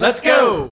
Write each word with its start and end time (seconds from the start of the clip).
Let's 0.00 0.20
go. 0.20 0.70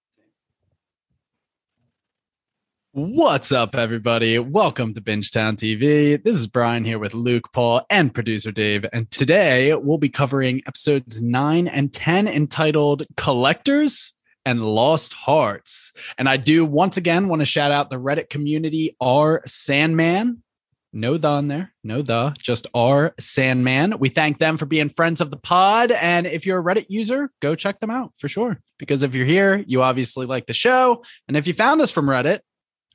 What's 2.92 3.50
up, 3.50 3.74
everybody? 3.74 4.38
Welcome 4.38 4.94
to 4.94 5.00
Bingetown 5.00 5.56
TV. 5.56 6.22
This 6.22 6.38
is 6.38 6.46
Brian 6.46 6.84
here 6.84 7.00
with 7.00 7.12
Luke, 7.12 7.52
Paul, 7.52 7.82
and 7.90 8.14
producer 8.14 8.52
Dave. 8.52 8.86
And 8.92 9.10
today 9.10 9.74
we'll 9.74 9.98
be 9.98 10.08
covering 10.08 10.62
episodes 10.68 11.20
9 11.20 11.66
and 11.66 11.92
10 11.92 12.28
entitled 12.28 13.02
Collectors 13.16 14.14
and 14.44 14.62
Lost 14.62 15.12
Hearts. 15.12 15.92
And 16.18 16.28
I 16.28 16.36
do 16.36 16.64
once 16.64 16.96
again 16.96 17.26
want 17.26 17.40
to 17.40 17.46
shout 17.46 17.72
out 17.72 17.90
the 17.90 18.00
Reddit 18.00 18.30
community 18.30 18.96
R 19.00 19.42
Sandman. 19.44 20.44
No 20.92 21.18
the 21.18 21.28
on 21.28 21.48
there, 21.48 21.74
no 21.84 22.00
the, 22.00 22.34
just 22.38 22.66
R 22.72 23.14
Sandman. 23.20 23.98
We 23.98 24.08
thank 24.08 24.38
them 24.38 24.56
for 24.56 24.66
being 24.66 24.88
friends 24.88 25.20
of 25.20 25.30
the 25.30 25.36
pod. 25.36 25.90
And 25.90 26.26
if 26.26 26.46
you're 26.46 26.58
a 26.58 26.62
Reddit 26.62 26.86
user, 26.88 27.30
go 27.40 27.54
check 27.54 27.80
them 27.80 27.90
out 27.90 28.12
for 28.18 28.28
sure. 28.28 28.60
Because 28.78 29.02
if 29.02 29.14
you're 29.14 29.26
here, 29.26 29.62
you 29.66 29.82
obviously 29.82 30.26
like 30.26 30.46
the 30.46 30.54
show. 30.54 31.04
And 31.28 31.36
if 31.36 31.46
you 31.46 31.54
found 31.54 31.80
us 31.80 31.90
from 31.90 32.06
Reddit, 32.06 32.40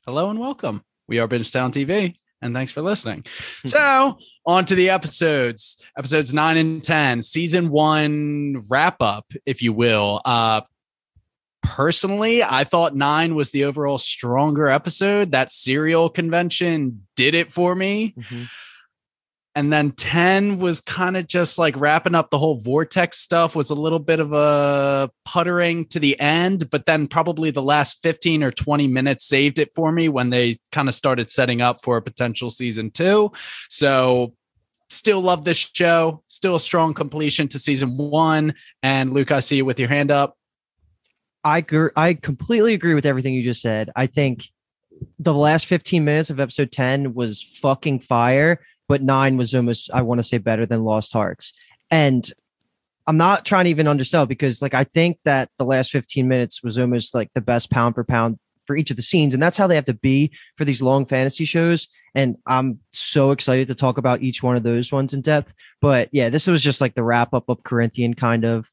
hello 0.05 0.30
and 0.30 0.40
welcome. 0.40 0.84
We 1.08 1.20
are 1.20 1.27
Bingetown 1.27 1.72
TV, 1.73 2.16
and 2.41 2.55
thanks 2.55 2.72
for 2.72 2.81
listening. 2.81 3.26
so, 3.66 4.17
on 4.45 4.66
to 4.66 4.76
the 4.76 4.89
episodes, 4.89 5.78
episodes 5.98 6.34
nine 6.34 6.58
and 6.58 6.84
10, 6.84 7.22
season 7.22 7.70
one 7.70 8.62
wrap 8.70 9.02
up, 9.02 9.31
if 9.45 9.62
you 9.62 9.73
will. 9.73 10.22
Uh, 10.26 10.62
personally, 11.62 12.44
I 12.44 12.64
thought 12.64 12.96
nine 12.96 13.36
was 13.36 13.52
the 13.52 13.66
overall 13.66 13.98
stronger 13.98 14.68
episode. 14.68 15.32
That 15.32 15.52
serial 15.52 16.10
convention 16.10 17.08
did 17.16 17.36
it 17.36 17.52
for 17.52 17.76
me. 17.76 18.16
Mm-hmm. 18.18 18.44
And 19.54 19.72
then 19.72 19.92
10 19.92 20.60
was 20.60 20.80
kind 20.80 21.18
of 21.18 21.28
just 21.28 21.58
like 21.58 21.76
wrapping 21.78 22.16
up 22.16 22.30
the 22.30 22.38
whole 22.38 22.56
vortex 22.56 23.18
stuff, 23.18 23.54
was 23.54 23.70
a 23.70 23.76
little 23.76 24.00
bit 24.00 24.22
of 24.22 24.32
a 24.32 25.12
puttering 25.26 25.86
to 25.88 26.00
the 26.00 26.18
end, 26.22 26.70
but 26.70 26.86
then 26.86 27.08
probably 27.08 27.52
the 27.52 27.62
last 27.62 28.02
15 28.02 28.44
or 28.44 28.52
20 28.52 28.88
minutes 28.88 29.25
saved 29.25 29.59
it 29.59 29.72
for 29.75 29.92
me 29.92 30.08
when 30.08 30.30
they 30.30 30.58
kind 30.72 30.88
of 30.88 30.96
started 30.96 31.31
setting 31.31 31.62
up 31.62 31.84
for 31.84 31.98
a 31.98 32.02
potential 32.02 32.50
season 32.50 32.92
two. 32.92 33.30
So 33.70 34.34
still 34.90 35.20
love 35.20 35.44
this 35.44 35.70
show, 35.73 36.23
still 36.30 36.56
a 36.56 36.59
strong 36.59 36.94
completion 36.94 37.50
to 37.50 37.59
season 37.59 37.98
one. 37.98 38.53
And 38.84 39.12
Luke, 39.12 39.31
I 39.31 39.42
see 39.42 39.58
you 39.58 39.66
with 39.66 39.80
your 39.80 39.90
hand 39.90 40.12
up. 40.12 40.38
I 41.44 41.61
gr- 41.61 41.89
I 41.95 42.14
completely 42.14 42.73
agree 42.73 42.94
with 42.94 43.06
everything 43.06 43.34
you 43.34 43.44
just 43.44 43.61
said. 43.61 43.89
I 43.95 44.08
think 44.08 44.45
the 45.20 45.34
last 45.34 45.66
15 45.66 46.03
minutes 46.03 46.30
of 46.30 46.39
episode 46.39 46.72
10 46.72 47.14
was 47.14 47.42
fucking 47.42 48.00
fire, 48.02 48.59
but 48.88 49.02
9 49.02 49.38
was 49.38 49.53
almost 49.56 49.89
I 49.94 50.02
want 50.02 50.19
to 50.19 50.23
say 50.23 50.38
better 50.38 50.66
than 50.66 50.84
Lost 50.84 51.14
Hearts. 51.14 51.53
And 51.89 52.30
I'm 53.08 53.17
not 53.17 53.45
trying 53.45 53.66
to 53.66 53.69
even 53.72 53.88
undersell 53.88 54.25
because 54.25 54.62
like 54.62 54.73
I 54.73 54.84
think 54.84 55.17
that 55.25 55.50
the 55.58 55.66
last 55.66 55.92
15 55.92 56.28
minutes 56.28 56.64
was 56.64 56.78
almost 56.78 57.16
like 57.16 57.30
the 57.34 57.42
best 57.42 57.72
pound 57.72 57.95
per 57.95 58.03
pound 58.03 58.38
for 58.67 58.75
each 58.75 58.92
of 58.92 58.95
the 58.95 59.02
scenes 59.02 59.34
and 59.34 59.42
that's 59.42 59.58
how 59.58 59.66
they 59.66 59.75
have 59.75 59.86
to 59.86 59.94
be 59.94 60.31
for 60.56 60.66
these 60.66 60.81
long 60.81 61.06
fantasy 61.06 61.45
shows 61.45 61.88
and 62.14 62.38
I'm 62.45 62.80
so 62.92 63.31
excited 63.31 63.67
to 63.69 63.75
talk 63.75 63.97
about 63.97 64.22
each 64.22 64.44
one 64.44 64.56
of 64.56 64.64
those 64.64 64.92
ones 64.92 65.14
in 65.14 65.22
depth. 65.22 65.53
But 65.80 66.09
yeah, 66.12 66.30
this 66.30 66.45
was 66.45 66.62
just 66.62 66.81
like 66.81 66.94
the 66.94 67.03
wrap 67.03 67.34
up 67.34 67.50
of 67.50 67.64
Corinthian 67.64 68.14
kind 68.14 68.45
of 68.45 68.69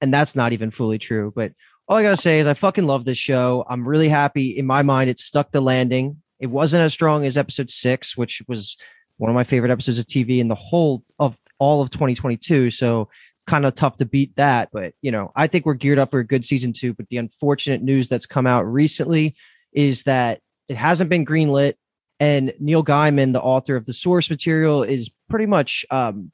and 0.00 0.12
that's 0.12 0.34
not 0.34 0.52
even 0.52 0.70
fully 0.70 0.98
true, 0.98 1.32
but 1.34 1.52
all 1.88 1.96
I 1.96 2.02
gotta 2.02 2.16
say 2.16 2.38
is 2.38 2.46
I 2.46 2.54
fucking 2.54 2.86
love 2.86 3.04
this 3.04 3.18
show. 3.18 3.64
I'm 3.68 3.86
really 3.86 4.08
happy. 4.08 4.56
In 4.56 4.66
my 4.66 4.82
mind, 4.82 5.10
it 5.10 5.18
stuck 5.18 5.52
the 5.52 5.60
landing. 5.60 6.22
It 6.40 6.46
wasn't 6.46 6.82
as 6.82 6.92
strong 6.92 7.26
as 7.26 7.36
episode 7.36 7.70
six, 7.70 8.16
which 8.16 8.42
was 8.48 8.76
one 9.18 9.30
of 9.30 9.34
my 9.34 9.44
favorite 9.44 9.70
episodes 9.70 9.98
of 9.98 10.06
TV 10.06 10.38
in 10.40 10.48
the 10.48 10.54
whole 10.54 11.04
of 11.18 11.38
all 11.58 11.82
of 11.82 11.90
2022. 11.90 12.70
So 12.70 13.02
it's 13.36 13.44
kind 13.46 13.66
of 13.66 13.74
tough 13.74 13.98
to 13.98 14.04
beat 14.04 14.34
that. 14.36 14.70
But 14.72 14.94
you 15.02 15.10
know, 15.10 15.30
I 15.36 15.46
think 15.46 15.66
we're 15.66 15.74
geared 15.74 15.98
up 15.98 16.10
for 16.10 16.20
a 16.20 16.26
good 16.26 16.44
season 16.44 16.72
two. 16.72 16.94
But 16.94 17.08
the 17.10 17.18
unfortunate 17.18 17.82
news 17.82 18.08
that's 18.08 18.26
come 18.26 18.46
out 18.46 18.62
recently 18.62 19.36
is 19.72 20.04
that 20.04 20.40
it 20.68 20.76
hasn't 20.76 21.10
been 21.10 21.26
greenlit. 21.26 21.74
And 22.20 22.54
Neil 22.60 22.84
Gaiman, 22.84 23.32
the 23.32 23.42
author 23.42 23.76
of 23.76 23.86
the 23.86 23.92
source 23.92 24.30
material, 24.30 24.82
is 24.82 25.10
pretty 25.28 25.46
much 25.46 25.84
um, 25.90 26.30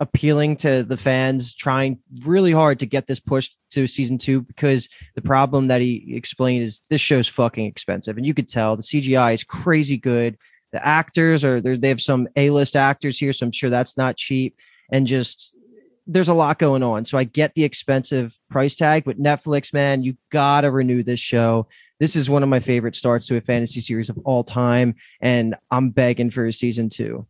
appealing 0.00 0.56
to 0.56 0.82
the 0.82 0.96
fans, 0.96 1.54
trying 1.54 1.98
really 2.22 2.52
hard 2.52 2.78
to 2.80 2.86
get 2.86 3.06
this 3.06 3.20
pushed 3.20 3.56
to 3.70 3.86
season 3.86 4.18
two 4.18 4.42
because 4.42 4.88
the 5.14 5.22
problem 5.22 5.68
that 5.68 5.80
he 5.80 6.14
explained 6.14 6.62
is 6.62 6.82
this 6.90 7.00
show's 7.00 7.28
fucking 7.28 7.66
expensive. 7.66 8.16
And 8.16 8.26
you 8.26 8.34
could 8.34 8.48
tell 8.48 8.76
the 8.76 8.82
CGI 8.82 9.34
is 9.34 9.44
crazy 9.44 9.96
good. 9.96 10.36
The 10.72 10.84
actors 10.84 11.44
are 11.44 11.60
they 11.60 11.88
have 11.88 12.02
some 12.02 12.26
A-list 12.36 12.74
actors 12.74 13.18
here, 13.18 13.32
so 13.32 13.46
I'm 13.46 13.52
sure 13.52 13.70
that's 13.70 13.96
not 13.96 14.16
cheap. 14.16 14.56
And 14.90 15.06
just 15.06 15.54
there's 16.06 16.28
a 16.28 16.34
lot 16.34 16.58
going 16.58 16.82
on. 16.82 17.04
So 17.04 17.16
I 17.16 17.24
get 17.24 17.54
the 17.54 17.64
expensive 17.64 18.38
price 18.50 18.74
tag, 18.74 19.04
but 19.04 19.20
Netflix, 19.20 19.72
man, 19.72 20.02
you 20.02 20.16
gotta 20.30 20.70
renew 20.70 21.02
this 21.02 21.20
show. 21.20 21.68
This 22.00 22.16
is 22.16 22.28
one 22.28 22.42
of 22.42 22.48
my 22.48 22.60
favorite 22.60 22.96
starts 22.96 23.28
to 23.28 23.36
a 23.36 23.40
fantasy 23.40 23.80
series 23.80 24.10
of 24.10 24.18
all 24.24 24.42
time, 24.42 24.96
and 25.20 25.54
I'm 25.70 25.90
begging 25.90 26.30
for 26.30 26.46
a 26.46 26.52
season 26.52 26.90
two. 26.90 27.26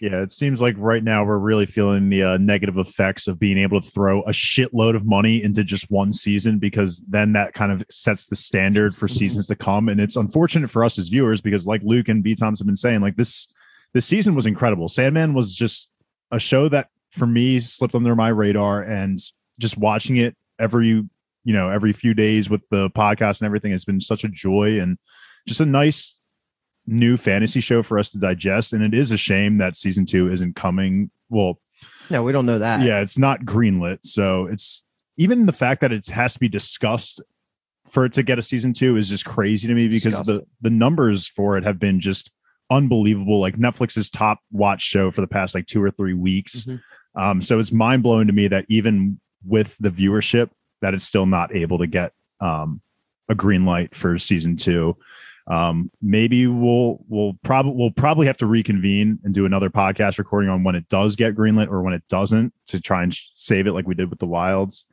Yeah, 0.00 0.20
it 0.20 0.30
seems 0.30 0.60
like 0.60 0.74
right 0.76 1.02
now 1.02 1.24
we're 1.24 1.38
really 1.38 1.64
feeling 1.64 2.10
the 2.10 2.22
uh, 2.22 2.36
negative 2.36 2.76
effects 2.76 3.28
of 3.28 3.38
being 3.38 3.56
able 3.56 3.80
to 3.80 3.90
throw 3.90 4.20
a 4.22 4.30
shitload 4.30 4.94
of 4.94 5.06
money 5.06 5.42
into 5.42 5.64
just 5.64 5.90
one 5.90 6.12
season 6.12 6.58
because 6.58 7.02
then 7.08 7.32
that 7.32 7.54
kind 7.54 7.72
of 7.72 7.82
sets 7.90 8.26
the 8.26 8.36
standard 8.36 8.94
for 8.94 9.08
seasons 9.08 9.46
to 9.46 9.56
come. 9.56 9.88
And 9.88 9.98
it's 9.98 10.16
unfortunate 10.16 10.68
for 10.68 10.84
us 10.84 10.98
as 10.98 11.08
viewers 11.08 11.40
because, 11.40 11.66
like 11.66 11.80
Luke 11.82 12.08
and 12.08 12.22
B 12.22 12.34
Toms 12.34 12.60
have 12.60 12.66
been 12.66 12.76
saying, 12.76 13.00
like 13.00 13.16
this 13.16 13.48
this 13.94 14.04
season 14.04 14.34
was 14.34 14.44
incredible. 14.44 14.88
Sandman 14.88 15.32
was 15.32 15.54
just 15.54 15.88
a 16.30 16.38
show 16.38 16.68
that 16.68 16.88
for 17.12 17.26
me 17.26 17.58
slipped 17.58 17.94
under 17.94 18.14
my 18.14 18.28
radar, 18.28 18.82
and 18.82 19.18
just 19.58 19.78
watching 19.78 20.18
it 20.18 20.36
every 20.58 20.88
you 20.88 21.52
know 21.54 21.70
every 21.70 21.94
few 21.94 22.12
days 22.12 22.50
with 22.50 22.60
the 22.70 22.90
podcast 22.90 23.40
and 23.40 23.46
everything 23.46 23.72
has 23.72 23.86
been 23.86 24.02
such 24.02 24.24
a 24.24 24.28
joy 24.28 24.78
and 24.78 24.98
just 25.48 25.60
a 25.60 25.66
nice 25.66 26.18
new 26.86 27.16
fantasy 27.16 27.60
show 27.60 27.82
for 27.82 27.98
us 27.98 28.10
to 28.10 28.18
digest. 28.18 28.72
And 28.72 28.82
it 28.82 28.94
is 28.94 29.10
a 29.10 29.16
shame 29.16 29.58
that 29.58 29.76
season 29.76 30.06
two 30.06 30.30
isn't 30.30 30.56
coming. 30.56 31.10
Well, 31.28 31.58
No, 32.10 32.22
we 32.22 32.32
don't 32.32 32.46
know 32.46 32.58
that. 32.58 32.82
yeah, 32.82 33.00
it's 33.00 33.18
not 33.18 33.40
greenlit. 33.40 33.98
So 34.04 34.46
it's 34.46 34.84
even 35.16 35.46
the 35.46 35.52
fact 35.52 35.80
that 35.80 35.92
it 35.92 36.06
has 36.06 36.34
to 36.34 36.40
be 36.40 36.48
discussed 36.48 37.22
for 37.90 38.04
it 38.04 38.12
to 38.14 38.22
get 38.22 38.38
a 38.38 38.42
season 38.42 38.72
two 38.72 38.96
is 38.96 39.08
just 39.08 39.24
crazy 39.24 39.66
to 39.68 39.74
me 39.74 39.88
because 39.88 40.14
the 40.14 40.18
Disgusting. 40.24 40.46
the 40.60 40.70
numbers 40.70 41.26
for 41.26 41.56
it 41.56 41.64
have 41.64 41.78
been 41.78 42.00
just 42.00 42.30
unbelievable. 42.70 43.40
Like 43.40 43.56
Netflix's 43.56 44.10
top 44.10 44.40
watch 44.50 44.82
show 44.82 45.10
for 45.10 45.20
the 45.20 45.26
past 45.26 45.54
like 45.54 45.66
two 45.66 45.82
or 45.82 45.90
three 45.90 46.14
weeks. 46.14 46.64
Mhm. 46.64 46.80
Um, 47.14 47.40
so 47.42 47.58
it's 47.58 47.72
mind 47.72 48.02
blowing 48.02 48.26
to 48.26 48.32
me 48.32 48.48
that 48.48 48.66
even 48.68 49.18
with 49.44 49.76
the 49.78 49.90
viewership, 49.90 50.50
that 50.82 50.92
it's 50.94 51.04
still 51.04 51.26
not 51.26 51.54
able 51.54 51.78
to 51.78 51.86
get 51.86 52.12
um, 52.40 52.80
a 53.28 53.34
green 53.34 53.64
light 53.64 53.94
for 53.94 54.18
season 54.18 54.56
two. 54.56 54.96
Um, 55.48 55.90
maybe 56.02 56.46
we'll 56.46 57.04
we'll 57.08 57.34
probably 57.44 57.72
we'll 57.74 57.92
probably 57.92 58.26
have 58.26 58.38
to 58.38 58.46
reconvene 58.46 59.20
and 59.22 59.32
do 59.32 59.46
another 59.46 59.70
podcast 59.70 60.18
recording 60.18 60.50
on 60.50 60.64
when 60.64 60.74
it 60.74 60.88
does 60.88 61.14
get 61.14 61.36
greenlit 61.36 61.68
or 61.68 61.82
when 61.82 61.94
it 61.94 62.02
doesn't 62.08 62.52
to 62.68 62.80
try 62.80 63.04
and 63.04 63.14
sh- 63.14 63.28
save 63.34 63.66
it 63.66 63.72
like 63.72 63.86
we 63.86 63.94
did 63.94 64.10
with 64.10 64.18
the 64.18 64.26
Wilds. 64.26 64.84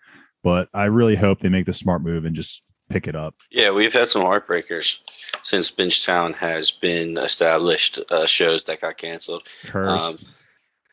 But 0.43 0.69
I 0.73 0.85
really 0.85 1.15
hope 1.15 1.39
they 1.39 1.49
make 1.49 1.65
the 1.65 1.73
smart 1.73 2.03
move 2.03 2.25
and 2.25 2.35
just 2.35 2.61
pick 2.89 3.07
it 3.07 3.15
up. 3.15 3.35
Yeah, 3.49 3.71
we've 3.71 3.93
had 3.93 4.09
some 4.09 4.21
heartbreakers 4.21 4.99
since 5.41 5.71
Bingetown 5.71 6.35
has 6.35 6.69
been 6.69 7.17
established. 7.17 7.99
Uh, 8.11 8.27
shows 8.27 8.65
that 8.65 8.81
got 8.81 8.97
canceled. 8.97 9.47
Curse. 9.65 10.01
Um, 10.01 10.17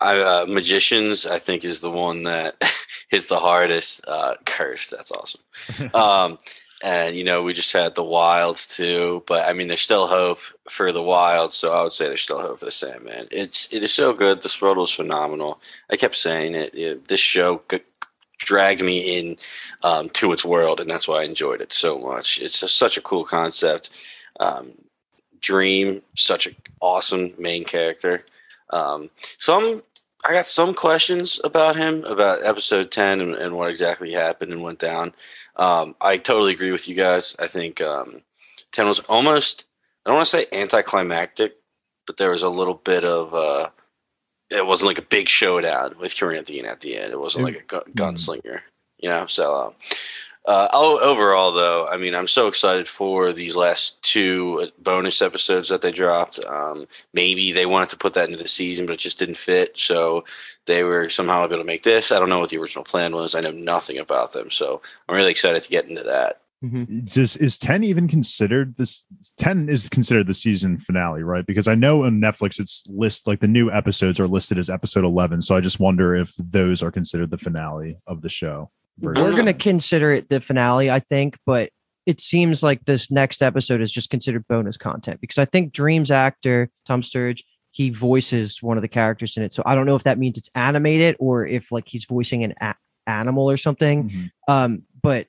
I, 0.01 0.19
uh, 0.21 0.47
Magicians, 0.49 1.27
I 1.27 1.39
think, 1.39 1.65
is 1.65 1.81
the 1.81 1.91
one 1.91 2.23
that 2.23 2.57
hits 3.11 3.27
the 3.27 3.39
hardest. 3.39 4.01
Uh, 4.09 4.35
cursed. 4.47 4.91
That's 4.91 5.13
awesome. 5.13 5.43
um, 5.95 6.39
and 6.83 7.15
you 7.17 7.25
know, 7.25 7.43
we 7.43 7.53
just 7.53 7.73
had 7.73 7.95
the 7.95 8.05
Wilds 8.05 8.67
too, 8.67 9.23
but 9.27 9.49
I 9.49 9.53
mean, 9.53 9.69
there's 9.69 9.83
still 9.83 10.07
hope 10.07 10.39
for 10.71 10.93
the 10.93 11.03
Wilds. 11.03 11.55
So 11.55 11.73
I 11.73 11.83
would 11.83 11.93
say 11.93 12.07
there's 12.07 12.23
still 12.23 12.41
hope 12.41 12.61
for 12.61 12.65
the 12.65 12.71
Sandman. 12.71 13.29
It's 13.31 13.69
it 13.73 13.85
is 13.85 13.93
so 13.93 14.13
good. 14.13 14.43
This 14.43 14.61
world 14.61 14.79
was 14.79 14.91
phenomenal. 14.91 15.61
I 15.91 15.97
kept 15.97 16.17
saying 16.17 16.55
it. 16.55 16.75
it 16.75 17.09
this 17.09 17.21
show 17.21 17.63
g- 17.71 17.81
dragged 18.39 18.83
me 18.83 19.19
in 19.19 19.37
um, 19.83 20.09
to 20.11 20.33
its 20.33 20.45
world, 20.45 20.81
and 20.81 20.89
that's 20.89 21.07
why 21.07 21.21
I 21.21 21.25
enjoyed 21.25 21.61
it 21.61 21.73
so 21.73 21.99
much. 21.99 22.41
It's 22.41 22.61
just 22.61 22.77
such 22.79 22.97
a 22.97 23.03
cool 23.03 23.25
concept. 23.25 23.91
Um, 24.39 24.73
Dream, 25.41 26.03
such 26.17 26.47
an 26.47 26.57
awesome 26.81 27.33
main 27.39 27.65
character. 27.65 28.25
Um, 28.71 29.11
some 29.39 29.83
I 30.25 30.35
got 30.35 30.47
some 30.47 30.75
questions 30.75 31.41
about 31.45 31.77
him 31.77 32.05
about 32.05 32.45
episode 32.45 32.91
ten 32.91 33.21
and, 33.21 33.35
and 33.35 33.57
what 33.57 33.71
exactly 33.71 34.13
happened 34.13 34.53
and 34.53 34.63
went 34.63 34.79
down. 34.79 35.15
Um, 35.61 35.95
I 36.01 36.17
totally 36.17 36.53
agree 36.53 36.73
with 36.73 36.89
you 36.89 36.95
guys. 36.95 37.37
I 37.39 37.47
think 37.47 37.81
um, 37.83 38.23
ten 38.73 38.87
was 38.87 39.01
almost 39.01 39.67
I 40.05 40.11
don't 40.11 40.17
want 40.17 40.29
to 40.29 40.37
say 40.39 40.47
anticlimactic, 40.53 41.57
but 42.07 42.17
there 42.17 42.31
was 42.31 42.43
a 42.43 42.49
little 42.49 42.75
bit 42.75 43.05
of 43.05 43.35
uh, 43.35 43.69
it 44.51 44.67
wasn't 44.67 44.89
like 44.89 44.99
a 44.99 45.03
big 45.03 45.29
showdown 45.29 45.95
with 46.01 46.17
Corinthian 46.17 46.65
at 46.65 46.81
the 46.81 46.97
end. 46.97 47.13
It 47.13 47.21
wasn't 47.21 47.45
like 47.45 47.57
a 47.57 47.67
gu- 47.67 47.93
gunslinger, 47.95 48.63
you 48.99 49.11
know. 49.11 49.27
So 49.27 49.55
uh, 49.55 49.71
Uh, 50.47 50.69
overall, 50.73 51.53
though, 51.53 51.87
I 51.87 51.99
mean, 51.99 52.15
I'm 52.15 52.27
so 52.27 52.49
excited 52.49 52.89
for 52.89 53.33
these 53.33 53.57
last 53.57 54.03
two 54.03 54.61
uh, 54.63 54.67
bonus 54.83 55.21
episodes 55.21 55.69
that 55.69 55.83
they 55.83 55.93
dropped. 55.93 56.43
Um, 56.47 56.87
maybe 57.13 57.53
they 57.53 57.67
wanted 57.67 57.91
to 57.91 57.99
put 57.99 58.15
that 58.15 58.29
into 58.29 58.43
the 58.43 58.49
season, 58.49 58.87
but 58.87 58.95
it 58.95 59.01
just 59.01 59.19
didn't 59.19 59.37
fit. 59.37 59.77
So 59.77 60.25
they 60.65 60.83
were 60.83 61.11
somehow 61.11 61.45
able 61.45 61.59
to 61.59 61.65
make 61.65 61.83
this. 61.83 62.11
I 62.11 62.19
don't 62.19 62.31
know 62.31 62.41
what 62.41 62.49
the 62.49 62.57
original 62.57 62.85
plan 62.85 63.15
was. 63.15 63.35
I 63.35 63.41
know 63.41 63.51
nothing 63.51 63.99
about 63.99 64.33
them. 64.33 64.51
So 64.51 64.81
I'm 65.09 65.17
really 65.17 65.31
excited 65.31 65.63
to 65.63 65.71
get 65.71 65.89
into 65.89 66.05
that. 66.05 66.41
Mm-hmm. 66.65 67.07
Does 67.07 67.37
is 67.37 67.57
ten 67.57 67.83
even 67.85 68.07
considered 68.07 68.77
this? 68.77 69.05
Ten 69.39 69.69
is 69.69 69.89
considered 69.89 70.27
the 70.27 70.35
season 70.35 70.77
finale, 70.77 71.23
right? 71.23 71.47
Because 71.47 71.69
I 71.69 71.75
know 71.75 72.05
on 72.05 72.21
Netflix 72.21 72.61
it's 72.61 72.85
list 72.87 73.27
like 73.27 73.41
the 73.41 73.49
new 73.49 73.71
episodes 73.71 74.21
are 74.21 74.29
listed 74.29 74.59
as 74.59 74.69
episode 74.69 75.05
eleven. 75.05 75.41
So 75.41 75.57
I 75.57 75.61
just 75.61 75.81
wonder 75.81 76.15
if 76.15 76.35
those 76.37 76.83
are 76.83 76.91
considered 76.91 77.31
the 77.31 77.39
finale 77.39 77.97
of 78.07 78.21
the 78.21 78.29
show. 78.29 78.71
We're 78.99 79.15
going 79.15 79.47
to 79.47 79.55
consider 79.55 80.11
it 80.11 80.29
the 80.29 80.41
finale, 80.41 80.91
I 80.91 81.01
think, 81.01 81.39
but 81.47 81.71
it 82.07 82.21
seems 82.21 82.63
like 82.63 82.85
this 82.85 83.11
next 83.11 83.43
episode 83.43 83.81
is 83.81 83.93
just 83.93 84.11
considered 84.11 84.47
bonus 84.49 84.77
content 84.77 85.21
because 85.21 85.39
I 85.39 85.45
think 85.45 85.73
Dream's 85.73 86.11
actor 86.11 86.71
Tom 86.87 87.03
Sturridge, 87.03 87.43
he 87.71 87.91
voices 87.91 88.63
one 88.63 88.77
of 88.77 88.83
the 88.83 88.89
characters 88.89 89.37
in 89.37 89.43
it. 89.43 89.53
So 89.53 89.63
I 89.65 89.75
don't 89.75 89.87
know 89.87 89.97
if 89.97 90.05
that 90.05 90.19
means 90.19 90.37
it's 90.37 90.51
animated 90.55 91.17
or 91.19 91.47
if 91.47 91.71
like 91.71 91.87
he's 91.87 92.05
voicing 92.05 92.43
an 92.43 92.55
a- 92.61 92.75
animal 93.07 93.51
or 93.51 93.57
something. 93.57 94.09
Mm-hmm. 94.09 94.27
Um, 94.53 94.83
but 95.03 95.29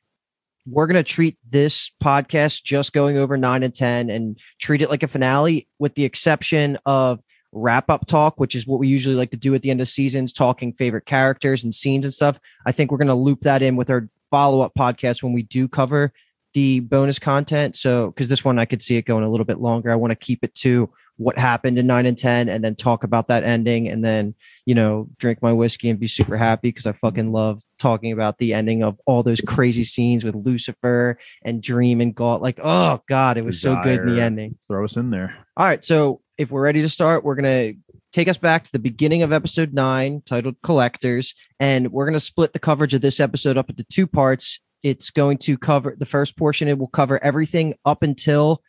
we're 0.65 0.87
going 0.87 0.95
to 0.95 1.03
treat 1.03 1.37
this 1.49 1.91
podcast 2.03 2.63
just 2.63 2.93
going 2.93 3.17
over 3.17 3.37
nine 3.37 3.63
and 3.63 3.73
10 3.73 4.09
and 4.09 4.39
treat 4.59 4.81
it 4.81 4.89
like 4.89 5.03
a 5.03 5.07
finale, 5.07 5.67
with 5.79 5.95
the 5.95 6.05
exception 6.05 6.77
of 6.85 7.19
wrap 7.51 7.89
up 7.89 8.07
talk, 8.07 8.39
which 8.39 8.56
is 8.56 8.65
what 8.65 8.80
we 8.80 8.88
usually 8.88 9.15
like 9.15 9.31
to 9.31 9.38
do 9.38 9.53
at 9.53 9.62
the 9.62 9.71
end 9.71 9.81
of 9.81 9.88
seasons, 9.88 10.33
talking 10.33 10.74
favorite 10.74 11.06
characters 11.06 11.63
and 11.63 11.74
scenes 11.74 12.06
and 12.06 12.13
stuff. 12.13 12.39
I 12.65 12.71
think 12.71 12.92
we're 12.92 12.98
going 12.98 13.07
to 13.07 13.13
loop 13.13 13.42
that 13.42 13.62
in 13.62 13.75
with 13.75 13.89
our 13.89 14.09
follow 14.30 14.62
up 14.62 14.74
podcast 14.77 15.21
when 15.24 15.33
we 15.33 15.44
do 15.44 15.68
cover 15.68 16.13
the 16.53 16.81
bonus 16.81 17.19
content. 17.19 17.77
So, 17.77 18.12
because 18.12 18.27
this 18.27 18.44
one 18.44 18.59
I 18.59 18.65
could 18.65 18.81
see 18.81 18.98
it 18.98 19.06
going 19.06 19.24
a 19.24 19.30
little 19.30 19.45
bit 19.45 19.59
longer, 19.59 19.92
I 19.92 19.95
want 19.95 20.12
to 20.12 20.15
keep 20.15 20.44
it 20.44 20.53
to 20.56 20.89
what 21.18 21.38
happened 21.38 21.77
in 21.77 21.86
nine 21.86 22.06
and 22.06 22.18
10 22.18 22.50
and 22.50 22.63
then 22.63 22.75
talk 22.75 23.03
about 23.03 23.27
that 23.27 23.44
ending 23.44 23.88
and 23.88 24.04
then, 24.04 24.33
you 24.65 24.74
know, 24.74 25.07
drink 25.19 25.39
my 25.42 25.54
whiskey 25.54 25.89
and 25.89 26.00
be 26.00 26.07
super 26.07 26.36
happy 26.36 26.69
because 26.69 26.88
I 26.88 26.94
fucking 26.94 27.31
love 27.31 27.62
talking 27.77 28.12
about 28.12 28.39
the 28.39 28.54
ending 28.56 28.83
of 28.83 29.00
all 29.06 29.21
those 29.21 29.42
crazy 29.42 29.83
scenes 29.83 30.24
with 30.24 30.36
Lucifer 30.36 31.19
and 31.44 31.62
Dream 31.62 32.01
and 32.01 32.15
God. 32.15 32.42
Like, 32.42 32.59
oh 32.63 33.01
God, 33.07 33.38
it 33.38 33.45
was 33.45 33.62
Desire. 33.62 33.75
so 33.75 33.83
good 33.83 34.00
in 34.01 34.15
the 34.15 34.21
ending. 34.21 34.57
Throw 34.68 34.83
us 34.83 34.97
in 34.97 35.12
there. 35.12 35.36
All 35.57 35.65
right. 35.65 35.83
So 35.83 36.21
if 36.41 36.49
we're 36.49 36.63
ready 36.63 36.81
to 36.81 36.89
start, 36.89 37.23
we're 37.23 37.35
going 37.35 37.75
to 37.75 37.95
take 38.11 38.27
us 38.27 38.38
back 38.39 38.63
to 38.63 38.71
the 38.71 38.79
beginning 38.79 39.21
of 39.21 39.31
episode 39.31 39.73
nine 39.73 40.23
titled 40.25 40.55
Collectors. 40.63 41.35
And 41.59 41.91
we're 41.91 42.05
going 42.05 42.13
to 42.13 42.19
split 42.19 42.51
the 42.51 42.59
coverage 42.59 42.95
of 42.95 43.01
this 43.01 43.19
episode 43.19 43.57
up 43.57 43.69
into 43.69 43.83
two 43.83 44.07
parts. 44.07 44.59
It's 44.81 45.11
going 45.11 45.38
to 45.39 45.55
cover 45.55 45.95
the 45.95 46.07
first 46.07 46.35
portion, 46.35 46.67
it 46.67 46.79
will 46.79 46.88
cover 46.88 47.23
everything 47.23 47.75
up 47.85 48.01
until 48.01 48.63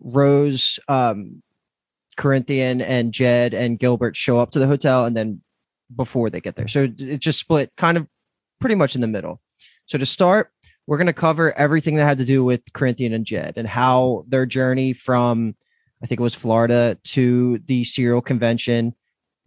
Rose 0.00 0.78
um, 0.88 1.42
Corinthian 2.18 2.82
and 2.82 3.12
Jed 3.12 3.54
and 3.54 3.78
Gilbert 3.78 4.14
show 4.14 4.38
up 4.38 4.50
to 4.50 4.58
the 4.58 4.66
hotel 4.66 5.06
and 5.06 5.16
then 5.16 5.40
before 5.96 6.28
they 6.28 6.42
get 6.42 6.56
there. 6.56 6.68
So 6.68 6.92
it 6.98 7.20
just 7.20 7.40
split 7.40 7.72
kind 7.78 7.96
of 7.96 8.06
pretty 8.60 8.74
much 8.74 8.94
in 8.94 9.00
the 9.00 9.08
middle. 9.08 9.40
So 9.86 9.96
to 9.96 10.04
start, 10.04 10.50
we're 10.86 10.98
going 10.98 11.06
to 11.06 11.14
cover 11.14 11.56
everything 11.56 11.96
that 11.96 12.04
had 12.04 12.18
to 12.18 12.26
do 12.26 12.44
with 12.44 12.60
Corinthian 12.74 13.14
and 13.14 13.24
Jed 13.24 13.54
and 13.56 13.66
how 13.66 14.26
their 14.28 14.44
journey 14.44 14.92
from, 14.92 15.56
I 16.02 16.06
think 16.06 16.20
it 16.20 16.22
was 16.22 16.34
Florida 16.34 16.98
to 17.04 17.58
the 17.66 17.84
serial 17.84 18.20
convention 18.20 18.94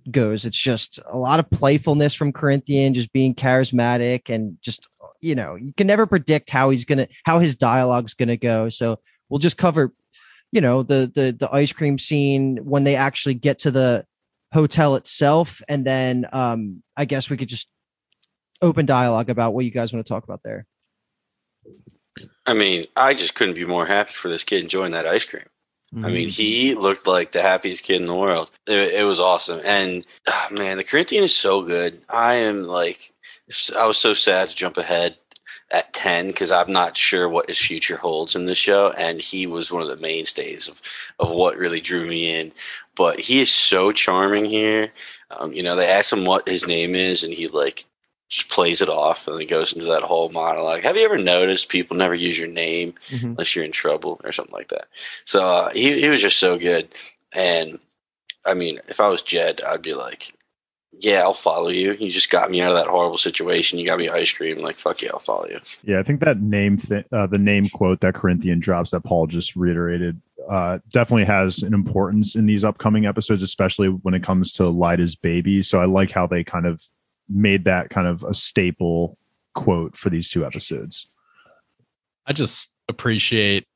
goes. 0.10 0.46
It's 0.46 0.58
just 0.58 1.00
a 1.06 1.18
lot 1.18 1.40
of 1.40 1.50
playfulness 1.50 2.14
from 2.14 2.34
Corinthian, 2.34 2.94
just 2.94 3.14
being 3.14 3.36
charismatic 3.36 4.30
and 4.30 4.58
just, 4.62 4.88
you 5.22 5.36
know, 5.36 5.56
you 5.56 5.74
can 5.74 5.88
never 5.88 6.08
predict 6.08 6.50
how 6.50 6.72
he's 6.72 6.86
going 6.86 6.98
to, 6.98 7.08
how 7.24 7.40
his 7.40 7.56
dialogue's 7.56 8.16
going 8.16 8.30
to 8.30 8.38
go. 8.38 8.70
So 8.70 9.00
we'll 9.30 9.40
just 9.40 9.58
cover 9.58 9.94
you 10.52 10.62
know 10.62 10.84
the 10.84 11.12
the 11.14 11.36
the 11.38 11.54
ice 11.54 11.74
cream 11.74 11.98
scene 11.98 12.58
when 12.58 12.84
they 12.84 12.96
actually 12.96 13.34
get 13.34 13.60
to 13.60 13.72
the 13.72 14.06
hotel 14.54 14.96
itself 14.96 15.62
and 15.68 15.86
then 15.86 16.28
um 16.34 16.84
i 16.98 17.06
guess 17.06 17.30
we 17.30 17.38
could 17.38 17.50
just 17.50 17.70
open 18.62 18.86
dialogue 18.86 19.30
about 19.30 19.54
what 19.54 19.66
you 19.66 19.72
guys 19.72 19.94
want 19.94 20.06
to 20.06 20.14
talk 20.14 20.24
about 20.24 20.44
there 20.44 20.68
i 22.46 22.54
mean 22.54 22.86
i 22.96 23.14
just 23.14 23.34
couldn't 23.34 23.56
be 23.56 23.66
more 23.66 23.86
happy 23.86 24.12
for 24.12 24.30
this 24.30 24.44
kid 24.44 24.62
enjoying 24.62 24.92
that 24.92 25.08
ice 25.08 25.26
cream 25.26 25.46
mm-hmm. 25.94 26.06
i 26.06 26.10
mean 26.10 26.28
mm-hmm. 26.28 26.42
he 26.42 26.76
looked 26.76 27.08
like 27.08 27.32
the 27.32 27.42
happiest 27.42 27.84
kid 27.84 28.02
in 28.02 28.08
the 28.08 28.16
world 28.16 28.50
it, 28.68 28.94
it 28.94 29.04
was 29.04 29.20
awesome 29.20 29.60
and 29.66 30.06
oh, 30.28 30.48
man 30.52 30.78
the 30.78 30.84
corinthian 30.84 31.24
is 31.24 31.36
so 31.36 31.62
good 31.62 32.02
i 32.10 32.34
am 32.34 32.64
like 32.64 33.14
i 33.78 33.86
was 33.86 33.98
so 33.98 34.14
sad 34.14 34.50
to 34.50 34.56
jump 34.56 34.78
ahead 34.78 35.18
at 35.72 35.94
10 35.94 36.28
because 36.28 36.52
I'm 36.52 36.72
not 36.72 36.98
sure 36.98 37.30
what 37.30 37.48
his 37.48 37.58
future 37.58 37.98
holds 37.98 38.36
in 38.36 38.46
the 38.46 38.56
show. 38.56 38.92
And 38.98 39.22
he 39.22 39.48
was 39.48 39.72
one 39.72 39.82
of 39.82 39.88
the 39.88 39.96
mainstays 39.98 40.68
of, 40.68 40.82
of 41.20 41.30
what 41.30 41.58
really 41.58 41.80
drew 41.80 42.04
me 42.06 42.40
in. 42.40 42.52
But 42.96 43.20
he 43.20 43.42
is 43.42 43.52
so 43.52 43.92
charming 43.92 44.46
here. 44.46 44.92
Um, 45.40 45.54
you 45.54 45.64
know, 45.64 45.76
they 45.76 45.90
ask 45.90 46.12
him 46.12 46.26
what 46.26 46.48
his 46.48 46.68
name 46.68 46.94
is, 46.94 47.24
and 47.24 47.34
he 47.34 47.48
like 47.48 47.86
just 48.32 48.50
plays 48.50 48.82
it 48.82 48.88
off 48.88 49.28
and 49.28 49.38
then 49.38 49.46
goes 49.46 49.74
into 49.74 49.86
that 49.86 50.04
whole 50.04 50.30
monologue. 50.30 50.84
Have 50.84 50.96
you 50.96 51.04
ever 51.04 51.18
noticed 51.18 51.68
people 51.68 51.98
never 51.98 52.16
use 52.16 52.40
your 52.40 52.48
name 52.48 52.96
mm-hmm. 53.10 53.28
unless 53.28 53.56
you're 53.56 53.66
in 53.66 53.74
trouble 53.74 54.22
or 54.24 54.32
something 54.32 54.54
like 54.54 54.70
that? 54.70 54.88
So 55.26 55.46
uh, 55.46 55.70
he, 55.74 56.00
he 56.00 56.08
was 56.08 56.22
just 56.22 56.40
so 56.40 56.58
good. 56.58 56.88
And 57.36 57.78
I 58.46 58.54
mean, 58.54 58.80
if 58.88 59.02
I 59.02 59.10
was 59.10 59.22
Jed, 59.22 59.62
I'd 59.64 59.82
be 59.82 59.94
like, 59.94 60.34
yeah, 60.94 61.22
I'll 61.22 61.34
follow 61.34 61.68
you. 61.68 61.94
You 61.94 62.10
just 62.10 62.30
got 62.30 62.50
me 62.50 62.62
out 62.62 62.72
of 62.72 62.78
that 62.78 62.88
horrible 62.88 63.18
situation. 63.18 63.80
You 63.80 63.86
got 63.86 64.00
me 64.00 64.08
ice 64.08 64.32
cream. 64.32 64.60
Like, 64.60 64.80
fuck 64.80 65.02
yeah, 65.02 65.10
I'll 65.14 65.20
follow 65.20 65.48
you. 65.48 65.60
Yeah, 65.84 66.00
I 66.00 66.04
think 66.04 66.22
that 66.22 66.40
name, 66.40 66.78
th- 66.78 67.08
uh, 67.12 67.28
the 67.28 67.38
name 67.38 67.68
quote 67.68 68.00
that 68.00 68.14
Corinthian 68.14 68.60
drops 68.62 68.92
that 68.92 69.04
Paul 69.04 69.28
just 69.28 69.58
reiterated, 69.58 70.22
uh, 70.50 70.80
definitely 70.92 71.26
has 71.26 71.64
an 71.64 71.74
importance 71.74 72.36
in 72.36 72.46
these 72.46 72.64
upcoming 72.64 73.06
episodes, 73.06 73.42
especially 73.42 73.90
when 73.90 74.14
it 74.14 74.24
comes 74.24 74.54
to 74.54 74.70
Lyda's 74.70 75.16
baby. 75.16 75.62
So 75.64 75.82
I 75.82 75.86
like 75.86 76.12
how 76.12 76.28
they 76.28 76.44
kind 76.44 76.66
of 76.66 76.82
made 77.32 77.66
that 77.66 77.90
kind 77.90 78.08
of 78.08 78.24
a 78.24 78.34
staple 78.34 79.18
quote 79.54 79.98
for 79.98 80.10
these 80.10 80.30
two 80.30 80.46
episodes. 80.46 81.08
I 82.26 82.34
just 82.34 82.74
appreciate 82.88 83.68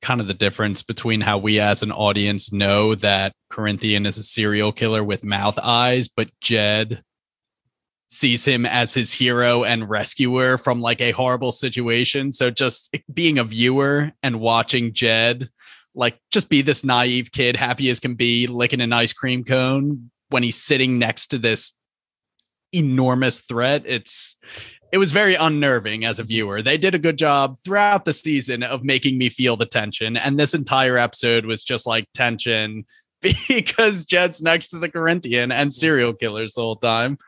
kind 0.00 0.20
of 0.20 0.26
the 0.26 0.34
difference 0.34 0.82
between 0.82 1.20
how 1.20 1.38
we 1.38 1.60
as 1.60 1.82
an 1.82 1.92
audience 1.92 2.52
know 2.52 2.94
that 2.96 3.32
Corinthian 3.50 4.04
is 4.04 4.18
a 4.18 4.22
serial 4.22 4.72
killer 4.72 5.04
with 5.04 5.22
mouth 5.22 5.58
eyes, 5.62 6.08
but 6.08 6.30
Jed 6.40 7.02
sees 8.08 8.44
him 8.44 8.66
as 8.66 8.92
his 8.92 9.12
hero 9.12 9.64
and 9.64 9.88
rescuer 9.88 10.58
from 10.58 10.80
like 10.80 11.00
a 11.00 11.12
horrible 11.12 11.52
situation. 11.52 12.32
So 12.32 12.50
just 12.50 12.94
being 13.12 13.38
a 13.38 13.44
viewer 13.44 14.12
and 14.22 14.40
watching 14.40 14.92
Jed 14.92 15.48
like 15.94 16.18
just 16.30 16.48
be 16.48 16.62
this 16.62 16.84
naive 16.84 17.32
kid, 17.32 17.56
happy 17.56 17.90
as 17.90 18.00
can 18.00 18.14
be, 18.14 18.46
licking 18.46 18.80
an 18.80 18.92
ice 18.92 19.12
cream 19.12 19.44
cone 19.44 20.10
when 20.30 20.42
he's 20.42 20.56
sitting 20.56 20.98
next 20.98 21.28
to 21.28 21.38
this 21.38 21.74
enormous 22.72 23.40
threat. 23.40 23.84
It's 23.86 24.36
it 24.92 24.98
was 24.98 25.10
very 25.10 25.34
unnerving 25.34 26.04
as 26.04 26.18
a 26.18 26.22
mm-hmm. 26.22 26.28
viewer. 26.28 26.62
They 26.62 26.76
did 26.76 26.94
a 26.94 26.98
good 26.98 27.16
job 27.16 27.56
throughout 27.64 28.04
the 28.04 28.12
season 28.12 28.62
of 28.62 28.84
making 28.84 29.18
me 29.18 29.30
feel 29.30 29.56
the 29.56 29.66
tension. 29.66 30.16
And 30.16 30.38
this 30.38 30.54
entire 30.54 30.98
episode 30.98 31.46
was 31.46 31.64
just 31.64 31.86
like 31.86 32.06
tension 32.12 32.84
because 33.48 34.04
Jed's 34.04 34.42
next 34.42 34.68
to 34.68 34.78
the 34.78 34.90
Corinthian 34.90 35.50
and 35.50 35.70
mm-hmm. 35.70 35.78
serial 35.78 36.12
killers 36.12 36.54
the 36.54 36.60
whole 36.60 36.76
time. 36.76 37.18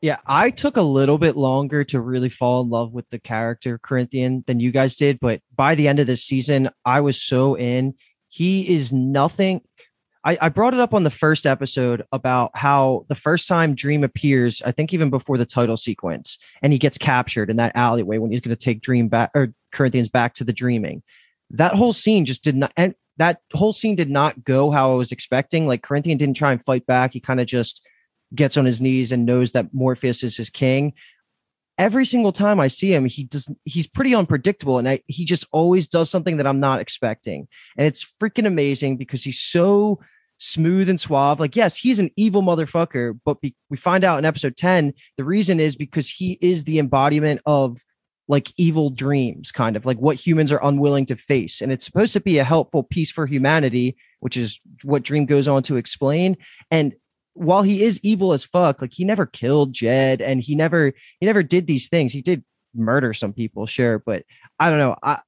Yeah, 0.00 0.18
I 0.26 0.50
took 0.50 0.76
a 0.76 0.82
little 0.82 1.18
bit 1.18 1.36
longer 1.36 1.82
to 1.84 2.00
really 2.00 2.28
fall 2.28 2.62
in 2.62 2.70
love 2.70 2.92
with 2.92 3.08
the 3.08 3.18
character 3.18 3.78
Corinthian 3.78 4.44
than 4.46 4.60
you 4.60 4.70
guys 4.70 4.94
did, 4.94 5.18
but 5.18 5.40
by 5.56 5.74
the 5.74 5.88
end 5.88 5.98
of 5.98 6.06
this 6.06 6.22
season, 6.22 6.70
I 6.84 7.00
was 7.00 7.20
so 7.20 7.56
in. 7.56 7.94
He 8.28 8.72
is 8.72 8.92
nothing. 8.92 9.62
I, 10.24 10.36
I 10.40 10.48
brought 10.48 10.74
it 10.74 10.80
up 10.80 10.94
on 10.94 11.04
the 11.04 11.10
first 11.10 11.46
episode 11.46 12.04
about 12.12 12.50
how 12.54 13.06
the 13.08 13.14
first 13.14 13.46
time 13.46 13.74
Dream 13.74 14.02
appears, 14.02 14.60
I 14.62 14.72
think 14.72 14.92
even 14.92 15.10
before 15.10 15.38
the 15.38 15.46
title 15.46 15.76
sequence, 15.76 16.38
and 16.60 16.72
he 16.72 16.78
gets 16.78 16.98
captured 16.98 17.50
in 17.50 17.56
that 17.56 17.72
alleyway 17.76 18.18
when 18.18 18.30
he's 18.30 18.40
going 18.40 18.56
to 18.56 18.64
take 18.64 18.82
Dream 18.82 19.08
back 19.08 19.30
or 19.34 19.54
Corinthians 19.72 20.08
back 20.08 20.34
to 20.34 20.44
the 20.44 20.52
dreaming. 20.52 21.02
That 21.50 21.74
whole 21.74 21.92
scene 21.92 22.24
just 22.24 22.42
did 22.42 22.56
not, 22.56 22.72
and 22.76 22.94
that 23.16 23.40
whole 23.54 23.72
scene 23.72 23.94
did 23.94 24.10
not 24.10 24.44
go 24.44 24.70
how 24.70 24.92
I 24.92 24.96
was 24.96 25.12
expecting. 25.12 25.66
Like 25.66 25.82
Corinthian 25.82 26.18
didn't 26.18 26.36
try 26.36 26.52
and 26.52 26.64
fight 26.64 26.86
back. 26.86 27.12
He 27.12 27.20
kind 27.20 27.40
of 27.40 27.46
just 27.46 27.86
gets 28.34 28.56
on 28.56 28.64
his 28.64 28.80
knees 28.80 29.12
and 29.12 29.24
knows 29.24 29.52
that 29.52 29.72
Morpheus 29.72 30.22
is 30.22 30.36
his 30.36 30.50
king. 30.50 30.92
Every 31.78 32.04
single 32.04 32.32
time 32.32 32.58
I 32.58 32.66
see 32.66 32.92
him, 32.92 33.04
he 33.06 33.24
does 33.24 33.48
he's 33.64 33.86
pretty 33.86 34.14
unpredictable 34.14 34.78
and 34.78 34.88
I, 34.88 35.00
he 35.06 35.24
just 35.24 35.46
always 35.52 35.86
does 35.86 36.10
something 36.10 36.36
that 36.36 36.46
I'm 36.46 36.60
not 36.60 36.80
expecting. 36.80 37.46
And 37.76 37.86
it's 37.86 38.06
freaking 38.20 38.46
amazing 38.46 38.96
because 38.96 39.22
he's 39.22 39.40
so 39.40 40.00
smooth 40.38 40.88
and 40.88 41.00
suave. 41.00 41.40
Like, 41.40 41.56
yes, 41.56 41.76
he's 41.76 41.98
an 41.98 42.10
evil 42.16 42.42
motherfucker, 42.42 43.18
but 43.24 43.40
be- 43.40 43.56
we 43.70 43.76
find 43.76 44.04
out 44.04 44.18
in 44.18 44.24
episode 44.24 44.56
10, 44.56 44.92
the 45.16 45.24
reason 45.24 45.60
is 45.60 45.76
because 45.76 46.08
he 46.08 46.38
is 46.40 46.64
the 46.64 46.78
embodiment 46.78 47.40
of 47.46 47.78
like 48.28 48.52
evil 48.56 48.90
dreams, 48.90 49.50
kind 49.50 49.74
of 49.74 49.86
like 49.86 49.98
what 49.98 50.16
humans 50.16 50.52
are 50.52 50.62
unwilling 50.62 51.06
to 51.06 51.16
face. 51.16 51.60
And 51.60 51.72
it's 51.72 51.84
supposed 51.84 52.12
to 52.12 52.20
be 52.20 52.38
a 52.38 52.44
helpful 52.44 52.82
piece 52.82 53.10
for 53.10 53.26
humanity, 53.26 53.96
which 54.20 54.36
is 54.36 54.60
what 54.82 55.02
Dream 55.02 55.24
goes 55.24 55.48
on 55.48 55.62
to 55.64 55.76
explain. 55.76 56.36
And 56.70 56.94
while 57.38 57.62
he 57.62 57.84
is 57.84 58.00
evil 58.02 58.32
as 58.32 58.44
fuck, 58.44 58.82
like 58.82 58.92
he 58.92 59.04
never 59.04 59.24
killed 59.24 59.72
Jed 59.72 60.20
and 60.20 60.40
he 60.40 60.54
never 60.54 60.92
he 61.20 61.26
never 61.26 61.42
did 61.42 61.66
these 61.66 61.88
things. 61.88 62.12
He 62.12 62.20
did 62.20 62.44
murder 62.74 63.14
some 63.14 63.32
people, 63.32 63.66
sure, 63.66 64.00
but 64.00 64.24
I 64.58 64.70
don't 64.70 64.80
know. 64.80 64.96
I 65.02 65.20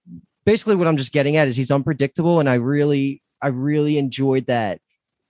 basically 0.44 0.74
what 0.74 0.88
I'm 0.88 0.96
just 0.96 1.12
getting 1.12 1.36
at 1.36 1.46
is 1.46 1.56
he's 1.56 1.70
unpredictable, 1.70 2.40
and 2.40 2.48
I 2.48 2.54
really, 2.54 3.22
I 3.40 3.48
really 3.48 3.96
enjoyed 3.96 4.46
that. 4.46 4.80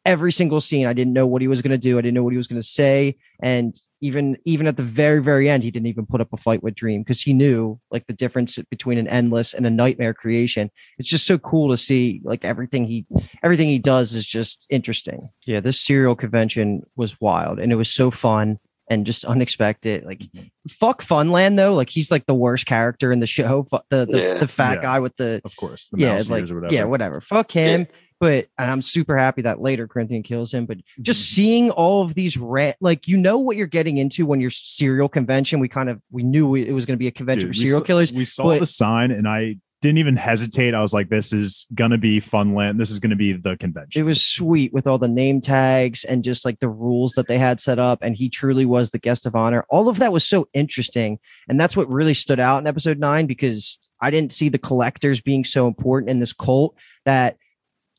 Every 0.07 0.33
single 0.33 0.63
scene, 0.63 0.87
I 0.87 0.95
didn't 0.95 1.13
know 1.13 1.27
what 1.27 1.43
he 1.43 1.49
was 1.49 1.61
going 1.61 1.73
to 1.73 1.79
do. 1.79 1.99
I 1.99 2.01
didn't 2.01 2.15
know 2.15 2.25
what 2.25 2.33
he 2.33 2.39
was 2.39 2.49
going 2.49 2.61
to 2.61 2.67
say, 2.67 3.19
and 3.43 3.79
even 4.01 4.37
even 4.45 4.67
at 4.67 4.77
the 4.77 4.83
very 4.83 5.23
very 5.23 5.49
end, 5.49 5.63
he 5.63 5.71
didn't 5.71 5.87
even 5.89 6.07
put 6.07 6.21
up 6.21 6.33
a 6.33 6.37
fight 6.37 6.63
with 6.63 6.75
Dream 6.75 7.03
because 7.03 7.21
he 7.21 7.33
knew 7.33 7.79
like 7.91 8.07
the 8.07 8.13
difference 8.15 8.59
between 8.71 8.99
an 8.99 9.09
endless 9.09 9.53
and 9.55 9.67
a 9.67 9.71
nightmare 9.71 10.15
creation. 10.15 10.71
It's 10.99 11.09
just 11.09 11.27
so 11.27 11.39
cool 11.39 11.71
to 11.71 11.77
see 11.77 12.21
like 12.25 12.45
everything 12.45 12.85
he 12.85 13.07
everything 13.43 13.69
he 13.69 13.79
does 13.79 14.15
is 14.15 14.27
just 14.27 14.67
interesting. 14.71 15.29
Yeah, 15.47 15.61
this 15.61 15.81
serial 15.81 16.17
convention 16.17 16.83
was 16.97 17.21
wild, 17.21 17.59
and 17.59 17.73
it 17.73 17.77
was 17.77 17.93
so 17.93 18.11
fun 18.11 18.59
and 18.89 19.07
just 19.07 19.25
unexpected. 19.25 20.05
Like 20.05 20.23
fuck 20.69 21.03
Funland 21.03 21.57
though, 21.57 21.75
like 21.75 21.91
he's 21.91 22.11
like 22.11 22.27
the 22.27 22.35
worst 22.35 22.67
character 22.67 23.13
in 23.13 23.21
the 23.21 23.27
show. 23.27 23.67
The 23.91 24.07
the, 24.07 24.19
Yeah. 24.21 24.35
the 24.39 24.49
fat 24.49 24.79
Yeah. 24.79 24.83
guy 24.83 25.01
with 25.01 25.17
the 25.17 25.41
Of 25.45 25.55
course. 25.57 25.89
The 25.93 25.99
yeah, 26.01 26.15
mouse 26.15 26.29
like 26.29 26.51
or 26.51 26.55
whatever. 26.57 26.75
yeah, 26.75 26.85
whatever. 26.85 27.21
Fuck 27.21 27.53
him. 27.53 27.87
But 28.21 28.49
and 28.59 28.71
I'm 28.71 28.83
super 28.83 29.17
happy 29.17 29.43
that 29.43 29.61
later 29.61 29.89
Corinthian 29.89 30.23
kills 30.23 30.53
him. 30.53 30.67
But 30.67 30.79
just 31.01 31.21
mm-hmm. 31.21 31.35
seeing 31.35 31.71
all 31.71 32.03
of 32.03 32.15
these 32.15 32.37
ra- 32.37 32.73
like 32.81 33.09
you 33.09 33.17
know 33.17 33.39
what 33.39 33.57
you're 33.57 33.67
getting 33.67 33.97
into 33.97 34.27
when 34.27 34.41
you're 34.41 34.51
serial 34.51 35.09
convention. 35.09 35.59
We 35.59 35.69
kind 35.69 35.89
of 35.89 36.03
we 36.11 36.23
knew 36.23 36.55
it 36.55 36.73
was 36.73 36.85
going 36.85 36.97
to 36.97 36.99
be 36.99 37.09
a 37.09 37.13
convention 37.13 37.49
Dude, 37.49 37.57
for 37.57 37.61
serial 37.61 37.81
saw- 37.81 37.85
killers. 37.85 38.13
We 38.13 38.25
saw 38.25 38.45
but- 38.45 38.61
the 38.61 38.67
sign 38.67 39.11
and 39.11 39.27
I 39.27 39.57
didn't 39.81 39.99
even 39.99 40.17
hesitate. 40.17 40.75
I 40.75 40.83
was 40.83 40.93
like, 40.93 41.09
this 41.09 41.33
is 41.33 41.67
gonna 41.75 41.97
be 41.97 42.21
Funland. 42.21 42.77
This 42.77 42.91
is 42.91 43.01
gonna 43.01 43.17
be 43.17 43.33
the 43.33 43.57
convention. 43.57 44.01
It 44.01 44.05
was 44.05 44.25
sweet 44.25 44.73
with 44.73 44.87
all 44.87 44.99
the 44.99 45.09
name 45.09 45.41
tags 45.41 46.05
and 46.05 46.23
just 46.23 46.45
like 46.45 46.61
the 46.61 46.69
rules 46.69 47.13
that 47.15 47.27
they 47.29 47.39
had 47.39 47.61
set 47.61 47.79
up. 47.79 48.01
And 48.03 48.15
he 48.15 48.29
truly 48.29 48.67
was 48.67 48.91
the 48.91 48.99
guest 48.99 49.25
of 49.25 49.35
honor. 49.35 49.65
All 49.71 49.89
of 49.89 49.99
that 49.99 50.13
was 50.13 50.27
so 50.27 50.49
interesting. 50.53 51.19
And 51.49 51.59
that's 51.59 51.77
what 51.77 51.91
really 51.91 52.15
stood 52.15 52.41
out 52.41 52.59
in 52.59 52.67
episode 52.67 52.99
nine 52.99 53.27
because 53.27 53.79
I 54.03 54.11
didn't 54.11 54.33
see 54.33 54.51
the 54.51 54.59
collectors 54.59 55.23
being 55.23 55.45
so 55.45 55.67
important 55.67 56.11
in 56.11 56.19
this 56.19 56.35
cult 56.35 56.75
that 57.07 57.39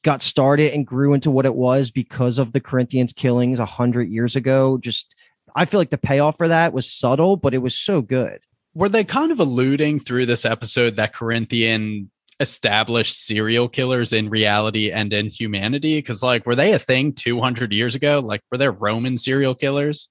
got 0.03 0.21
started 0.21 0.73
and 0.73 0.85
grew 0.85 1.13
into 1.13 1.31
what 1.31 1.45
it 1.45 1.55
was 1.55 1.91
because 1.91 2.37
of 2.37 2.53
the 2.53 2.61
Corinthians 2.61 3.13
killings 3.13 3.59
a 3.59 3.65
hundred 3.65 4.09
years 4.09 4.35
ago. 4.35 4.77
Just 4.77 5.15
I 5.55 5.65
feel 5.65 5.79
like 5.79 5.89
the 5.89 5.97
payoff 5.97 6.37
for 6.37 6.47
that 6.47 6.73
was 6.73 6.91
subtle, 6.91 7.37
but 7.37 7.53
it 7.53 7.59
was 7.59 7.75
so 7.75 8.01
good. 8.01 8.39
Were 8.73 8.89
they 8.89 9.03
kind 9.03 9.31
of 9.31 9.39
alluding 9.39 9.99
through 9.99 10.25
this 10.27 10.45
episode 10.45 10.95
that 10.95 11.13
Corinthian 11.13 12.09
established 12.39 13.25
serial 13.25 13.67
killers 13.67 14.13
in 14.13 14.29
reality 14.29 14.91
and 14.91 15.11
in 15.11 15.27
humanity? 15.27 15.97
Because, 15.97 16.23
like, 16.23 16.45
were 16.45 16.55
they 16.55 16.73
a 16.73 16.79
thing 16.79 17.13
200 17.13 17.73
years 17.73 17.95
ago? 17.95 18.19
Like, 18.19 18.41
were 18.51 18.57
there 18.57 18.71
Roman 18.71 19.17
serial 19.17 19.55
killers? 19.55 20.07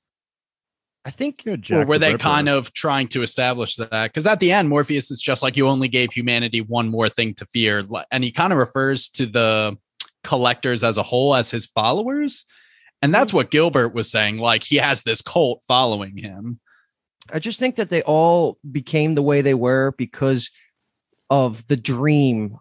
I 1.04 1.10
think 1.10 1.44
Yeah, 1.44 1.54
or 1.54 1.56
Jack 1.56 1.88
were 1.88 1.96
the 1.96 2.06
they 2.06 2.12
Ripper. 2.12 2.22
kind 2.22 2.48
of 2.48 2.72
trying 2.72 3.08
to 3.08 3.22
establish 3.22 3.76
that? 3.76 3.90
Because 3.90 4.26
at 4.26 4.40
the 4.40 4.52
end, 4.52 4.68
Morpheus 4.68 5.10
is 5.10 5.22
just 5.22 5.42
like, 5.42 5.56
you 5.56 5.66
only 5.66 5.88
gave 5.88 6.12
humanity 6.12 6.60
one 6.60 6.88
more 6.88 7.08
thing 7.08 7.34
to 7.34 7.46
fear. 7.46 7.84
And 8.10 8.22
he 8.22 8.30
kind 8.30 8.52
of 8.52 8.58
refers 8.58 9.08
to 9.10 9.26
the 9.26 9.78
collectors 10.22 10.84
as 10.84 10.98
a 10.98 11.02
whole 11.02 11.34
as 11.34 11.50
his 11.50 11.64
followers. 11.66 12.44
And 13.02 13.14
that's 13.14 13.30
hmm. 13.30 13.38
what 13.38 13.50
Gilbert 13.50 13.94
was 13.94 14.10
saying. 14.10 14.38
Like, 14.38 14.62
he 14.62 14.76
has 14.76 15.02
this 15.02 15.22
cult 15.22 15.62
following 15.66 16.16
him. 16.18 16.60
I 17.32 17.38
just 17.38 17.58
think 17.58 17.76
that 17.76 17.88
they 17.88 18.02
all 18.02 18.58
became 18.70 19.14
the 19.14 19.22
way 19.22 19.40
they 19.40 19.54
were 19.54 19.94
because 19.96 20.50
of 21.30 21.66
the 21.68 21.76
dream 21.76 22.58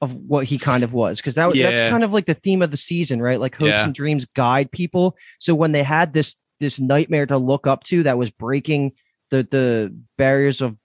of 0.00 0.14
what 0.14 0.44
he 0.44 0.58
kind 0.58 0.82
of 0.82 0.92
was. 0.92 1.18
Because 1.18 1.34
that 1.34 1.54
that's 1.54 1.80
kind 1.80 2.04
of 2.04 2.12
like 2.12 2.26
the 2.26 2.34
theme 2.34 2.62
of 2.62 2.70
the 2.70 2.76
season, 2.76 3.20
right? 3.20 3.38
Like 3.38 3.54
hopes 3.54 3.68
Yeah. 3.68 3.84
and 3.84 3.94
dreams 3.94 4.24
guide 4.24 4.72
people. 4.72 5.16
So 5.38 5.54
when 5.54 5.72
they 5.72 5.82
had 5.82 6.12
this 6.12 6.36
this 6.60 6.78
nightmare 6.80 7.26
to 7.26 7.38
look 7.38 7.66
up 7.66 7.84
to 7.84 8.02
that 8.04 8.18
was 8.18 8.30
breaking 8.30 8.92
the 9.30 9.46
the 9.50 9.94
barriers 10.16 10.60
of 10.60 10.76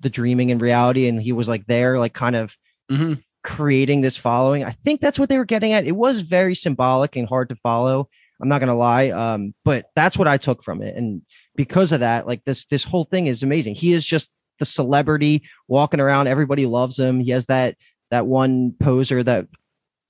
the 0.00 0.10
dreaming 0.10 0.50
and 0.50 0.60
reality, 0.60 1.08
and 1.08 1.20
he 1.22 1.32
was 1.32 1.48
like 1.48 1.66
there, 1.66 1.98
like 1.98 2.12
kind 2.14 2.36
of 2.36 2.56
Mhm. 2.90 3.22
creating 3.42 4.00
this 4.00 4.16
following. 4.16 4.64
I 4.64 4.70
think 4.70 5.00
that's 5.00 5.18
what 5.18 5.28
they 5.28 5.38
were 5.38 5.44
getting 5.44 5.72
at. 5.72 5.86
It 5.86 5.96
was 5.96 6.20
very 6.20 6.54
symbolic 6.54 7.16
and 7.16 7.28
hard 7.28 7.48
to 7.48 7.56
follow. 7.56 8.08
I'm 8.40 8.48
not 8.48 8.60
gonna 8.60 8.76
lie, 8.76 9.10
um, 9.10 9.54
but 9.64 9.86
that's 9.96 10.16
what 10.18 10.28
I 10.28 10.36
took 10.36 10.62
from 10.62 10.82
it, 10.82 10.94
and 10.96 11.22
because 11.56 11.90
of 11.92 12.00
that, 12.00 12.26
like 12.26 12.44
this 12.44 12.66
this 12.66 12.84
whole 12.84 13.04
thing 13.04 13.26
is 13.26 13.42
amazing. 13.42 13.74
He 13.74 13.92
is 13.92 14.06
just 14.06 14.30
the 14.58 14.64
celebrity 14.66 15.42
walking 15.68 16.00
around. 16.00 16.26
Everybody 16.28 16.66
loves 16.66 16.98
him. 16.98 17.20
He 17.20 17.30
has 17.30 17.46
that 17.46 17.76
that 18.10 18.26
one 18.26 18.72
poser 18.78 19.22
that 19.22 19.48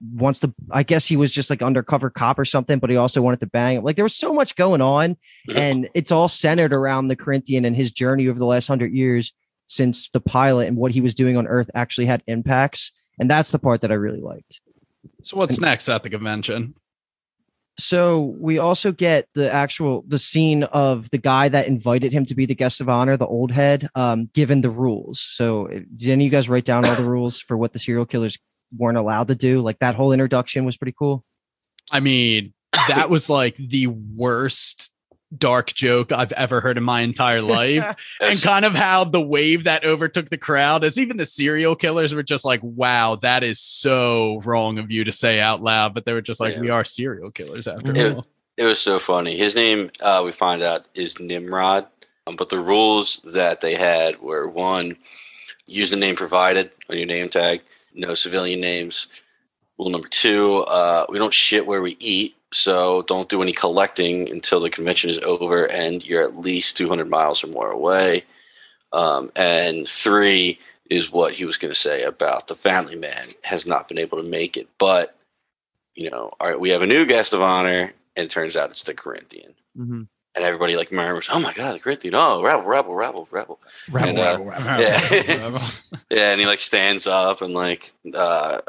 wants 0.01 0.41
to. 0.41 0.55
I 0.71 0.83
guess 0.83 1.07
he 1.07 1.17
was 1.17 1.33
just 1.33 1.51
like 1.51 1.63
undercover 1.63 2.11
cop 2.11 2.39
or 2.39 2.45
something, 2.45 2.79
but 2.79 2.91
he 2.91 2.97
also 2.97 3.23
wanted 3.23 3.41
to 3.41 3.47
bang. 3.47 3.79
him. 3.79 3.85
Like 3.85 3.97
there 3.97 4.05
was 4.05 4.15
so 4.15 4.33
much 4.33 4.57
going 4.57 4.81
on, 4.81 5.17
and 5.55 5.89
it's 5.95 6.13
all 6.13 6.29
centered 6.29 6.73
around 6.73 7.09
the 7.09 7.17
Corinthian 7.17 7.65
and 7.65 7.77
his 7.77 7.93
journey 7.93 8.29
over 8.29 8.39
the 8.39 8.47
last 8.47 8.67
hundred 8.67 8.93
years 8.93 9.33
since 9.69 10.09
the 10.11 10.21
pilot 10.21 10.69
and 10.69 10.77
what 10.77 10.93
he 10.93 11.01
was 11.01 11.15
doing 11.15 11.37
on 11.37 11.47
Earth 11.47 11.71
actually 11.75 12.07
had 12.07 12.23
impacts. 12.27 12.93
And 13.19 13.31
that's 13.31 13.51
the 13.51 13.59
part 13.59 13.81
that 13.81 13.91
I 13.91 13.95
really 13.95 14.21
liked. 14.21 14.61
So, 15.23 15.37
what's 15.37 15.59
next 15.59 15.89
at 15.89 16.03
the 16.03 16.11
convention? 16.11 16.75
so 17.79 18.35
we 18.39 18.59
also 18.59 18.91
get 18.93 19.29
the 19.35 19.53
actual 19.53 20.05
the 20.09 20.19
scene 20.19 20.63
of 20.65 21.11
the 21.11 21.19
guy 21.19 21.49
that 21.49 21.67
invited 21.67 22.13
him 22.13 22.25
to 22.25 22.35
be 22.35 22.47
the 22.47 22.55
guest 22.55 22.81
of 22.81 22.89
honor 22.89 23.17
the 23.17 23.27
old 23.27 23.51
head 23.51 23.89
um 23.95 24.31
given 24.33 24.61
the 24.61 24.71
rules 24.71 25.21
so 25.21 25.69
uh, 25.69 25.81
did 25.95 26.11
any 26.11 26.25
of 26.25 26.27
you 26.27 26.31
guys 26.31 26.49
write 26.49 26.65
down 26.65 26.85
all 26.85 26.95
the 26.95 27.05
rules 27.05 27.39
for 27.39 27.57
what 27.57 27.73
the 27.73 27.79
serial 27.79 28.07
killers 28.07 28.39
weren't 28.77 28.99
allowed 28.99 29.29
to 29.29 29.35
do 29.35 29.61
like 29.61 29.79
that 29.81 29.95
whole 29.95 30.13
introduction 30.13 30.65
was 30.65 30.77
pretty 30.77 30.95
cool 30.99 31.25
I 31.91 32.01
mean, 32.01 32.53
that 32.89 33.11
was 33.11 33.31
like 33.31 33.57
the 33.57 33.87
worst 33.87 34.91
dark 35.37 35.73
joke 35.73 36.11
I've 36.13 36.33
ever 36.33 36.61
heard 36.61 36.77
in 36.79 36.83
my 36.85 37.03
entire 37.03 37.43
life. 37.43 37.97
and 38.21 38.41
kind 38.43 38.65
of 38.65 38.75
how 38.75 39.05
the 39.05 39.21
wave 39.21 39.65
that 39.65 39.85
overtook 39.85 40.29
the 40.29 40.37
crowd 40.39 40.83
as 40.83 40.99
even 40.99 41.17
the 41.17 41.27
serial 41.27 41.77
killers 41.77 42.13
were 42.13 42.25
just 42.25 42.45
like, 42.45 42.59
wow, 42.63 43.15
that 43.23 43.45
is 43.45 43.61
so 43.61 44.41
wrong 44.45 44.79
of 44.79 44.91
you 44.91 45.05
to 45.05 45.13
say 45.13 45.41
out 45.41 45.61
loud. 45.63 45.95
But 45.95 46.07
they 46.07 46.13
were 46.13 46.21
just 46.23 46.41
like, 46.41 46.55
Yeah. 46.55 46.61
we 46.61 46.71
are 46.71 46.85
serial 46.85 47.31
killers 47.31 47.69
after 47.69 47.93
Mhm. 47.93 48.17
all. 48.17 48.27
It 48.57 48.65
was 48.65 48.81
so 48.81 48.99
funny. 48.99 49.37
His 49.37 49.55
name, 49.55 49.91
uh, 50.01 50.23
we 50.25 50.33
find 50.33 50.63
out, 50.63 50.87
is 50.95 51.21
Nimrod. 51.21 51.87
Um, 52.27 52.35
but 52.35 52.49
the 52.49 52.59
rules 52.59 53.21
that 53.25 53.61
they 53.61 53.75
had 53.75 54.21
were 54.21 54.49
one, 54.49 54.97
use 55.67 55.91
the 55.91 55.97
name 55.97 56.17
provided 56.17 56.71
on 56.91 56.97
your 56.99 57.07
name 57.07 57.29
tag, 57.29 57.61
no 57.97 58.15
civilian 58.15 58.61
names. 58.61 59.07
Rule 59.79 59.91
number 59.91 60.09
two, 60.09 60.59
uh, 60.61 61.07
we 61.09 61.19
don't 61.19 61.35
shit 61.35 61.67
where 61.67 61.83
we 61.83 61.97
eat. 62.01 62.37
So 62.53 63.03
don't 63.03 63.29
do 63.29 63.43
any 63.43 63.53
collecting 63.53 64.31
until 64.31 64.61
the 64.61 64.71
convention 64.71 65.11
is 65.11 65.19
over 65.19 65.71
and 65.71 66.05
you're 66.05 66.23
at 66.23 66.37
least 66.37 66.77
200 66.77 67.09
miles 67.09 67.43
or 67.43 67.49
more 67.49 67.71
away. 67.71 68.25
Um, 68.93 69.31
and 69.37 69.87
three 69.87 70.59
is 70.89 71.11
what 71.11 71.35
he 71.35 71.45
was 71.45 71.59
going 71.59 71.73
to 71.75 71.79
say 71.79 72.03
about 72.03 72.47
the 72.47 72.55
family 72.55 72.97
man 72.97 73.29
has 73.43 73.67
not 73.67 73.89
been 73.89 73.99
able 73.99 74.23
to 74.23 74.29
make 74.29 74.57
it. 74.57 74.69
But, 74.79 75.17
you 75.95 76.09
know, 76.11 76.33
all 76.41 76.49
right, 76.49 76.61
we 76.61 76.71
have 76.71 76.83
a 76.83 76.87
new 76.87 77.05
guest 77.05 77.33
of 77.33 77.43
honor 77.43 77.93
and 78.15 78.25
it 78.25 78.31
turns 78.31 78.57
out 78.57 78.71
it's 78.71 78.85
the 78.85 78.95
Corinthian. 78.95 79.55
And 80.37 80.45
everybody 80.45 80.77
like 80.77 80.93
murmurs, 80.93 81.31
"Oh 81.33 81.41
my 81.41 81.55
god, 81.55 81.75
the 81.75 81.79
Corinthian! 81.79 82.15
Oh, 82.15 82.43
rebel, 82.43 82.63
rebel, 82.65 82.95
rebel, 82.95 83.27
rebel!" 83.31 83.59
Rebel, 83.91 84.09
And, 84.11 84.19
uh, 84.19 84.45
rebel, 84.45 84.45
rebel, 84.45 84.83
yeah. 84.83 85.45
rebel. 85.45 85.63
Yeah, 86.11 86.31
and 86.33 86.41
he 86.41 86.47
like 86.47 86.61
stands 86.61 87.07
up 87.07 87.41
and 87.43 87.55
like 87.55 87.93
uh, 88.15 88.61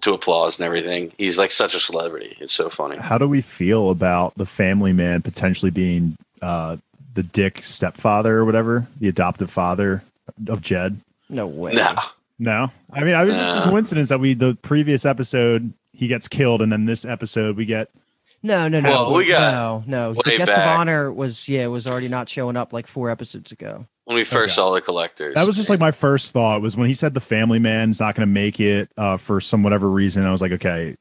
to 0.00 0.14
applause 0.14 0.58
and 0.58 0.64
everything. 0.64 1.12
He's 1.18 1.36
like 1.36 1.50
such 1.50 1.74
a 1.74 1.80
celebrity. 1.80 2.36
It's 2.40 2.52
so 2.52 2.70
funny. 2.70 2.96
How 2.96 3.18
do 3.18 3.26
we 3.28 3.40
feel 3.42 3.90
about 3.90 4.34
the 4.36 4.46
family 4.46 4.92
man 4.92 5.20
potentially 5.20 5.70
being 5.70 6.16
uh, 6.40 6.76
the 7.14 7.22
dick 7.24 7.64
stepfather 7.64 8.38
or 8.38 8.44
whatever, 8.44 8.86
the 9.00 9.08
adoptive 9.08 9.50
father 9.50 10.04
of 10.48 10.62
Jed? 10.62 11.00
no 11.28 11.46
way 11.46 11.72
No, 11.72 11.92
No, 12.38 12.70
I 12.92 13.02
mean, 13.02 13.16
I 13.16 13.24
was 13.24 13.34
just 13.34 13.66
a 13.66 13.68
coincidence 13.68 14.10
that 14.10 14.20
we 14.20 14.34
the 14.34 14.54
previous 14.62 15.04
episode 15.04 15.72
he 15.92 16.06
gets 16.06 16.28
killed, 16.28 16.62
and 16.62 16.70
then 16.70 16.84
this 16.84 17.04
episode 17.04 17.56
we 17.56 17.64
get 17.64 17.90
no 18.46 18.68
no 18.68 18.80
no 18.80 18.90
Well, 18.90 19.14
we 19.14 19.26
got 19.26 19.52
no 19.52 19.84
no 19.86 20.12
the 20.14 20.22
way 20.26 20.38
guest 20.38 20.52
of 20.52 20.58
honor 20.58 21.12
was 21.12 21.48
yeah 21.48 21.66
was 21.66 21.86
already 21.86 22.08
not 22.08 22.28
showing 22.28 22.56
up 22.56 22.72
like 22.72 22.86
four 22.86 23.10
episodes 23.10 23.52
ago 23.52 23.86
when 24.04 24.16
we 24.16 24.24
first 24.24 24.52
Okay. 24.52 24.54
saw 24.54 24.72
the 24.72 24.80
collectors, 24.80 25.34
that 25.34 25.46
was 25.46 25.56
just 25.56 25.68
like 25.68 25.80
my 25.80 25.90
first 25.90 26.30
thought 26.30 26.62
was 26.62 26.76
when 26.76 26.86
he 26.88 26.94
said 26.94 27.12
the 27.14 27.20
family 27.20 27.58
man's 27.58 27.98
not 27.98 28.14
going 28.14 28.26
to 28.28 28.32
make 28.32 28.60
it 28.60 28.88
uh, 28.96 29.16
for 29.16 29.40
some 29.40 29.64
whatever 29.64 29.90
reason. 29.90 30.24
I 30.24 30.30
was 30.30 30.40
like, 30.40 30.52
okay. 30.52 30.96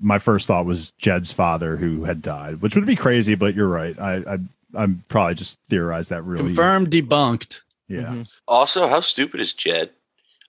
My 0.00 0.18
first 0.18 0.48
thought 0.48 0.64
was 0.66 0.90
Jed's 0.92 1.32
father 1.32 1.76
who 1.76 2.02
had 2.04 2.20
died, 2.20 2.60
which 2.60 2.74
would 2.74 2.84
be 2.86 2.94
crazy, 2.96 3.36
but 3.36 3.54
you're 3.54 3.68
right. 3.68 3.96
I, 3.98 4.14
I 4.34 4.38
I'm 4.74 5.04
probably 5.08 5.34
just 5.36 5.56
theorized 5.70 6.10
that 6.10 6.22
really. 6.24 6.46
Confirmed, 6.46 6.90
debunked. 6.90 7.62
Yeah. 7.88 8.02
Mhm. 8.02 8.28
Also, 8.48 8.88
how 8.88 9.00
stupid 9.00 9.38
is 9.40 9.52
Jed? 9.52 9.90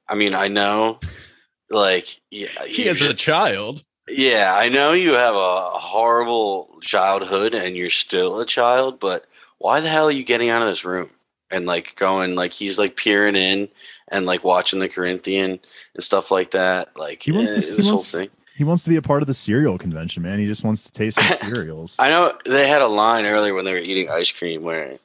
I 0.08 0.16
mean, 0.16 0.34
I 0.34 0.48
know, 0.50 1.00
like, 1.70 2.20
yeah, 2.32 2.48
He 2.68 2.86
you 2.86 2.90
is 2.90 3.02
a 3.04 3.14
child. 3.14 3.84
Yeah, 4.10 4.56
I 4.58 4.70
know 4.70 4.94
you 4.94 5.14
have 5.14 5.36
a 5.36 5.70
horrible 5.72 6.80
childhood 6.82 7.54
and 7.54 7.76
you're 7.76 7.90
still 7.90 8.40
a 8.40 8.46
child, 8.46 9.00
but 9.00 9.26
why 9.58 9.80
the 9.80 9.90
hell 9.90 10.08
are 10.08 10.12
you 10.12 10.24
getting 10.24 10.50
out 10.50 10.62
of 10.62 10.68
this 10.68 10.86
room 10.86 11.10
and 11.52 11.66
like 11.66 11.96
going 11.96 12.36
like 12.36 12.54
he's 12.54 12.78
like 12.80 12.96
peering 12.96 13.36
in 13.36 13.68
and 14.08 14.26
like 14.26 14.44
watching 14.44 14.80
the 14.80 14.90
Corinthian 14.90 15.60
and 15.96 16.04
stuff 16.04 16.32
like 16.32 16.52
that? 16.52 16.96
Like 16.98 17.24
He 17.24 17.32
wants 17.32 17.52
eh, 17.52 17.56
to- 17.56 17.62
he 17.62 17.76
this 17.76 17.86
whole 17.86 17.96
wants- 17.96 18.12
thing. 18.12 18.30
He 18.56 18.66
wants 18.66 18.84
to 18.84 18.90
be 18.90 18.98
a 18.98 19.02
part 19.02 19.22
of 19.24 19.28
the 19.28 19.34
cereal 19.34 19.78
convention, 19.78 20.22
man. 20.24 20.38
He 20.38 20.46
just 20.46 20.66
wants 20.66 20.84
to 20.84 20.92
taste 20.92 21.18
some 21.18 21.38
cereals. 21.54 21.96
I 21.98 22.10
know 22.10 22.34
they 22.46 22.68
had 22.68 22.82
a 22.82 22.88
line 22.90 23.24
earlier 23.26 23.54
when 23.54 23.64
they 23.64 23.72
were 23.72 23.80
eating 23.80 24.10
ice 24.10 24.30
cream 24.34 24.64
where 24.64 24.96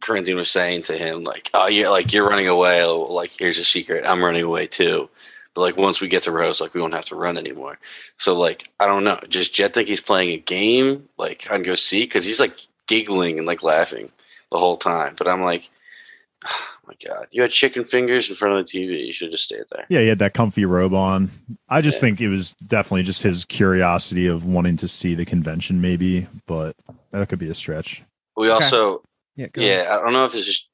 Corinthian 0.00 0.38
was 0.38 0.50
saying 0.50 0.82
to 0.84 0.96
him, 0.96 1.22
like, 1.22 1.50
"Oh, 1.52 1.66
yeah, 1.66 1.90
like 1.90 2.14
you're 2.14 2.26
running 2.26 2.48
away. 2.48 2.82
Like, 2.84 3.30
here's 3.38 3.58
a 3.58 3.64
secret. 3.64 4.06
I'm 4.06 4.24
running 4.24 4.42
away 4.42 4.66
too." 4.68 5.10
But 5.54 5.60
like 5.62 5.76
once 5.76 6.00
we 6.00 6.08
get 6.08 6.22
to 6.24 6.30
Rose, 6.32 6.60
like 6.60 6.72
we 6.74 6.80
won't 6.80 6.94
have 6.94 7.04
to 7.06 7.16
run 7.16 7.36
anymore. 7.36 7.78
So 8.18 8.34
like 8.34 8.70
I 8.80 8.86
don't 8.86 9.04
know. 9.04 9.18
Just 9.28 9.54
Jed 9.54 9.74
think 9.74 9.88
he's 9.88 10.00
playing 10.00 10.30
a 10.30 10.38
game? 10.38 11.08
Like 11.18 11.50
I'd 11.50 11.64
go 11.64 11.74
see 11.74 12.00
because 12.04 12.24
he's 12.24 12.40
like 12.40 12.56
giggling 12.86 13.38
and 13.38 13.46
like 13.46 13.62
laughing 13.62 14.10
the 14.50 14.58
whole 14.58 14.76
time. 14.76 15.14
But 15.16 15.28
I'm 15.28 15.42
like, 15.42 15.70
oh 16.46 16.66
my 16.86 16.94
god, 17.06 17.26
you 17.30 17.42
had 17.42 17.50
chicken 17.50 17.84
fingers 17.84 18.30
in 18.30 18.34
front 18.36 18.58
of 18.58 18.66
the 18.66 18.78
TV. 18.78 19.06
You 19.06 19.12
should 19.12 19.26
have 19.26 19.32
just 19.32 19.44
stayed 19.44 19.64
there. 19.70 19.84
Yeah, 19.90 20.00
he 20.00 20.08
had 20.08 20.18
that 20.20 20.32
comfy 20.34 20.64
robe 20.64 20.94
on. 20.94 21.30
I 21.68 21.80
just 21.82 21.98
Yeah. 21.98 22.08
think 22.08 22.20
it 22.22 22.28
was 22.28 22.54
definitely 22.54 23.02
just 23.02 23.22
his 23.22 23.44
curiosity 23.44 24.26
of 24.26 24.46
wanting 24.46 24.78
to 24.78 24.88
see 24.88 25.14
the 25.14 25.24
convention, 25.26 25.80
maybe, 25.82 26.26
but 26.46 26.74
that 27.10 27.28
could 27.28 27.38
be 27.38 27.50
a 27.50 27.54
stretch. 27.54 28.02
We 28.36 28.46
Okay. 28.50 28.64
also 28.64 29.02
Yeah, 29.36 29.48
go 29.48 29.60
ahead. 29.60 29.86
yeah, 29.86 29.96
I 29.96 30.02
don't 30.02 30.14
know 30.14 30.24
if 30.24 30.32
this 30.32 30.48
is 30.48 30.66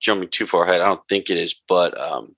jumping 0.00 0.28
too 0.30 0.46
far 0.46 0.64
ahead. 0.64 0.80
I 0.80 0.86
don't 0.86 1.06
think 1.08 1.28
it 1.30 1.36
is, 1.38 1.54
but 1.68 1.98
um, 2.00 2.34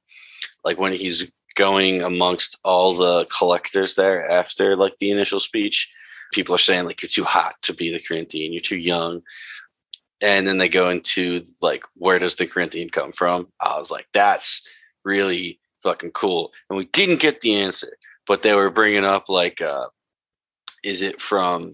like 0.65 0.79
when 0.79 0.93
he's 0.93 1.27
going 1.57 2.03
amongst 2.03 2.59
all 2.63 2.95
the 2.95 3.27
collectors 3.37 3.95
there 3.97 4.29
after 4.31 4.77
like 4.77 4.99
the 4.99 5.11
initial 5.11 5.41
speech, 5.41 5.91
people 6.33 6.55
are 6.55 6.59
saying 6.59 6.85
like 6.85 7.03
you're 7.03 7.09
too 7.09 7.25
hot 7.25 7.55
to 7.63 7.75
be 7.75 7.91
the 7.91 8.01
Corinthian, 8.01 8.53
you're 8.53 8.61
too 8.61 8.77
young. 8.77 9.23
And 10.21 10.47
then 10.47 10.59
they 10.59 10.69
go 10.69 10.89
into 10.89 11.43
like 11.61 11.83
where 11.95 12.19
does 12.19 12.37
the 12.37 12.47
Corinthian 12.47 12.89
come 12.89 13.13
from? 13.13 13.49
I 13.61 13.77
was 13.79 13.91
like, 13.91 14.07
that's 14.13 14.67
really 15.05 15.59
fucking 15.83 16.13
cool. 16.13 16.53
And 16.71 16.77
we 16.77 16.87
didn't 16.87 17.21
get 17.21 17.41
the 17.41 17.57
answer, 17.57 17.97
but 18.27 18.43
they 18.43 18.55
were 18.55 18.71
bringing 18.71 19.05
up 19.05 19.29
like, 19.29 19.61
uh, 19.61 19.89
is 20.85 21.03
it 21.03 21.21
from 21.21 21.73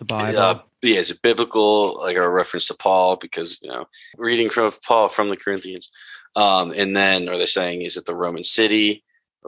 The 0.00 0.06
Bible. 0.06 0.38
uh, 0.38 0.58
yeah, 0.82 0.98
is 0.98 1.10
it 1.10 1.20
biblical, 1.20 1.98
like 2.00 2.16
a 2.16 2.26
reference 2.26 2.66
to 2.68 2.74
Paul? 2.74 3.16
Because 3.16 3.58
you 3.60 3.70
know, 3.70 3.86
reading 4.16 4.48
from 4.48 4.72
Paul 4.86 5.08
from 5.08 5.28
the 5.28 5.36
Corinthians, 5.36 5.90
um, 6.36 6.72
and 6.74 6.96
then 6.96 7.28
are 7.28 7.36
they 7.36 7.44
saying 7.44 7.82
is 7.82 7.98
it 7.98 8.06
the 8.06 8.14
Roman 8.14 8.42
city, 8.42 9.04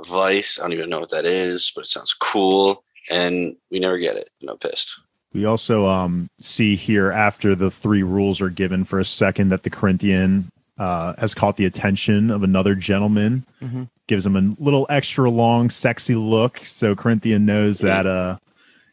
Vice? 0.07 0.59
I 0.59 0.65
don't 0.65 0.75
even 0.75 0.91
know 0.91 1.01
what 1.01 1.11
that 1.11 1.25
is, 1.25 1.73
but 1.75 1.85
it 1.85 1.89
sounds 1.89 2.13
cool, 2.13 2.85
and 3.11 3.57
we 3.71 3.79
never 3.81 3.97
get 3.97 4.17
it. 4.17 4.29
No 4.43 4.57
pissed. 4.57 5.01
We 5.33 5.47
also 5.47 5.87
um, 5.87 6.29
see 6.39 6.77
here 6.77 7.11
after 7.11 7.55
the 7.55 7.71
three 7.71 8.03
rules 8.03 8.43
are 8.43 8.51
given 8.51 8.85
for 8.85 9.01
a 9.01 9.05
second 9.07 9.49
that 9.49 9.63
the 9.63 9.71
Corinthian 9.71 10.51
uh, 10.77 11.15
has 11.17 11.33
caught 11.33 11.57
the 11.57 11.65
attention 11.65 12.31
of 12.31 12.43
another 12.43 12.75
gentleman, 12.75 13.47
Mhm. 13.63 13.89
gives 14.07 14.27
him 14.27 14.37
a 14.37 14.63
little 14.63 14.87
extra 14.91 15.31
long, 15.31 15.71
sexy 15.71 16.15
look. 16.15 16.61
So 16.63 16.95
Corinthian 16.95 17.47
knows 17.47 17.79
that 17.79 18.07
uh, 18.07 18.37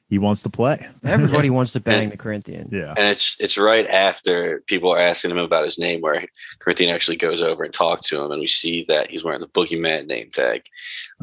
he 0.09 0.17
wants 0.17 0.41
to 0.43 0.49
play. 0.49 0.87
Everybody 1.03 1.49
wants 1.57 1.73
to 1.73 1.79
bang 1.79 2.09
the 2.09 2.17
Corinthian. 2.17 2.69
Yeah. 2.71 2.89
And 2.97 3.07
it's 3.07 3.35
it's 3.39 3.57
right 3.57 3.87
after 3.87 4.61
people 4.67 4.91
are 4.91 4.97
asking 4.99 5.31
him 5.31 5.37
about 5.37 5.65
his 5.65 5.77
name, 5.79 6.01
where 6.01 6.25
Corinthian 6.59 6.93
actually 6.93 7.17
goes 7.17 7.41
over 7.41 7.63
and 7.63 7.73
talks 7.73 8.07
to 8.09 8.21
him, 8.21 8.31
and 8.31 8.41
we 8.41 8.47
see 8.47 8.85
that 8.87 9.11
he's 9.11 9.23
wearing 9.23 9.41
the 9.41 9.47
boogeyman 9.47 10.07
name 10.07 10.29
tag. 10.31 10.63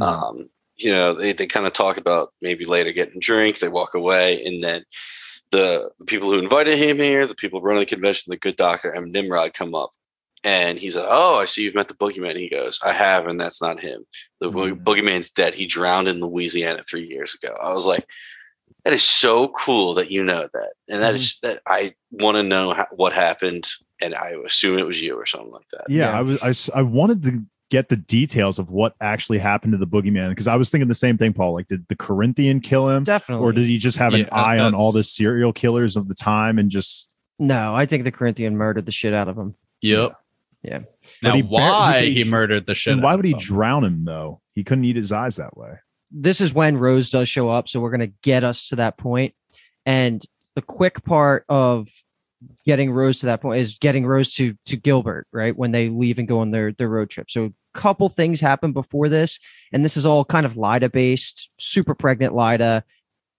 Um, 0.01 0.49
you 0.77 0.91
know, 0.93 1.15
they, 1.15 1.33
they 1.33 1.47
kind 1.47 1.67
of 1.67 1.73
talk 1.73 1.97
about 1.97 2.33
maybe 2.43 2.65
later 2.65 2.93
getting 2.93 3.19
drinks, 3.21 3.61
they 3.61 3.69
walk 3.69 3.95
away, 3.95 4.45
and 4.45 4.63
then 4.63 4.85
the, 5.51 5.91
the 5.99 6.05
people 6.05 6.31
who 6.31 6.39
invited 6.39 6.77
him 6.79 6.97
here, 6.99 7.27
the 7.27 7.35
people 7.35 7.61
running 7.63 7.81
the 7.81 7.87
convention, 7.87 8.31
the 8.31 8.37
good 8.37 8.57
doctor 8.57 8.91
and 8.91 9.11
Nimrod 9.13 9.55
come 9.55 9.75
up. 9.75 9.91
And 10.45 10.79
he's 10.79 10.95
like, 10.95 11.07
Oh, 11.09 11.37
I 11.37 11.45
see 11.47 11.63
you've 11.63 11.75
met 11.75 11.89
the 11.89 11.95
boogeyman. 11.95 12.37
He 12.37 12.49
goes, 12.51 12.79
I 12.85 12.93
have, 12.93 13.27
and 13.27 13.41
that's 13.41 13.61
not 13.63 13.81
him. 13.81 14.05
The 14.41 14.51
bo- 14.51 14.69
Mhm. 14.69 14.85
boogeyman's 14.85 15.31
dead. 15.31 15.55
He 15.55 15.67
drowned 15.67 16.09
in 16.09 16.21
Louisiana 16.21 16.83
three 16.89 17.07
years 17.07 17.35
ago. 17.35 17.57
I 17.61 17.73
was 17.73 17.87
like, 17.87 18.07
that 18.87 18.93
is 18.95 19.03
so 19.03 19.49
cool 19.49 19.95
that 19.95 20.13
you 20.13 20.23
know 20.23 20.49
that, 20.53 20.73
and 20.89 21.03
that 21.03 21.09
mm-hmm. 21.15 21.17
is 21.17 21.39
that 21.43 21.61
I 21.67 21.93
want 22.13 22.37
to 22.37 22.45
know 22.45 22.73
how, 22.73 22.87
what 22.93 23.13
happened, 23.13 23.67
and 24.01 24.15
I 24.15 24.35
assume 24.47 24.79
it 24.79 24.87
was 24.87 25.03
you 25.03 25.17
or 25.17 25.27
something 25.27 25.51
like 25.51 25.67
that. 25.73 25.85
yeah, 25.89 26.11
Yeah. 26.13 26.19
I 26.19 26.23
was 26.23 26.41
I 26.43 26.49
s- 26.51 26.71
I 26.73 26.83
wanted 26.83 27.23
to 27.25 27.43
get 27.69 27.89
the 27.89 27.97
details 27.97 28.61
of 28.61 28.71
what 28.71 28.95
actually 29.01 29.39
happened 29.39 29.73
to 29.73 29.77
the 29.79 29.89
boogeyman 29.89 30.29
because 30.29 30.47
I 30.47 30.55
was 30.55 30.71
thinking 30.71 30.87
the 30.87 30.95
same 30.95 31.19
thing, 31.19 31.33
Paul. 31.33 31.53
Like, 31.55 31.67
did 31.67 31.85
the 31.89 31.97
Corinthian 31.97 32.61
kill 32.61 32.89
him, 32.89 33.03
Definitely. 33.03 33.45
or 33.45 33.51
did 33.53 33.65
he 33.67 33.77
just 33.79 33.99
have 33.99 34.15
an 34.15 34.21
Yeah, 34.21 34.27
uh, 34.31 34.37
eye 34.37 34.59
on 34.61 34.73
all 34.73 34.93
the 34.93 35.03
serial 35.03 35.53
killers 35.53 35.97
of 35.97 36.07
the 36.07 36.15
time 36.15 36.61
and 36.61 36.71
just 36.71 37.11
no, 37.41 37.75
I 37.75 37.85
think 37.85 38.05
the 38.05 38.13
Corinthian 38.13 38.57
murdered 38.57 38.87
the 38.87 38.93
shit 38.93 39.13
out 39.13 39.27
of 39.29 39.37
him. 39.37 39.57
Yep. 39.83 40.13
Yeah. 40.63 40.79
But 41.23 41.29
Now, 41.29 41.35
he 41.35 41.43
bar- 41.43 41.51
why 41.51 42.03
he- 42.07 42.23
he, 42.23 42.31
murdered 42.31 42.65
the 42.67 42.75
shit? 42.77 42.93
and 42.95 43.03
why 43.03 43.15
would 43.17 43.25
he 43.27 43.33
them. 43.33 43.41
drown 43.41 43.85
him 43.85 44.05
though? 44.05 44.41
He 44.55 44.63
couldn't 44.65 44.85
eat 44.85 44.97
his 44.97 45.11
eyes 45.13 45.37
that 45.37 45.57
way. 45.57 45.73
This 46.19 46.41
is 46.41 46.55
when 46.55 46.79
Rose 46.79 47.11
does 47.11 47.29
show 47.29 47.49
up, 47.51 47.69
so 47.69 47.81
we're 47.81 47.91
gonna 47.91 48.09
get 48.23 48.45
us 48.45 48.69
to 48.69 48.77
that 48.77 48.97
point. 48.97 49.35
And 49.85 50.25
the 50.55 50.63
quick 50.63 51.05
part 51.05 51.45
of 51.49 51.89
getting 52.65 52.91
Rose 52.91 53.21
to 53.21 53.27
that 53.27 53.41
point 53.41 53.61
is 53.61 53.79
getting 53.79 54.07
Rose 54.07 54.35
to 54.35 54.55
to 54.67 54.77
Gilbert, 54.77 55.27
right? 55.33 55.57
When 55.57 55.73
they 55.73 55.89
leave 55.89 56.19
and 56.19 56.29
go 56.29 56.41
on 56.41 56.51
their 56.51 56.73
their 56.73 56.89
road 56.89 57.11
trip. 57.11 57.31
So 57.31 57.47
a 57.47 57.53
couple 57.79 58.09
things 58.09 58.41
happen 58.41 58.73
before 58.73 59.09
this, 59.09 59.39
and 59.73 59.85
this 59.85 59.97
is 59.97 60.07
all 60.07 60.25
kind 60.25 60.47
of 60.47 60.57
Lyda 60.57 60.91
based. 60.91 61.51
Super 61.59 61.95
pregnant 61.95 62.35
Lyda 62.35 62.83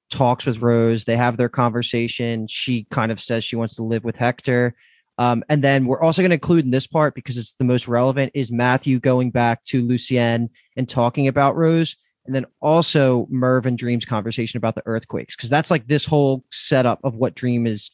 talks 0.09 0.45
with 0.45 0.61
Rose. 0.61 1.05
They 1.05 1.17
have 1.17 1.37
their 1.37 1.49
conversation. 1.49 2.47
She 2.47 2.85
kind 2.91 3.11
of 3.11 3.19
says 3.19 3.43
she 3.43 3.55
wants 3.55 3.75
to 3.75 3.83
live 3.83 4.03
with 4.03 4.17
Hector. 4.17 4.75
Um, 5.17 5.43
and 5.49 5.63
then 5.63 5.85
we're 5.85 6.01
also 6.01 6.21
going 6.21 6.29
to 6.29 6.35
include 6.35 6.65
in 6.65 6.71
this 6.71 6.87
part 6.87 7.15
because 7.15 7.37
it's 7.37 7.53
the 7.53 7.63
most 7.63 7.87
relevant 7.87 8.31
is 8.35 8.51
Matthew 8.51 8.99
going 8.99 9.31
back 9.31 9.63
to 9.65 9.81
Lucienne 9.81 10.49
and 10.75 10.87
talking 10.87 11.27
about 11.27 11.55
Rose. 11.55 11.95
And 12.27 12.35
then 12.35 12.45
also 12.61 13.25
Merv 13.31 13.65
and 13.65 13.77
Dream's 13.77 14.05
conversation 14.05 14.57
about 14.57 14.75
the 14.75 14.83
earthquakes, 14.85 15.35
because 15.35 15.49
that's 15.49 15.71
like 15.71 15.87
this 15.87 16.05
whole 16.05 16.43
setup 16.51 16.99
of 17.03 17.15
what 17.15 17.33
Dream 17.35 17.65
is, 17.65 17.89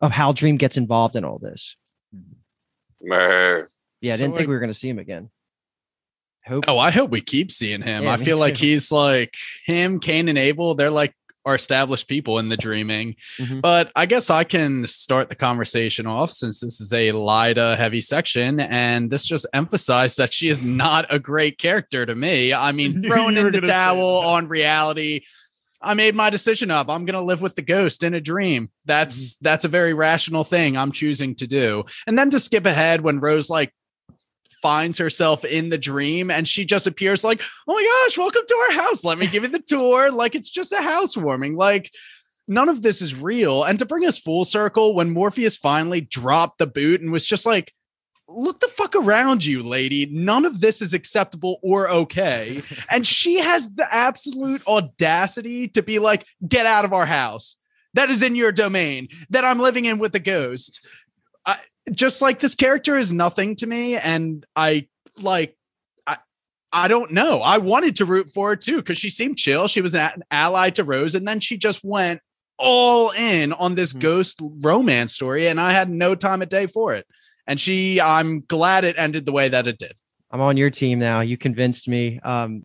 of 0.00 0.10
how 0.12 0.32
Dream 0.32 0.56
gets 0.58 0.76
involved 0.76 1.16
in 1.16 1.24
all 1.24 1.38
this. 1.38 1.76
Merv. 3.02 3.68
Yeah, 4.00 4.14
I 4.14 4.16
didn't 4.18 4.36
think 4.36 4.46
I- 4.46 4.50
we 4.50 4.54
were 4.54 4.60
going 4.60 4.72
to 4.72 4.78
see 4.78 4.88
him 4.88 4.98
again. 4.98 5.30
Hope. 6.46 6.64
Oh, 6.68 6.78
I 6.78 6.90
hope 6.90 7.10
we 7.10 7.22
keep 7.22 7.50
seeing 7.50 7.80
him. 7.80 8.02
Yeah, 8.04 8.12
I 8.12 8.16
me 8.18 8.24
feel 8.26 8.36
like 8.36 8.58
he's 8.58 8.92
like 8.92 9.32
him, 9.64 9.98
Cain, 9.98 10.28
and 10.28 10.36
Abel. 10.36 10.74
They're 10.74 10.90
like 10.90 11.14
our 11.44 11.54
established 11.54 12.08
people 12.08 12.38
in 12.38 12.48
the 12.48 12.56
dreaming. 12.56 13.16
Mhm. 13.38 13.60
But 13.60 13.92
I 13.94 14.06
guess 14.06 14.30
I 14.30 14.44
can 14.44 14.86
start 14.86 15.28
the 15.28 15.34
conversation 15.34 16.06
off 16.06 16.32
since 16.32 16.60
this 16.60 16.80
is 16.80 16.92
a 16.92 17.12
Lyda 17.12 17.76
heavy 17.76 18.00
section, 18.00 18.60
and 18.60 19.10
this 19.10 19.24
just 19.26 19.46
emphasized 19.52 20.18
that 20.18 20.32
she 20.32 20.48
is 20.48 20.62
not 20.84 21.06
a 21.10 21.18
great 21.18 21.58
character 21.58 22.06
to 22.06 22.14
me. 22.14 22.52
I 22.52 22.72
mean, 22.72 22.92
Knew 23.00 23.08
throwing 23.08 23.36
in 23.36 23.52
the 23.52 23.60
towel 23.60 24.18
on 24.18 24.48
reality. 24.48 25.20
I 25.82 25.92
made 25.92 26.14
my 26.14 26.30
decision 26.30 26.70
up. 26.70 26.88
I'm 26.88 27.04
gonna 27.04 27.20
live 27.20 27.42
with 27.42 27.56
the 27.56 27.62
ghost 27.62 28.02
in 28.02 28.14
a 28.14 28.20
dream. 28.20 28.70
That's 28.86 29.34
Mm-hmm. 29.34 29.44
that's 29.44 29.64
a 29.66 29.68
very 29.68 29.92
rational 29.92 30.42
thing 30.44 30.78
I'm 30.78 30.92
choosing 30.92 31.34
to 31.36 31.46
do. 31.46 31.84
And 32.06 32.18
then 32.18 32.30
to 32.30 32.40
skip 32.40 32.64
ahead 32.64 33.02
when 33.02 33.20
Rose 33.20 33.50
like 33.50 33.70
finds 34.64 34.96
herself 34.96 35.44
in 35.44 35.68
the 35.68 35.76
dream 35.76 36.30
and 36.30 36.48
she 36.48 36.64
just 36.64 36.86
appears 36.86 37.22
like, 37.22 37.42
oh 37.68 37.74
my 37.74 38.06
gosh, 38.06 38.16
welcome 38.16 38.44
to 38.48 38.64
our 38.70 38.76
house. 38.82 39.04
Let 39.04 39.18
me 39.18 39.26
give 39.26 39.42
you 39.42 39.50
the 39.50 39.58
tour. 39.58 40.10
Like 40.10 40.34
it's 40.34 40.48
just 40.48 40.72
a 40.72 40.80
housewarming. 40.80 41.54
Like 41.54 41.90
none 42.48 42.70
of 42.70 42.80
this 42.80 43.02
is 43.02 43.14
real. 43.14 43.62
And 43.62 43.78
to 43.78 43.84
bring 43.84 44.06
us 44.06 44.18
full 44.18 44.46
circle, 44.46 44.94
when 44.94 45.10
Morpheus 45.10 45.58
finally 45.58 46.00
dropped 46.00 46.56
the 46.56 46.66
boot 46.66 47.02
and 47.02 47.12
was 47.12 47.26
just 47.26 47.44
like, 47.44 47.74
look 48.26 48.58
the 48.60 48.68
fuck 48.68 48.96
around 48.96 49.44
you, 49.44 49.62
lady. 49.62 50.06
None 50.06 50.46
of 50.46 50.62
this 50.62 50.80
is 50.80 50.94
acceptable 50.94 51.58
or 51.62 51.90
okay. 51.90 52.62
And 52.90 53.06
she 53.06 53.40
has 53.40 53.70
the 53.70 53.86
absolute 53.94 54.66
audacity 54.66 55.68
to 55.68 55.82
be 55.82 55.98
like, 55.98 56.24
get 56.48 56.64
out 56.64 56.86
of 56.86 56.94
our 56.94 57.04
house. 57.04 57.56
That 57.92 58.08
is 58.08 58.22
in 58.22 58.34
your 58.34 58.50
domain 58.50 59.08
that 59.28 59.44
I'm 59.44 59.60
living 59.60 59.84
in 59.84 59.98
with 59.98 60.14
a 60.14 60.20
ghost. 60.20 60.80
Just 61.92 62.22
like 62.22 62.40
this 62.40 62.54
character 62.54 62.98
is 62.98 63.12
nothing 63.12 63.56
to 63.56 63.66
me. 63.66 63.96
And 63.96 64.44
I 64.56 64.88
like, 65.20 65.56
I, 66.06 66.16
I 66.72 66.88
don't 66.88 67.12
know. 67.12 67.40
I 67.42 67.58
wanted 67.58 67.96
to 67.96 68.04
root 68.04 68.30
for 68.32 68.50
her 68.50 68.56
too 68.56 68.76
because 68.76 68.98
she 68.98 69.10
seemed 69.10 69.36
chill. 69.36 69.66
She 69.68 69.80
was 69.80 69.94
an, 69.94 70.22
ally 70.30 70.70
to 70.70 70.84
Rose. 70.84 71.14
And 71.14 71.26
then 71.28 71.40
she 71.40 71.58
just 71.58 71.84
went 71.84 72.20
all 72.58 73.10
in 73.10 73.52
on 73.52 73.74
this 73.74 73.92
Mhm. 73.92 74.00
ghost 74.00 74.40
romance 74.42 75.12
story. 75.12 75.46
And 75.48 75.60
I 75.60 75.72
had 75.72 75.90
no 75.90 76.14
time 76.14 76.40
of 76.40 76.48
day 76.48 76.66
for 76.66 76.94
it. 76.94 77.06
And 77.46 77.60
she, 77.60 78.00
I'm 78.00 78.40
glad 78.40 78.84
it 78.84 78.96
ended 78.98 79.26
the 79.26 79.32
way 79.32 79.48
that 79.50 79.66
it 79.66 79.78
did. 79.78 79.92
I'm 80.30 80.40
on 80.40 80.56
your 80.56 80.70
team 80.70 80.98
now. 80.98 81.20
You 81.20 81.36
convinced 81.36 81.86
me. 81.88 82.18
Um, 82.20 82.64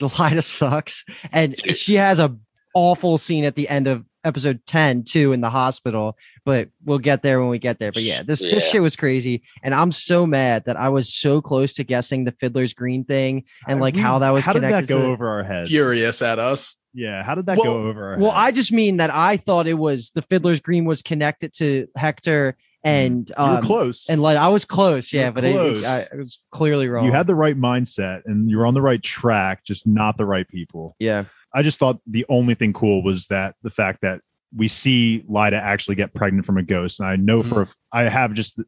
Lyda 0.18 0.42
sucks, 0.42 1.04
and 1.32 1.54
Dude. 1.54 1.76
she 1.76 1.94
has 1.94 2.18
a 2.18 2.36
awful 2.74 3.16
scene 3.16 3.44
at 3.44 3.54
the 3.54 3.66
end 3.68 3.86
of 3.88 4.04
episode 4.26 4.60
10 4.66 5.04
too 5.04 5.32
in 5.32 5.40
the 5.40 5.48
hospital 5.50 6.16
but 6.44 6.68
we'll 6.84 6.98
get 6.98 7.22
there 7.22 7.40
when 7.40 7.48
we 7.48 7.58
get 7.58 7.78
there 7.78 7.92
but 7.92 8.02
yeah 8.02 8.22
this 8.22 8.40
this 8.42 8.68
shit 8.68 8.82
was 8.82 8.96
crazy 8.96 9.42
and 9.62 9.74
i'm 9.74 9.92
so 9.92 10.26
mad 10.26 10.64
that 10.66 10.76
i 10.76 10.88
was 10.88 11.14
so 11.14 11.40
close 11.40 11.72
to 11.74 11.84
guessing 11.84 12.24
the 12.24 12.32
fiddler's 12.32 12.74
green 12.74 13.04
thing 13.04 13.44
and 13.68 13.80
like 13.80 13.94
We- 13.94 14.00
how 14.00 14.18
that 14.18 14.30
was 14.30 14.44
how 14.44 14.52
did 14.52 14.64
that 14.64 14.86
go 14.88 15.00
to- 15.00 15.06
over 15.06 15.28
our 15.28 15.44
heads? 15.44 15.68
Furious 15.68 16.20
at 16.22 16.38
us. 16.38 16.76
Yeah, 16.92 17.22
how 17.22 17.34
did 17.34 17.44
that 17.46 17.58
Well- 17.58 17.74
go 17.74 17.82
over 17.88 18.12
our 18.12 18.18
well 18.18 18.32
i 18.34 18.50
just 18.50 18.72
mean 18.72 18.96
that 18.96 19.10
i 19.10 19.36
thought 19.36 19.66
it 19.66 19.74
was 19.78 20.10
the 20.14 20.22
fiddler's 20.22 20.60
green 20.60 20.84
was 20.86 21.02
connected 21.02 21.52
to 21.54 21.86
hector 21.96 22.56
and 22.84 23.28
you 23.28 23.34
were 23.44 23.56
um, 23.58 23.62
close. 23.62 24.08
and 24.08 24.22
like 24.22 24.38
i 24.38 24.48
was 24.48 24.64
close 24.64 25.12
You 25.12 25.20
yeah 25.20 25.26
were 25.28 25.32
but 25.32 25.44
it, 25.44 25.52
close. 25.52 25.84
I, 25.84 26.06
I 26.12 26.16
was 26.16 26.44
clearly 26.52 26.88
wrong 26.88 27.04
you 27.04 27.12
had 27.12 27.26
the 27.26 27.34
right 27.34 27.56
mindset 27.58 28.22
and 28.26 28.50
you 28.50 28.56
were 28.58 28.66
on 28.66 28.74
the 28.74 28.82
right 28.82 29.02
track, 29.02 29.62
just 29.64 29.86
not 29.86 30.16
the 30.16 30.24
right 30.26 30.48
people. 30.48 30.96
yeah 30.98 31.24
I 31.54 31.62
just 31.62 31.78
thought 31.78 32.00
the 32.06 32.26
only 32.28 32.54
thing 32.54 32.72
cool 32.72 33.02
was 33.02 33.26
that 33.26 33.54
the 33.62 33.70
fact 33.70 34.00
that 34.02 34.20
we 34.54 34.68
see 34.68 35.24
Lyda 35.28 35.56
actually 35.56 35.96
get 35.96 36.14
pregnant 36.14 36.46
from 36.46 36.58
a 36.58 36.62
ghost. 36.62 37.00
And 37.00 37.08
I 37.08 37.16
know 37.16 37.42
for 37.42 37.66
I 37.92 38.02
have 38.02 38.32
just 38.34 38.60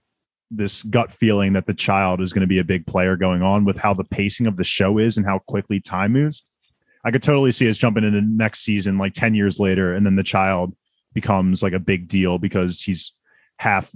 this 0.51 0.83
gut 0.83 1.13
feeling 1.13 1.53
that 1.53 1.67
the 1.67 1.75
child 1.75 2.21
is 2.21 2.33
going 2.33 2.41
to 2.41 2.47
be 2.47 2.59
a 2.59 2.65
big 2.65 2.87
player 2.87 3.17
going 3.17 3.43
on 3.43 3.65
with 3.65 3.77
how 3.77 3.95
the 3.95 4.05
pacing 4.05 4.47
of 4.47 4.57
the 4.57 4.65
show 4.65 4.99
is 4.99 5.17
and 5.17 5.27
how 5.27 5.39
quickly 5.41 5.81
time 5.81 6.13
moves. 6.13 6.45
I 7.05 7.11
could 7.11 7.23
totally 7.23 7.53
see 7.53 7.69
us 7.69 7.77
jumping 7.77 8.05
into 8.05 8.21
next 8.23 8.61
season 8.61 8.99
like 8.99 9.15
10 9.15 9.35
years 9.35 9.61
later 9.61 9.95
and 9.95 10.05
then 10.05 10.17
the 10.17 10.23
child 10.23 10.75
becomes 11.15 11.63
like 11.63 11.73
a 11.73 11.79
big 11.79 12.09
deal 12.09 12.39
because 12.39 12.83
he's 12.83 13.13
half 13.59 13.93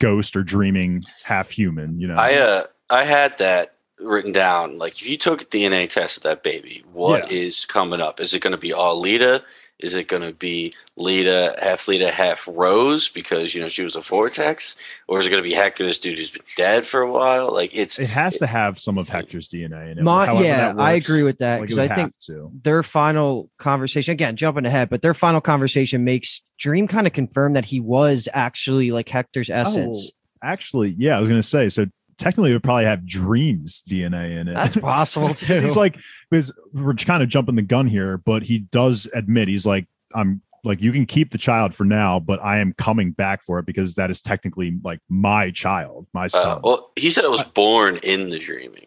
ghost 0.00 0.36
or 0.36 0.42
dreaming, 0.42 1.04
half 1.22 1.50
human, 1.50 2.00
you 2.00 2.08
know. 2.08 2.16
I 2.16 2.34
uh 2.34 2.64
I 2.88 3.04
had 3.04 3.38
that 3.38 3.76
written 4.02 4.32
down. 4.32 4.78
Like 4.78 5.00
if 5.00 5.08
you 5.08 5.16
took 5.16 5.42
a 5.42 5.44
DNA 5.44 5.88
test 5.88 6.18
of 6.18 6.22
that 6.24 6.42
baby, 6.42 6.84
what 6.92 7.30
is 7.30 7.64
coming 7.64 8.00
up? 8.00 8.20
Is 8.20 8.34
it 8.34 8.40
going 8.40 8.52
to 8.52 8.58
be 8.58 8.72
all 8.72 8.98
Lita? 8.98 9.42
Is 9.82 9.94
it 9.94 10.08
going 10.08 10.22
to 10.22 10.34
be 10.34 10.72
Lita, 10.96 11.56
half 11.60 11.88
Lita, 11.88 12.10
half 12.10 12.46
Rose 12.52 13.08
because 13.08 13.54
you 13.54 13.60
know 13.60 13.68
she 13.68 13.82
was 13.82 13.96
a 13.96 14.00
vortex, 14.00 14.76
or 15.08 15.18
is 15.18 15.26
it 15.26 15.30
going 15.30 15.42
to 15.42 15.48
be 15.48 15.54
Hector, 15.54 15.84
this 15.84 15.98
dude 15.98 16.18
who's 16.18 16.30
been 16.30 16.42
dead 16.56 16.86
for 16.86 17.00
a 17.00 17.10
while? 17.10 17.52
Like 17.52 17.74
it's 17.74 17.98
it 17.98 18.10
has 18.10 18.38
to 18.38 18.46
have 18.46 18.78
some 18.78 18.98
of 18.98 19.08
Hector's 19.08 19.48
DNA 19.48 19.92
in 19.92 19.98
it. 19.98 20.02
My, 20.02 20.32
yeah, 20.42 20.72
that 20.72 20.80
I 20.80 20.92
agree 20.92 21.22
with 21.22 21.38
that 21.38 21.60
because 21.60 21.78
would 21.78 21.90
I 21.90 21.94
think 21.94 22.18
to. 22.26 22.50
their 22.62 22.82
final 22.82 23.50
conversation 23.58 24.12
again, 24.12 24.36
jumping 24.36 24.66
ahead, 24.66 24.90
but 24.90 25.02
their 25.02 25.14
final 25.14 25.40
conversation 25.40 26.04
makes 26.04 26.42
Dream 26.58 26.86
kind 26.86 27.06
of 27.06 27.14
confirm 27.14 27.54
that 27.54 27.64
he 27.64 27.80
was 27.80 28.28
actually 28.34 28.90
like 28.90 29.08
Hector's 29.08 29.48
oh, 29.48 29.54
essence. 29.54 30.12
Actually, 30.42 30.94
yeah, 30.98 31.16
I 31.16 31.20
was 31.20 31.30
going 31.30 31.40
to 31.40 31.46
say 31.46 31.68
so. 31.68 31.86
Technically, 32.20 32.50
it 32.50 32.54
would 32.54 32.62
probably 32.62 32.84
have 32.84 33.04
Dreams 33.06 33.82
DNA 33.88 34.38
in 34.38 34.46
it. 34.48 34.54
That's 34.54 34.76
possible 34.76 35.34
too. 35.34 35.60
he's 35.60 35.76
like 35.76 35.96
because 36.30 36.52
we're 36.72 36.94
kind 36.94 37.22
of 37.22 37.28
jumping 37.28 37.56
the 37.56 37.62
gun 37.62 37.88
here, 37.88 38.18
but 38.18 38.42
he 38.42 38.58
does 38.58 39.08
admit 39.14 39.48
he's 39.48 39.66
like 39.66 39.86
I'm 40.14 40.42
like 40.62 40.82
you 40.82 40.92
can 40.92 41.06
keep 41.06 41.30
the 41.30 41.38
child 41.38 41.74
for 41.74 41.84
now, 41.84 42.20
but 42.20 42.38
I 42.42 42.58
am 42.58 42.74
coming 42.74 43.12
back 43.12 43.42
for 43.42 43.58
it 43.58 43.66
because 43.66 43.94
that 43.94 44.10
is 44.10 44.20
technically 44.20 44.78
like 44.84 45.00
my 45.08 45.50
child, 45.50 46.06
my 46.12 46.26
son. 46.26 46.46
uh, 46.58 46.60
well, 46.62 46.92
he 46.96 47.10
said 47.10 47.24
it 47.24 47.30
was 47.30 47.42
born 47.44 47.96
in 48.02 48.28
the 48.28 48.38
dreaming, 48.38 48.86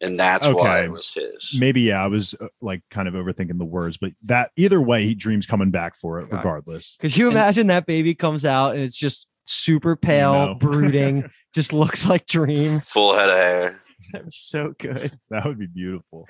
and 0.00 0.18
that's 0.18 0.48
why 0.48 0.82
it 0.82 0.90
was 0.90 1.14
his. 1.14 1.54
Maybe 1.56 1.82
yeah, 1.82 2.02
I 2.02 2.08
was 2.08 2.34
uh, 2.40 2.48
like 2.60 2.82
kind 2.90 3.06
of 3.06 3.14
overthinking 3.14 3.56
the 3.58 3.64
words, 3.64 3.96
but 3.98 4.10
that 4.24 4.50
either 4.56 4.80
way, 4.80 5.04
he 5.04 5.14
dreams 5.14 5.46
coming 5.46 5.70
back 5.70 5.94
for 5.94 6.18
it 6.18 6.28
God. 6.28 6.38
regardless. 6.38 6.96
Could 7.00 7.16
you 7.16 7.26
And- 7.28 7.34
imagine 7.36 7.68
that 7.68 7.86
baby 7.86 8.16
comes 8.16 8.44
out 8.44 8.74
and 8.74 8.82
it's 8.82 8.96
just 8.98 9.28
super 9.44 9.94
pale, 9.94 10.32
No. 10.48 10.54
brooding, 10.58 11.30
just 11.56 11.72
looks 11.72 12.06
like 12.06 12.26
Dream? 12.26 12.80
Full 12.80 13.16
head 13.16 13.30
of 13.30 13.36
hair. 13.36 13.82
That 14.12 14.24
was 14.24 14.36
so 14.36 14.72
good. 14.78 15.18
That 15.30 15.44
would 15.44 15.58
be 15.58 15.66
beautiful. 15.66 16.28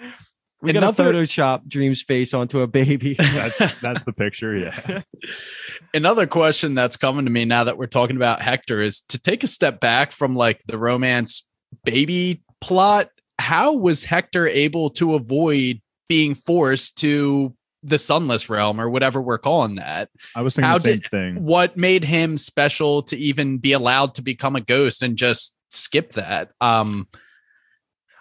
We 0.62 0.72
got 0.72 0.96
to 0.96 1.02
Photoshop 1.02 1.68
Dream's 1.68 2.00
face 2.00 2.32
onto 2.32 2.60
a 2.60 2.66
baby. 2.66 3.14
That's 3.18 3.78
that's 3.80 4.04
the 4.06 4.14
picture. 4.14 4.56
Yeah. 4.56 5.02
Another 5.94 6.26
question 6.26 6.74
that's 6.74 6.96
coming 6.96 7.26
to 7.26 7.30
me 7.30 7.44
now 7.44 7.64
that 7.64 7.76
we're 7.76 7.86
talking 7.86 8.16
about 8.16 8.40
Hector 8.40 8.80
is 8.80 9.02
to 9.10 9.18
take 9.18 9.44
a 9.44 9.46
step 9.46 9.78
back 9.78 10.12
from 10.12 10.34
like 10.34 10.62
the 10.66 10.78
romance 10.78 11.46
baby 11.84 12.42
plot. 12.62 13.10
How 13.38 13.74
was 13.74 14.06
Hector 14.06 14.48
able 14.48 14.88
to 14.90 15.16
avoid 15.16 15.82
being 16.08 16.34
forced 16.34 16.96
to 17.00 17.54
the 17.86 17.98
sunless 17.98 18.48
realm 18.50 18.80
or 18.80 18.90
whatever 18.90 19.20
we're 19.20 19.38
calling 19.38 19.76
that? 19.76 20.10
I 20.34 20.42
was 20.42 20.54
thinking 20.56 20.68
How 20.70 20.78
the 20.78 20.84
same 20.84 20.98
did- 20.98 21.06
thing. 21.10 21.44
What 21.44 21.76
made 21.76 22.04
him 22.04 22.36
special 22.36 23.02
to 23.04 23.16
even 23.16 23.58
be 23.58 23.72
allowed 23.72 24.14
to 24.16 24.22
become 24.22 24.56
a 24.56 24.60
ghost 24.60 25.02
and 25.02 25.16
just 25.16 25.54
skip 25.70 26.12
that? 26.12 26.50
Um, 26.60 27.08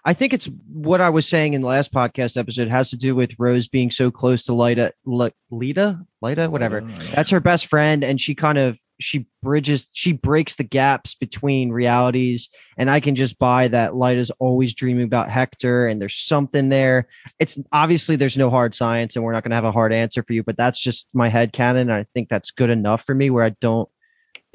I 0.07 0.13
think 0.13 0.33
it's 0.33 0.47
what 0.71 1.01
I 1.01 1.09
was 1.09 1.27
saying 1.27 1.55
in 1.55 1.61
the 1.61 1.67
last 1.67 1.91
podcast 1.91 2.37
episode 2.37 2.67
has 2.67 2.91
to 2.91 2.95
do 2.95 3.15
with 3.15 3.35
Rose 3.39 3.67
being 3.67 3.89
so 3.89 4.11
close 4.11 4.43
to 4.45 4.53
Lita, 4.53 4.93
L- 5.11 5.31
Lita, 5.49 5.99
Lita, 6.21 6.47
whatever. 6.47 6.81
That's 7.15 7.31
her 7.31 7.39
best 7.39 7.65
friend, 7.65 8.03
and 8.03 8.21
she 8.21 8.35
kind 8.35 8.59
of 8.59 8.79
she 8.99 9.25
bridges, 9.41 9.87
she 9.93 10.13
breaks 10.13 10.55
the 10.55 10.63
gaps 10.63 11.15
between 11.15 11.71
realities. 11.71 12.49
And 12.77 12.89
I 12.89 12.99
can 12.99 13.15
just 13.15 13.39
buy 13.39 13.67
that 13.69 13.95
Lita's 13.95 14.31
always 14.39 14.75
dreaming 14.75 15.05
about 15.05 15.29
Hector, 15.29 15.87
and 15.87 15.99
there's 15.99 16.15
something 16.15 16.69
there. 16.69 17.07
It's 17.39 17.57
obviously 17.71 18.15
there's 18.15 18.37
no 18.37 18.51
hard 18.51 18.75
science, 18.75 19.15
and 19.15 19.25
we're 19.25 19.33
not 19.33 19.43
going 19.43 19.51
to 19.51 19.55
have 19.55 19.65
a 19.65 19.71
hard 19.71 19.91
answer 19.91 20.21
for 20.21 20.33
you, 20.33 20.43
but 20.43 20.55
that's 20.55 20.79
just 20.79 21.07
my 21.13 21.29
head 21.29 21.51
canon. 21.51 21.89
I 21.89 22.05
think 22.13 22.29
that's 22.29 22.51
good 22.51 22.69
enough 22.69 23.03
for 23.03 23.15
me, 23.15 23.31
where 23.31 23.43
I 23.43 23.55
don't 23.59 23.89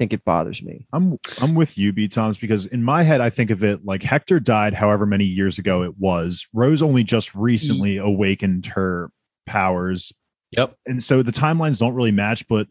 think 0.01 0.13
it 0.13 0.25
bothers 0.25 0.63
me. 0.63 0.87
I'm 0.93 1.19
I'm 1.39 1.53
with 1.53 1.77
you, 1.77 1.93
B 1.93 2.07
Toms, 2.07 2.39
because 2.39 2.65
in 2.65 2.81
my 2.83 3.03
head 3.03 3.21
I 3.21 3.29
think 3.29 3.51
of 3.51 3.63
it 3.63 3.85
like 3.85 4.01
Hector 4.01 4.39
died 4.39 4.73
however 4.73 5.05
many 5.05 5.25
years 5.25 5.59
ago 5.59 5.83
it 5.83 5.93
was. 5.99 6.47
Rose 6.55 6.81
only 6.81 7.03
just 7.03 7.35
recently 7.35 7.97
awakened 7.97 8.65
her 8.65 9.11
powers. 9.45 10.11
Yep. 10.57 10.75
And 10.87 11.03
so 11.03 11.21
the 11.21 11.31
timelines 11.31 11.77
don't 11.77 11.93
really 11.93 12.09
match, 12.09 12.47
but 12.47 12.65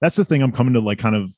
that's 0.00 0.14
the 0.14 0.24
thing 0.24 0.42
I'm 0.44 0.52
coming 0.52 0.74
to 0.74 0.80
like 0.80 1.00
kind 1.00 1.16
of 1.16 1.28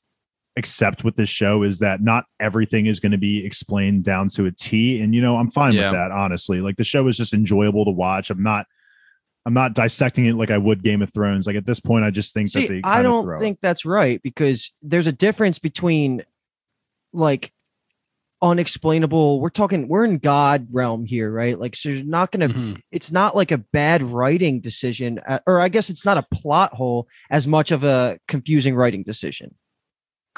accept 0.58 1.02
with 1.02 1.16
this 1.16 1.30
show 1.30 1.62
is 1.62 1.78
that 1.78 2.02
not 2.02 2.24
everything 2.40 2.84
is 2.84 3.00
going 3.00 3.12
to 3.12 3.18
be 3.18 3.46
explained 3.46 4.04
down 4.04 4.28
to 4.28 4.44
a 4.44 4.52
T. 4.52 5.00
And 5.00 5.14
you 5.14 5.22
know, 5.22 5.38
I'm 5.38 5.50
fine 5.50 5.72
Yeah. 5.72 5.84
with 5.84 5.92
that, 5.98 6.10
honestly. 6.10 6.60
Like 6.60 6.76
the 6.76 6.84
show 6.84 7.08
is 7.08 7.16
just 7.16 7.32
enjoyable 7.32 7.86
to 7.86 7.90
watch. 7.90 8.28
I'm 8.28 8.42
not 8.42 8.66
I'm 9.48 9.54
not 9.54 9.72
dissecting 9.72 10.26
it 10.26 10.34
like 10.34 10.50
I 10.50 10.58
would 10.58 10.82
Game 10.82 11.00
of 11.00 11.10
Thrones. 11.10 11.46
Like 11.46 11.56
at 11.56 11.64
this 11.64 11.80
point, 11.80 12.04
I 12.04 12.10
just 12.10 12.34
think 12.34 12.52
that 12.52 12.60
See, 12.60 12.66
they 12.68 12.80
I 12.84 13.00
don't 13.00 13.24
throw. 13.24 13.40
think 13.40 13.60
that's 13.62 13.86
right 13.86 14.22
because 14.22 14.74
there's 14.82 15.06
a 15.06 15.12
difference 15.12 15.58
between 15.58 16.22
like 17.14 17.50
unexplainable. 18.42 19.40
We're 19.40 19.48
talking, 19.48 19.88
we're 19.88 20.04
in 20.04 20.18
God 20.18 20.68
realm 20.70 21.06
here, 21.06 21.32
right? 21.32 21.58
Like, 21.58 21.76
so 21.76 21.88
you're 21.88 22.04
not 22.04 22.30
going 22.30 22.46
to, 22.46 22.54
mhm. 22.54 22.80
it's 22.92 23.10
not 23.10 23.34
like 23.34 23.50
a 23.50 23.56
bad 23.56 24.02
writing 24.02 24.60
decision, 24.60 25.18
uh, 25.26 25.38
or 25.46 25.62
I 25.62 25.70
guess 25.70 25.88
it's 25.88 26.04
not 26.04 26.18
a 26.18 26.26
plot 26.34 26.74
hole 26.74 27.08
as 27.30 27.46
much 27.46 27.70
of 27.70 27.84
a 27.84 28.18
confusing 28.28 28.74
writing 28.74 29.02
decision. 29.02 29.54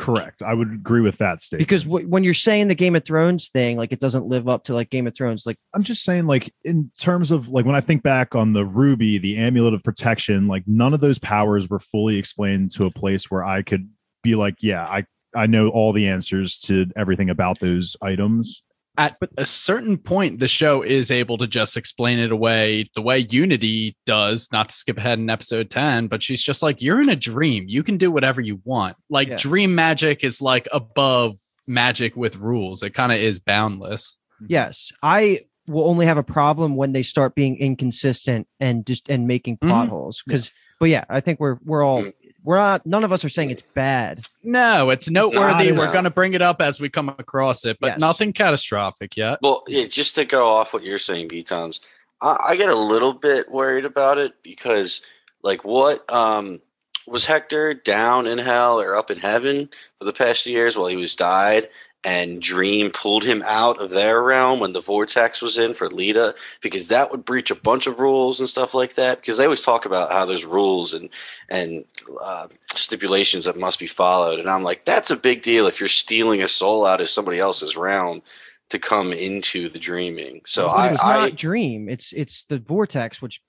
Correct. 0.00 0.42
I 0.42 0.54
would 0.54 0.72
agree 0.72 1.02
with 1.02 1.18
that 1.18 1.42
statement. 1.42 1.68
Because 1.68 1.84
w- 1.84 2.08
when 2.08 2.24
you're 2.24 2.34
saying 2.34 2.68
the 2.68 2.74
Game 2.74 2.96
of 2.96 3.04
Thrones 3.04 3.48
thing, 3.48 3.76
like 3.76 3.92
it 3.92 4.00
doesn't 4.00 4.26
live 4.26 4.48
up 4.48 4.64
to 4.64 4.74
like 4.74 4.90
Game 4.90 5.06
of 5.06 5.14
Thrones, 5.14 5.44
like 5.46 5.58
I'm 5.74 5.82
just 5.82 6.02
saying, 6.02 6.26
like, 6.26 6.52
in 6.64 6.90
terms 6.98 7.30
of 7.30 7.48
like 7.48 7.66
when 7.66 7.76
I 7.76 7.80
think 7.80 8.02
back 8.02 8.34
on 8.34 8.52
the 8.52 8.64
ruby, 8.64 9.18
the 9.18 9.36
amulet 9.36 9.74
of 9.74 9.82
protection, 9.84 10.48
like 10.48 10.64
none 10.66 10.94
of 10.94 11.00
those 11.00 11.18
powers 11.18 11.68
were 11.68 11.78
fully 11.78 12.16
explained 12.16 12.70
to 12.72 12.86
a 12.86 12.90
place 12.90 13.30
where 13.30 13.44
I 13.44 13.62
could 13.62 13.88
be 14.22 14.34
like, 14.34 14.56
yeah, 14.60 14.84
I 14.84 15.04
I 15.34 15.46
know 15.46 15.68
all 15.68 15.92
the 15.92 16.08
answers 16.08 16.58
to 16.62 16.86
everything 16.96 17.30
about 17.30 17.60
those 17.60 17.96
items. 18.02 18.62
At 18.98 19.16
a 19.38 19.44
certain 19.44 19.96
point, 19.96 20.40
the 20.40 20.48
show 20.48 20.82
is 20.82 21.10
able 21.10 21.38
to 21.38 21.46
just 21.46 21.76
explain 21.76 22.18
it 22.18 22.32
away 22.32 22.86
the 22.94 23.02
way 23.02 23.26
Unity 23.30 23.96
does, 24.04 24.48
not 24.52 24.68
to 24.68 24.74
skip 24.74 24.98
ahead 24.98 25.18
in 25.18 25.30
episode 25.30 25.70
10, 25.70 26.08
but 26.08 26.22
she's 26.22 26.42
just 26.42 26.62
like, 26.62 26.82
You're 26.82 27.00
in 27.00 27.08
a 27.08 27.16
dream. 27.16 27.64
You 27.68 27.82
can 27.82 27.96
do 27.96 28.10
whatever 28.10 28.40
you 28.40 28.60
want. 28.64 28.96
Like, 29.08 29.28
Yeah. 29.28 29.36
dream 29.38 29.74
magic 29.74 30.24
is 30.24 30.42
like 30.42 30.68
above 30.72 31.36
magic 31.66 32.16
with 32.16 32.36
rules, 32.36 32.82
it 32.82 32.90
kind 32.90 33.12
of 33.12 33.18
is 33.18 33.38
boundless. 33.38 34.18
Yes, 34.48 34.90
I 35.02 35.42
will 35.68 35.84
only 35.88 36.04
have 36.06 36.18
a 36.18 36.22
problem 36.22 36.74
when 36.74 36.92
they 36.92 37.02
start 37.02 37.34
being 37.34 37.56
inconsistent 37.58 38.48
and 38.58 38.84
just 38.86 39.08
and 39.08 39.26
making 39.28 39.58
plot 39.58 39.86
Mhm. 39.86 39.90
holes. 39.90 40.22
Because, 40.26 40.50
but 40.80 40.88
yeah, 40.88 41.04
I 41.08 41.20
think 41.20 41.38
we're 41.38 41.58
we're 41.64 41.84
all 41.84 42.04
we're 42.42 42.56
not. 42.56 42.86
None 42.86 43.04
of 43.04 43.12
us 43.12 43.24
are 43.24 43.28
saying 43.28 43.50
it's 43.50 43.62
bad. 43.62 44.26
No, 44.42 44.90
it's 44.90 45.10
noteworthy. 45.10 45.68
it's 45.68 45.78
We're 45.78 45.92
going 45.92 46.04
to 46.04 46.10
bring 46.10 46.34
it 46.34 46.42
up 46.42 46.60
as 46.60 46.80
we 46.80 46.88
come 46.88 47.08
across 47.08 47.64
it, 47.64 47.78
but 47.80 47.88
Yes. 47.88 48.00
nothing 48.00 48.32
catastrophic 48.32 49.16
yet. 49.16 49.38
Well, 49.42 49.64
yeah, 49.68 49.86
just 49.86 50.14
to 50.16 50.24
go 50.24 50.48
off 50.48 50.72
what 50.72 50.82
you're 50.82 50.98
saying, 50.98 51.28
B 51.28 51.42
Toms, 51.42 51.80
I, 52.20 52.36
I 52.48 52.56
get 52.56 52.68
a 52.68 52.76
little 52.76 53.12
bit 53.12 53.50
worried 53.50 53.84
about 53.84 54.18
it 54.18 54.34
because, 54.42 55.02
like, 55.42 55.64
what 55.64 56.10
um, 56.12 56.60
was 57.06 57.26
Hector 57.26 57.74
down 57.74 58.26
in 58.26 58.38
hell 58.38 58.80
or 58.80 58.96
up 58.96 59.10
in 59.10 59.18
heaven 59.18 59.68
for 59.98 60.04
the 60.04 60.12
past 60.12 60.46
years 60.46 60.76
while 60.76 60.88
he 60.88 60.96
was 60.96 61.16
died? 61.16 61.68
And 62.02 62.40
Dream 62.40 62.90
pulled 62.90 63.24
him 63.24 63.42
out 63.46 63.78
of 63.78 63.90
their 63.90 64.22
realm 64.22 64.58
when 64.60 64.72
the 64.72 64.80
vortex 64.80 65.42
was 65.42 65.58
in 65.58 65.74
for 65.74 65.90
Lita, 65.90 66.34
because 66.62 66.88
that 66.88 67.10
would 67.10 67.26
breach 67.26 67.50
a 67.50 67.54
bunch 67.54 67.86
of 67.86 68.00
rules 68.00 68.40
and 68.40 68.48
stuff 68.48 68.72
like 68.72 68.94
that. 68.94 69.20
Because 69.20 69.36
they 69.36 69.44
always 69.44 69.62
talk 69.62 69.84
about 69.84 70.10
how 70.10 70.24
there's 70.24 70.46
rules 70.46 70.94
and 70.94 71.10
and 71.50 71.84
uh, 72.22 72.48
stipulations 72.74 73.44
that 73.44 73.58
must 73.58 73.78
be 73.78 73.86
followed, 73.86 74.38
and 74.38 74.48
I'm 74.48 74.62
like, 74.62 74.86
that's 74.86 75.10
a 75.10 75.16
big 75.16 75.42
deal 75.42 75.66
if 75.66 75.78
you're 75.78 75.88
stealing 75.88 76.42
a 76.42 76.48
soul 76.48 76.86
out 76.86 77.02
of 77.02 77.10
somebody 77.10 77.38
else's 77.38 77.76
realm 77.76 78.22
to 78.70 78.78
come 78.78 79.12
into 79.12 79.68
the 79.68 79.78
dreaming. 79.78 80.40
So 80.46 80.68
But 80.68 80.74
I, 80.74 80.88
it's 80.88 81.04
I, 81.04 81.12
not 81.12 81.36
dream. 81.36 81.88
It's 81.88 82.12
it's 82.12 82.44
the 82.44 82.58
vortex, 82.58 83.20
which 83.20 83.42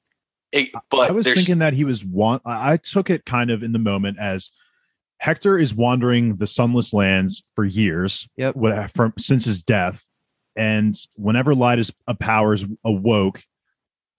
it- 0.52 0.72
but 0.90 1.10
I 1.10 1.14
was 1.14 1.26
thinking 1.26 1.60
that 1.60 1.74
he 1.74 1.86
was 1.86 2.04
one. 2.04 2.42
I 2.46 2.74
I 2.74 2.78
took 2.78 3.10
it 3.10 3.26
kind 3.26 3.50
of 3.50 3.64
in 3.64 3.72
the 3.72 3.80
moment 3.80 4.18
as 4.20 4.52
Hector 5.22 5.56
is 5.60 5.74
wandering 5.76 6.38
the 6.38 6.48
sunless 6.48 6.94
lands 6.94 7.44
for 7.56 7.64
years. 7.64 8.28
Yep. 8.38 8.56
what- 8.56 8.92
From 8.92 9.14
since 9.20 9.46
his 9.46 9.62
death, 9.62 10.08
and 10.56 10.96
whenever 11.16 11.54
Lyda's 11.54 11.94
uh, 12.08 12.16
powers 12.16 12.66
awoke, 12.84 13.44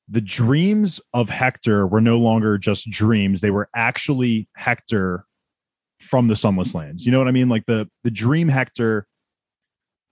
the 0.08 0.20
dreams 0.20 1.00
of 1.12 1.28
Hector 1.28 1.86
were 1.88 2.00
no 2.00 2.18
longer 2.18 2.56
just 2.56 2.88
dreams; 2.88 3.40
they 3.40 3.50
were 3.50 3.68
actually 3.74 4.48
Hector 4.54 5.24
from 5.98 6.28
the 6.28 6.36
sunless 6.36 6.72
lands. 6.74 7.04
You 7.04 7.10
know 7.10 7.18
what 7.18 7.26
I 7.28 7.32
mean? 7.32 7.48
Like 7.48 7.66
the 7.66 7.90
the 8.04 8.10
dream 8.10 8.48
Hector. 8.48 9.06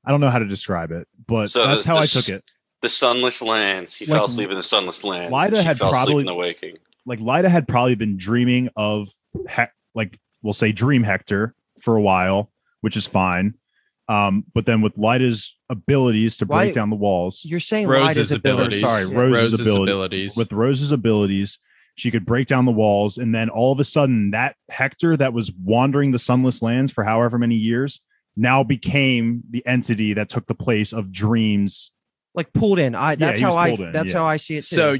I 0.04 0.10
don't 0.10 0.20
know 0.20 0.30
how 0.30 0.38
to 0.40 0.46
describe 0.48 0.90
it, 0.90 1.06
but 1.28 1.50
So 1.52 1.64
that's 1.66 1.84
the- 1.84 1.88
how 1.88 1.94
the 1.96 2.00
I 2.00 2.04
s- 2.04 2.12
took 2.14 2.34
it. 2.34 2.44
the 2.82 2.88
sunless 2.88 3.40
lands. 3.42 3.94
He 3.94 4.06
Like, 4.06 4.16
fell 4.16 4.24
asleep 4.24 4.48
in 4.50 4.56
the 4.56 4.62
sunless 4.62 5.04
lands. 5.04 5.30
Lyda 5.30 5.62
had 5.62 5.78
fell 5.78 5.90
asleep 5.90 6.04
probably- 6.06 6.20
in 6.22 6.26
the 6.26 6.34
waking. 6.34 6.74
like 7.06 7.20
Lyda 7.20 7.48
had 7.48 7.68
probably 7.68 7.94
been 7.94 8.16
dreaming 8.16 8.70
of 8.76 9.10
Hec- 9.46 9.74
like 9.94 10.18
we'll 10.42 10.52
say 10.52 10.72
Dream 10.72 11.02
Hector 11.02 11.54
for 11.82 11.96
a 11.96 12.00
while, 12.02 12.50
which 12.80 12.96
is 12.96 13.06
fine. 13.06 13.54
Um, 14.08 14.44
but 14.54 14.66
then 14.66 14.80
with 14.80 14.96
Lyda's 14.98 15.56
abilities 15.68 16.36
to 16.38 16.46
break 16.46 16.56
Why- 16.56 16.70
down 16.72 16.90
the 16.90 16.96
walls, 16.96 17.42
You're 17.44 17.60
saying 17.60 17.86
Rose's 17.86 18.16
Lyda's 18.16 18.32
abilities. 18.32 18.82
abilities. 18.82 19.04
Sorry, 19.06 19.12
Yeah. 19.12 19.18
Rose's 19.20 19.42
Rose's 19.52 19.60
ability- 19.60 19.82
abilities. 19.92 20.36
with 20.36 20.52
Rose's 20.52 20.90
abilities, 20.92 21.58
she 21.94 22.10
could 22.10 22.24
break 22.26 22.48
down 22.48 22.64
the 22.64 22.72
walls, 22.72 23.18
and 23.18 23.32
then 23.34 23.48
all 23.50 23.70
of 23.72 23.78
a 23.78 23.84
sudden, 23.84 24.32
that 24.32 24.56
Hector 24.68 25.16
that 25.16 25.32
was 25.32 25.52
wandering 25.52 26.10
the 26.10 26.18
sunless 26.18 26.60
lands 26.62 26.90
for 26.92 27.04
however 27.04 27.38
many 27.38 27.54
years 27.54 28.00
now 28.36 28.64
became 28.64 29.42
the 29.50 29.64
entity 29.66 30.14
that 30.14 30.28
took 30.28 30.46
the 30.46 30.54
place 30.54 30.92
of 30.92 31.12
Dreams. 31.12 31.90
like 32.34 32.52
pulled 32.52 32.78
in. 32.78 32.94
I 32.94 33.16
that's 33.16 33.38
he 33.40 33.44
was 33.44 33.54
how 33.54 33.60
I 33.60 33.68
pulled 33.70 33.80
in, 33.80 33.92
that's 33.92 34.12
yeah. 34.12 34.18
how 34.18 34.24
I 34.24 34.36
see 34.38 34.56
it. 34.56 34.62
Too. 34.64 34.76
so 34.76 34.98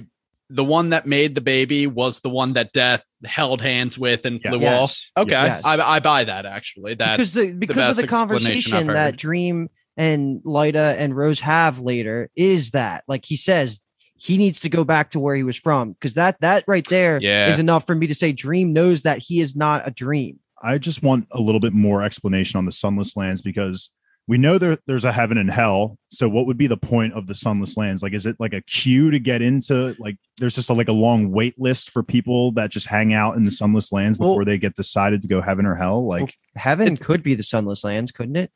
the 0.51 0.65
one 0.65 0.91
that 0.91 1.07
made 1.07 1.35
the 1.37 1.41
baby 1.41 1.87
was 1.87 2.19
the 2.21 2.29
one 2.29 2.55
that 2.55 2.73
Death 2.73 3.05
held 3.25 3.61
hands 3.61 3.99
with 3.99 4.25
and 4.25 4.43
flew 4.43 4.61
Yes. 4.61 4.81
off. 5.17 5.23
Okay, 5.25 5.33
Yes. 5.33 5.63
I, 5.65 5.79
I 5.81 6.01
buy 6.01 6.25
that 6.25 6.47
actually. 6.47 6.95
That's 6.95 7.17
because 7.19 7.35
the, 7.35 7.53
because 7.53 7.77
best 7.77 7.91
of 7.91 7.97
the 7.97 8.07
conversation 8.07 8.87
that. 8.89 9.17
Dream 9.17 9.69
and 9.97 10.41
Lyda 10.45 10.97
and 10.99 11.15
Rose 11.17 11.41
have 11.41 11.81
later 11.81 12.31
is 12.35 12.71
that 12.71 13.05
like 13.09 13.25
he 13.27 13.37
says 13.37 13.81
he 14.17 14.39
needs 14.39 14.61
to 14.61 14.69
go 14.69 14.85
back 14.85 15.11
to 15.11 15.21
where 15.21 15.35
he 15.35 15.43
was 15.43 15.57
from 15.57 15.93
because 15.93 16.15
that 16.15 16.41
that 16.41 16.65
right 16.67 16.87
there 16.89 17.17
is 17.19 17.23
Yeah. 17.23 17.57
enough 17.59 17.87
for 17.87 17.95
me 17.95 18.07
to 18.07 18.15
say 18.15 18.33
Dream 18.33 18.73
knows 18.73 19.03
that 19.03 19.19
he 19.19 19.41
is 19.41 19.57
not 19.57 19.87
a 19.87 19.91
dream. 19.91 20.39
I 20.63 20.79
just 20.79 21.03
want 21.03 21.27
a 21.31 21.41
little 21.41 21.61
bit 21.61 21.73
more 21.73 22.03
explanation 22.03 22.59
on 22.59 22.67
the 22.67 22.73
sunless 22.73 23.17
lands 23.17 23.41
because 23.43 23.91
we 24.31 24.39
know 24.39 24.59
there, 24.59 24.79
there's 24.87 25.05
a 25.05 25.11
heaven 25.11 25.39
and 25.39 25.51
hell. 25.51 25.99
So 26.13 26.29
what 26.29 26.47
would 26.47 26.57
be 26.57 26.69
the 26.69 26.77
point 26.77 27.15
of 27.15 27.27
the 27.27 27.35
sunless 27.35 27.77
lands? 27.77 28.01
Like, 28.01 28.13
is 28.13 28.27
it 28.27 28.37
like 28.39 28.53
a 28.53 28.61
queue 28.61 29.11
to 29.11 29.19
get 29.19 29.43
into 29.43 29.97
like 29.99 30.19
there's 30.39 30.55
just 30.55 30.71
a, 30.71 30.73
like 30.73 30.87
a 30.87 30.93
long 30.93 31.33
wait 31.33 31.61
list 31.61 31.91
for 31.91 32.05
people 32.05 32.53
that 32.53 32.71
just 32.71 32.87
hang 32.87 33.13
out 33.13 33.37
in 33.37 33.43
the 33.45 33.51
sunless 33.51 33.91
lands 33.91 34.21
Well- 34.21 34.31
before 34.31 34.45
they 34.45 34.57
get 34.57 34.77
decided 34.77 35.23
to 35.23 35.29
go 35.29 35.41
heaven 35.41 35.67
or 35.67 35.75
hell? 35.75 36.07
Like, 36.07 36.37
Heaven 36.55 36.97
could 36.97 37.25
be 37.25 37.35
the 37.35 37.43
sunless 37.43 37.83
lands, 37.83 38.13
couldn't 38.13 38.37
it? 38.37 38.53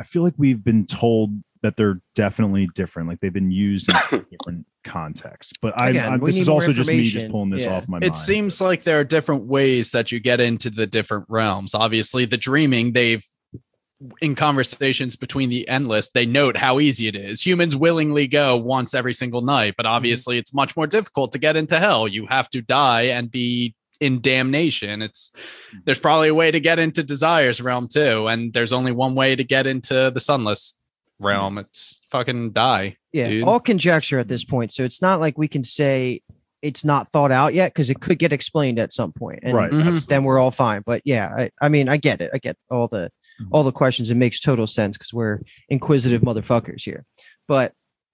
I 0.00 0.02
feel 0.02 0.24
like 0.24 0.34
we've 0.36 0.62
been 0.64 0.86
told 0.86 1.40
that 1.62 1.76
they're 1.76 2.00
definitely 2.16 2.68
different. 2.74 3.08
Like 3.08 3.20
they've 3.20 3.32
been 3.32 3.52
used 3.52 3.88
in 4.12 4.24
different 4.30 4.66
contexts. 4.82 5.52
But 5.62 5.78
I, 5.78 5.90
Again, 5.90 6.12
I'm, 6.14 6.20
this 6.20 6.36
is 6.36 6.48
also 6.48 6.72
just 6.72 6.88
me 6.88 7.02
just 7.04 7.28
pulling 7.30 7.50
this 7.50 7.62
Yeah. 7.64 7.76
off 7.76 7.86
my 7.88 7.98
it 7.98 8.00
mind. 8.00 8.16
seems 8.18 8.60
like 8.60 8.82
there 8.82 8.98
are 8.98 9.04
different 9.04 9.46
ways 9.46 9.92
that 9.92 10.10
you 10.10 10.18
get 10.18 10.40
into 10.40 10.68
the 10.68 10.86
different 10.88 11.26
realms. 11.28 11.74
Obviously, 11.74 12.24
the 12.24 12.36
dreaming, 12.36 12.92
they've 12.92 13.24
in 14.20 14.34
conversations 14.34 15.16
between 15.16 15.50
the 15.50 15.68
endless, 15.68 16.08
they 16.08 16.26
note 16.26 16.56
how 16.56 16.80
easy 16.80 17.06
it 17.06 17.14
is. 17.14 17.44
Humans 17.44 17.76
willingly 17.76 18.26
go 18.26 18.56
once 18.56 18.94
every 18.94 19.14
single 19.14 19.42
night, 19.42 19.74
but 19.76 19.86
mm-hmm. 19.86 19.94
obviously 19.94 20.38
it's 20.38 20.54
much 20.54 20.76
more 20.76 20.86
difficult 20.86 21.32
to 21.32 21.38
get 21.38 21.56
into 21.56 21.78
hell. 21.78 22.08
You 22.08 22.26
have 22.26 22.48
to 22.50 22.62
die 22.62 23.02
and 23.02 23.30
be 23.30 23.74
in 24.00 24.20
damnation. 24.20 25.02
It's 25.02 25.30
mm-hmm. 25.30 25.78
there's 25.84 26.00
probably 26.00 26.28
a 26.28 26.34
way 26.34 26.50
to 26.50 26.60
get 26.60 26.78
into 26.78 27.02
desires 27.02 27.60
realm 27.60 27.88
too, 27.88 28.26
and 28.26 28.52
there's 28.52 28.72
only 28.72 28.92
one 28.92 29.14
way 29.14 29.36
to 29.36 29.44
get 29.44 29.66
into 29.66 30.10
the 30.10 30.20
sunless 30.20 30.74
realm. 31.18 31.54
Mm-hmm. 31.54 31.60
It's 31.60 32.00
fucking 32.10 32.52
die. 32.52 32.96
Yeah, 33.12 33.28
dude. 33.28 33.44
all 33.44 33.60
conjecture 33.60 34.18
at 34.18 34.28
this 34.28 34.44
point. 34.44 34.72
So 34.72 34.84
it's 34.84 35.02
not 35.02 35.20
like 35.20 35.36
we 35.36 35.48
can 35.48 35.64
say 35.64 36.22
it's 36.62 36.84
not 36.84 37.08
thought 37.10 37.32
out 37.32 37.54
yet 37.54 37.72
because 37.72 37.90
it 37.90 38.00
could 38.00 38.18
get 38.18 38.32
explained 38.32 38.78
at 38.78 38.92
some 38.92 39.12
point, 39.12 39.40
and 39.42 39.54
right. 39.54 39.70
Then 40.08 40.24
we're 40.24 40.38
all 40.38 40.50
fine. 40.50 40.82
But 40.84 41.02
yeah, 41.04 41.30
I, 41.36 41.50
I 41.60 41.68
mean, 41.68 41.88
I 41.88 41.96
get 41.96 42.20
it. 42.20 42.30
I 42.32 42.38
get 42.38 42.56
all 42.70 42.88
the. 42.88 43.10
Mm-hmm. 43.40 43.54
all 43.54 43.64
the 43.64 43.72
questions. 43.72 44.10
It 44.10 44.16
makes 44.16 44.40
total 44.40 44.66
sense 44.66 44.96
because 44.96 45.14
we're 45.14 45.40
inquisitive 45.68 46.22
motherfuckers 46.22 46.82
here. 46.82 47.04
But 47.48 47.72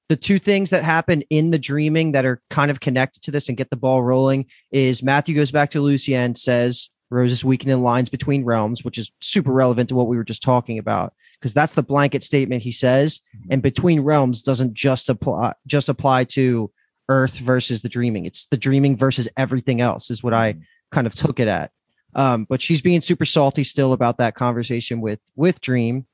the 0.08 0.16
two 0.16 0.38
things 0.38 0.70
that 0.70 0.84
happen 0.84 1.22
in 1.30 1.50
the 1.50 1.58
dreaming 1.58 2.12
that 2.12 2.24
are 2.24 2.40
kind 2.48 2.70
of 2.70 2.80
connected 2.80 3.22
to 3.24 3.30
this 3.30 3.48
and 3.48 3.58
get 3.58 3.70
the 3.70 3.76
ball 3.76 4.02
rolling 4.02 4.46
is 4.70 5.02
Matthew 5.02 5.34
goes 5.34 5.50
back 5.50 5.70
to 5.70 5.80
Lucienne, 5.80 6.36
says 6.36 6.90
Rose 7.10 7.32
is 7.32 7.44
weakening 7.44 7.82
lines 7.82 8.08
between 8.08 8.44
realms, 8.44 8.84
which 8.84 8.98
is 8.98 9.10
super 9.20 9.52
relevant 9.52 9.88
to 9.88 9.94
what 9.94 10.06
we 10.06 10.16
were 10.16 10.24
just 10.24 10.42
talking 10.42 10.78
about 10.78 11.12
because 11.40 11.54
that's 11.54 11.74
the 11.74 11.82
blanket 11.82 12.22
statement 12.22 12.62
he 12.62 12.72
says. 12.72 13.20
Mm-hmm. 13.36 13.52
And 13.52 13.62
between 13.62 14.00
realms 14.00 14.42
doesn't 14.42 14.74
just 14.74 15.08
apply 15.08 15.54
just 15.66 15.88
apply 15.88 16.24
to 16.24 16.70
Earth 17.08 17.38
versus 17.38 17.82
the 17.82 17.88
dreaming. 17.88 18.26
It's 18.26 18.46
the 18.46 18.56
dreaming 18.56 18.96
versus 18.96 19.28
everything 19.36 19.80
else 19.80 20.10
is 20.10 20.22
what 20.22 20.34
I 20.34 20.52
mm-hmm. 20.52 20.62
kind 20.92 21.06
of 21.06 21.14
took 21.14 21.38
it 21.40 21.48
at. 21.48 21.70
Um, 22.16 22.44
but 22.48 22.60
she's 22.62 22.80
being 22.80 23.00
super 23.02 23.24
salty 23.26 23.62
still 23.62 23.92
about 23.92 24.16
that 24.18 24.34
conversation 24.34 25.00
with 25.00 25.20
with 25.36 25.60
Dream, 25.60 26.06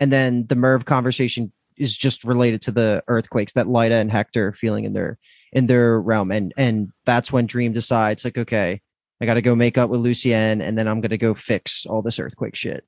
and 0.00 0.12
then 0.12 0.46
the 0.48 0.56
Merv 0.56 0.86
conversation 0.86 1.52
is 1.76 1.96
just 1.96 2.24
related 2.24 2.60
to 2.62 2.72
the 2.72 3.02
earthquakes 3.08 3.52
that 3.52 3.68
Lyda 3.68 3.96
and 3.96 4.10
Hector 4.10 4.48
are 4.48 4.52
feeling 4.52 4.84
in 4.84 4.94
their 4.94 5.18
in 5.52 5.66
their 5.66 6.00
realm, 6.00 6.32
and 6.32 6.52
and 6.56 6.90
that's 7.04 7.30
when 7.32 7.46
Dream 7.46 7.72
decides 7.72 8.24
like, 8.24 8.38
okay, 8.38 8.80
I 9.20 9.26
got 9.26 9.34
to 9.34 9.42
go 9.42 9.54
make 9.54 9.76
up 9.78 9.90
with 9.90 10.00
Lucienne, 10.00 10.62
and 10.62 10.76
then 10.78 10.88
I'm 10.88 11.00
gonna 11.02 11.18
go 11.18 11.34
fix 11.34 11.84
all 11.86 12.00
this 12.02 12.18
earthquake 12.18 12.56
shit. 12.56 12.84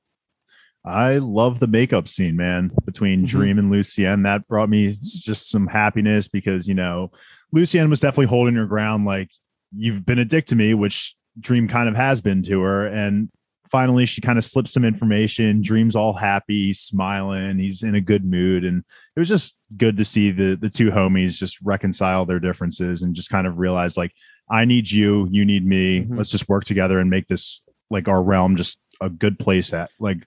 I 0.86 1.16
love 1.18 1.60
the 1.60 1.66
makeup 1.66 2.08
scene, 2.08 2.36
man, 2.36 2.70
between 2.84 3.24
Mhm. 3.24 3.28
Dream 3.28 3.58
and 3.58 3.70
Lucienne. 3.70 4.22
That 4.24 4.46
brought 4.48 4.68
me 4.68 4.92
just 4.92 5.48
some 5.48 5.66
happiness 5.66 6.28
because, 6.28 6.68
you 6.68 6.74
know, 6.74 7.10
Lucienne 7.52 7.88
was 7.88 8.00
definitely 8.00 8.26
holding 8.26 8.54
her 8.56 8.66
ground. 8.66 9.06
Like, 9.06 9.30
you've 9.74 10.04
been 10.04 10.18
a 10.18 10.26
dick 10.26 10.44
to 10.46 10.56
me, 10.56 10.74
which 10.74 11.14
Dream 11.40 11.68
kind 11.68 11.88
of 11.88 11.96
has 11.96 12.20
been 12.20 12.42
to 12.44 12.60
her. 12.62 12.86
And 12.86 13.28
finally, 13.70 14.06
she 14.06 14.20
kind 14.20 14.38
of 14.38 14.44
slips 14.44 14.72
some 14.72 14.84
information. 14.84 15.62
Dream's 15.62 15.96
all 15.96 16.12
happy, 16.12 16.72
smiling, 16.72 17.58
he's 17.58 17.82
in 17.82 17.94
a 17.94 18.00
good 18.00 18.24
mood. 18.24 18.64
And 18.64 18.84
it 19.16 19.18
was 19.18 19.28
just 19.28 19.56
good 19.76 19.96
to 19.96 20.04
see 20.04 20.30
the, 20.30 20.56
the 20.56 20.70
two 20.70 20.90
homies 20.90 21.38
just 21.38 21.60
reconcile 21.62 22.24
their 22.24 22.40
differences 22.40 23.02
and 23.02 23.14
just 23.14 23.30
kind 23.30 23.46
of 23.46 23.58
realize, 23.58 23.96
like, 23.96 24.12
I 24.50 24.64
need 24.64 24.90
you, 24.90 25.26
you 25.30 25.44
need 25.44 25.66
me. 25.66 26.02
Mhm. 26.02 26.16
Let's 26.16 26.30
just 26.30 26.48
work 26.48 26.64
together 26.64 26.98
and 26.98 27.08
make 27.10 27.28
this 27.28 27.62
like 27.90 28.08
our 28.08 28.22
realm 28.22 28.56
just 28.56 28.78
a 29.00 29.08
good 29.08 29.38
place 29.38 29.72
at 29.72 29.90
like 29.98 30.18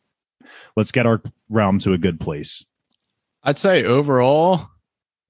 let's 0.75 0.91
get 0.91 1.05
our 1.05 1.21
realm 1.49 1.79
to 1.79 1.93
a 1.93 1.97
good 1.97 2.19
place. 2.19 2.65
I'd 3.43 3.59
say 3.59 3.83
overall, 3.83 4.69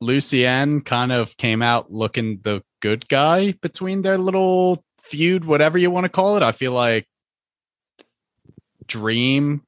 Lucienne 0.01 0.81
kind 0.81 1.11
of 1.11 1.35
came 1.37 1.61
out 1.61 1.91
looking 1.91 2.39
the 2.43 2.63
good 2.81 3.07
guy 3.07 3.53
between 3.61 4.01
their 4.01 4.17
little 4.17 4.83
feud, 5.07 5.45
whatever 5.45 5.77
you 5.77 5.91
want 5.91 6.05
to 6.05 6.09
call 6.09 6.37
it. 6.37 6.43
I 6.43 6.51
feel 6.51 6.71
like 6.71 7.07
Dream, 8.87 9.63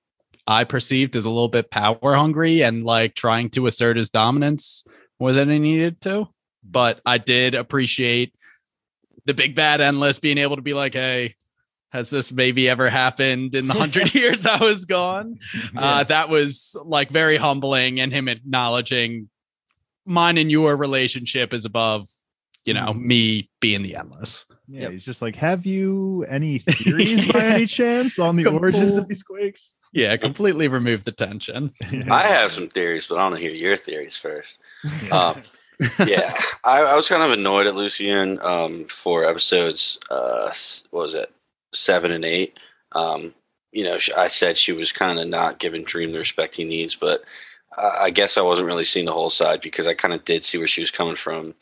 I 0.47 0.63
perceived 0.63 1.15
as 1.15 1.25
a 1.25 1.29
little 1.29 1.47
bit 1.47 1.69
power 1.69 2.15
hungry 2.15 2.61
and 2.61 2.83
like 2.83 3.15
trying 3.15 3.49
to 3.51 3.67
assert 3.67 3.97
his 3.97 4.09
dominance 4.09 4.83
more 5.19 5.31
than 5.31 5.49
he 5.49 5.59
needed 5.59 6.01
to. 6.01 6.27
But 6.63 7.01
I 7.05 7.17
did 7.17 7.55
appreciate 7.55 8.33
the 9.25 9.33
big 9.33 9.55
bad 9.55 9.81
endless 9.81 10.19
being 10.19 10.37
able 10.37 10.55
to 10.55 10.61
be 10.61 10.73
like, 10.73 10.93
hey, 10.93 11.35
has 11.91 12.09
this 12.09 12.31
maybe 12.31 12.69
ever 12.69 12.89
happened 12.89 13.55
in 13.55 13.67
the 13.67 13.73
hundred 13.77 14.13
years 14.13 14.45
I 14.45 14.63
was 14.63 14.85
gone? 14.85 15.39
Uh, 15.75 16.03
that 16.03 16.29
was 16.29 16.75
like 16.83 17.09
very 17.09 17.37
humbling 17.37 17.99
and 17.99 18.11
him 18.11 18.27
acknowledging 18.27 19.29
mine 20.05 20.37
and 20.37 20.51
your 20.51 20.75
relationship 20.75 21.53
is 21.53 21.65
above, 21.65 22.09
you 22.69 22.75
know, 22.75 22.93
me 22.93 23.49
being 23.61 23.81
the 23.81 23.95
endless. 23.95 24.45
Yeah, 24.67 24.81
Yep. 24.81 24.91
he's 24.91 25.05
just 25.05 25.23
like, 25.23 25.35
have 25.37 25.65
you 25.65 26.23
any 26.29 26.59
theories 26.59 27.25
by 27.31 27.43
any 27.45 27.65
chance 27.65 28.19
on 28.19 28.35
the 28.35 28.45
origins 28.45 28.95
of 28.95 29.07
these 29.07 29.23
quakes? 29.23 29.73
Yeah, 29.91 30.15
completely 30.17 30.67
remove 30.67 31.03
the 31.03 31.11
tension. 31.11 31.71
I 32.11 32.27
have 32.27 32.51
some 32.51 32.67
theories, 32.67 33.07
but 33.07 33.17
I 33.17 33.23
want 33.23 33.33
to 33.37 33.41
hear 33.41 33.49
your 33.49 33.75
theories 33.75 34.15
first. 34.15 34.53
Um, 35.11 35.41
yeah, 36.05 36.35
I, 36.63 36.81
I 36.83 36.95
was 36.95 37.07
kind 37.07 37.23
of 37.23 37.31
annoyed 37.31 37.65
at 37.65 37.73
Lucienne 37.73 38.37
um, 38.43 38.85
for 38.85 39.23
episodes. 39.25 39.97
Uh, 40.11 40.51
what 40.91 41.01
was 41.01 41.13
it, 41.15 41.31
seven 41.73 42.11
and 42.11 42.23
eight? 42.23 42.59
Um, 42.91 43.33
you 43.71 43.83
know, 43.85 43.97
sh 43.97 44.11
I 44.15 44.27
said 44.27 44.55
she 44.55 44.73
was 44.73 44.91
kind 44.91 45.17
of 45.17 45.27
not 45.27 45.57
giving 45.57 45.83
Dream 45.83 46.11
the 46.11 46.19
respect 46.19 46.55
he 46.55 46.63
needs, 46.63 46.93
but 46.95 47.23
I, 47.75 47.97
I 48.01 48.09
guess 48.11 48.37
I 48.37 48.41
wasn't 48.43 48.67
really 48.67 48.85
seeing 48.85 49.07
the 49.07 49.13
whole 49.13 49.31
side 49.31 49.61
because 49.61 49.87
I 49.87 49.95
kind 49.95 50.13
of 50.13 50.23
did 50.25 50.45
see 50.45 50.59
where 50.59 50.67
she 50.67 50.81
was 50.81 50.91
coming 50.91 51.15
from. 51.15 51.55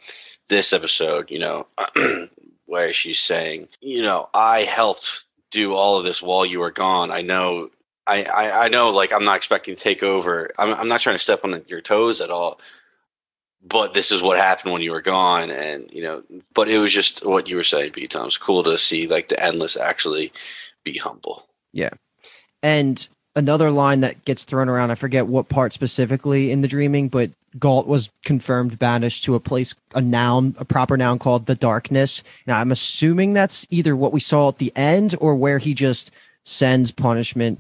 This 0.49 0.73
episode, 0.73 1.29
you 1.29 1.39
know, 1.39 1.67
where 2.65 2.93
she's 2.93 3.19
saying, 3.19 3.67
you 3.81 4.01
know, 4.01 4.29
I 4.33 4.61
helped 4.61 5.25
do 5.51 5.75
all 5.75 5.97
of 5.97 6.03
this 6.03 6.21
while 6.21 6.45
you 6.45 6.59
were 6.59 6.71
gone. 6.71 7.11
I 7.11 7.21
know. 7.21 7.69
I, 8.05 8.23
I, 8.23 8.65
I 8.65 8.67
know, 8.69 8.91
like, 8.91 9.11
I'm 9.11 9.25
not 9.25 9.35
expecting 9.35 9.75
to 9.75 9.81
take 9.81 10.01
over. 10.01 10.49
I'm, 10.57 10.73
I'm 10.73 10.87
not 10.87 11.01
trying 11.01 11.15
to 11.15 11.21
step 11.21 11.43
on 11.43 11.61
your 11.67 11.81
toes 11.81 12.21
at 12.21 12.29
all 12.29 12.59
but 13.67 13.93
this 13.93 14.11
is 14.11 14.21
what 14.21 14.37
happened 14.37 14.71
when 14.71 14.81
you 14.81 14.91
were 14.91 15.01
gone 15.01 15.49
and 15.49 15.89
you 15.91 16.01
know 16.01 16.23
but 16.53 16.69
it 16.69 16.77
was 16.77 16.93
just 16.93 17.25
what 17.25 17.49
you 17.49 17.55
were 17.55 17.63
saying 17.63 17.91
b 17.93 18.07
tom 18.07 18.27
it's 18.27 18.37
cool 18.37 18.63
to 18.63 18.77
see 18.77 19.07
like 19.07 19.27
the 19.27 19.43
endless 19.43 19.75
actually 19.75 20.31
be 20.83 20.97
humble 20.97 21.47
Yeah, 21.73 21.89
And 22.63 23.07
another 23.37 23.71
line 23.71 24.01
that 24.01 24.25
gets 24.25 24.43
thrown 24.43 24.67
around, 24.67 24.91
I 24.91 24.95
forget 24.95 25.27
what 25.27 25.47
part 25.47 25.71
specifically 25.71 26.51
in 26.51 26.61
the 26.61 26.67
dreaming, 26.67 27.07
but 27.07 27.29
Gault 27.57 27.87
was 27.87 28.09
confirmed 28.25 28.77
banished 28.79 29.23
to 29.25 29.35
a 29.35 29.39
place, 29.39 29.73
a 29.93 30.01
noun, 30.01 30.55
a 30.57 30.65
proper 30.65 30.97
noun 30.97 31.19
called 31.19 31.45
the 31.45 31.55
darkness. 31.55 32.23
Now, 32.47 32.59
I'm 32.59 32.71
assuming 32.71 33.33
that's 33.33 33.65
either 33.69 33.95
what 33.95 34.11
we 34.11 34.19
saw 34.19 34.49
at 34.49 34.57
the 34.57 34.73
end 34.75 35.15
or 35.21 35.35
where 35.35 35.59
he 35.59 35.73
just 35.73 36.11
sends 36.43 36.91
punishment, 36.91 37.59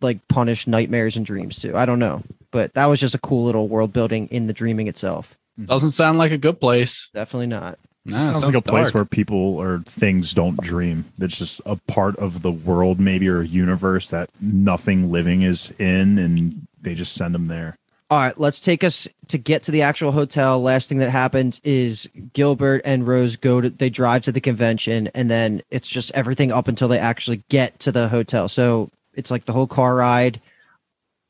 like 0.00 0.26
punish 0.28 0.66
nightmares 0.66 1.16
and 1.16 1.26
dreams 1.26 1.58
to. 1.60 1.76
I 1.76 1.84
don't 1.84 1.98
know. 1.98 2.22
But 2.52 2.72
that 2.74 2.86
was 2.86 3.00
just 3.00 3.14
a 3.14 3.18
cool 3.18 3.44
little 3.44 3.68
world 3.68 3.92
building 3.92 4.28
in 4.28 4.46
the 4.46 4.52
dreaming 4.52 4.86
itself. 4.86 5.36
Doesn't 5.62 5.90
sound 5.90 6.18
like 6.18 6.32
a 6.32 6.38
good 6.38 6.60
place. 6.60 7.08
Definitely 7.12 7.48
not. 7.48 7.78
Nah, 8.06 8.18
sounds, 8.18 8.34
like 8.36 8.54
sounds 8.54 8.56
a 8.56 8.62
place 8.62 8.94
where 8.94 9.04
people 9.04 9.56
or 9.56 9.80
things 9.80 10.32
don't 10.32 10.60
dream. 10.60 11.04
It's 11.18 11.36
just 11.36 11.60
a 11.66 11.76
part 11.76 12.16
of 12.16 12.42
the 12.42 12.52
world, 12.52 13.00
maybe 13.00 13.28
or 13.28 13.40
a 13.40 13.46
universe 13.46 14.08
that 14.08 14.30
nothing 14.40 15.10
living 15.10 15.42
is 15.42 15.72
in, 15.78 16.18
and 16.18 16.66
they 16.80 16.94
just 16.94 17.14
send 17.14 17.34
them 17.34 17.46
there. 17.48 17.76
All 18.08 18.18
right, 18.18 18.38
let's 18.38 18.60
take 18.60 18.84
us 18.84 19.08
to 19.28 19.38
get 19.38 19.64
to 19.64 19.72
the 19.72 19.82
actual 19.82 20.12
hotel. 20.12 20.62
Last 20.62 20.88
thing 20.88 20.98
that 20.98 21.10
happens 21.10 21.60
is 21.64 22.08
Gilbert 22.34 22.82
and 22.84 23.04
Rose 23.04 23.34
go 23.34 23.60
to 23.60 23.68
they 23.68 23.90
drive 23.90 24.22
to 24.24 24.32
the 24.32 24.40
convention 24.40 25.08
and 25.12 25.28
then 25.28 25.60
it's 25.72 25.88
just 25.88 26.12
everything 26.12 26.52
up 26.52 26.68
until 26.68 26.86
they 26.86 27.00
actually 27.00 27.42
get 27.48 27.80
to 27.80 27.90
the 27.90 28.06
hotel. 28.06 28.48
So 28.48 28.90
it's 29.14 29.32
like 29.32 29.46
the 29.46 29.52
whole 29.52 29.66
car 29.66 29.96
ride. 29.96 30.40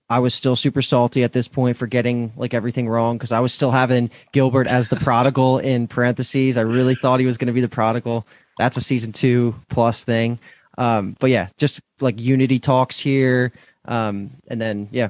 I 0.09 0.21
was 0.21 0.35
still 0.35 0.55
super 0.55 0.83
salty 0.83 1.25
at 1.25 1.33
this 1.33 1.49
point 1.49 1.77
for 1.77 1.87
getting 1.87 2.33
like 2.37 2.55
everything 2.55 2.89
wrong 2.89 3.17
because 3.19 3.33
I 3.33 3.41
was 3.41 3.53
still 3.53 3.73
having 3.73 4.11
Gilbert 4.33 4.67
as 4.69 4.89
the 4.89 4.97
prodigal 4.97 5.59
in 5.73 5.89
parentheses. 5.89 6.57
I 6.57 6.63
really 6.63 6.95
thought 6.95 7.21
he 7.21 7.27
was 7.27 7.37
going 7.37 7.49
to 7.49 7.53
be 7.53 7.61
the 7.61 7.69
prodigal. 7.69 8.27
That's 8.59 8.77
a 8.77 8.81
season 8.81 9.13
two 9.13 9.55
plus 9.69 10.05
thing. 10.05 10.39
Um, 10.79 11.17
but 11.19 11.31
yeah, 11.31 11.49
just 11.59 11.81
like 12.01 12.21
unity 12.21 12.59
talks 12.59 12.99
here. 12.99 13.53
Um, 13.87 14.31
and 14.49 14.61
then 14.61 14.89
yeah, 14.93 15.09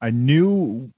I 0.00 0.10
knew 0.10 0.90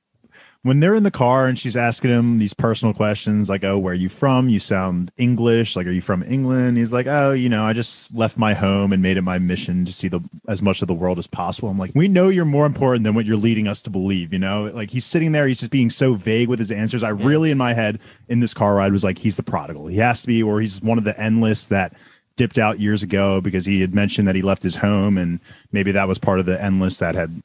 when 0.66 0.80
they're 0.80 0.96
in 0.96 1.04
the 1.04 1.12
car 1.12 1.46
and 1.46 1.56
she's 1.56 1.76
asking 1.76 2.10
him 2.10 2.38
these 2.38 2.52
personal 2.52 2.92
questions 2.92 3.48
like, 3.48 3.62
"Oh, 3.62 3.78
where 3.78 3.92
are 3.92 3.94
you 3.94 4.08
from? 4.08 4.48
You 4.48 4.58
sound 4.58 5.12
English. 5.16 5.76
Like, 5.76 5.86
are 5.86 5.92
you 5.92 6.00
from 6.00 6.24
England?" 6.24 6.76
He's 6.76 6.92
like, 6.92 7.06
"Oh, 7.06 7.30
you 7.30 7.48
know, 7.48 7.64
I 7.64 7.72
just 7.72 8.12
left 8.12 8.36
my 8.36 8.52
home 8.52 8.92
and 8.92 9.00
made 9.00 9.16
it 9.16 9.22
my 9.22 9.38
mission 9.38 9.84
to 9.84 9.92
see 9.92 10.08
the 10.08 10.20
as 10.48 10.62
much 10.62 10.82
of 10.82 10.88
the 10.88 10.94
world 10.94 11.18
as 11.18 11.28
possible." 11.28 11.68
I'm 11.68 11.78
like, 11.78 11.92
"We 11.94 12.08
know 12.08 12.28
you're 12.28 12.44
more 12.44 12.66
important 12.66 13.04
than 13.04 13.14
what 13.14 13.26
you're 13.26 13.36
leading 13.36 13.68
us 13.68 13.80
to 13.82 13.90
believe." 13.90 14.32
You 14.32 14.40
know, 14.40 14.64
like 14.74 14.90
he's 14.90 15.04
sitting 15.04 15.30
there, 15.30 15.46
he's 15.46 15.60
just 15.60 15.70
being 15.70 15.88
so 15.90 16.14
vague 16.14 16.48
with 16.48 16.58
his 16.58 16.72
answers. 16.72 17.04
I 17.04 17.10
really, 17.10 17.52
in 17.52 17.58
my 17.58 17.72
head, 17.72 18.00
in 18.28 18.40
this 18.40 18.52
car 18.52 18.74
ride, 18.74 18.90
was 18.90 19.04
like, 19.04 19.18
"He's 19.18 19.36
the 19.36 19.44
prodigal. 19.44 19.86
He 19.86 19.98
has 19.98 20.22
to 20.22 20.26
be, 20.26 20.42
or 20.42 20.60
he's 20.60 20.82
one 20.82 20.98
of 20.98 21.04
the 21.04 21.18
endless 21.20 21.66
that." 21.66 21.94
dipped 22.36 22.58
out 22.58 22.78
years 22.78 23.02
ago 23.02 23.40
because 23.40 23.64
he 23.64 23.80
had 23.80 23.94
mentioned 23.94 24.28
that 24.28 24.34
he 24.34 24.42
left 24.42 24.62
his 24.62 24.76
home 24.76 25.16
and 25.16 25.40
maybe 25.72 25.90
that 25.90 26.06
was 26.06 26.18
part 26.18 26.38
of 26.38 26.44
the 26.44 26.62
endless 26.62 26.98
that 26.98 27.14
had 27.14 27.42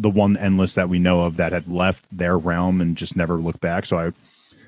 the 0.00 0.10
one 0.10 0.36
endless 0.36 0.74
that 0.74 0.88
we 0.88 0.98
know 0.98 1.20
of 1.22 1.36
that 1.36 1.52
had 1.52 1.68
left 1.68 2.04
their 2.16 2.38
realm 2.38 2.80
and 2.80 2.96
just 2.96 3.16
never 3.16 3.36
looked 3.36 3.60
back. 3.60 3.84
So 3.86 3.98
I 3.98 4.12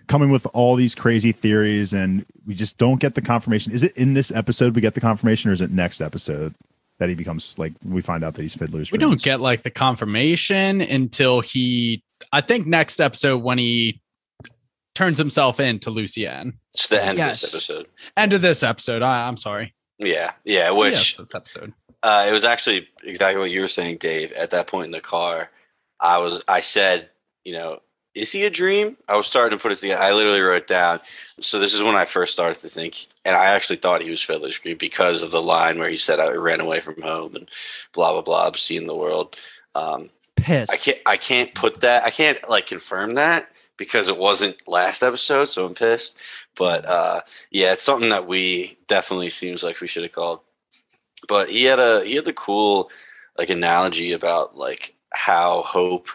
coming 0.06 0.30
with 0.30 0.46
all 0.52 0.74
these 0.76 0.94
crazy 0.94 1.30
theories 1.32 1.92
and 1.92 2.26
we 2.46 2.54
just 2.54 2.76
don't 2.78 2.98
get 3.00 3.14
the 3.14 3.22
confirmation. 3.22 3.72
Is 3.72 3.82
it 3.84 3.96
in 3.96 4.14
this 4.14 4.30
episode 4.32 4.74
we 4.74 4.80
get 4.80 4.94
the 4.94 5.00
confirmation 5.00 5.50
or 5.50 5.54
is 5.54 5.60
it 5.60 5.70
next 5.70 6.00
episode 6.00 6.54
that 6.98 7.08
he 7.08 7.14
becomes 7.14 7.58
like 7.58 7.72
we 7.84 8.02
find 8.02 8.22
out 8.24 8.34
that 8.34 8.42
he's 8.42 8.54
Fiddler's 8.54 8.92
we 8.92 8.98
don't 8.98 9.22
get 9.22 9.40
like 9.40 9.62
the 9.62 9.70
confirmation 9.70 10.82
until 10.82 11.40
he 11.40 12.02
i 12.30 12.42
think 12.42 12.66
next 12.66 13.00
episode 13.00 13.38
when 13.38 13.56
he 13.56 14.02
turns 14.94 15.16
himself 15.16 15.60
in 15.60 15.78
to 15.78 15.90
lucienne 15.90 16.58
It's 16.74 16.88
the 16.88 17.02
end 17.02 17.16
Yes. 17.16 17.42
of 17.42 17.52
this 17.52 17.70
episode. 17.70 17.88
end 18.18 18.32
of 18.34 18.42
this 18.42 18.62
episode 18.62 19.00
I, 19.02 19.26
i'm 19.28 19.38
sorry 19.38 19.72
Yeah, 19.98 20.32
yeah. 20.44 20.70
yes, 20.70 20.74
Which 20.76 21.16
this 21.16 21.34
episode 21.34 21.72
uh, 22.02 22.26
it 22.28 22.32
was 22.32 22.44
actually 22.44 22.88
exactly 23.04 23.40
what 23.40 23.50
you 23.50 23.60
were 23.60 23.68
saying, 23.68 23.98
Dave. 23.98 24.32
At 24.32 24.50
that 24.50 24.66
point 24.66 24.86
in 24.86 24.92
the 24.92 25.00
car, 25.00 25.50
I 26.00 26.18
was 26.18 26.42
I 26.48 26.60
said, 26.60 27.10
you 27.44 27.52
know, 27.52 27.80
is 28.14 28.32
he 28.32 28.44
a 28.44 28.50
dream? 28.50 28.96
I 29.08 29.16
was 29.16 29.26
starting 29.26 29.56
to 29.56 29.62
put 29.62 29.72
it 29.72 29.78
together. 29.78 30.02
I 30.02 30.12
literally 30.12 30.40
wrote 30.40 30.66
down. 30.66 31.00
So 31.40 31.58
this 31.58 31.74
is 31.74 31.82
when 31.82 31.96
I 31.96 32.04
first 32.04 32.32
started 32.32 32.60
to 32.60 32.68
think, 32.68 33.06
and 33.24 33.36
I 33.36 33.46
actually 33.46 33.76
thought 33.76 34.02
he 34.02 34.10
was 34.10 34.22
Fiddler's 34.22 34.58
Green 34.58 34.76
because 34.76 35.22
of 35.22 35.30
the 35.30 35.42
line 35.42 35.78
where 35.78 35.90
he 35.90 35.96
said 35.96 36.20
I 36.20 36.32
ran 36.32 36.60
away 36.60 36.80
from 36.80 37.00
home 37.00 37.36
and 37.36 37.48
blah 37.92 38.12
blah 38.12 38.22
blah, 38.22 38.52
seeing 38.54 38.86
the 38.86 38.96
world. 38.96 39.36
Um, 39.74 40.10
pissed. 40.36 40.72
I 40.72 40.76
can't 40.76 40.98
I 41.06 41.16
can't 41.16 41.54
put 41.54 41.80
that 41.82 42.04
I 42.04 42.10
can't 42.10 42.48
like 42.48 42.66
confirm 42.66 43.14
that 43.14 43.48
because 43.76 44.08
it 44.08 44.18
wasn't 44.18 44.56
last 44.68 45.02
episode, 45.02 45.46
so 45.46 45.66
I'm 45.66 45.74
pissed. 45.74 46.16
But 46.56 46.86
uh 46.86 47.20
yeah, 47.50 47.72
it's 47.72 47.82
something 47.82 48.10
that 48.10 48.26
we 48.26 48.78
definitely 48.88 49.30
seems 49.30 49.62
like 49.62 49.80
we 49.80 49.88
should 49.88 50.02
have 50.02 50.12
called. 50.12 50.40
But 51.28 51.50
he 51.50 51.64
had 51.64 51.78
a 51.78 52.04
he 52.04 52.14
had 52.16 52.24
the 52.24 52.32
cool 52.32 52.90
like 53.38 53.50
analogy 53.50 54.12
about 54.12 54.56
like 54.56 54.94
how 55.12 55.62
hope 55.62 56.08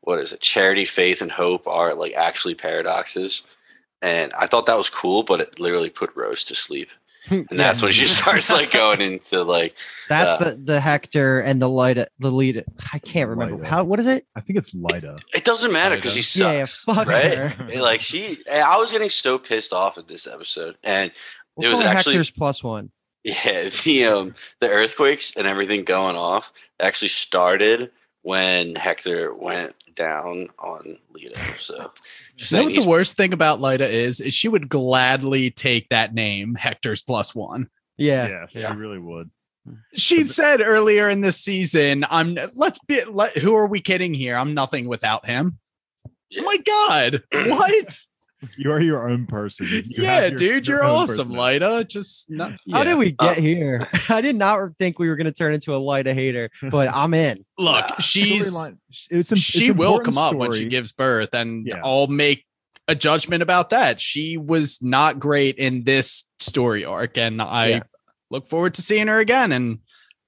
what 0.00 0.18
is 0.18 0.32
it 0.32 0.40
charity 0.40 0.84
faith 0.84 1.22
and 1.22 1.30
hope 1.30 1.66
are 1.68 1.94
like 1.94 2.14
actually 2.14 2.54
paradoxes 2.54 3.42
and 4.00 4.32
i 4.36 4.46
thought 4.46 4.66
that 4.66 4.76
was 4.76 4.90
cool 4.90 5.22
but 5.22 5.40
it 5.40 5.60
literally 5.60 5.90
put 5.90 6.10
rose 6.16 6.44
to 6.44 6.54
sleep 6.54 6.88
and 7.30 7.46
that's 7.50 7.80
when 7.82 7.92
she 7.92 8.06
starts 8.06 8.50
like 8.50 8.72
going 8.72 9.00
into 9.00 9.44
like 9.44 9.76
That's 10.08 10.42
uh, 10.42 10.50
the 10.50 10.56
the 10.56 10.80
Hector 10.80 11.38
and 11.40 11.62
the 11.62 11.68
light 11.68 11.96
the 12.18 12.30
lead. 12.32 12.64
I 12.92 12.98
can't 12.98 13.30
remember 13.30 13.62
Lyta. 13.62 13.66
how. 13.68 13.84
What 13.84 14.00
is 14.00 14.08
it? 14.08 14.26
I 14.34 14.40
think 14.40 14.58
it's 14.58 14.74
Lida. 14.74 15.18
it 15.32 15.44
doesn't 15.44 15.72
matter 15.72 15.94
because 15.94 16.14
he 16.16 16.40
Yeah, 16.40 16.50
yeah, 16.52 16.64
fuck 16.66 17.06
right 17.06 17.38
her. 17.38 17.80
Like 17.80 18.00
she 18.00 18.40
i 18.52 18.76
was 18.76 18.90
getting 18.90 19.08
so 19.08 19.38
pissed 19.38 19.72
off 19.72 19.98
at 19.98 20.08
this 20.08 20.26
episode 20.26 20.76
and 20.82 21.12
We'll 21.54 21.68
It 21.68 21.72
was 21.72 21.80
actually- 21.82 22.14
Hector's 22.14 22.30
plus 22.32 22.64
one. 22.64 22.90
Yeah, 23.44 23.68
the 23.84 24.04
um 24.06 24.34
the 24.58 24.68
earthquakes 24.68 25.36
and 25.36 25.46
everything 25.46 25.84
going 25.84 26.16
off 26.16 26.52
actually 26.80 27.08
started 27.08 27.90
when 28.22 28.74
Hector 28.74 29.32
went 29.34 29.74
down 29.94 30.48
on 30.58 30.96
Lita. 31.12 31.38
So 31.60 31.74
you 32.36 32.56
know 32.56 32.64
what 32.64 32.74
the 32.74 32.88
worst 32.88 33.16
thing 33.16 33.32
about 33.32 33.60
Lida 33.60 33.88
is 33.88 34.20
is 34.20 34.34
she 34.34 34.48
would 34.48 34.68
gladly 34.68 35.50
take 35.52 35.88
that 35.90 36.14
name 36.14 36.54
hector's 36.56 37.02
plus 37.02 37.32
one 37.34 37.68
Yeah, 37.96 38.46
Yeah, 38.52 38.70
she 38.72 38.76
really 38.76 38.98
would. 38.98 39.30
she 39.94 40.26
said 40.26 40.60
earlier 40.60 41.08
in 41.08 41.20
this 41.20 41.36
season 41.38 42.04
i'm 42.10 42.36
let's 42.56 42.80
be 42.80 43.04
let, 43.04 43.36
who 43.38 43.54
are 43.54 43.66
we 43.68 43.80
kidding 43.80 44.12
here 44.14 44.34
i'm 44.36 44.54
nothing 44.54 44.88
without 44.88 45.24
him 45.26 45.58
Yeah. 46.30 46.42
oh 46.42 46.44
my 46.46 46.56
god 46.56 47.22
what 47.50 47.96
You 48.56 48.72
are 48.72 48.80
your 48.80 49.08
own 49.08 49.26
person. 49.26 49.66
You 49.70 49.82
yeah 49.86 50.26
your- 50.26 50.30
dude 50.36 50.66
your 50.68 50.78
you're 50.78 50.84
awesome 50.84 51.28
personality. 51.28 51.64
Lida. 51.64 51.84
just 51.84 52.30
not 52.30 52.58
How 52.70 52.82
did 52.84 52.94
we 52.96 53.12
get 53.12 53.38
Uh, 53.38 53.40
here? 53.40 53.86
I 54.08 54.20
did 54.20 54.36
not 54.36 54.58
think 54.78 54.98
we 54.98 55.08
were 55.08 55.16
going 55.16 55.26
to 55.26 55.32
turn 55.32 55.54
into 55.54 55.74
a 55.74 55.78
Lida 55.78 56.12
hater, 56.14 56.50
but 56.70 56.88
I'm 56.92 57.14
in. 57.14 57.44
look 57.58 57.88
Nah. 57.88 57.96
she's 58.00 58.54
It's, 59.10 59.30
it's 59.32 59.40
she 59.40 59.70
will 59.70 59.92
important 59.94 60.14
come 60.14 60.18
up 60.18 60.34
when 60.34 60.52
she 60.52 60.66
gives 60.66 60.92
birth 60.92 61.34
and 61.34 61.66
Yeah. 61.66 61.80
i'll 61.84 62.06
make 62.08 62.44
a 62.88 62.94
judgment 62.96 63.42
about 63.42 63.70
that 63.70 64.00
she 64.00 64.36
was 64.36 64.82
not 64.82 65.20
great 65.20 65.56
in 65.56 65.84
this 65.84 66.24
story 66.40 66.84
arc 66.84 67.16
and 67.16 67.40
i 67.40 67.68
Yeah. 67.68 67.80
look 68.30 68.48
forward 68.48 68.74
to 68.74 68.82
seeing 68.82 69.06
her 69.06 69.20
again 69.20 69.52
and 69.52 69.78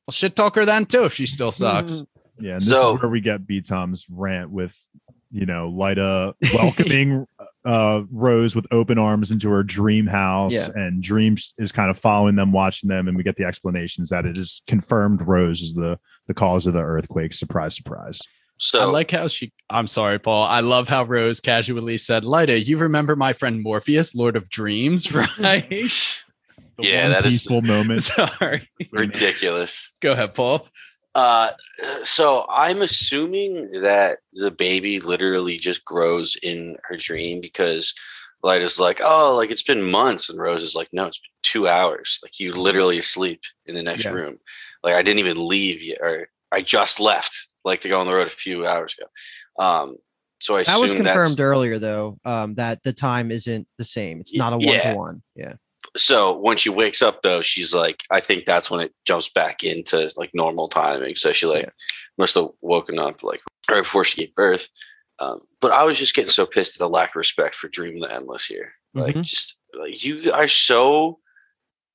i'll 0.06 0.12
shit 0.12 0.36
talk 0.36 0.54
her 0.54 0.64
then 0.64 0.86
too 0.86 1.04
if 1.04 1.14
she 1.14 1.26
still 1.26 1.50
sucks 1.62 2.04
Yeah, 2.38 2.52
and 2.52 2.60
this 2.62 2.68
So- 2.68 2.94
is 2.94 3.02
where 3.02 3.10
we 3.10 3.20
get 3.20 3.44
B 3.46 3.60
Tom's 3.60 4.06
rant 4.08 4.50
with, 4.50 4.76
you 5.32 5.46
know, 5.46 5.68
Lida 5.68 6.34
welcoming 6.54 7.26
uh 7.64 8.02
Rose 8.10 8.54
with 8.54 8.66
open 8.70 8.98
arms 8.98 9.30
into 9.30 9.48
her 9.50 9.62
dream 9.62 10.06
house, 10.06 10.52
Yeah. 10.52 10.68
and 10.74 11.02
Dreams 11.02 11.54
is 11.58 11.72
kind 11.72 11.90
of 11.90 11.98
following 11.98 12.36
them, 12.36 12.52
watching 12.52 12.88
them, 12.88 13.08
and 13.08 13.16
we 13.16 13.22
get 13.22 13.36
the 13.36 13.44
explanations 13.44 14.10
that 14.10 14.26
it 14.26 14.36
is 14.36 14.62
confirmed 14.66 15.22
Rose 15.22 15.60
is 15.62 15.74
the 15.74 15.98
the 16.26 16.34
cause 16.34 16.66
of 16.66 16.74
the 16.74 16.80
earthquake. 16.82 17.32
Surprise, 17.34 17.74
surprise. 17.76 18.20
so 18.58 18.80
I 18.80 18.84
like 18.84 19.10
how 19.10 19.28
she. 19.28 19.52
I'm 19.70 19.86
sorry, 19.86 20.18
Paul. 20.18 20.44
I 20.44 20.60
love 20.60 20.88
how 20.88 21.04
Rose 21.04 21.40
casually 21.40 21.98
said, 21.98 22.24
"Lida, 22.24 22.58
you 22.60 22.76
remember 22.78 23.16
my 23.16 23.32
friend 23.32 23.62
Morpheus, 23.62 24.14
Lord 24.14 24.36
of 24.36 24.48
Dreams, 24.50 25.12
right?" 25.38 25.68
The 26.76 26.88
Yeah, 26.88 27.02
one 27.04 27.12
that 27.12 27.24
is- 27.26 27.32
peaceful 27.34 27.62
moment. 27.62 28.02
sorry. 28.40 28.68
ridiculous. 28.90 29.94
Go 30.00 30.10
ahead, 30.12 30.34
Paul. 30.34 30.66
Uh 31.14 31.50
so 32.02 32.46
I'm 32.48 32.82
assuming 32.82 33.82
that 33.82 34.18
the 34.32 34.50
baby 34.50 35.00
literally 35.00 35.58
just 35.58 35.84
grows 35.84 36.36
in 36.42 36.76
her 36.84 36.96
dream 36.96 37.40
because 37.40 37.94
Lida's 38.42 38.78
like, 38.78 39.00
oh, 39.02 39.34
like 39.36 39.50
it's 39.50 39.62
been 39.62 39.90
months, 39.90 40.28
and 40.28 40.38
Rose 40.38 40.62
is 40.62 40.74
like, 40.74 40.88
no, 40.92 41.06
it's 41.06 41.18
been 41.18 41.30
two 41.42 41.66
hours. 41.66 42.18
Like 42.22 42.38
you 42.38 42.52
literally 42.52 42.98
asleep 42.98 43.40
in 43.66 43.74
the 43.74 43.82
next 43.82 44.04
Yeah. 44.04 44.10
room. 44.10 44.38
Like 44.82 44.94
I 44.94 45.02
didn't 45.02 45.20
even 45.20 45.48
leave 45.48 45.82
yet, 45.82 45.98
or 46.00 46.28
I 46.52 46.60
just 46.60 47.00
left, 47.00 47.54
like 47.64 47.80
to 47.82 47.88
go 47.88 47.98
on 48.00 48.06
the 48.06 48.12
road 48.12 48.26
a 48.26 48.30
few 48.30 48.66
hours 48.66 48.94
ago. 48.98 49.08
Um, 49.64 49.96
so 50.40 50.56
I 50.56 50.64
That 50.64 50.78
was 50.78 50.92
confirmed 50.92 51.40
earlier, 51.40 51.78
though. 51.78 52.18
Um, 52.24 52.54
that 52.56 52.82
the 52.82 52.92
time 52.92 53.30
isn't 53.30 53.66
the 53.78 53.84
same. 53.84 54.20
It's 54.20 54.36
not 54.36 54.52
a 54.52 54.58
one 54.58 54.80
to 54.80 54.94
one. 54.94 55.22
Yeah. 55.34 55.54
So 55.96 56.38
when 56.38 56.56
she 56.56 56.68
wakes 56.70 57.02
up 57.02 57.22
though 57.22 57.40
she's 57.42 57.72
like 57.74 58.02
i 58.10 58.18
think 58.20 58.44
that's 58.44 58.70
when 58.70 58.80
it 58.80 58.92
jumps 59.04 59.28
back 59.30 59.62
into 59.62 60.10
like 60.16 60.30
normal 60.34 60.68
timing 60.68 61.14
so 61.14 61.32
she 61.32 61.46
like 61.46 61.64
Yeah. 61.64 61.70
must 62.18 62.34
have 62.34 62.48
woken 62.60 62.98
up 62.98 63.22
like 63.22 63.40
right 63.70 63.82
before 63.82 64.04
she 64.04 64.22
gave 64.24 64.34
birth 64.34 64.68
um, 65.20 65.38
but 65.60 65.70
i 65.70 65.84
was 65.84 65.96
just 65.98 66.14
getting 66.14 66.30
so 66.30 66.46
pissed 66.46 66.76
at 66.76 66.80
the 66.80 66.88
lack 66.88 67.10
of 67.10 67.16
respect 67.16 67.54
for 67.54 67.68
dream 67.68 68.00
the 68.00 68.12
endless 68.12 68.44
here 68.46 68.72
like 68.94 69.14
Mhm. 69.14 69.22
just 69.24 69.56
like 69.78 70.04
you 70.04 70.32
are 70.32 70.48
so 70.48 71.18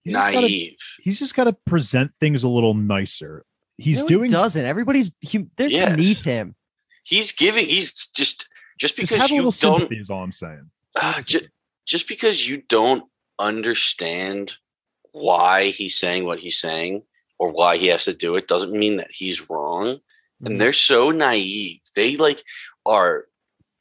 He's 0.04 0.14
just 0.14 0.32
gotta- 0.32 0.42
naive 0.48 0.78
he's 1.02 1.20
just 1.20 1.36
got 1.36 1.44
to 1.46 1.54
present 1.66 2.16
things 2.16 2.44
a 2.44 2.50
little 2.50 2.74
nicer. 2.74 3.46
He's 3.78 4.00
No, 4.00 4.04
he 4.04 4.08
doing 4.08 4.32
doesn't. 4.32 4.66
Everybody's 4.66 5.12
he, 5.20 5.46
they're 5.58 5.70
Yes. 5.70 5.90
beneath 5.96 6.24
him. 6.24 6.56
he's 7.04 7.32
giving 7.34 7.66
he's 7.66 7.92
just 7.92 8.16
just 8.16 8.48
just 8.80 8.96
because 8.96 9.20
have 9.20 9.30
a 9.32 9.34
you 9.34 9.44
little 9.44 9.78
don't. 9.80 9.92
Is 9.94 10.10
all 10.10 10.24
I'm 10.24 10.32
saying. 10.32 10.70
uh, 10.96 11.22
ju- 11.22 11.48
just 11.86 12.08
because 12.08 12.48
you 12.48 12.62
don't 12.70 13.04
understand 13.40 14.58
why 15.12 15.66
he's 15.66 15.96
saying 15.98 16.26
what 16.26 16.40
he's 16.40 16.60
saying 16.60 17.02
or 17.40 17.50
why 17.52 17.78
he 17.78 17.88
has 17.88 18.06
to 18.06 18.14
do 18.14 18.36
it 18.36 18.48
doesn't 18.48 18.72
mean 18.72 18.98
that 18.98 19.10
he's 19.12 19.50
wrong 19.50 19.86
Mhm. 20.42 20.46
and 20.46 20.62
they're 20.62 20.74
so 20.74 21.10
naive 21.12 21.80
they 21.96 22.16
like 22.18 22.44
are 22.86 23.26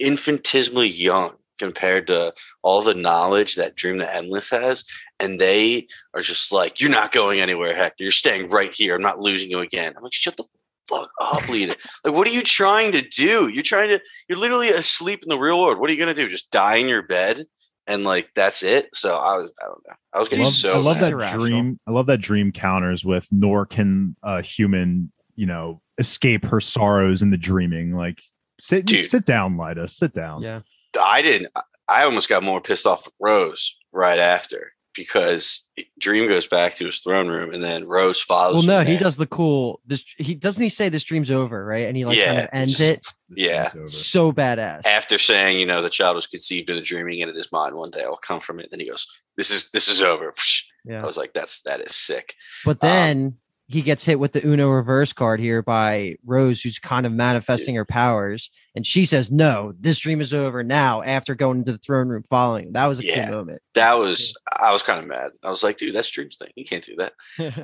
infinitesimally 0.00 0.88
young 0.88 1.34
compared 1.59 2.06
to 2.06 2.32
all 2.62 2.82
the 2.82 2.94
knowledge 2.94 3.56
that 3.56 3.74
Dream 3.74 3.98
the 3.98 4.14
Endless 4.14 4.48
has. 4.50 4.84
And 5.18 5.40
they 5.40 5.88
are 6.14 6.20
just 6.20 6.52
like, 6.52 6.80
You're 6.80 6.88
not 6.90 7.11
going 7.11 7.40
anywhere, 7.40 7.74
Hector. 7.74 8.04
You're 8.04 8.12
staying 8.12 8.48
right 8.48 8.72
here. 8.72 8.94
I'm 8.94 9.02
not 9.02 9.18
losing 9.20 9.50
you 9.50 9.59
again. 9.59 9.92
I'm 9.96 10.02
like, 10.04 10.12
Shut 10.12 10.36
the 10.36 10.44
fuck 10.86 11.11
up, 11.20 11.48
Lita. 11.48 11.76
like, 12.04 12.14
what 12.14 12.28
are 12.28 12.30
you 12.32 12.42
trying 12.42 12.92
to 12.92 13.02
do? 13.02 13.48
You're 13.48 13.64
trying 13.64 13.88
to, 13.88 13.98
you're 14.28 14.38
literally 14.38 14.70
asleep 14.70 15.20
in 15.24 15.28
the 15.28 15.38
real 15.38 15.61
world. 15.61 15.78
What 15.80 15.90
are 15.90 15.92
you 15.92 15.98
going 15.98 16.14
to 16.14 16.22
do? 16.22 16.28
Just 16.28 16.52
die 16.52 16.76
in 16.76 16.86
your 16.88 17.02
bed? 17.02 17.44
And 17.89 18.05
like, 18.05 18.30
that's 18.34 18.62
it. 18.62 18.91
So 18.95 19.16
I 19.16 19.39
was, 19.39 19.51
I 19.61 19.64
don't 19.66 19.82
know. 19.89 19.95
I 20.12 20.18
was 20.20 20.28
I 20.28 20.30
getting 20.30 20.45
love, 20.45 20.53
so 20.53 20.74
I 20.74 20.76
love 20.76 21.01
that 21.01 21.12
Irrational. 21.12 21.47
dream. 21.47 21.80
I 21.86 21.91
love 21.91 22.07
that 22.07 22.18
dream 22.18 22.53
counters 22.53 23.05
with 23.05 23.26
nor 23.32 23.66
can 23.66 24.14
a 24.22 24.43
human, 24.43 25.11
you 25.36 25.47
know, 25.47 25.80
escape 25.97 26.45
her 26.45 26.61
sorrows 26.61 27.22
in 27.22 27.30
the 27.30 27.39
dreaming. 27.39 27.95
Like 27.95 28.22
sit 28.61 28.84
Dude. 28.84 29.11
sit 29.11 29.24
down, 29.24 29.57
Lida. 29.57 29.89
Sit 29.89 30.12
down. 30.12 30.43
Yeah. 30.43 30.61
I 31.03 31.22
didn't. 31.22 31.51
I 31.89 32.05
almost 32.05 32.28
got 32.28 32.43
more 32.43 32.61
pissed 32.61 32.86
off 32.86 33.07
with 33.07 33.14
Rose 33.18 33.74
right 33.91 34.18
after 34.18 34.72
because 34.99 35.66
Dream 35.99 36.28
goes 36.28 36.46
back 36.46 36.74
to 36.74 36.84
his 36.84 36.99
throne 37.01 37.28
room 37.28 37.55
and 37.55 37.62
then 37.62 37.86
Rose 37.86 38.20
follows. 38.20 38.57
Well, 38.57 38.64
no, 38.66 38.80
him 38.80 38.86
he 38.88 38.92
there. 38.94 39.01
does 39.05 39.16
the 39.16 39.26
cool. 39.26 39.80
This 39.86 40.05
he 40.18 40.34
doesn't 40.34 40.62
he 40.62 40.68
say 40.68 40.90
this 40.90 41.05
dream's 41.05 41.30
over, 41.30 41.64
right? 41.64 41.86
And 41.86 41.96
he 41.96 42.05
like 42.05 42.18
kind 42.22 42.38
of 42.40 42.49
ends 42.53 42.76
just- 42.76 42.90
it. 42.90 43.07
Yeah. 43.30 43.70
So 43.86 44.32
badass. 44.32 44.84
After 44.86 45.16
saying, 45.18 45.59
you 45.59 45.66
know, 45.66 45.80
the 45.80 45.88
child 45.90 46.16
was 46.16 46.26
conceived 46.26 46.68
in 46.68 46.76
a 46.76 46.82
dreaming 46.82 47.22
and 47.22 47.30
it 47.30 47.36
is 47.36 47.51
mine. 47.53 47.74
One 47.76 47.90
day 47.90 48.03
I'll 48.03 48.16
come 48.16 48.40
from 48.40 48.59
it. 48.61 48.68
Then 48.70 48.80
he 48.80 48.88
goes, 48.90 49.07
"This 49.36 49.51
is 49.51 49.70
this 49.70 49.88
is 49.88 50.03
over." 50.03 50.32
Yeah. 50.84 51.03
I 51.03 51.07
was 51.07 51.18
like, 51.18 51.34
"That's 51.34 51.61
that 51.62 51.80
is 51.82 51.94
sick." 51.94 52.34
But 52.64 52.78
Um, 52.82 52.88
then 52.88 53.36
he 53.71 53.83
gets 53.83 54.03
hit 54.03 54.19
with 54.19 54.33
the 54.33 54.45
Uno 54.47 54.71
reverse 54.71 55.12
card 55.12 55.41
here 55.41 55.62
by 55.62 56.16
Rose, 56.25 56.62
who's 56.62 56.79
kind 56.79 57.05
of 57.05 57.12
manifesting 57.12 57.75
her 57.75 57.85
powers, 57.85 58.51
and 58.75 58.87
she 58.87 59.05
says, 59.05 59.31
"No, 59.31 59.75
this 59.79 59.99
dream 59.99 60.21
is 60.23 60.33
over 60.33 60.64
now." 60.64 61.03
After 61.03 61.35
going 61.35 61.59
into 61.59 61.73
the 61.73 61.79
throne 61.79 62.09
room, 62.09 62.25
following 62.31 62.73
that 62.73 62.87
was 62.87 62.99
a 62.99 63.05
Yeah. 63.05 63.27
cool 63.27 63.37
moment. 63.37 63.61
That 63.75 63.99
was 63.99 64.35
I 64.59 64.73
was 64.73 64.83
kind 64.83 64.99
of 64.99 65.07
mad. 65.07 65.33
I 65.45 65.51
was 65.51 65.62
like, 65.62 65.77
"Dude, 65.77 65.95
that's 65.95 66.11
Dream's 66.11 66.37
thing. 66.37 66.51
You 66.57 66.64
can't 66.64 66.85
do 66.85 66.97
that." 66.97 67.12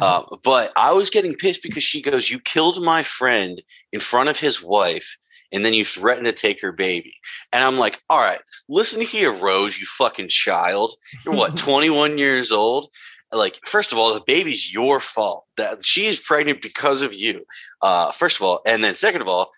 Um, 0.03 0.27
but 0.45 0.73
I 0.77 0.93
was 0.93 1.09
getting 1.09 1.35
pissed 1.35 1.63
because 1.63 1.83
she 1.85 2.03
goes, 2.03 2.31
"You 2.31 2.39
killed 2.39 2.83
my 2.85 3.03
friend 3.03 3.63
in 3.93 3.99
front 4.01 4.29
of 4.29 4.39
his 4.39 4.63
wife, 4.63 5.17
and 5.53 5.65
then 5.65 5.73
you 5.73 5.85
threatened 5.87 6.27
to 6.27 6.33
take 6.33 6.61
her 6.61 6.73
baby." 6.73 7.15
And 7.51 7.65
I'm 7.65 7.77
like, 7.77 8.03
"All 8.11 8.21
right, 8.21 8.41
listen 8.69 9.01
here, 9.01 9.33
Rose, 9.33 9.79
you 9.79 9.87
fucking 9.87 10.29
child. 10.29 10.93
You're 11.25 11.35
what, 11.35 11.57
21 11.57 12.19
years 12.19 12.53
old? 12.53 12.89
Like, 13.35 13.59
first 13.66 13.93
of 13.93 13.99
all, 13.99 14.14
the 14.14 14.20
baby's 14.26 14.72
your 14.72 15.01
fault. 15.01 15.45
That 15.57 15.85
she 15.85 16.07
is 16.07 16.20
pregnant 16.20 16.62
because 16.62 17.03
of 17.03 17.14
you. 17.14 17.45
Uh, 17.82 18.11
first 18.11 18.37
of 18.37 18.43
all, 18.43 18.61
and 18.66 18.82
then 18.82 18.95
second 18.95 19.20
of 19.20 19.28
all, 19.28 19.51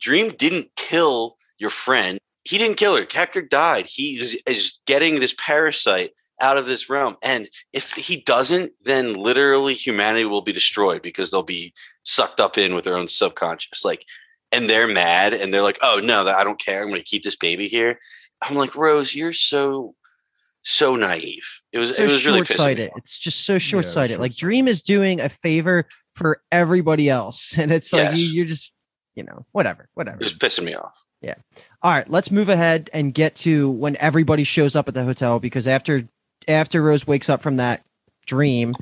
Dream 0.00 0.30
didn't 0.30 0.70
kill 0.76 1.36
your 1.58 1.70
friend. 1.70 2.18
He 2.44 2.58
didn't 2.58 2.76
kill 2.76 2.96
her. 2.96 3.06
Hector 3.10 3.42
died. 3.42 3.86
He 3.86 4.18
is, 4.18 4.40
is 4.46 4.78
getting 4.86 5.20
this 5.20 5.34
parasite 5.38 6.12
out 6.40 6.56
of 6.56 6.66
this 6.66 6.88
realm. 6.88 7.16
And 7.22 7.48
if 7.72 7.92
he 7.92 8.20
doesn't, 8.20 8.72
then 8.84 9.14
literally 9.14 9.74
humanity 9.74 10.24
will 10.24 10.40
be 10.40 10.52
destroyed 10.52 11.02
because 11.02 11.30
they'll 11.30 11.42
be 11.42 11.72
sucked 12.04 12.40
up 12.40 12.56
in 12.56 12.74
with 12.74 12.84
their 12.84 12.96
own 12.96 13.08
subconscious. 13.08 13.84
Like, 13.84 14.04
and 14.52 14.68
they're 14.68 14.88
mad 14.88 15.34
and 15.34 15.52
they're 15.52 15.62
like, 15.62 15.78
oh 15.82 16.00
no, 16.02 16.26
I 16.26 16.44
don't 16.44 16.60
care. 16.60 16.82
I'm 16.82 16.88
going 16.88 17.00
to 17.00 17.04
keep 17.04 17.22
this 17.22 17.36
baby 17.36 17.68
here. 17.68 17.98
I'm 18.40 18.56
like, 18.56 18.76
Rose, 18.76 19.14
you're 19.14 19.32
so, 19.32 19.94
so 20.62 20.94
naive. 20.94 21.60
It 21.72 21.78
was, 21.78 21.96
so 21.96 22.02
it 22.02 22.10
was 22.10 22.26
really 22.26 22.44
short 22.44 22.58
sighted. 22.58 22.90
It's 22.96 23.18
just 23.18 23.44
so 23.44 23.58
short 23.58 23.88
sighted. 23.88 24.20
Like. 24.20 24.36
Dream 24.36 24.68
is 24.68 24.82
doing 24.82 25.20
a 25.20 25.28
favor 25.28 25.86
for 26.14 26.40
everybody 26.52 27.08
else, 27.08 27.56
and 27.58 27.72
it's 27.72 27.92
like 27.92 28.16
you, 28.16 28.24
you're 28.24 28.46
just, 28.46 28.74
you 29.14 29.22
know, 29.22 29.46
whatever, 29.52 29.88
whatever. 29.94 30.18
It 30.18 30.24
was 30.24 30.36
pissing 30.36 30.64
me 30.64 30.74
off. 30.74 30.96
Yeah. 31.20 31.34
All 31.82 31.92
right, 31.92 32.08
let's 32.08 32.30
move 32.30 32.48
ahead 32.48 32.90
and 32.92 33.12
get 33.12 33.34
to 33.36 33.70
when 33.70 33.96
everybody 33.96 34.44
shows 34.44 34.76
up 34.76 34.88
at 34.88 34.94
the 34.94 35.04
hotel 35.04 35.40
because 35.40 35.66
after 35.66 36.08
after 36.46 36.82
Rose 36.82 37.06
wakes 37.06 37.28
up 37.28 37.42
from 37.42 37.56
that 37.56 37.84
dream, 38.26 38.72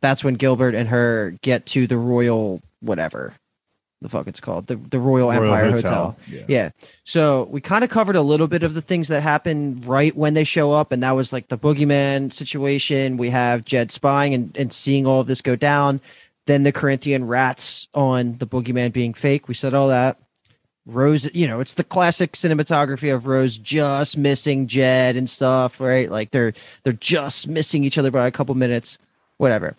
that's 0.00 0.22
when 0.22 0.34
Gilbert 0.34 0.74
and 0.74 0.88
her 0.88 1.34
get 1.42 1.66
to 1.66 1.86
the 1.86 1.96
Royal 1.96 2.60
whatever 2.80 3.34
the 4.02 4.08
fuck 4.08 4.26
it's 4.26 4.40
called 4.40 4.66
the 4.66 4.76
the 4.76 4.98
Royal, 4.98 5.28
Royal 5.28 5.42
Empire 5.44 5.70
Hotel. 5.70 6.16
Yeah. 6.26 6.42
Yeah. 6.48 6.70
So 7.04 7.44
we 7.50 7.60
kind 7.60 7.84
of 7.84 7.90
covered 7.90 8.16
a 8.16 8.22
little 8.22 8.46
bit 8.46 8.62
of 8.62 8.74
the 8.74 8.82
things 8.82 9.08
that 9.08 9.22
happen 9.22 9.82
right 9.84 10.14
when 10.16 10.34
they 10.34 10.44
show 10.44 10.72
up, 10.72 10.92
and 10.92 11.02
that 11.02 11.12
was 11.12 11.32
like 11.32 11.48
the 11.48 11.58
boogeyman 11.58 12.32
situation. 12.32 13.16
We 13.16 13.30
have 13.30 13.64
Jed 13.64 13.90
spying 13.90 14.34
and, 14.34 14.56
and 14.56 14.72
seeing 14.72 15.06
all 15.06 15.20
of 15.20 15.26
this 15.26 15.42
go 15.42 15.56
down. 15.56 16.00
Then 16.46 16.62
the 16.62 16.72
Corinthian 16.72 17.26
rats 17.26 17.88
on 17.94 18.38
the 18.38 18.46
boogeyman 18.46 18.92
being 18.92 19.14
fake. 19.14 19.48
We 19.48 19.54
said 19.54 19.74
all 19.74 19.88
that. 19.88 20.18
Rose, 20.86 21.32
you 21.34 21.46
know, 21.46 21.60
it's 21.60 21.74
the 21.74 21.84
classic 21.84 22.32
cinematography 22.32 23.14
of 23.14 23.26
Rose 23.26 23.58
just 23.58 24.16
missing 24.16 24.66
Jed 24.66 25.14
and 25.14 25.28
stuff, 25.28 25.78
right? 25.78 26.10
Like 26.10 26.30
they're 26.30 26.54
they're 26.82 26.94
just 26.94 27.48
missing 27.48 27.84
each 27.84 27.98
other 27.98 28.10
by 28.10 28.26
a 28.26 28.30
couple 28.30 28.54
minutes, 28.54 28.96
whatever. 29.36 29.76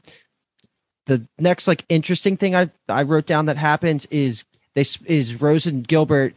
The 1.06 1.28
next 1.40 1.68
like 1.68 1.86
interesting 1.90 2.38
thing 2.38 2.56
I 2.56 2.70
I 2.88 3.04
wrote 3.04 3.26
down 3.26 3.48
that 3.48 3.58
happens 3.58 4.06
is 4.08 4.46
they 4.76 4.86
is 5.06 5.42
Rose 5.42 5.66
and 5.66 5.88
Gilbert 5.88 6.34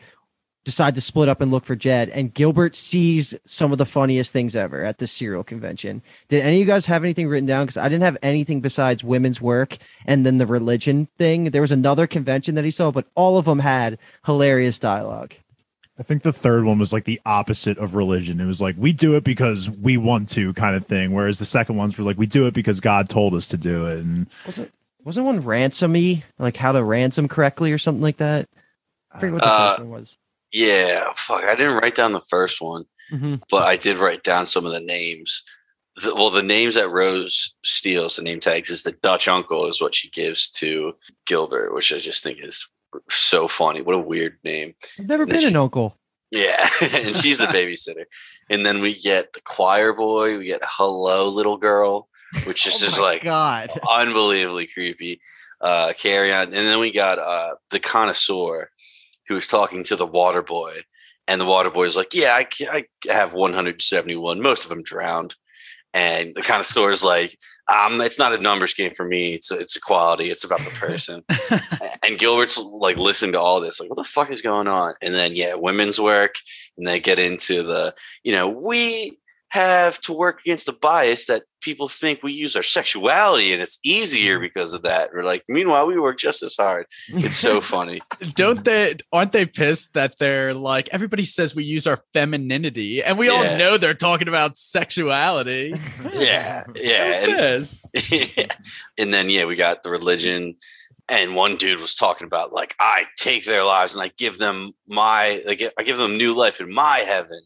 decide 0.65 0.95
to 0.95 1.01
split 1.01 1.29
up 1.29 1.41
and 1.41 1.51
look 1.51 1.65
for 1.65 1.77
Jed, 1.77 2.09
and 2.09 2.33
Gilbert 2.33 2.75
sees 2.75 3.35
some 3.45 3.71
of 3.71 3.79
the 3.79 3.87
funniest 3.87 4.33
things 4.33 4.57
ever 4.57 4.83
at 4.83 4.99
the 4.99 5.07
serial 5.07 5.45
convention. 5.45 6.03
Did 6.29 6.43
any 6.43 6.57
of 6.57 6.61
you 6.61 6.67
guys 6.67 6.87
have 6.87 7.05
anything 7.05 7.29
written 7.29 7.47
down? 7.47 7.67
Because 7.67 7.77
I 7.77 7.89
didn't 7.89 8.05
have 8.05 8.17
anything 8.23 8.61
besides 8.61 9.05
women's 9.05 9.41
work 9.41 9.77
and 10.07 10.25
then 10.25 10.39
the 10.39 10.47
religion 10.47 11.07
thing. 11.19 11.45
There 11.45 11.61
was 11.61 11.73
another 11.73 12.07
convention 12.07 12.55
that 12.55 12.65
he 12.65 12.71
saw, 12.71 12.91
but 12.91 13.07
all 13.15 13.37
of 13.37 13.45
them 13.45 13.59
had 13.59 13.99
hilarious 14.25 14.79
dialogue. 14.79 15.35
I 15.99 16.03
think 16.03 16.23
the 16.23 16.33
third 16.33 16.65
one 16.65 16.79
was 16.79 16.93
like 16.93 17.05
the 17.05 17.21
opposite 17.25 17.79
of 17.79 17.95
religion. 17.95 18.41
It 18.41 18.47
was 18.47 18.61
like 18.61 18.75
we 18.77 18.93
do 18.93 19.15
it 19.17 19.23
because 19.25 19.71
we 19.71 19.97
want 19.97 20.29
to 20.31 20.53
kind 20.55 20.75
of 20.75 20.87
thing. 20.87 21.13
Whereas 21.13 21.39
the 21.39 21.45
second 21.45 21.77
ones 21.77 21.97
were 21.97 22.05
like 22.05 22.19
we 22.19 22.27
do 22.27 22.47
it 22.47 22.55
because 22.55 22.81
God 22.81 23.09
told 23.09 23.35
us 23.35 23.47
to 23.49 23.57
do 23.57 23.87
it. 23.87 23.99
And 24.01 24.27
Wasn't 24.45 24.73
wasn't 25.05 25.27
one 25.27 25.43
ransomy 25.43 26.23
like 26.39 26.57
how 26.57 26.73
to 26.73 26.83
ransom 26.83 27.29
correctly 27.29 27.71
or 27.73 27.79
something 27.79 28.03
like 28.03 28.17
that? 28.17 28.49
I 29.13 29.21
forget 29.21 29.35
what 29.35 29.43
the 29.43 29.49
Uh, 29.49 29.71
first 29.77 29.81
one 29.81 29.91
was. 29.91 30.17
Yeah. 30.53 31.13
Fuck. 31.15 31.45
I 31.45 31.55
didn't 31.55 31.77
write 31.79 31.95
down 31.95 32.13
the 32.13 32.21
first 32.21 32.61
one. 32.61 32.85
Mhm. 33.13 33.43
but 33.51 33.65
I 33.65 33.77
did 33.77 33.99
write 33.99 34.23
down 34.25 34.47
some 34.47 34.65
of 34.65 34.73
the 34.73 34.81
names. 34.81 35.43
The, 36.03 36.15
well, 36.15 36.31
the 36.31 36.43
names 36.43 36.75
that 36.75 36.89
Rose 36.91 37.55
steals, 37.63 38.17
the 38.17 38.23
name 38.23 38.41
tags, 38.41 38.71
is 38.71 38.83
the 38.83 38.93
Dutch 39.03 39.29
uncle, 39.29 39.69
is 39.69 39.79
what 39.81 39.95
she 39.95 40.09
gives 40.09 40.51
to 40.53 40.95
Gilbert, 41.27 41.75
which 41.75 41.93
I 41.93 41.99
just 41.99 42.23
think 42.23 42.39
is 42.43 42.67
so 43.11 43.49
funny. 43.49 43.83
What 43.83 43.95
a 43.95 43.99
weird 44.01 44.39
name. 44.45 44.75
I've 44.99 45.07
never 45.09 45.27
been 45.27 45.41
she- 45.41 45.49
an 45.49 45.57
uncle. 45.57 45.99
Yeah. 46.31 46.69
and 46.95 47.15
she's 47.23 47.39
the 47.39 47.47
babysitter. 47.47 48.05
And 48.51 48.65
then 48.67 48.81
we 48.81 48.95
get 48.99 49.33
the 49.33 49.41
choir 49.41 49.93
boy, 49.93 50.39
we 50.39 50.47
get 50.47 50.61
hello, 50.65 51.29
little 51.29 51.57
girl, 51.57 52.09
which 52.45 52.67
is 52.67 52.75
Oh 52.83 52.87
just 52.87 53.01
like 53.01 53.23
God. 53.23 53.71
unbelievably 53.91 54.67
creepy. 54.69 55.21
Uh, 55.61 55.93
carry 55.95 56.31
on, 56.33 56.43
and 56.49 56.53
then 56.53 56.79
we 56.79 56.91
got 56.91 57.19
uh, 57.19 57.55
the 57.71 57.81
connoisseur 57.81 58.69
who 59.29 59.35
was 59.35 59.47
talking 59.47 59.83
to 59.85 59.97
the 59.97 60.05
water 60.05 60.43
boy, 60.43 60.81
and 61.27 61.41
the 61.41 61.47
water 61.47 61.71
boy 61.71 61.85
is 61.85 61.97
like, 61.97 62.13
"Yeah, 62.13 62.35
I, 62.35 62.47
I 62.71 62.85
have 63.11 63.33
171. 63.33 64.43
Most 64.43 64.65
of 64.65 64.69
them 64.69 64.83
drowned." 64.83 65.37
And 65.95 66.35
the 66.35 66.43
connoisseur 66.43 66.91
is 66.91 67.03
like, 67.05 67.39
um, 67.73 68.01
"It's 68.01 68.19
not 68.19 68.35
a 68.35 68.39
numbers 68.39 68.75
game 68.75 68.93
for 68.95 69.05
me. 69.05 69.35
It's 69.35 69.51
a, 69.51 69.59
it's 69.59 69.77
equality. 69.77 70.31
It's 70.31 70.45
about 70.45 70.61
the 70.61 70.71
person." 70.71 71.23
and 72.07 72.19
Gilbert's 72.19 72.59
like 72.59 72.97
listening 72.97 73.33
to 73.33 73.41
all 73.41 73.61
this, 73.61 73.81
like, 73.81 73.91
"What 73.91 73.97
the 73.97 74.05
fuck 74.05 74.31
is 74.31 74.43
going 74.43 74.69
on?" 74.69 74.95
And 75.03 75.15
then 75.15 75.33
yeah, 75.35 75.55
women's 75.55 76.01
work, 76.01 76.35
and 76.77 76.87
they 76.87 77.01
get 77.01 77.19
into 77.19 77.63
the, 77.63 77.95
you 78.23 78.33
know, 78.33 78.49
we 78.49 79.19
have 79.55 80.01
to 80.01 80.13
work 80.13 80.41
against 80.41 80.67
the 80.67 80.73
bias 80.73 81.27
that 81.27 81.45
people 81.61 81.87
think 81.87 82.25
we 82.25 82.33
use 82.33 82.57
our 82.57 82.63
sexuality 82.63 83.53
and 83.53 83.63
it's 83.63 83.79
easier 83.85 84.39
mm. 84.39 84.43
because 84.43 84.73
of 84.73 84.83
that. 84.83 85.11
We're 85.15 85.23
like, 85.23 85.45
meanwhile, 85.49 85.87
we 85.87 85.97
work 85.97 86.19
just 86.19 86.43
as 86.43 86.57
hard. 86.57 86.87
It's 87.07 87.37
so 87.37 87.61
funny. 87.75 88.01
Don't 88.35 88.65
they? 88.65 88.97
Aren't 89.13 89.31
they 89.31 89.47
pissed 89.47 89.95
that 89.95 90.19
they're 90.19 90.55
like 90.55 90.89
everybody 90.91 91.25
says 91.25 91.55
we 91.55 91.63
use 91.63 91.87
our 91.87 92.01
femininity, 92.13 93.01
and 93.01 93.17
we 93.17 93.29
all 93.29 93.45
know 93.57 93.79
they're 93.79 93.95
talking 93.95 94.27
about 94.27 94.59
sexuality. 94.59 95.75
Yeah. 96.13 96.65
Yeah. 96.77 97.25
And, 97.25 97.33
pissed. 97.33 97.85
and 98.99 99.15
then, 99.15 99.31
yeah, 99.31 99.45
we 99.45 99.57
got 99.57 99.83
the 99.83 99.91
religion. 99.91 100.57
And 101.09 101.35
one 101.35 101.57
dude 101.57 101.81
was 101.81 101.95
talking 101.95 102.27
about 102.27 102.53
like, 102.53 102.75
I 102.81 103.05
take 103.19 103.45
their 103.45 103.65
lives 103.65 103.95
and 103.95 104.03
I 104.03 104.11
give 104.17 104.39
them 104.39 104.73
my, 104.87 105.43
like, 105.47 105.63
I 105.79 105.83
give 105.83 105.99
them 105.99 106.17
new 106.17 106.35
life 106.35 106.61
in 106.61 106.73
my 106.73 106.99
heaven. 106.99 107.41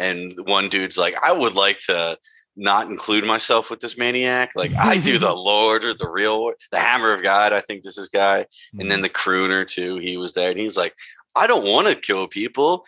And 0.00 0.34
one 0.46 0.68
dude's 0.68 0.96
like, 0.98 1.14
I 1.22 1.30
would 1.32 1.54
like 1.54 1.78
to 1.86 2.16
not 2.56 2.88
include 2.88 3.24
myself 3.24 3.70
with 3.70 3.80
this 3.80 3.96
maniac. 3.96 4.50
Like 4.56 4.74
I 4.74 4.96
do 4.96 5.18
the 5.18 5.32
Lord 5.50 5.84
or 5.84 5.94
the 5.94 6.08
real, 6.08 6.50
the 6.72 6.78
Hammer 6.78 7.12
of 7.12 7.22
God. 7.22 7.52
I 7.52 7.60
think 7.60 7.84
this 7.84 7.96
is 7.98 8.08
guy. 8.08 8.46
and 8.78 8.90
then 8.90 9.02
the 9.02 9.08
crooner 9.08 9.66
too 9.68 9.98
he 9.98 10.16
was 10.16 10.32
there 10.32 10.50
and 10.50 10.58
he's 10.58 10.76
like 10.76 10.94
i 11.36 11.46
don't 11.46 11.64
want 11.66 11.86
to 11.86 11.94
kill 11.94 12.26
people 12.26 12.84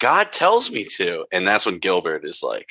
god 0.00 0.32
tells 0.32 0.70
me 0.70 0.84
to 0.84 1.26
and 1.30 1.46
that's 1.46 1.66
when 1.66 1.76
gilbert 1.78 2.24
is 2.24 2.42
like 2.42 2.66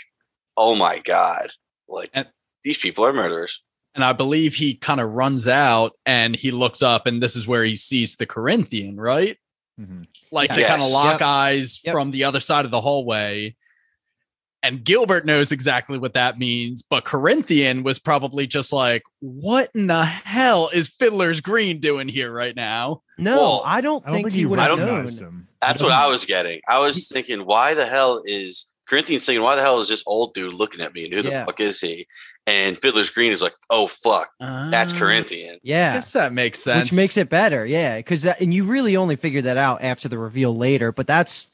oh 0.57 0.73
my 0.75 0.97
god 0.99 1.51
like 1.87 2.09
And- 2.13 2.27
these 2.63 2.77
people 2.79 3.05
are 3.05 3.13
murderers 3.13 3.61
And 3.93 4.03
I 4.03 4.13
believe 4.13 4.55
he 4.55 4.73
kind 4.75 4.99
of 5.01 5.13
runs 5.13 5.47
out 5.47 5.91
and 6.05 6.33
he 6.35 6.49
looks 6.51 6.81
up, 6.81 7.05
and 7.07 7.21
this 7.21 7.35
is 7.35 7.45
where 7.45 7.63
he 7.63 7.75
sees 7.75 8.15
the 8.15 8.25
Corinthian, 8.25 8.95
right? 8.99 9.37
Mhm. 9.79 10.07
Like 10.31 10.49
they 10.55 10.63
kind 10.63 10.81
of 10.81 10.89
lock 10.89 11.19
Yep. 11.19 11.27
eyes 11.27 11.79
Yep. 11.83 11.93
from 11.93 12.11
the 12.11 12.23
other 12.23 12.39
side 12.39 12.63
of 12.65 12.71
the 12.71 12.79
hallway. 12.81 13.55
And 14.63 14.83
Gilbert 14.83 15.25
knows 15.25 15.51
exactly 15.51 15.97
what 15.97 16.13
that 16.13 16.37
means, 16.37 16.83
but 16.83 17.03
Corinthian 17.05 17.83
was 17.83 17.99
probably 17.99 18.47
just 18.47 18.71
like, 18.71 19.03
"What 19.19 19.69
in 19.73 19.87
the 19.87 20.03
hell 20.05 20.69
is 20.73 20.87
Fiddler's 20.87 21.41
Green 21.41 21.79
doing 21.79 22.07
here 22.07 22.31
right 22.31 22.55
now?" 22.55 23.01
No, 23.17 23.37
Well, 23.37 23.61
I 23.65 23.81
don't 23.81 24.03
I 24.05 24.07
don't 24.09 24.15
think, 24.15 24.25
think 24.27 24.33
he 24.33 24.39
he 24.39 24.45
would 24.45 24.59
have 24.59 24.77
recognized 24.79 25.21
known. 25.21 25.29
him. 25.29 25.47
That's 25.61 25.81
what 25.81 25.91
I 25.91 26.07
was 26.07 26.25
getting. 26.25 26.61
I 26.67 26.79
was 26.79 27.07
thinking, 27.07 27.45
why 27.45 27.73
the 27.75 27.85
hell 27.85 28.21
is 28.25 28.65
Corinthians 28.89 29.25
thinking, 29.25 29.43
why 29.43 29.55
the 29.55 29.61
hell 29.61 29.79
is 29.79 29.87
this 29.87 30.03
old 30.07 30.33
dude 30.33 30.53
looking 30.55 30.81
at 30.81 30.93
me? 30.93 31.05
And 31.05 31.13
who 31.13 31.21
the 31.21 31.29
Yeah. 31.29 31.45
fuck 31.45 31.59
is 31.61 31.79
he? 31.79 32.07
And 32.47 32.77
Fiddler's 32.81 33.09
Green 33.11 33.31
is 33.31 33.41
like, 33.41 33.53
oh 33.69 33.85
fuck, 33.87 34.29
that's 34.39 34.91
Uh, 34.91 34.97
Corinthian. 34.97 35.55
I 35.55 35.59
Yeah. 35.63 35.93
guess 35.93 36.11
that 36.13 36.33
makes 36.33 36.59
sense. 36.59 36.89
Which 36.89 36.97
makes 36.97 37.15
it 37.15 37.29
better, 37.29 37.65
yeah. 37.65 37.97
Because 37.97 38.25
and 38.25 38.53
you 38.53 38.63
really 38.65 38.97
only 38.97 39.15
figure 39.15 39.43
that 39.43 39.55
out 39.55 39.81
after 39.83 40.09
the 40.09 40.17
reveal 40.17 40.57
later, 40.57 40.91
but 40.91 41.05
that's 41.07 41.47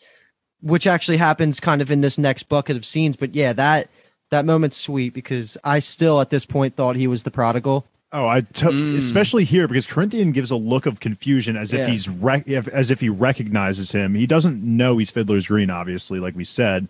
which 0.61 0.87
actually 0.87 1.17
happens 1.17 1.59
kind 1.59 1.81
of 1.81 1.91
in 1.91 2.01
this 2.01 2.17
next 2.17 2.43
bucket 2.49 2.75
of 2.77 2.85
scenes. 2.85 3.15
But 3.15 3.35
yeah, 3.35 3.53
that 3.53 3.89
that 4.29 4.45
moment's 4.45 4.77
sweet 4.77 5.13
because 5.13 5.57
I 5.63 5.79
still 5.79 6.19
at 6.21 6.29
this 6.29 6.45
point 6.45 6.75
thought 6.75 6.95
he 6.95 7.07
was 7.07 7.23
the 7.23 7.31
prodigal. 7.31 7.85
Oh, 8.13 8.25
I 8.25 8.41
Mm. 8.41 8.97
especially 8.97 9.43
here 9.43 9.67
because 9.67 9.85
Corinthian 9.85 10.31
gives 10.31 10.49
a 10.49 10.55
look 10.55 10.85
of 10.85 10.99
confusion 11.01 11.57
as 11.57 11.73
Yeah. 11.73 11.81
if 11.81 11.89
he's 11.89 12.07
rec- 12.09 12.47
if, 12.47 12.67
as 12.69 12.89
if 12.89 13.01
he 13.01 13.09
recognizes 13.09 13.91
him. 13.91 14.15
He 14.15 14.25
doesn't 14.25 14.63
know 14.63 14.97
he's 14.97 15.11
Fiddler's 15.11 15.47
Green, 15.47 15.69
obviously, 15.69 16.19
like 16.19 16.35
we 16.35 16.45
said. 16.45 16.87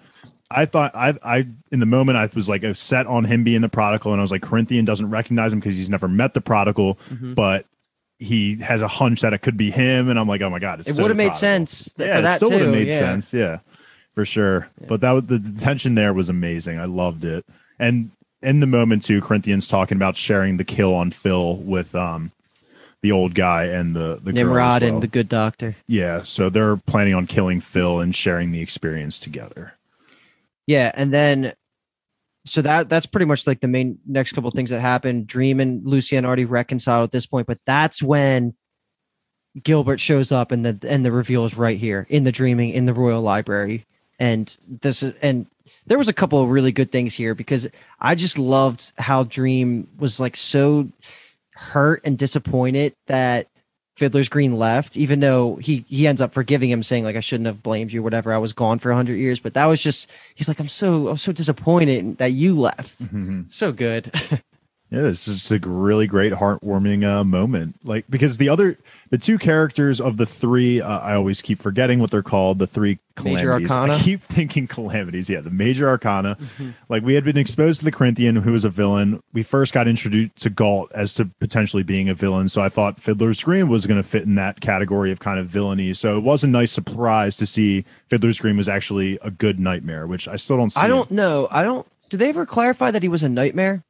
I 0.49 0.65
thought 0.65 0.95
I 0.95 1.15
I 1.23 1.47
in 1.71 1.79
the 1.79 1.85
moment 1.85 2.17
I 2.17 2.29
was 2.33 2.47
like 2.47 2.63
set 2.75 3.05
on 3.07 3.25
him 3.25 3.43
being 3.43 3.61
the 3.61 3.67
prodigal, 3.69 4.13
and 4.13 4.21
I 4.21 4.23
was 4.23 4.31
like 4.31 4.43
Corinthian 4.43 4.85
doesn't 4.85 5.09
recognize 5.09 5.51
him 5.51 5.59
because 5.59 5.75
he's 5.75 5.89
never 5.89 6.07
met 6.07 6.33
the 6.33 6.39
prodigal, 6.41 6.97
Mhm. 7.11 7.35
but 7.35 7.65
he 8.19 8.55
has 8.57 8.81
a 8.81 8.87
hunch 8.87 9.21
that 9.21 9.33
it 9.33 9.39
could 9.39 9.57
be 9.57 9.69
him, 9.71 10.09
and 10.09 10.17
I'm 10.19 10.27
like, 10.27 10.41
oh 10.41 10.49
my 10.49 10.59
god, 10.59 10.79
it's 10.79 10.89
It 10.89 10.95
so 10.95 11.03
would 11.03 11.11
have 11.11 11.17
made 11.17 11.35
sense 11.35 11.93
th- 11.93 12.07
Yeah, 12.07 12.21
for 12.21 12.27
it 12.27 12.35
still 12.37 12.49
would 12.51 12.61
have 12.61 12.71
made 12.71 12.87
yeah. 12.87 12.99
sense, 12.99 13.33
yeah, 13.33 13.59
for 14.15 14.25
sure. 14.25 14.67
Yeah. 14.81 14.87
But 14.89 15.01
that 15.01 15.11
was 15.11 15.25
the, 15.27 15.39
tension 15.59 15.95
there 15.95 16.13
was 16.13 16.29
amazing. 16.29 16.79
I 16.79 16.85
loved 16.85 17.25
it, 17.25 17.45
and 17.79 18.11
in 18.41 18.59
the 18.59 18.67
moment 18.67 19.03
too, 19.03 19.21
Corinthians 19.21 19.67
talking 19.67 19.97
about 19.97 20.15
sharing 20.15 20.57
the 20.57 20.63
kill 20.63 20.93
on 20.93 21.11
Phil 21.11 21.57
with 21.57 21.93
um 21.95 22.31
the 23.03 23.11
old 23.11 23.35
guy 23.35 23.65
and 23.65 23.95
the 23.95 24.19
the 24.23 24.33
Nimrod 24.33 24.81
well. 24.81 24.93
and 24.93 25.03
the 25.03 25.07
good 25.07 25.29
doctor. 25.29 25.75
yeah. 25.87 26.23
So 26.23 26.49
they're 26.49 26.77
planning 26.77 27.13
on 27.13 27.27
killing 27.27 27.61
Phil 27.61 27.99
and 27.99 28.15
sharing 28.15 28.51
the 28.51 28.61
experience 28.61 29.19
together. 29.19 29.73
Yeah, 30.65 30.91
and 30.95 31.13
then 31.13 31.53
so 32.47 32.61
that 32.61 32.89
that's 32.89 33.05
pretty 33.05 33.25
much 33.25 33.45
like 33.45 33.59
the 33.59 33.67
main 33.67 33.99
next 34.05 34.33
couple 34.33 34.49
things 34.51 34.69
that 34.69 34.79
happened. 34.79 35.27
Dream 35.27 35.59
and 35.59 35.85
Lucienne 35.85 36.25
already 36.25 36.45
reconciled 36.45 37.03
at 37.03 37.11
this 37.11 37.25
point, 37.25 37.47
but 37.47 37.59
that's 37.65 38.01
when 38.01 38.53
Gilbert 39.63 39.99
shows 39.99 40.31
up 40.31 40.51
and 40.51 40.65
the 40.65 40.77
and 40.87 41.05
the 41.05 41.11
reveal 41.11 41.45
is 41.45 41.57
right 41.57 41.77
here 41.77 42.05
in 42.09 42.23
the 42.23 42.31
dreaming 42.31 42.71
in 42.71 42.85
the 42.85 42.93
Royal 42.93 43.21
Library. 43.21 43.85
And 44.19 44.55
this 44.67 45.03
is 45.03 45.17
and 45.19 45.47
there 45.85 45.97
was 45.97 46.09
a 46.09 46.13
couple 46.13 46.41
of 46.41 46.49
really 46.49 46.71
good 46.71 46.91
things 46.91 47.13
here 47.13 47.33
because 47.33 47.67
I 47.99 48.15
just 48.15 48.37
loved 48.37 48.91
how 48.97 49.23
Dream 49.23 49.87
was 49.97 50.19
like 50.19 50.35
so 50.35 50.87
hurt 51.53 52.01
and 52.03 52.17
disappointed 52.17 52.93
that 53.07 53.47
Fiddler's 53.97 54.29
Green 54.29 54.57
left, 54.57 54.95
even 54.95 55.19
though 55.19 55.55
he 55.55 55.83
he 55.87 56.07
ends 56.07 56.21
up 56.21 56.31
forgiving 56.31 56.69
him, 56.69 56.83
saying 56.83 57.03
like 57.03 57.15
I 57.15 57.19
shouldn't 57.19 57.47
have 57.47 57.63
blamed 57.63 57.91
you, 57.91 58.03
whatever. 58.03 58.31
I 58.31 58.37
was 58.37 58.53
gone 58.53 58.77
for 58.77 58.91
a 58.91 58.95
hundred 58.95 59.15
years, 59.15 59.39
but 59.39 59.55
that 59.55 59.65
was 59.65 59.81
just 59.81 60.07
he's 60.35 60.47
like 60.47 60.59
I'm 60.59 60.69
so 60.69 61.07
I'm 61.07 61.17
so 61.17 61.31
disappointed 61.31 62.19
that 62.19 62.31
you 62.31 62.59
left. 62.59 63.01
Mm-hmm. 63.03 63.43
So 63.49 63.71
good. 63.71 64.11
Yeah, 64.89 65.01
this 65.01 65.27
was 65.27 65.51
a 65.51 65.59
really 65.59 66.07
great, 66.07 66.31
heartwarming 66.31 67.05
uh, 67.05 67.23
moment. 67.25 67.75
Like 67.83 68.05
because 68.09 68.37
the 68.37 68.47
other, 68.47 68.77
the 69.09 69.17
two 69.17 69.37
characters 69.37 69.99
of 69.99 70.15
the 70.15 70.25
three, 70.25 70.79
uh, 70.79 70.99
I 70.99 71.15
always 71.15 71.41
keep 71.41 71.61
forgetting 71.61 71.99
what 71.99 72.09
they're 72.09 72.23
called. 72.23 72.59
The 72.59 72.67
three 72.67 72.99
Major 73.23 73.59
calamities. 73.59 73.71
Arcana? 73.71 73.93
I 73.93 73.99
keep 74.03 74.23
thinking 74.23 74.67
calamities. 74.67 75.29
Yeah, 75.29 75.41
the 75.41 75.49
major 75.49 75.89
arcana. 75.89 76.37
Like 76.87 77.03
we 77.03 77.15
had 77.15 77.23
been 77.23 77.37
exposed 77.37 77.79
to 77.79 77.85
the 77.85 77.91
Corinthian, 77.91 78.37
who 78.37 78.53
was 78.53 78.63
a 78.63 78.69
villain. 78.69 79.21
We 79.33 79.43
first 79.43 79.73
got 79.73 79.87
introduced 79.87 80.37
to 80.37 80.49
Gault 80.49 80.91
as 80.93 81.13
to 81.15 81.25
potentially 81.39 81.83
being 81.83 82.09
a 82.09 82.13
villain. 82.13 82.47
So 82.47 82.61
I 82.61 82.69
thought 82.69 83.01
Fiddler's 83.01 83.43
Green 83.43 83.67
was 83.67 83.85
going 83.85 84.01
to 84.01 84.07
fit 84.07 84.23
in 84.23 84.35
that 84.35 84.61
category 84.61 85.11
of 85.11 85.19
kind 85.19 85.39
of 85.39 85.47
villainy. 85.47 85.93
So 85.93 86.17
it 86.17 86.21
was 86.21 86.43
a 86.43 86.47
nice 86.47 86.71
surprise 86.71 87.37
to 87.37 87.45
see 87.45 87.85
Fiddler's 88.07 88.39
Green 88.39 88.57
was 88.57 88.69
actually 88.69 89.19
a 89.21 89.31
good 89.31 89.59
nightmare, 89.59 90.07
which 90.07 90.27
I 90.27 90.35
still 90.35 90.57
don't 90.57 90.69
see. 90.69 90.79
I 90.79 90.87
don't 90.87 91.11
know. 91.11 91.47
I 91.51 91.63
don't. 91.63 91.85
Did 92.09 92.17
they 92.17 92.29
ever 92.29 92.45
clarify 92.45 92.91
that 92.91 93.03
he 93.03 93.09
was 93.09 93.23
a 93.23 93.29
nightmare? 93.29 93.83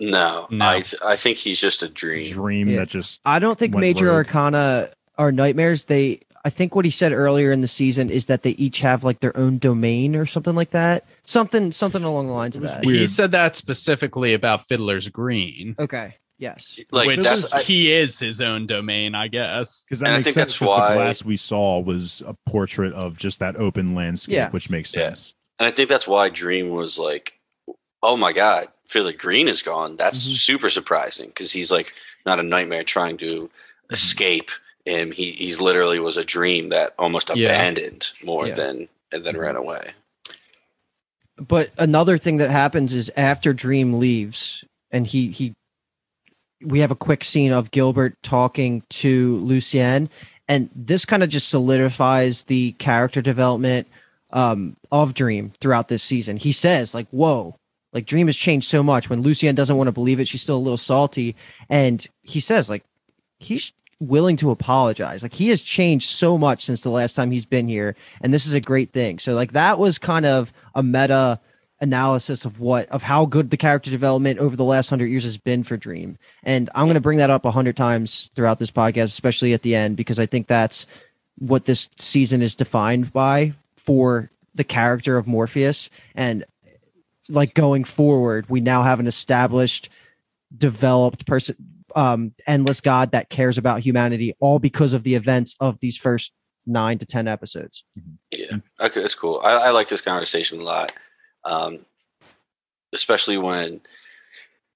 No, 0.00 0.46
No. 0.50 0.68
I 0.68 0.80
th- 0.80 0.94
I 1.04 1.16
think 1.16 1.38
he's 1.38 1.60
just 1.60 1.82
a 1.82 1.88
dream. 1.88 2.32
dream 2.32 2.68
Yeah. 2.68 2.80
that 2.80 2.88
just 2.88 3.20
I 3.24 3.38
don't 3.38 3.58
think 3.58 3.74
Major 3.74 4.06
rogue. 4.06 4.26
Arcana 4.26 4.90
are 5.18 5.32
nightmares. 5.32 5.84
They. 5.84 6.20
I 6.44 6.50
think 6.50 6.76
what 6.76 6.84
he 6.84 6.92
said 6.92 7.10
earlier 7.12 7.50
in 7.50 7.60
the 7.60 7.66
season 7.66 8.08
is 8.08 8.26
that 8.26 8.42
they 8.44 8.50
each 8.50 8.78
have 8.80 9.02
like 9.02 9.18
their 9.18 9.36
own 9.36 9.58
domain 9.58 10.14
or 10.14 10.26
something 10.26 10.54
like 10.54 10.70
that. 10.70 11.04
Something 11.24 11.72
something 11.72 12.04
along 12.04 12.28
the 12.28 12.34
lines 12.34 12.54
of 12.56 12.62
that. 12.62 12.84
weird. 12.84 13.00
He 13.00 13.06
said 13.06 13.32
that 13.32 13.56
specifically 13.56 14.32
about 14.34 14.68
Fiddler's 14.68 15.08
Green. 15.08 15.74
Okay. 15.78 16.14
Yes. 16.38 16.78
Like 16.92 17.08
which 17.08 17.18
that's 17.20 17.52
I, 17.52 17.62
he 17.62 17.90
is 17.92 18.18
his 18.18 18.40
own 18.42 18.66
domain, 18.66 19.14
I 19.14 19.26
guess. 19.28 19.84
Because 19.88 20.02
I 20.02 20.08
think 20.22 20.24
sense. 20.24 20.36
that's 20.36 20.58
'cause 20.58 20.68
why- 20.68 20.88
the 20.90 20.94
glass 20.96 21.24
we 21.24 21.36
saw 21.38 21.80
was 21.80 22.22
a 22.26 22.34
portrait 22.48 22.92
of 22.92 23.16
just 23.18 23.40
that 23.40 23.56
open 23.56 23.94
landscape, 23.94 24.34
Yeah. 24.34 24.50
which 24.50 24.68
makes 24.70 24.94
Yeah. 24.94 25.08
sense. 25.08 25.32
and 25.58 25.66
I 25.66 25.70
think 25.70 25.88
that's 25.88 26.06
why 26.06 26.28
Dream 26.28 26.68
was 26.70 26.98
like, 26.98 27.32
oh 28.02 28.16
my 28.18 28.34
god, 28.34 28.68
Fiddler 28.86 29.12
Green 29.12 29.48
is 29.48 29.62
gone. 29.62 29.96
That's 29.96 30.28
Mhm. 30.28 30.34
super 30.36 30.70
surprising 30.70 31.28
because 31.28 31.52
he's 31.52 31.70
like 31.70 31.92
not 32.24 32.40
a 32.40 32.42
nightmare 32.42 32.84
trying 32.84 33.16
to 33.18 33.50
escape 33.90 34.50
him. 34.84 35.12
He 35.12 35.32
he's 35.32 35.60
literally 35.60 35.98
was 35.98 36.16
a 36.16 36.24
dream 36.24 36.68
that 36.70 36.94
almost 36.98 37.30
Yeah. 37.34 37.48
abandoned 37.48 38.08
more 38.22 38.46
Yeah. 38.46 38.54
than 38.54 38.88
and 39.12 39.24
then 39.24 39.36
ran 39.36 39.56
away. 39.56 39.92
But 41.38 41.70
another 41.78 42.16
thing 42.18 42.38
that 42.38 42.50
happens 42.50 42.94
is 42.94 43.10
after 43.16 43.52
Dream 43.52 43.98
leaves, 43.98 44.64
and 44.90 45.06
he 45.06 45.28
he, 45.30 45.52
we 46.62 46.80
have 46.80 46.90
a 46.90 46.96
quick 46.96 47.24
scene 47.24 47.52
of 47.52 47.70
Gilbert 47.70 48.14
talking 48.22 48.82
to 48.90 49.38
Lucienne, 49.40 50.08
and 50.48 50.70
this 50.74 51.04
kind 51.04 51.22
of 51.22 51.28
just 51.28 51.48
solidifies 51.48 52.42
the 52.42 52.72
character 52.78 53.20
development 53.20 53.86
um, 54.32 54.76
of 54.90 55.14
Dream 55.14 55.52
throughout 55.60 55.88
this 55.88 56.02
season. 56.02 56.36
He 56.36 56.52
says 56.52 56.94
like, 56.94 57.06
"Whoa." 57.10 57.56
Like 57.96 58.04
Dream 58.04 58.26
has 58.26 58.36
changed 58.36 58.68
so 58.68 58.82
much. 58.82 59.08
When 59.08 59.22
Lucienne 59.22 59.54
doesn't 59.54 59.78
want 59.78 59.88
to 59.88 59.92
believe 59.92 60.20
it, 60.20 60.28
she's 60.28 60.42
still 60.42 60.58
a 60.58 60.66
little 60.66 60.76
salty. 60.76 61.34
And 61.70 62.06
he 62.20 62.40
says, 62.40 62.68
like, 62.68 62.84
he's 63.38 63.72
willing 64.00 64.36
to 64.36 64.50
apologize. 64.50 65.22
Like 65.22 65.32
he 65.32 65.48
has 65.48 65.62
changed 65.62 66.06
so 66.06 66.36
much 66.36 66.62
since 66.62 66.82
the 66.82 66.90
last 66.90 67.14
time 67.14 67.30
he's 67.30 67.46
been 67.46 67.68
here. 67.68 67.96
And 68.20 68.34
this 68.34 68.44
is 68.44 68.52
a 68.52 68.60
great 68.60 68.92
thing. 68.92 69.18
So 69.18 69.32
like 69.32 69.52
that 69.52 69.78
was 69.78 69.96
kind 69.96 70.26
of 70.26 70.52
a 70.74 70.82
meta 70.82 71.40
analysis 71.80 72.44
of 72.44 72.60
what 72.60 72.86
of 72.90 73.02
how 73.02 73.24
good 73.24 73.50
the 73.50 73.56
character 73.56 73.90
development 73.90 74.40
over 74.40 74.56
the 74.56 74.64
last 74.64 74.90
hundred 74.90 75.06
years 75.06 75.22
has 75.22 75.38
been 75.38 75.64
for 75.64 75.78
Dream. 75.78 76.18
And 76.42 76.68
I'm 76.74 76.86
gonna 76.86 77.00
bring 77.00 77.16
that 77.16 77.30
up 77.30 77.46
a 77.46 77.50
hundred 77.50 77.78
times 77.78 78.28
throughout 78.34 78.58
this 78.58 78.70
podcast, 78.70 79.04
especially 79.04 79.54
at 79.54 79.62
the 79.62 79.74
end, 79.74 79.96
because 79.96 80.18
I 80.18 80.26
think 80.26 80.48
that's 80.48 80.86
what 81.38 81.64
this 81.64 81.88
season 81.96 82.42
is 82.42 82.54
defined 82.54 83.10
by 83.14 83.54
for 83.78 84.30
the 84.54 84.64
character 84.64 85.16
of 85.16 85.26
Morpheus. 85.26 85.88
And 86.14 86.44
like 87.28 87.54
going 87.54 87.84
forward, 87.84 88.48
we 88.48 88.60
now 88.60 88.82
have 88.82 89.00
an 89.00 89.06
established, 89.06 89.88
developed 90.56 91.26
person, 91.26 91.56
um, 91.94 92.32
endless 92.46 92.80
God 92.80 93.12
that 93.12 93.30
cares 93.30 93.58
about 93.58 93.80
humanity, 93.80 94.34
all 94.40 94.58
because 94.58 94.92
of 94.92 95.02
the 95.02 95.14
events 95.14 95.56
of 95.60 95.78
these 95.80 95.96
first 95.96 96.32
nine 96.66 96.98
to 96.98 97.06
ten 97.06 97.28
episodes. 97.28 97.84
Yeah, 98.30 98.56
okay, 98.80 99.00
that's 99.00 99.14
cool. 99.14 99.40
I, 99.42 99.52
I 99.54 99.70
like 99.70 99.88
this 99.88 100.00
conversation 100.00 100.60
a 100.60 100.64
lot, 100.64 100.92
um, 101.44 101.78
especially 102.92 103.38
when 103.38 103.80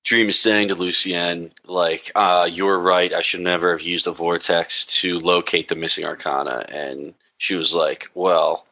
Dream 0.04 0.30
is 0.30 0.40
saying 0.40 0.68
to 0.68 0.74
Lucienne, 0.74 1.52
like, 1.66 2.10
uh, 2.14 2.48
"You're 2.50 2.78
right. 2.78 3.12
I 3.12 3.20
should 3.20 3.40
never 3.40 3.70
have 3.72 3.82
used 3.82 4.06
the 4.06 4.12
vortex 4.12 4.86
to 4.86 5.18
locate 5.18 5.68
the 5.68 5.76
missing 5.76 6.04
arcana." 6.04 6.64
And 6.70 7.14
she 7.38 7.54
was 7.54 7.74
like, 7.74 8.08
"Well, 8.14 8.66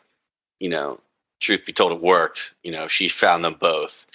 you 0.58 0.70
know, 0.70 1.00
truth 1.40 1.66
be 1.66 1.72
told, 1.72 1.92
it 1.92 2.00
worked. 2.00 2.54
You 2.62 2.72
know, 2.72 2.88
she 2.88 3.08
found 3.08 3.44
them 3.44 3.56
both." 3.58 4.06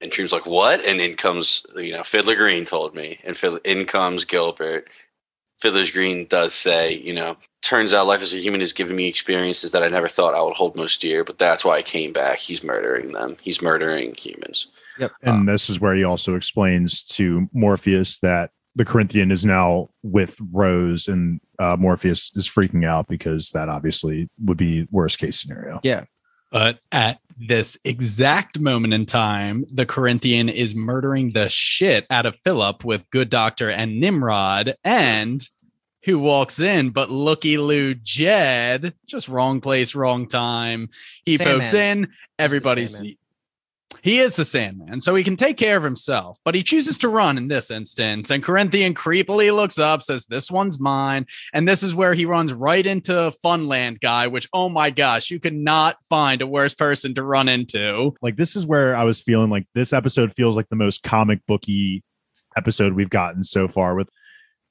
And 0.00 0.10
Dream's 0.10 0.32
like, 0.32 0.46
"What?" 0.46 0.84
And 0.84 1.00
in 1.00 1.16
comes, 1.16 1.64
you 1.76 1.92
know, 1.92 2.02
Fiddler 2.02 2.36
Green 2.36 2.64
told 2.64 2.94
me, 2.94 3.18
and 3.24 3.36
Fiddler, 3.36 3.60
in 3.64 3.86
comes 3.86 4.24
Gilbert. 4.24 4.88
Fiddler's 5.60 5.90
Green 5.90 6.26
does 6.26 6.52
say, 6.52 6.94
you 6.94 7.14
know, 7.14 7.36
turns 7.62 7.94
out 7.94 8.06
life 8.06 8.20
as 8.20 8.34
a 8.34 8.38
human 8.38 8.60
has 8.60 8.74
given 8.74 8.96
me 8.96 9.08
experiences 9.08 9.72
that 9.72 9.82
I 9.82 9.88
never 9.88 10.08
thought 10.08 10.34
I 10.34 10.42
would 10.42 10.54
hold 10.54 10.76
most 10.76 11.00
dear, 11.00 11.24
but 11.24 11.38
that's 11.38 11.64
why 11.64 11.76
I 11.76 11.82
came 11.82 12.12
back. 12.12 12.38
He's 12.38 12.62
murdering 12.62 13.12
them. 13.12 13.38
He's 13.40 13.62
murdering 13.62 14.14
humans. 14.14 14.68
Yep. 14.98 15.12
And 15.22 15.48
this 15.48 15.70
is 15.70 15.80
where 15.80 15.94
he 15.94 16.04
also 16.04 16.34
explains 16.34 17.02
to 17.04 17.48
Morpheus 17.52 18.18
that 18.20 18.50
the 18.76 18.84
Corinthian 18.84 19.30
is 19.30 19.44
now 19.44 19.88
with 20.02 20.36
Rose, 20.52 21.08
and 21.08 21.40
uh, 21.58 21.76
Morpheus 21.78 22.30
is 22.34 22.48
freaking 22.48 22.84
out 22.84 23.08
because 23.08 23.50
that 23.50 23.68
obviously 23.68 24.28
would 24.44 24.58
be 24.58 24.86
worst 24.90 25.18
case 25.18 25.40
scenario. 25.40 25.80
Yeah. 25.82 26.04
But 26.54 26.78
at 26.92 27.18
this 27.36 27.76
exact 27.84 28.60
moment 28.60 28.94
in 28.94 29.06
time, 29.06 29.64
the 29.72 29.84
Corinthian 29.84 30.48
is 30.48 30.72
murdering 30.72 31.32
the 31.32 31.48
shit 31.48 32.06
out 32.10 32.26
of 32.26 32.38
Philip 32.44 32.84
with 32.84 33.10
Good 33.10 33.28
Doctor 33.28 33.70
and 33.70 33.98
Nimrod. 33.98 34.76
And 34.84 35.46
who 36.04 36.20
walks 36.20 36.60
in, 36.60 36.90
but 36.90 37.10
looky 37.10 37.58
Lou 37.58 37.94
Jed, 37.94 38.94
just 39.04 39.26
wrong 39.26 39.60
place, 39.60 39.96
wrong 39.96 40.28
time. 40.28 40.90
He 41.24 41.38
Sandman. 41.38 41.58
pokes 41.58 41.74
in, 41.74 42.12
everybody's. 42.38 43.02
He 44.02 44.20
is 44.20 44.36
the 44.36 44.44
Sandman, 44.44 45.00
so 45.00 45.14
he 45.14 45.24
can 45.24 45.36
take 45.36 45.56
care 45.56 45.76
of 45.76 45.82
himself, 45.82 46.38
but 46.44 46.54
he 46.54 46.62
chooses 46.62 46.98
to 46.98 47.08
run 47.08 47.38
in 47.38 47.48
this 47.48 47.70
instance. 47.70 48.30
And 48.30 48.42
Corinthian 48.42 48.94
creepily 48.94 49.54
looks 49.54 49.78
up, 49.78 50.02
says, 50.02 50.26
This 50.26 50.50
one's 50.50 50.80
mine. 50.80 51.26
And 51.52 51.68
this 51.68 51.82
is 51.82 51.94
where 51.94 52.14
he 52.14 52.26
runs 52.26 52.52
right 52.52 52.84
into 52.84 53.32
Funland 53.44 54.00
guy, 54.00 54.26
which, 54.26 54.48
oh 54.52 54.68
my 54.68 54.90
gosh, 54.90 55.30
you 55.30 55.40
could 55.40 55.54
not 55.54 55.96
find 56.08 56.42
a 56.42 56.46
worse 56.46 56.74
person 56.74 57.14
to 57.14 57.22
run 57.22 57.48
into. 57.48 58.14
like 58.22 58.36
this 58.36 58.56
is 58.56 58.66
where 58.66 58.96
I 58.96 59.04
was 59.04 59.20
feeling 59.20 59.50
like 59.50 59.66
this 59.74 59.92
episode 59.92 60.34
feels 60.34 60.56
like 60.56 60.68
the 60.68 60.76
most 60.76 61.02
comic 61.02 61.40
booky 61.46 62.02
episode 62.56 62.92
we've 62.92 63.10
gotten 63.10 63.42
so 63.42 63.68
far 63.68 63.94
with 63.94 64.08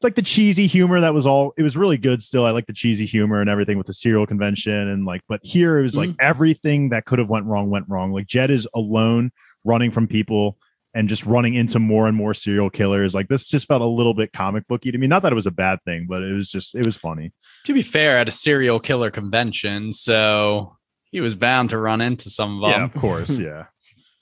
like 0.03 0.15
the 0.15 0.21
cheesy 0.21 0.67
humor 0.67 0.99
that 1.01 1.13
was 1.13 1.25
all 1.25 1.53
it 1.57 1.63
was 1.63 1.77
really 1.77 1.97
good 1.97 2.21
still. 2.21 2.45
I 2.45 2.51
like 2.51 2.65
the 2.65 2.73
cheesy 2.73 3.05
humor 3.05 3.41
and 3.41 3.49
everything 3.49 3.77
with 3.77 3.87
the 3.87 3.93
serial 3.93 4.27
convention 4.27 4.73
and 4.73 5.05
like 5.05 5.21
but 5.27 5.39
here 5.43 5.79
it 5.79 5.83
was 5.83 5.97
like 5.97 6.09
mm-hmm. 6.09 6.25
everything 6.25 6.89
that 6.89 7.05
could 7.05 7.19
have 7.19 7.29
went 7.29 7.45
wrong 7.45 7.69
went 7.69 7.85
wrong. 7.87 8.11
Like 8.11 8.27
Jed 8.27 8.51
is 8.51 8.67
alone 8.73 9.31
running 9.63 9.91
from 9.91 10.07
people 10.07 10.57
and 10.93 11.09
just 11.09 11.25
running 11.25 11.55
into 11.55 11.79
more 11.79 12.07
and 12.07 12.15
more 12.15 12.33
serial 12.33 12.69
killers. 12.69 13.15
Like 13.15 13.27
this 13.27 13.47
just 13.47 13.67
felt 13.67 13.81
a 13.81 13.87
little 13.87 14.13
bit 14.13 14.31
comic 14.31 14.67
booky 14.67 14.91
to 14.91 14.97
me. 14.97 15.07
Not 15.07 15.23
that 15.23 15.31
it 15.31 15.35
was 15.35 15.47
a 15.47 15.51
bad 15.51 15.79
thing, 15.85 16.05
but 16.07 16.21
it 16.21 16.33
was 16.33 16.49
just 16.49 16.75
it 16.75 16.85
was 16.85 16.97
funny. 16.97 17.31
To 17.65 17.73
be 17.73 17.81
fair, 17.81 18.17
at 18.17 18.27
a 18.27 18.31
serial 18.31 18.79
killer 18.79 19.09
convention, 19.09 19.93
so 19.93 20.77
he 21.11 21.21
was 21.21 21.35
bound 21.35 21.71
to 21.71 21.77
run 21.77 22.01
into 22.01 22.29
some 22.29 22.63
of 22.63 22.69
them. 22.69 22.79
yeah, 22.79 22.85
of 22.85 22.93
course. 22.93 23.37
Yeah. 23.39 23.65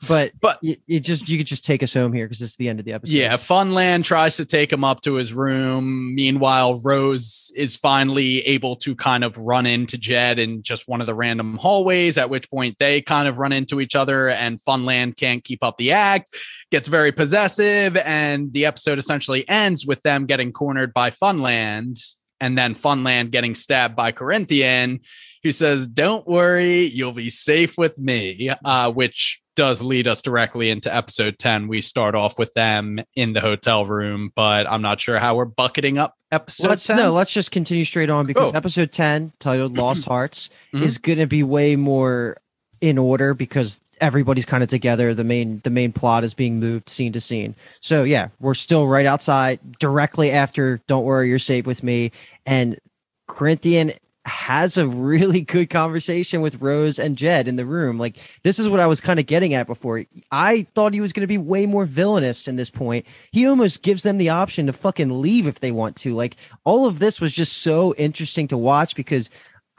But 0.08 0.32
But- 0.40 0.60
you, 0.62 0.78
you 0.88 1.00
just 1.00 1.30
you 1.30 1.38
could 1.38 1.48
just 1.48 1.64
take 1.64 1.84
us 1.84 1.94
home 1.94 2.14
here 2.14 2.26
because 2.26 2.42
it's 2.42 2.56
the 2.56 2.70
end 2.70 2.80
of 2.80 2.86
the 2.86 2.94
episode. 2.94 3.14
Yeah, 3.14 3.38
Funland 3.38 4.04
tries 4.04 4.38
to 4.38 4.46
take 4.46 4.72
him 4.74 4.84
up 4.84 5.02
to 5.02 5.14
his 5.14 5.34
room. 5.34 6.16
Meanwhile, 6.16 6.82
Rose 6.84 7.52
is 7.56 7.76
finally 7.76 8.42
able 8.42 8.76
to 8.78 8.96
kind 8.96 9.24
of 9.24 9.38
run 9.38 9.66
into 9.66 9.98
Jed 9.98 10.40
in 10.40 10.64
just 10.64 10.88
one 10.88 11.02
of 11.02 11.08
the 11.08 11.14
random 11.16 11.58
hallways, 11.58 12.18
at 12.18 12.30
which 12.30 12.50
point 12.50 12.78
they 12.80 13.02
kind 13.02 13.28
of 13.28 13.38
run 13.40 13.52
into 13.52 13.80
each 13.80 13.96
other, 13.96 14.30
and 14.30 14.60
Funland 14.62 15.18
can't 15.18 15.44
keep 15.44 15.64
up 15.64 15.78
the 15.78 15.92
act, 15.92 16.30
gets 16.72 16.88
very 16.88 17.12
possessive, 17.12 17.96
and 17.98 18.52
the 18.54 18.66
episode 18.66 18.98
essentially 19.00 19.48
ends 19.48 19.86
with 19.86 20.02
them 20.04 20.26
getting 20.26 20.52
cornered 20.52 20.94
by 20.94 21.12
Funland, 21.12 22.00
and 22.42 22.58
then 22.58 22.76
Funland 22.76 23.32
getting 23.32 23.56
stabbed 23.56 23.96
by 23.96 24.12
Corinthian, 24.12 25.00
who 25.44 25.52
says, 25.52 25.88
Don't 25.88 26.28
worry, 26.28 26.82
you'll 26.88 27.14
be 27.14 27.30
safe 27.30 27.78
with 27.78 27.98
me, 27.98 28.50
uh, 28.66 28.92
which 28.92 29.42
does 29.56 29.82
lead 29.82 30.08
us 30.08 30.22
directly 30.22 30.70
into 30.70 30.94
episode 30.94 31.38
10. 31.38 31.68
We 31.68 31.82
start 31.82 32.16
off 32.16 32.40
with 32.40 32.54
them 32.54 33.00
in 33.16 33.34
the 33.34 33.42
hotel 33.42 33.86
room, 33.86 34.32
but 34.36 34.70
I'm 34.70 34.82
not 34.82 35.00
sure 35.00 35.20
how 35.20 35.36
we're 35.36 35.46
bucketing 35.46 35.98
up 35.98 36.16
episode 36.32 36.70
let's 36.70 36.88
10. 36.88 36.96
no, 36.96 37.12
let's 37.12 37.32
just 37.34 37.52
continue 37.52 37.84
straight 37.84 38.10
on 38.10 38.26
because 38.26 38.52
Go. 38.52 38.58
episode 38.58 38.92
10, 38.94 39.34
titled 39.40 39.78
Lost 39.78 40.06
Hearts, 40.08 40.50
Mhm. 40.74 40.82
is 40.84 40.98
gonna 40.98 41.28
be 41.28 41.44
way 41.44 41.76
more 41.76 42.38
in 42.82 42.98
order 42.98 43.34
because 43.34 43.80
everybody's 44.02 44.46
kind 44.46 44.64
of 44.64 44.70
together. 44.70 45.14
The 45.14 45.24
main 45.24 45.62
the 45.64 45.70
main 45.70 45.94
plot 45.94 46.24
is 46.24 46.34
being 46.34 46.60
moved 46.60 46.90
scene 46.90 47.14
to 47.14 47.22
scene. 47.22 47.56
So 47.80 48.04
yeah, 48.04 48.30
we're 48.40 48.56
still 48.56 48.88
right 48.88 49.06
outside 49.06 49.60
directly 49.80 50.32
after 50.32 50.82
Don't 50.88 51.06
Worry, 51.06 51.30
You're 51.30 51.40
Safe 51.40 51.66
with 51.66 51.84
Me. 51.84 52.12
And 52.46 52.80
Corinthian 53.28 53.94
has 54.26 54.78
a 54.78 54.88
really 54.88 55.42
good 55.56 55.70
conversation 55.70 56.42
with 56.42 56.62
Rose 56.62 57.00
and 57.00 57.18
Jed 57.18 57.48
in 57.48 57.56
the 57.56 57.66
room. 57.66 57.98
Like 57.98 58.18
this 58.44 58.60
is 58.60 58.68
what 58.68 58.80
I 58.80 58.88
was 58.88 59.00
kind 59.00 59.20
of 59.20 59.28
getting 59.28 59.54
at 59.54 59.68
before. 59.68 60.04
I 60.32 60.66
thought 60.74 60.94
he 60.94 61.02
was 61.02 61.14
going 61.14 61.22
to 61.22 61.28
be 61.28 61.38
way 61.38 61.68
more 61.68 61.86
villainous 61.86 62.48
in 62.48 62.56
this 62.56 62.72
point. 62.72 63.06
He 63.32 63.46
almost 63.46 63.84
gives 63.84 64.04
them 64.04 64.18
the 64.18 64.30
option 64.30 64.66
to 64.66 64.74
fucking 64.74 65.22
leave 65.22 65.48
if 65.48 65.60
they 65.60 65.72
want 65.72 65.96
to. 65.98 66.14
Like 66.14 66.36
all 66.64 66.88
of 66.88 66.98
this 66.98 67.22
was 67.22 67.34
just 67.34 67.60
so 67.60 67.94
interesting 67.96 68.48
to 68.48 68.58
watch 68.58 68.96
because 68.96 69.30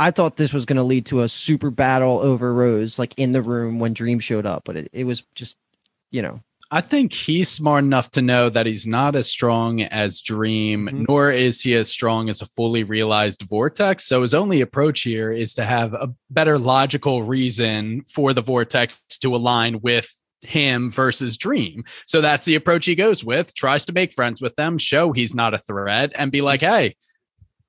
I 0.03 0.11
thought 0.11 0.37
this 0.37 0.53
was 0.53 0.65
going 0.65 0.79
to 0.79 0.83
lead 0.83 1.07
to 1.07 1.21
a 1.21 1.29
super 1.29 1.71
battle 1.71 2.19
over 2.19 2.53
Rose, 2.53 2.99
like 2.99 3.15
in 3.17 3.31
the 3.31 3.41
room 3.41 3.79
when 3.79 3.93
Dream 3.93 4.19
showed 4.19 4.47
up, 4.47 4.65
but 4.65 4.77
it, 4.77 4.89
it 4.93 5.05
was 5.05 5.23
just, 5.37 5.57
you 6.11 6.23
know, 6.23 6.41
I 6.73 6.81
think 6.81 7.13
he's 7.13 7.49
smart 7.49 7.85
enough 7.85 8.11
to 8.13 8.23
know 8.23 8.49
that 8.49 8.67
he's 8.67 8.85
not 8.85 9.15
as 9.15 9.29
strong 9.29 9.83
as 9.83 10.21
Dream, 10.21 10.89
Mhm. 10.91 11.05
nor 11.07 11.31
is 11.31 11.61
he 11.61 11.75
as 11.77 11.89
strong 11.89 12.29
as 12.29 12.43
a 12.43 12.47
fully 12.57 12.83
realized 12.83 13.43
Vortex. 13.43 14.05
So 14.05 14.23
his 14.23 14.35
only 14.35 14.61
approach 14.61 15.03
here 15.03 15.31
is 15.31 15.55
to 15.55 15.65
have 15.65 15.95
a 15.95 16.13
better 16.31 16.59
logical 16.59 17.23
reason 17.23 18.05
for 18.13 18.33
the 18.33 18.43
Vortex 18.43 18.95
to 19.21 19.37
align 19.37 19.83
with 19.83 20.09
him 20.41 20.91
versus 20.91 21.37
Dream. 21.37 21.85
So 22.07 22.21
that's 22.21 22.47
the 22.47 22.57
approach 22.57 22.87
he 22.87 22.97
goes 22.97 23.23
with, 23.23 23.55
tries 23.55 23.85
to 23.85 23.93
make 23.93 24.15
friends 24.15 24.43
with 24.43 24.57
them, 24.57 24.79
show 24.79 25.13
he's 25.13 25.35
not 25.35 25.55
a 25.55 25.59
threat, 25.59 26.11
and 26.17 26.33
be 26.33 26.41
like, 26.41 26.63
hey, 26.63 26.97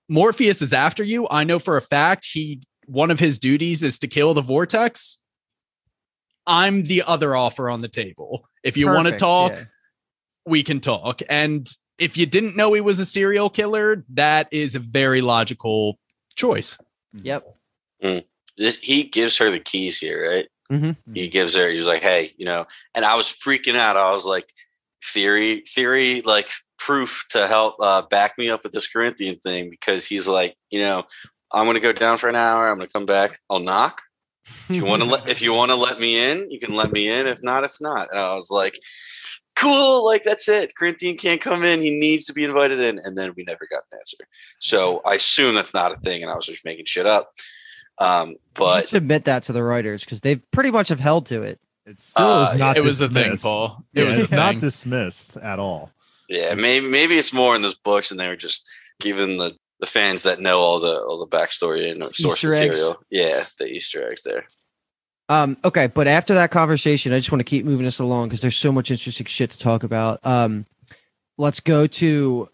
Morpheus 0.10 0.62
is 0.62 0.74
after 0.74 1.04
you. 1.04 1.28
I 1.30 1.44
know 1.44 1.60
for 1.60 1.78
a 1.78 1.82
fact 1.82 2.28
he 2.32 2.62
one 2.86 3.12
of 3.12 3.20
his 3.20 3.40
duties 3.40 3.84
is 3.84 4.00
to 4.00 4.08
kill 4.08 4.34
the 4.34 4.42
Vortex. 4.42 5.18
I'm 6.46 6.84
the 6.84 7.04
other 7.04 7.36
offer 7.36 7.70
on 7.70 7.82
the 7.82 7.88
table. 7.88 8.46
If 8.64 8.76
you 8.76 8.88
want 8.88 9.08
to 9.08 9.16
talk, 9.16 9.54
yeah. 9.54 9.64
we 10.46 10.64
can 10.64 10.82
talk. 10.82 11.22
And 11.30 11.70
if 11.98 12.18
you 12.18 12.26
didn't 12.26 12.56
know 12.56 12.74
he 12.74 12.82
was 12.82 13.00
a 13.00 13.06
serial 13.06 13.50
killer, 13.50 14.04
that 14.10 14.48
is 14.52 14.76
a 14.76 14.80
very 14.80 15.22
logical 15.22 16.00
choice. 16.36 16.78
Yep. 17.14 17.46
This, 18.58 18.78
he 18.80 19.04
gives 19.04 19.38
her 19.38 19.50
the 19.50 19.60
keys 19.60 20.00
here, 20.00 20.30
right? 20.30 20.48
Mhm. 20.72 20.98
He 21.14 21.28
gives 21.28 21.56
her. 21.56 21.70
He's 21.70 21.86
like, 21.86 22.02
"Hey, 22.02 22.34
you 22.38 22.46
know," 22.46 22.66
and 22.96 23.06
I 23.06 23.16
was 23.16 23.28
freaking 23.28 23.76
out. 23.76 23.98
I 23.98 24.12
was 24.12 24.26
like, 24.26 24.52
"Theory, 25.04 25.64
theory, 25.68 26.22
like 26.22 26.50
proof 26.78 27.26
to 27.30 27.48
help 27.48 27.76
uh, 27.80 28.02
back 28.04 28.38
me 28.38 28.50
up 28.50 28.64
with 28.64 28.72
this 28.74 28.88
Corinthian 28.88 29.36
thing," 29.40 29.70
because 29.70 30.06
he's 30.06 30.28
like, 30.28 30.56
you 30.70 30.80
know, 30.80 31.04
I'm 31.52 31.66
gonna 31.66 31.80
go 31.80 31.94
down 31.94 32.18
for 32.18 32.28
an 32.30 32.36
hour. 32.36 32.70
I'm 32.70 32.78
gonna 32.78 32.90
come 32.90 33.06
back. 33.06 33.40
I'll 33.50 33.60
knock. 33.60 34.02
If 34.70 34.76
you 34.76 34.86
want 34.86 35.02
to 35.02 35.08
let, 35.08 35.30
if 35.30 35.42
you 35.42 35.54
want 35.54 35.72
to 35.72 35.76
let 35.76 36.00
me 36.00 36.20
in, 36.32 36.50
you 36.52 36.60
can 36.60 36.76
let 36.76 36.92
me 36.92 37.08
in. 37.08 37.28
If 37.28 37.42
not, 37.42 37.64
if 37.64 37.80
not. 37.80 38.10
And 38.12 38.20
I 38.20 38.36
was 38.36 38.50
like, 38.52 38.78
cool. 39.56 40.06
Like 40.06 40.24
that's 40.24 40.50
it. 40.50 40.76
Corinthian 40.76 41.16
can't 41.16 41.40
come 41.40 41.64
in. 41.64 41.82
He 41.82 41.92
needs 41.98 42.26
to 42.26 42.34
be 42.34 42.44
invited 42.44 42.80
in. 42.80 43.00
And 43.04 43.18
then 43.18 43.34
we 43.38 43.44
never 43.44 43.68
got 43.72 43.84
an 43.92 44.00
answer. 44.00 44.18
So 44.60 45.02
I 45.06 45.16
assume 45.16 45.56
that's 45.56 45.74
not 45.74 45.92
a 45.94 45.98
thing, 45.98 46.24
and 46.24 46.32
I 46.32 46.36
was 46.36 46.46
just 46.46 46.66
making 46.66 46.86
shit 46.86 47.06
up. 47.06 47.32
Um, 48.00 48.36
but 48.56 48.82
just 48.82 48.94
admit 48.94 49.26
that 49.26 49.44
to 49.44 49.54
the 49.54 49.64
writers 49.64 50.04
because 50.04 50.22
they've 50.22 50.42
pretty 50.52 50.72
much 50.72 50.90
have 50.90 51.00
held 51.00 51.28
to 51.28 51.44
it. 51.44 51.60
It 51.86 52.00
still 52.00 52.26
Uh, 52.26 52.52
is 52.54 52.60
not 52.60 52.78
it 52.78 52.84
was 52.84 53.00
a 53.02 53.10
thing. 53.10 53.38
Paul. 53.38 53.84
It 53.94 54.02
Yeah, 54.02 54.08
was 54.08 54.20
a 54.20 54.24
it's 54.24 54.32
not 54.32 54.58
dismissed 54.58 55.38
at 55.38 55.60
all. 55.60 55.92
Yeah, 56.34 56.56
maybe 56.56 56.88
maybe 56.88 57.16
it's 57.16 57.32
more 57.32 57.56
in 57.56 57.62
those 57.62 57.76
books, 57.76 58.10
and 58.10 58.20
they 58.20 58.28
were 58.28 58.36
just 58.36 58.68
giving 59.00 59.38
the 59.38 59.56
the 59.80 59.86
fans 59.86 60.24
that 60.24 60.40
know 60.40 60.60
all 60.62 60.80
the 60.80 61.00
all 61.00 61.20
the 61.20 61.28
backstory 61.28 61.92
and 61.92 62.04
source 62.16 62.38
Easter 62.38 62.54
eggs. 62.54 62.62
material. 62.62 63.04
Yeah, 63.12 63.46
the 63.60 63.68
Easter 63.68 64.10
eggs 64.10 64.24
there. 64.24 64.46
Um, 65.30 65.58
okay, 65.64 65.88
but 65.88 66.08
after 66.08 66.34
that 66.34 66.50
conversation, 66.50 67.14
I 67.14 67.20
just 67.20 67.32
want 67.32 67.42
to 67.42 67.46
keep 67.46 67.66
moving 67.66 67.86
us 67.86 68.00
along 68.00 68.30
because 68.30 68.42
there's 68.42 68.58
so 68.58 68.72
much 68.72 68.90
interesting 68.90 69.28
shit 69.28 69.52
to 69.52 69.60
talk 69.60 69.84
about. 69.84 70.26
Um, 70.26 70.66
let's 71.38 71.60
go 71.60 71.86
to 71.86 72.50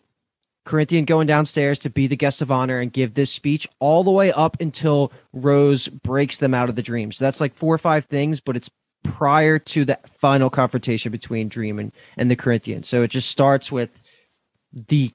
Corinthian 0.65 1.05
going 1.05 1.25
downstairs 1.25 1.79
to 1.79 1.89
be 1.89 2.07
the 2.07 2.17
guest 2.17 2.41
of 2.41 2.51
honor 2.51 2.81
and 2.81 2.91
give 2.91 3.13
this 3.13 3.31
speech 3.31 3.65
all 3.79 4.03
the 4.03 4.11
way 4.11 4.33
up 4.33 4.59
until 4.59 5.13
Rose 5.31 5.87
breaks 5.87 6.37
them 6.37 6.53
out 6.53 6.67
of 6.67 6.75
the 6.75 6.83
dream. 6.83 7.13
So 7.13 7.23
that's 7.23 7.39
like 7.39 7.55
four 7.55 7.73
or 7.73 7.79
five 7.79 8.05
things, 8.05 8.41
but 8.41 8.57
it's 8.57 8.69
prior 9.03 9.59
to 9.59 9.85
the 9.85 9.97
final 10.19 10.49
confrontation 10.49 11.11
between 11.11 11.47
Dream 11.47 11.79
and, 11.79 11.91
and 12.17 12.29
the 12.29 12.35
Corinthian. 12.35 12.83
So 12.83 13.01
it 13.03 13.09
just 13.11 13.29
starts 13.29 13.71
with 13.71 13.89
the 14.87 15.11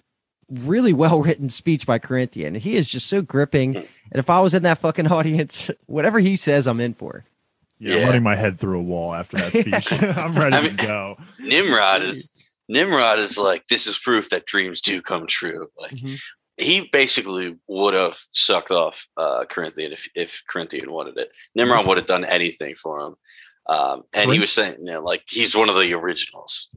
really 0.51 0.93
well 0.93 1.22
written 1.22 1.49
speech 1.49 1.87
by 1.87 1.99
Corinthian. 1.99 2.55
He 2.55 2.76
is 2.76 2.89
just 2.89 3.07
so 3.07 3.22
gripping. 3.22 3.76
And 3.76 3.87
if 4.20 4.28
I 4.30 4.41
was 4.41 4.55
in 4.55 4.62
that 4.64 4.78
fucking 4.78 5.07
audience, 5.12 5.70
whatever 5.87 6.18
he 6.20 6.37
says, 6.37 6.66
I'm 6.66 6.80
in 6.80 6.95
for. 6.95 7.24
Yeah, 7.78 7.97
Yeah. 7.97 8.07
Running 8.07 8.22
my 8.22 8.37
head 8.37 8.59
through 8.59 8.78
a 8.78 8.82
wall 8.82 9.14
after 9.14 9.37
that 9.39 9.53
speech. 9.87 9.93
I'm 10.03 10.35
ready 10.35 10.57
I 10.57 10.62
mean- 10.62 10.76
to 10.76 10.87
go. 10.87 11.16
Nimrod 11.41 12.03
is 12.03 12.28
Nimrod 12.68 13.18
is 13.18 13.37
like 13.37 13.66
this 13.68 13.87
is 13.87 13.99
proof 13.99 14.30
that 14.30 14.47
dreams 14.47 14.80
do 14.80 15.03
come 15.03 15.26
true. 15.26 15.68
Like 15.78 15.93
Mhm. 15.93 16.18
he 16.57 16.89
basically 16.93 17.57
would 17.68 17.93
have 17.95 18.18
sucked 18.32 18.70
off 18.70 19.07
uh, 19.18 19.45
Corinthian 19.51 19.93
if 19.93 20.09
if 20.14 20.43
Corinthian 20.49 20.91
wanted 20.93 21.18
it. 21.18 21.30
Nimrod 21.55 21.87
would 21.87 21.99
have 21.99 22.07
done 22.07 22.24
anything 22.24 22.74
for 22.76 23.01
him. 23.01 23.16
Um, 23.67 24.03
and 24.12 24.31
he 24.31 24.39
was 24.39 24.53
saying, 24.53 24.77
you 24.81 24.85
know, 24.87 25.01
like 25.03 25.23
he's 25.27 25.57
one 25.57 25.69
of 25.69 25.75
the 25.75 25.95
originals. 25.95 26.69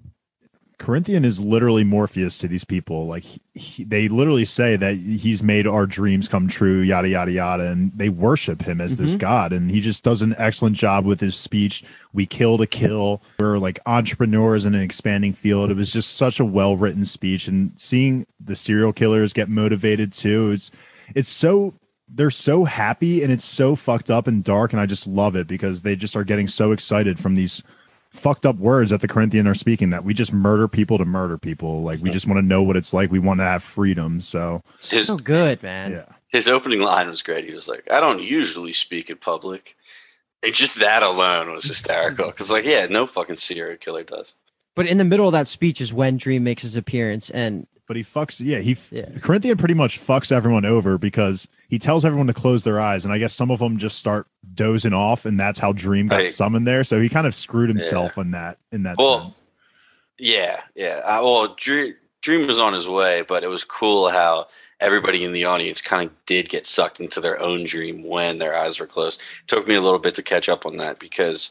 Corinthian 0.79 1.25
is 1.25 1.39
literally 1.39 1.83
Morpheus 1.83 2.37
to 2.37 2.47
these 2.47 2.63
people. 2.63 3.07
Like 3.07 3.23
he, 3.23 3.41
he- 3.55 3.83
they 3.83 4.07
literally 4.07 4.45
say 4.45 4.75
that 4.75 4.95
he's 4.95 5.41
made 5.41 5.65
our 5.65 5.87
dreams 5.87 6.27
come 6.27 6.47
true, 6.47 6.81
yada 6.81 7.09
yada 7.09 7.31
yada, 7.31 7.63
and 7.71 7.91
they 7.95 8.09
worship 8.09 8.61
him 8.61 8.79
as 8.79 8.95
this 8.97 9.15
Mhm. 9.15 9.19
god. 9.19 9.53
And 9.53 9.71
he 9.71 9.81
just 9.81 10.03
does 10.03 10.21
an 10.21 10.35
excellent 10.37 10.75
job 10.75 11.03
with 11.03 11.19
his 11.19 11.35
speech. 11.35 11.83
We 12.13 12.27
kill 12.27 12.59
to 12.59 12.67
kill. 12.67 13.23
We're 13.39 13.57
like 13.57 13.79
entrepreneurs 13.87 14.67
in 14.67 14.75
an 14.75 14.81
expanding 14.81 15.33
field. 15.33 15.71
It 15.71 15.77
was 15.77 15.91
just 15.91 16.15
such 16.15 16.39
a 16.39 16.45
well 16.45 16.77
written 16.77 17.05
speech, 17.05 17.47
and 17.47 17.71
seeing 17.77 18.27
the 18.39 18.55
serial 18.55 18.93
killers 18.93 19.33
get 19.33 19.49
motivated 19.49 20.13
too. 20.13 20.51
It's 20.51 20.69
it's 21.15 21.29
so 21.29 21.73
they're 22.09 22.29
so 22.31 22.63
happy 22.63 23.23
and 23.23 23.31
it's 23.31 23.45
so 23.45 23.75
fucked 23.75 24.09
up 24.09 24.27
and 24.27 24.43
dark, 24.43 24.71
and 24.73 24.79
I 24.81 24.85
just 24.85 25.07
love 25.07 25.35
it 25.35 25.47
because 25.47 25.81
they 25.81 25.95
just 25.95 26.15
are 26.15 26.23
getting 26.23 26.47
so 26.47 26.71
excited 26.71 27.19
from 27.19 27.35
these 27.35 27.63
fucked 28.11 28.45
up 28.45 28.55
words 28.57 28.89
that 28.91 29.01
the 29.01 29.07
Corinthian 29.07 29.47
are 29.47 29.53
speaking 29.53 29.89
that 29.89 30.03
we 30.03 30.13
just 30.13 30.31
murder 30.33 30.67
people 30.67 30.97
to 30.97 31.05
murder 31.05 31.37
people. 31.37 31.83
Like 31.83 32.01
we 32.01 32.09
just 32.09 32.25
want 32.25 32.37
to 32.37 32.45
know 32.45 32.63
what 32.63 32.77
it's 32.77 32.93
like. 32.93 33.11
We 33.11 33.19
want 33.19 33.39
to 33.41 33.43
have 33.45 33.61
freedom. 33.63 34.21
So 34.21 34.63
His, 34.79 35.07
So 35.07 35.17
good, 35.17 35.61
man. 35.61 35.91
yeah. 35.91 36.05
his 36.29 36.47
opening 36.47 36.81
line 36.81 37.09
was 37.09 37.21
great. 37.21 37.45
He 37.45 37.53
was 37.53 37.67
like, 37.67 37.85
"I 37.91 37.99
don't 37.99 38.21
usually 38.21 38.73
speak 38.73 39.09
in 39.09 39.17
public." 39.17 39.75
And 40.43 40.53
just 40.53 40.79
that 40.79 41.01
alone 41.03 41.51
was 41.51 41.65
hysterical. 41.65 42.29
Because, 42.29 42.51
like, 42.51 42.63
yeah, 42.63 42.85
no 42.85 43.07
fucking 43.07 43.37
serial 43.37 43.75
killer 43.77 44.03
does. 44.03 44.35
But 44.77 44.85
in 44.85 44.99
the 44.99 45.03
middle 45.03 45.25
of 45.27 45.31
that 45.33 45.47
speech 45.47 45.81
is 45.81 45.91
when 45.91 46.17
Dream 46.17 46.43
makes 46.43 46.61
his 46.61 46.77
appearance, 46.77 47.31
and 47.31 47.65
But 47.87 47.97
he 47.97 48.03
fucks. 48.03 48.39
Yeah, 48.39 48.59
he 48.59 48.77
Yeah. 48.91 49.09
Corinthian 49.21 49.57
pretty 49.57 49.73
much 49.73 49.99
fucks 49.99 50.31
everyone 50.31 50.65
over 50.65 50.97
because 50.99 51.47
he 51.67 51.79
tells 51.79 52.05
everyone 52.05 52.27
to 52.27 52.33
close 52.33 52.63
their 52.63 52.79
eyes, 52.79 53.03
and 53.03 53.11
I 53.13 53.17
guess 53.17 53.33
some 53.33 53.49
of 53.49 53.57
them 53.59 53.77
just 53.79 53.97
start 53.97 54.27
dozing 54.53 54.93
off, 54.93 55.25
and 55.25 55.39
that's 55.39 55.57
how 55.57 55.71
Dream 55.71 56.07
got 56.07 56.17
Right. 56.17 56.31
summoned 56.31 56.67
there. 56.67 56.83
So 56.83 57.01
he 57.01 57.09
kind 57.09 57.25
of 57.25 57.33
screwed 57.33 57.69
himself 57.69 58.17
in 58.19 58.31
that 58.31 58.59
in 58.71 58.83
that 58.83 58.97
Well, 58.97 59.21
sense. 59.21 59.41
Yeah, 60.19 60.61
yeah. 60.75 61.01
Uh, 61.05 61.21
well, 61.23 61.55
Dream, 61.57 61.95
Dream 62.21 62.45
was 62.45 62.59
on 62.59 62.73
his 62.73 62.87
way, 62.87 63.23
but 63.27 63.43
it 63.43 63.47
was 63.47 63.63
cool 63.63 64.09
how 64.09 64.47
everybody 64.79 65.23
in 65.23 65.31
the 65.31 65.45
audience 65.45 65.81
kind 65.81 66.07
of 66.09 66.15
did 66.27 66.49
get 66.49 66.65
sucked 66.65 66.99
into 66.99 67.19
their 67.19 67.41
own 67.41 67.63
dream 67.65 68.03
when 68.03 68.37
their 68.37 68.55
eyes 68.55 68.79
were 68.79 68.85
closed. 68.85 69.21
It 69.41 69.47
took 69.47 69.67
me 69.67 69.73
a 69.75 69.81
little 69.81 69.97
bit 69.97 70.13
to 70.15 70.21
catch 70.21 70.49
up 70.49 70.65
on 70.67 70.75
that 70.75 70.99
because 70.99 71.49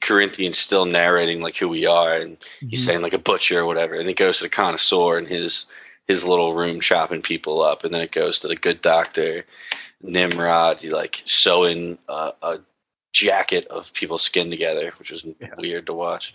Corinthian's 0.00 0.58
still 0.58 0.84
narrating 0.84 1.40
like 1.40 1.56
who 1.56 1.68
we 1.68 1.86
are, 1.86 2.14
and 2.14 2.36
he's 2.60 2.84
saying 2.84 3.02
like 3.02 3.12
a 3.14 3.18
butcher 3.18 3.60
or 3.60 3.64
whatever, 3.66 3.94
and 3.94 4.08
it 4.08 4.16
goes 4.16 4.38
to 4.38 4.44
the 4.44 4.48
connoisseur 4.50 5.18
in 5.18 5.26
his 5.26 5.66
his 6.06 6.24
little 6.24 6.54
room 6.54 6.80
chopping 6.80 7.20
people 7.22 7.62
up, 7.62 7.84
and 7.84 7.92
then 7.92 8.00
it 8.00 8.12
goes 8.12 8.40
to 8.40 8.48
the 8.48 8.56
good 8.56 8.80
doctor 8.80 9.44
Nimrod, 10.02 10.82
you 10.82 10.90
like 10.90 11.22
sewing 11.26 11.98
uh, 12.08 12.32
a 12.42 12.58
jacket 13.12 13.66
of 13.66 13.92
people's 13.94 14.22
skin 14.22 14.50
together, 14.50 14.92
which 14.98 15.10
was 15.10 15.24
Yeah. 15.40 15.48
weird 15.58 15.86
to 15.86 15.92
watch. 15.92 16.34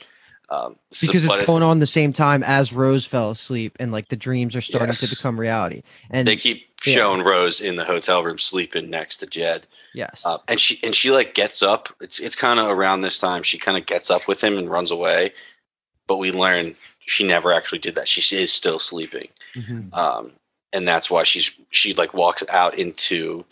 Um, 0.49 0.75
because 1.01 1.25
but 1.25 1.35
it's 1.35 1.43
it- 1.43 1.47
going 1.47 1.63
on 1.63 1.79
the 1.79 1.87
same 1.87 2.11
time 2.13 2.43
as 2.43 2.73
Rose 2.73 3.05
fell 3.05 3.31
asleep, 3.31 3.75
and 3.79 3.91
like 3.91 4.09
the 4.09 4.15
dreams 4.17 4.55
are 4.55 4.61
starting 4.61 4.89
Yes. 4.89 4.99
to 4.99 5.09
become 5.15 5.39
reality. 5.39 5.83
And 6.09 6.27
they 6.27 6.35
keep 6.35 6.72
yeah. 6.85 6.95
showing 6.95 7.21
Rose 7.23 7.61
in 7.61 7.75
the 7.75 7.85
hotel 7.85 8.23
room 8.23 8.39
sleeping 8.39 8.89
next 8.89 9.17
to 9.17 9.25
Jed, 9.27 9.67
yes, 9.93 10.21
uh, 10.25 10.37
and 10.47 10.59
she 10.59 10.79
and 10.83 10.93
she 10.95 11.11
like 11.11 11.33
gets 11.33 11.61
up. 11.63 11.89
It's 12.01 12.19
it's 12.19 12.35
kind 12.35 12.59
of 12.59 12.69
around 12.69 13.01
this 13.01 13.19
time 13.19 13.43
she 13.43 13.57
kind 13.57 13.77
of 13.77 13.85
gets 13.85 14.09
up 14.09 14.27
with 14.27 14.43
him 14.43 14.57
and 14.57 14.69
runs 14.69 14.91
away, 14.91 15.33
but 16.07 16.17
we 16.17 16.31
learn 16.31 16.75
she 17.05 17.25
never 17.27 17.51
actually 17.51 17.79
did 17.79 17.95
that. 17.95 18.07
She 18.07 18.35
is 18.35 18.51
still 18.53 18.79
sleeping, 18.79 19.29
Mhm. 19.55 19.93
um, 19.93 20.31
and 20.71 20.87
that's 20.87 21.09
why 21.09 21.23
she's 21.23 21.51
she 21.71 21.93
like 21.93 22.13
walks 22.13 22.43
out 22.49 22.77
into 22.77 23.45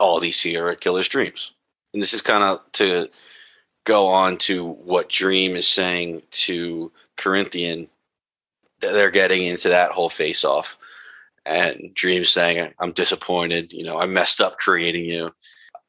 all 0.00 0.20
these 0.20 0.40
serial 0.40 0.74
killers' 0.76 1.08
dreams. 1.08 1.52
And 1.94 2.02
this 2.02 2.12
is 2.12 2.20
kind 2.20 2.44
of 2.44 2.60
to 2.72 3.08
go 3.84 4.06
on 4.08 4.36
to 4.36 4.64
what 4.66 5.08
Dream 5.08 5.56
is 5.56 5.66
saying 5.68 6.22
to 6.32 6.90
Corinthian. 7.16 7.88
that 8.80 8.92
They're 8.92 9.10
getting 9.10 9.44
into 9.44 9.70
that 9.70 9.92
whole 9.92 10.10
face 10.10 10.44
off. 10.44 10.76
And 11.46 11.94
Dream 11.94 12.24
saying, 12.24 12.72
I'm 12.80 12.90
disappointed. 12.90 13.72
You 13.72 13.84
know, 13.84 14.00
I 14.00 14.06
messed 14.06 14.40
up 14.40 14.58
creating 14.58 15.04
you. 15.04 15.32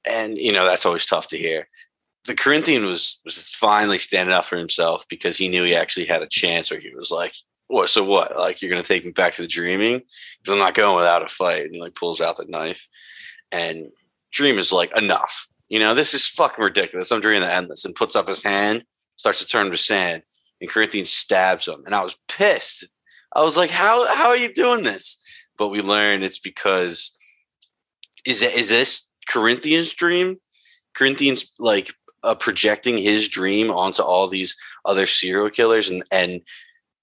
And, 0.08 0.38
you 0.38 0.54
know, 0.54 0.66
that's 0.66 0.86
always 0.86 1.06
tough 1.06 1.28
to 1.28 1.38
hear. 1.38 1.68
The 2.26 2.36
Corinthian 2.36 2.86
was, 2.86 3.20
was 3.26 3.50
finally 3.50 3.98
standing 3.98 4.36
up 4.36 4.46
for 4.46 4.58
himself 4.58 5.06
because 5.10 5.38
he 5.38 5.50
knew 5.50 5.64
he 5.64 5.76
actually 5.76 6.06
had 6.06 6.22
a 6.22 6.28
chance, 6.28 6.72
or 6.72 6.80
he 6.80 6.94
was 6.96 7.10
like, 7.10 7.34
what? 7.68 7.90
So 7.90 8.04
what? 8.04 8.38
Like, 8.38 8.62
you're 8.62 8.72
going 8.72 8.84
to 8.84 8.88
take 8.88 9.04
me 9.04 9.12
back 9.12 9.34
to 9.34 9.42
the 9.42 9.48
dreaming? 9.48 10.02
Because 10.40 10.54
I'm 10.54 10.60
not 10.60 10.76
going 10.76 10.96
without 10.96 11.24
a 11.24 11.28
fight. 11.28 11.66
And 11.66 11.74
he 11.74 11.82
like 11.82 11.96
pulls 11.96 12.22
out 12.22 12.38
the 12.38 12.46
knife. 12.46 12.88
And 13.52 13.88
Dream 14.32 14.60
is 14.60 14.72
like, 14.72 14.96
enough. 14.96 15.48
You 15.70 15.80
know, 15.80 15.94
this 15.94 16.14
is 16.14 16.28
fucking 16.28 16.64
ridiculous. 16.64 17.12
I'm 17.12 17.20
dreaming 17.20 17.42
the 17.42 17.54
endless 17.54 17.84
and 17.84 17.96
puts 17.96 18.16
up 18.16 18.30
his 18.30 18.44
hand, 18.44 18.84
starts 19.18 19.40
to 19.40 19.48
turn 19.48 19.70
to 19.72 19.78
sand, 19.78 20.24
and 20.62 20.70
Corinthian 20.70 21.06
stabs 21.06 21.68
him. 21.68 21.84
And 21.86 21.96
I 21.96 22.04
was 22.04 22.18
pissed. 22.30 22.88
I 23.34 23.44
was 23.44 23.58
like, 23.58 23.70
how 23.70 24.14
how 24.14 24.30
are 24.30 24.38
you 24.38 24.54
doing 24.54 24.84
this? 24.84 25.22
But 25.58 25.70
we 25.70 25.82
learn 25.82 26.24
it's 26.24 26.40
because 26.40 27.18
is 28.26 28.44
is 28.44 28.70
this 28.70 29.10
Corinthian's 29.30 29.94
dream? 29.94 30.38
Corinthian's 30.94 31.52
like 31.60 31.94
uh, 32.24 32.36
projecting 32.36 32.98
his 32.98 33.30
dream 33.30 33.72
onto 33.72 34.02
all 34.02 34.28
these 34.28 34.56
other 34.86 35.08
serial 35.08 35.50
killers 35.50 35.90
and 35.90 36.04
and 36.12 36.42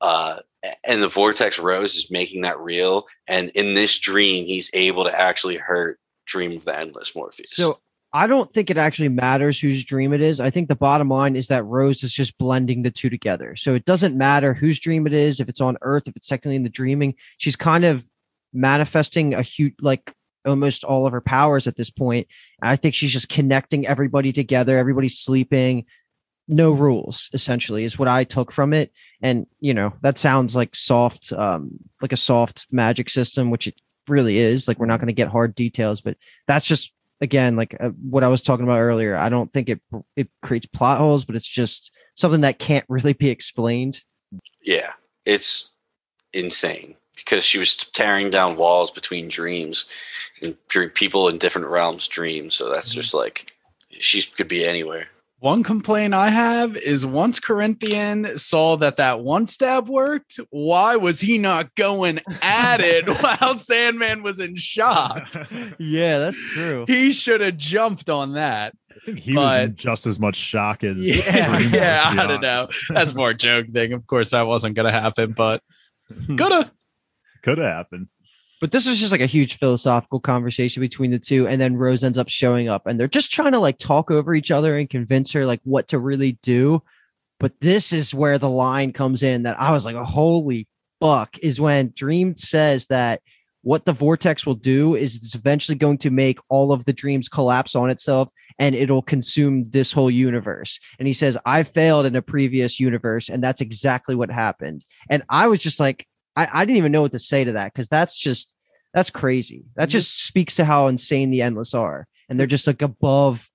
uh 0.00 0.38
and 0.84 1.02
the 1.02 1.08
vortex 1.08 1.58
rose 1.58 1.94
is 1.94 2.10
making 2.10 2.42
that 2.42 2.58
real 2.58 3.06
and 3.28 3.50
in 3.54 3.74
this 3.74 3.98
dream 3.98 4.44
he's 4.44 4.70
able 4.74 5.04
to 5.04 5.20
actually 5.20 5.56
hurt 5.56 6.00
dream 6.26 6.56
of 6.56 6.64
the 6.64 6.78
endless 6.78 7.14
morpheus 7.14 7.52
So 7.52 7.80
I 8.14 8.28
don't 8.28 8.52
think 8.54 8.70
it 8.70 8.78
actually 8.78 9.08
matters 9.08 9.58
whose 9.58 9.84
dream 9.84 10.12
it 10.12 10.20
is. 10.20 10.38
I 10.38 10.48
think 10.48 10.68
the 10.68 10.76
bottom 10.76 11.08
line 11.08 11.34
is 11.34 11.48
that 11.48 11.64
Rose 11.64 12.04
is 12.04 12.12
just 12.12 12.38
blending 12.38 12.82
the 12.82 12.90
two 12.92 13.10
together. 13.10 13.56
So 13.56 13.74
it 13.74 13.84
doesn't 13.84 14.16
matter 14.16 14.54
whose 14.54 14.78
dream 14.78 15.04
it 15.08 15.12
is, 15.12 15.40
if 15.40 15.48
it's 15.48 15.60
on 15.60 15.76
Earth, 15.82 16.04
if 16.06 16.14
it's 16.14 16.28
technically 16.28 16.54
in 16.54 16.62
the 16.62 16.68
dreaming. 16.68 17.16
She's 17.38 17.56
kind 17.56 17.84
of 17.84 18.08
manifesting 18.54 19.34
a 19.34 19.42
huge, 19.42 19.74
like 19.80 20.14
almost 20.46 20.84
all 20.84 21.06
of 21.06 21.12
her 21.12 21.20
powers 21.20 21.66
at 21.66 21.76
this 21.76 21.90
point. 21.90 22.28
I 22.62 22.76
think 22.76 22.94
she's 22.94 23.12
just 23.12 23.28
connecting 23.28 23.86
everybody 23.86 24.32
together. 24.32 24.78
Everybody's 24.78 25.18
sleeping. 25.18 25.86
No 26.46 26.72
rules, 26.72 27.30
essentially, 27.32 27.84
is 27.84 27.98
what 27.98 28.08
I 28.08 28.24
took 28.24 28.52
from 28.52 28.74
it. 28.74 28.92
And 29.22 29.46
you 29.60 29.74
know, 29.74 29.94
that 30.02 30.18
sounds 30.18 30.54
like 30.54 30.76
soft, 30.76 31.32
um, 31.32 31.78
like 32.02 32.12
a 32.12 32.18
soft 32.18 32.66
magic 32.70 33.08
system, 33.10 33.50
which 33.50 33.66
it 33.66 33.74
really 34.08 34.38
is. 34.38 34.68
Like 34.68 34.78
we're 34.78 34.86
not 34.86 35.00
going 35.00 35.08
to 35.08 35.14
get 35.14 35.28
hard 35.28 35.54
details, 35.54 36.00
but 36.02 36.16
that's 36.46 36.66
just 36.66 36.92
again 37.20 37.56
like 37.56 37.74
uh, 37.80 37.90
what 37.90 38.24
I 38.24 38.28
was 38.28 38.42
talking 38.42 38.64
about 38.64 38.80
earlier. 38.80 39.16
I 39.16 39.30
don't 39.30 39.52
think 39.52 39.70
it 39.70 39.80
it 40.16 40.28
creates 40.42 40.66
plot 40.66 40.98
holes, 40.98 41.24
but 41.24 41.36
it's 41.36 41.48
just 41.48 41.90
something 42.14 42.42
that 42.42 42.58
can't 42.58 42.84
really 42.88 43.14
be 43.14 43.30
explained. 43.30 44.02
yeah 44.62 44.92
it's 45.24 45.74
insane 46.32 46.96
because 47.16 47.44
she 47.44 47.58
was 47.58 47.76
tearing 47.76 48.30
down 48.30 48.56
walls 48.56 48.90
between 48.90 49.28
dreams 49.28 49.86
and 50.42 50.56
dr- 50.68 50.94
people 50.94 51.28
in 51.28 51.38
different 51.38 51.68
realms 51.68 52.08
dreams 52.08 52.54
so 52.54 52.72
that's 52.72 52.90
mm-hmm. 52.90 53.00
just 53.00 53.14
like 53.14 53.52
she 53.90 54.22
could 54.22 54.48
be 54.48 54.64
anywhere 54.64 55.06
One 55.44 55.62
complaint 55.62 56.14
I 56.14 56.30
have 56.30 56.74
is 56.74 57.04
once 57.04 57.38
Corinthian 57.38 58.38
saw 58.38 58.78
that 58.78 58.96
that 58.96 59.20
one 59.20 59.46
stab 59.46 59.90
worked, 59.90 60.40
why 60.48 60.96
was 60.96 61.20
he 61.20 61.36
not 61.36 61.74
going 61.74 62.18
at 62.40 62.80
it 62.80 63.06
while 63.20 63.58
Sandman 63.58 64.22
was 64.22 64.40
in 64.40 64.56
shock? 64.56 65.28
Yeah, 65.78 66.18
that's 66.18 66.40
true. 66.54 66.86
He 66.86 67.12
should 67.12 67.42
have 67.42 67.58
jumped 67.58 68.08
on 68.08 68.34
that. 68.34 68.74
I 68.90 68.94
think 69.04 69.18
he 69.18 69.36
was 69.36 69.58
in 69.58 69.76
just 69.76 70.06
as 70.06 70.18
much 70.18 70.36
shock 70.36 70.82
as 70.82 70.96
Yeah, 70.96 71.58
yeah, 71.58 72.14
I 72.16 72.26
don't 72.26 72.40
know. 72.40 72.66
That's 72.88 73.14
more 73.14 73.30
a 73.30 73.34
joke 73.34 73.66
thing. 73.68 73.92
Of 73.92 74.06
course, 74.06 74.30
that 74.30 74.46
wasn't 74.46 74.76
going 74.76 74.90
to 74.90 74.98
happen, 74.98 75.32
but 75.32 75.62
coulda. 76.38 76.72
Could 77.44 77.58
have 77.58 77.66
happened. 77.66 78.08
But 78.60 78.72
this 78.72 78.88
was 78.88 78.98
just 78.98 79.12
like 79.12 79.20
a 79.20 79.26
huge 79.26 79.58
philosophical 79.58 80.20
conversation 80.20 80.80
between 80.80 81.10
the 81.10 81.18
two, 81.18 81.46
and 81.46 81.60
then 81.60 81.76
Rose 81.76 82.02
ends 82.02 82.16
up 82.16 82.30
showing 82.30 82.68
up, 82.68 82.86
and 82.86 82.98
they're 82.98 83.08
just 83.08 83.30
trying 83.30 83.52
to 83.52 83.58
like 83.58 83.78
talk 83.78 84.10
over 84.10 84.34
each 84.34 84.50
other 84.50 84.78
and 84.78 84.88
convince 84.88 85.32
her 85.32 85.44
like 85.44 85.60
what 85.64 85.88
to 85.88 85.98
really 85.98 86.38
do. 86.42 86.82
But 87.38 87.60
this 87.60 87.92
is 87.92 88.14
where 88.14 88.38
the 88.38 88.48
line 88.48 88.94
comes 88.94 89.22
in 89.22 89.42
that 89.42 89.60
I 89.60 89.72
was 89.72 89.84
like, 89.84 89.96
"Holy 89.96 90.66
fuck!" 91.00 91.38
Is 91.40 91.60
when 91.60 91.92
Dream 91.94 92.34
says 92.36 92.86
that 92.86 93.20
what 93.60 93.84
the 93.84 93.92
vortex 93.92 94.46
will 94.46 94.54
do 94.54 94.94
is 94.94 95.16
it's 95.16 95.34
eventually 95.34 95.76
going 95.76 95.98
to 95.98 96.10
make 96.10 96.38
all 96.48 96.72
of 96.72 96.84
the 96.84 96.92
dreams 96.92 97.28
collapse 97.28 97.74
on 97.74 97.90
itself 97.90 98.30
and 98.58 98.74
it'll 98.74 99.02
consume 99.02 99.68
this 99.70 99.90
whole 99.90 100.10
universe. 100.10 100.78
And 100.98 101.06
he 101.06 101.14
says, 101.14 101.38
I 101.46 101.62
failed 101.62 102.04
in 102.04 102.14
a 102.14 102.20
previous 102.20 102.78
universe, 102.78 103.30
and 103.30 103.42
that's 103.42 103.62
exactly 103.62 104.14
what 104.14 104.30
happened. 104.30 104.84
And 105.08 105.22
I 105.30 105.48
was 105.48 105.60
just 105.60 105.80
like, 105.80 106.06
I, 106.36 106.48
I 106.52 106.64
didn't 106.64 106.78
even 106.78 106.92
know 106.92 107.02
what 107.02 107.12
to 107.12 107.18
say 107.18 107.44
to 107.44 107.52
that 107.52 107.72
because 107.72 107.88
that's 107.88 108.16
just 108.16 108.54
that's 108.92 109.10
crazy. 109.10 109.64
That 109.76 109.88
just 109.88 110.24
speaks 110.24 110.56
to 110.56 110.64
how 110.64 110.88
insane 110.88 111.30
the 111.30 111.42
endless 111.42 111.74
are. 111.74 112.06
And 112.28 112.38
they're 112.38 112.46
just 112.46 112.66
like 112.66 112.80
above 112.80 113.50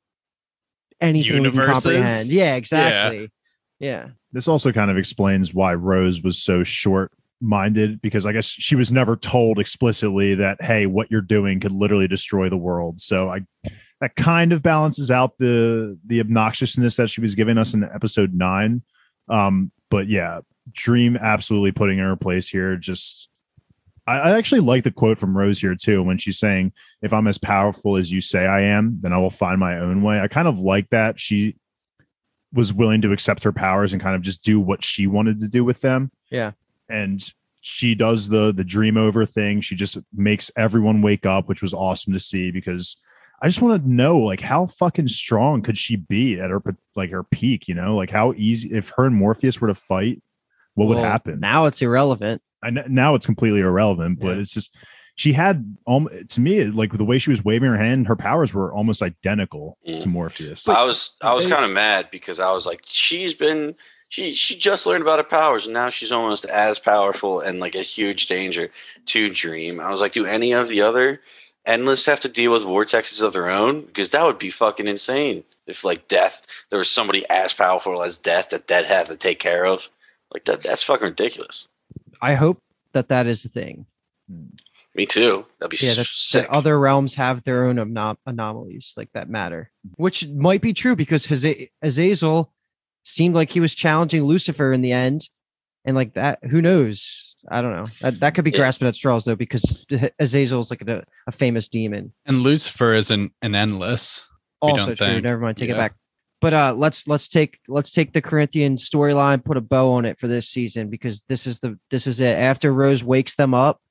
anything 1.02 1.42
we 1.42 1.52
can 1.52 1.66
comprehend. 1.66 2.28
Yeah, 2.28 2.56
exactly. 2.56 3.32
Yeah. 3.80 4.10
This 4.32 4.48
also 4.48 4.72
kind 4.72 4.92
of 4.92 4.98
explains 4.98 5.54
why 5.54 5.74
Rose 5.74 6.22
was 6.22 6.38
so 6.38 6.64
short 6.64 7.12
minded 7.42 8.02
because 8.02 8.26
I 8.26 8.34
guess 8.34 8.46
she 8.46 8.76
was 8.76 8.92
never 8.92 9.16
told 9.16 9.60
explicitly 9.60 10.36
that 10.36 10.62
hey, 10.62 10.86
what 10.86 11.10
you're 11.10 11.22
doing 11.22 11.60
could 11.60 11.72
literally 11.72 12.08
destroy 12.08 12.50
the 12.50 12.58
world. 12.58 13.00
So 13.00 13.30
I 13.30 13.40
that 14.02 14.16
kind 14.16 14.54
of 14.54 14.62
balances 14.62 15.10
out 15.10 15.38
the 15.38 15.98
the 16.06 16.22
obnoxiousness 16.22 16.98
that 16.98 17.10
she 17.10 17.22
was 17.22 17.36
giving 17.36 17.58
us 17.58 17.74
in 17.74 17.84
episode 17.84 18.34
nine. 18.34 18.84
Um, 19.30 19.72
but 19.90 20.08
yeah, 20.08 20.42
Dream 20.72 21.18
absolutely 21.18 21.72
putting 21.72 22.00
in 22.00 22.06
her 22.06 22.16
place 22.16 22.48
here. 22.48 22.76
Just 22.76 23.30
I, 24.08 24.20
I 24.20 24.38
actually 24.38 24.62
like 24.62 24.84
the 24.84 24.92
quote 24.92 25.18
from 25.18 25.38
Rose 25.38 25.60
here 25.60 25.76
too 25.76 26.04
when 26.04 26.18
she's 26.18 26.40
saying, 26.40 26.74
"If 27.02 27.14
I'm 27.14 27.28
as 27.28 27.38
powerful 27.38 27.98
as 27.98 28.12
you 28.12 28.22
say 28.22 28.46
I 28.46 28.62
am, 28.62 29.00
then 29.02 29.14
I 29.14 29.18
will 29.18 29.30
find 29.30 29.60
my 29.60 29.80
own 29.80 30.02
way." 30.02 30.20
I 30.20 30.28
kind 30.28 30.48
of 30.48 30.60
like 30.60 30.90
that 30.90 31.20
she 31.20 31.56
was 32.54 32.74
willing 32.74 33.02
to 33.02 33.12
accept 33.12 33.44
her 33.44 33.52
powers 33.52 33.94
and 33.94 34.02
kind 34.02 34.16
of 34.16 34.22
just 34.22 34.44
do 34.44 34.60
what 34.60 34.84
she 34.84 35.08
wanted 35.08 35.40
to 35.40 35.48
do 35.48 35.64
with 35.64 35.82
them. 35.82 36.12
Yeah. 36.32 36.52
And 36.90 37.22
she 37.62 37.94
does 37.94 38.30
the 38.30 38.52
the 38.52 38.64
dream 38.64 38.98
over 38.98 39.26
thing. 39.26 39.62
She 39.62 39.76
just 39.76 39.98
makes 40.14 40.50
everyone 40.58 41.02
wake 41.02 41.26
up, 41.26 41.48
which 41.48 41.62
was 41.62 41.74
awesome 41.74 42.14
to 42.14 42.20
see 42.20 42.52
because 42.52 42.98
I 43.42 43.48
just 43.48 43.62
want 43.62 43.82
to 43.84 43.90
know 43.90 44.18
like 44.20 44.42
how 44.42 44.68
fucking 44.68 45.08
strong 45.08 45.62
could 45.62 45.78
she 45.78 45.96
be 45.96 46.40
at 46.40 46.50
her 46.50 46.62
like 46.96 47.12
her 47.12 47.24
peak? 47.24 47.68
You 47.68 47.76
know, 47.76 47.96
like 47.96 48.10
how 48.12 48.34
easy 48.36 48.72
if 48.74 48.90
her 48.98 49.06
and 49.06 49.16
Morpheus 49.16 49.62
were 49.62 49.68
to 49.70 49.76
fight, 49.76 50.22
what 50.76 50.88
would 50.88 50.98
happen? 50.98 51.40
Now 51.40 51.66
it's 51.66 51.82
irrelevant. 51.82 52.42
I 52.64 52.72
kn- 52.72 52.94
now 52.94 53.16
it's 53.16 53.26
completely 53.26 53.62
irrelevant, 53.62 54.20
but 54.20 54.36
Yeah. 54.36 54.42
it's 54.42 54.54
just 54.54 54.76
she 55.16 55.34
had 55.34 55.76
um 55.88 56.08
to 56.30 56.42
me 56.42 56.64
like 56.66 56.98
the 56.98 57.04
way 57.04 57.18
she 57.20 57.30
was 57.30 57.44
waving 57.44 57.70
her 57.70 57.78
hand, 57.78 58.08
her 58.08 58.16
powers 58.16 58.54
were 58.54 58.74
almost 58.74 59.02
identical 59.02 59.78
Mm. 59.88 60.02
to 60.04 60.10
Morpheus. 60.10 60.68
I 60.68 60.84
was 60.84 61.16
I 61.22 61.34
was 61.34 61.48
kind 61.48 61.64
of 61.66 61.72
mad 61.72 62.10
because 62.12 62.40
I 62.40 62.52
was 62.52 62.66
like, 62.66 62.82
she's 62.86 63.36
been 63.36 63.76
she 64.10 64.34
she 64.34 64.58
just 64.58 64.86
learned 64.86 65.04
about 65.04 65.20
her 65.20 65.24
powers 65.24 65.66
and 65.66 65.74
now 65.74 65.90
she's 65.90 66.12
almost 66.12 66.46
as 66.46 66.80
powerful 66.80 67.40
and 67.42 67.60
like 67.60 67.76
a 67.76 67.82
huge 67.84 68.28
danger 68.28 68.70
to 69.06 69.30
Dream. 69.30 69.80
I 69.80 69.92
was 69.92 70.02
like, 70.02 70.12
do 70.14 70.26
any 70.26 70.52
of 70.54 70.68
the 70.68 70.82
other 70.82 71.22
endless 71.70 72.05
have 72.05 72.20
to 72.22 72.30
deal 72.30 72.51
with 72.51 72.63
vortexes 72.63 73.22
of 73.22 73.34
their 73.34 73.49
own? 73.49 73.82
Because 73.82 74.09
that 74.09 74.26
would 74.26 74.38
be 74.39 74.49
fucking 74.49 74.88
insane 74.88 75.43
if 75.67 75.84
like 75.84 76.07
Death 76.07 76.45
there 76.70 76.80
was 76.80 76.89
somebody 76.89 77.24
as 77.30 77.53
powerful 77.53 78.01
as 78.03 78.17
Death 78.17 78.49
that 78.49 78.67
Death 78.67 78.86
had 78.86 79.07
to 79.07 79.15
take 79.15 79.39
care 79.39 79.65
of. 79.65 79.89
Like 80.34 80.45
that 80.45 80.61
that's 80.61 80.84
fucking 80.84 81.07
ridiculous. 81.07 81.67
I 82.22 82.34
hope 82.36 82.61
that 82.93 83.07
that 83.09 83.28
is 83.28 83.43
the 83.43 83.49
thing. 83.49 83.86
Me 84.95 85.05
too. 85.05 85.45
That'd 85.59 85.80
be 85.80 85.86
Yeah, 85.86 85.91
s- 85.91 85.97
that, 85.97 86.05
sick. 86.07 86.41
that 86.47 86.51
other 86.51 86.80
realms 86.80 87.13
have 87.15 87.43
their 87.43 87.65
own 87.67 87.78
anom- 87.78 88.17
anomalies 88.26 88.93
like 88.97 89.11
that 89.13 89.30
matter, 89.30 89.72
which 89.95 90.28
might 90.28 90.61
be 90.61 90.74
true 90.74 90.95
because 90.95 91.26
his 91.26 91.45
Azazel 91.82 92.51
seemed 93.03 93.36
like 93.36 93.51
he 93.51 93.59
was 93.59 93.74
challenging 93.74 94.24
Lucifer 94.24 94.74
in 94.74 94.82
the 94.82 94.91
end, 94.91 95.30
and 95.86 95.95
like 95.95 96.13
that, 96.15 96.43
who 96.43 96.61
knows? 96.61 97.29
I 97.48 97.62
don't 97.62 97.72
know. 97.72 97.88
That, 98.02 98.20
that 98.20 98.36
could 98.36 98.44
be 98.44 98.52
Yeah. 98.52 98.58
grasping 98.58 98.88
at 98.88 98.96
straws 98.96 99.26
though, 99.26 99.36
because 99.36 99.86
Azazel 100.20 100.62
is 100.62 100.70
like 100.70 100.82
a, 100.82 101.04
a 101.28 101.32
famous 101.32 101.68
demon. 101.68 102.12
And 102.26 102.42
Lucifer 102.42 102.94
isn't 102.94 103.32
an 103.42 103.56
endless. 103.56 104.26
Also 104.62 104.88
don't 104.88 104.98
true. 104.98 105.06
think. 105.08 105.24
Never 105.24 105.40
mind. 105.40 105.58
Take 105.58 105.70
it 105.70 105.78
back. 105.78 105.94
But 106.42 106.54
uh, 106.54 106.74
let's 106.78 107.08
let's 107.08 107.28
take 107.28 107.60
let's 107.68 107.92
take 107.92 108.14
the 108.14 108.22
Corinthian 108.22 108.76
storyline, 108.76 109.44
put 109.44 109.58
a 109.58 109.62
bow 109.62 109.92
on 109.92 110.06
it 110.06 110.20
for 110.20 110.28
this 110.28 110.48
season 110.48 110.90
because 110.90 111.22
this 111.28 111.46
is 111.46 111.60
the 111.60 111.78
this 111.92 112.08
is 112.08 112.20
it. 112.20 112.38
After 112.38 112.74
Rose 112.74 113.04
wakes 113.04 113.36
them 113.36 113.54
up, 113.54 113.82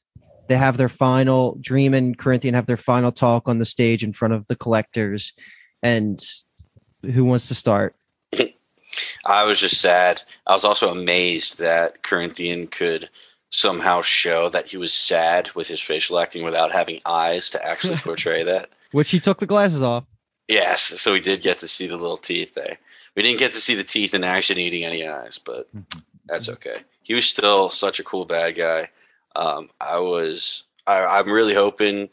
they 0.49 0.57
have 0.57 0.79
their 0.79 0.89
final 0.89 1.59
Dream 1.61 1.93
and 1.93 2.17
Corinthian 2.17 2.55
have 2.55 2.67
their 2.67 2.79
final 2.79 3.13
talk 3.13 3.49
on 3.49 3.59
the 3.59 3.67
stage 3.67 4.03
in 4.03 4.15
front 4.15 4.33
of 4.35 4.47
the 4.49 4.57
collectors. 4.57 5.35
And 5.83 6.19
who 7.03 7.25
wants 7.25 7.49
to 7.49 7.55
start? 7.55 7.95
I 9.27 9.45
was 9.45 9.61
just 9.61 9.81
sad. 9.81 10.23
I 10.47 10.55
was 10.55 10.65
also 10.65 10.89
amazed 10.91 11.59
that 11.59 12.03
Corinthian 12.03 12.67
could 12.67 13.11
somehow 13.51 14.03
show 14.03 14.49
that 14.51 14.69
he 14.69 14.77
was 14.77 14.93
sad 14.93 15.51
with 15.55 15.67
his 15.67 15.81
facial 15.81 16.19
acting 16.19 16.45
without 16.45 16.73
having 16.73 17.01
eyes 17.07 17.51
to 17.51 17.67
actually 17.67 17.97
portray 18.03 18.45
that. 18.45 18.71
Which 18.93 19.11
he 19.11 19.21
took 19.21 19.41
the 19.41 19.47
glasses 19.47 19.83
off. 19.83 20.05
Yes, 20.49 20.81
so 20.83 21.13
we 21.13 21.21
did 21.21 21.43
get 21.43 21.59
to 21.59 21.69
see 21.69 21.87
the 21.87 21.97
little 21.97 22.17
teeth 22.17 22.55
there. 22.55 22.79
We 23.15 23.23
didn't 23.23 23.39
get 23.39 23.53
to 23.53 23.59
see 23.59 23.75
the 23.75 23.85
teeth 23.85 24.15
in 24.15 24.25
action 24.25 24.59
eating 24.59 24.85
any 24.85 25.07
eyes, 25.07 25.39
but 25.39 25.69
that's 26.27 26.49
okay. 26.49 26.83
He 27.03 27.15
was 27.15 27.27
still 27.27 27.69
such 27.69 27.99
a 27.99 28.05
cool 28.05 28.25
bad 28.25 28.57
guy. 28.57 28.89
Um, 29.37 29.69
I 29.81 29.99
was, 29.99 30.65
I, 30.87 31.05
I'm 31.05 31.31
really 31.31 31.55
hoping, 31.55 32.09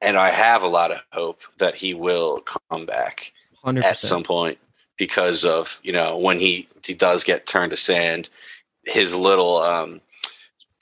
and 0.00 0.16
I 0.16 0.30
have 0.30 0.62
a 0.62 0.68
lot 0.68 0.92
of 0.92 1.00
hope 1.12 1.42
that 1.58 1.74
he 1.74 1.92
will 1.92 2.40
come 2.70 2.86
back 2.86 3.32
Hundred 3.62 3.84
at 3.84 3.98
some 3.98 4.22
point 4.22 4.58
because 4.96 5.44
of 5.44 5.80
you 5.82 5.92
know 5.92 6.16
when 6.16 6.38
he 6.38 6.68
he 6.84 6.94
does 6.94 7.24
get 7.24 7.46
turned 7.46 7.70
to 7.70 7.76
sand 7.76 8.28
his 8.84 9.14
little 9.14 9.58
um 9.58 10.00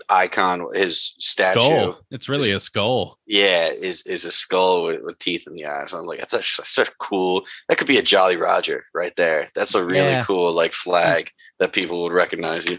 icon 0.08 0.66
his 0.74 1.14
statue 1.18 1.60
Skull. 1.60 1.98
It's 2.10 2.28
really 2.28 2.52
a 2.52 2.60
skull. 2.60 3.18
yeah 3.26 3.68
is 3.68 4.02
is 4.02 4.24
a 4.24 4.30
skull 4.30 4.84
with, 4.84 5.02
with 5.02 5.18
teeth 5.18 5.46
in 5.46 5.54
the 5.54 5.66
eyes 5.66 5.92
i'm 5.92 6.06
like 6.06 6.18
that's 6.20 6.30
such, 6.30 6.56
such 6.64 6.88
a 6.88 6.92
cool 6.98 7.44
that 7.68 7.78
could 7.78 7.86
be 7.86 7.98
a 7.98 8.02
jolly 8.02 8.36
roger 8.36 8.84
right 8.94 9.14
there 9.16 9.48
that's 9.54 9.74
a 9.74 9.84
really 9.84 10.10
Yeah. 10.10 10.24
cool 10.24 10.52
like 10.52 10.72
hmm. 10.72 10.90
flag 10.90 11.30
that 11.58 11.72
people 11.72 12.02
would 12.02 12.12
recognize 12.12 12.66
you 12.66 12.78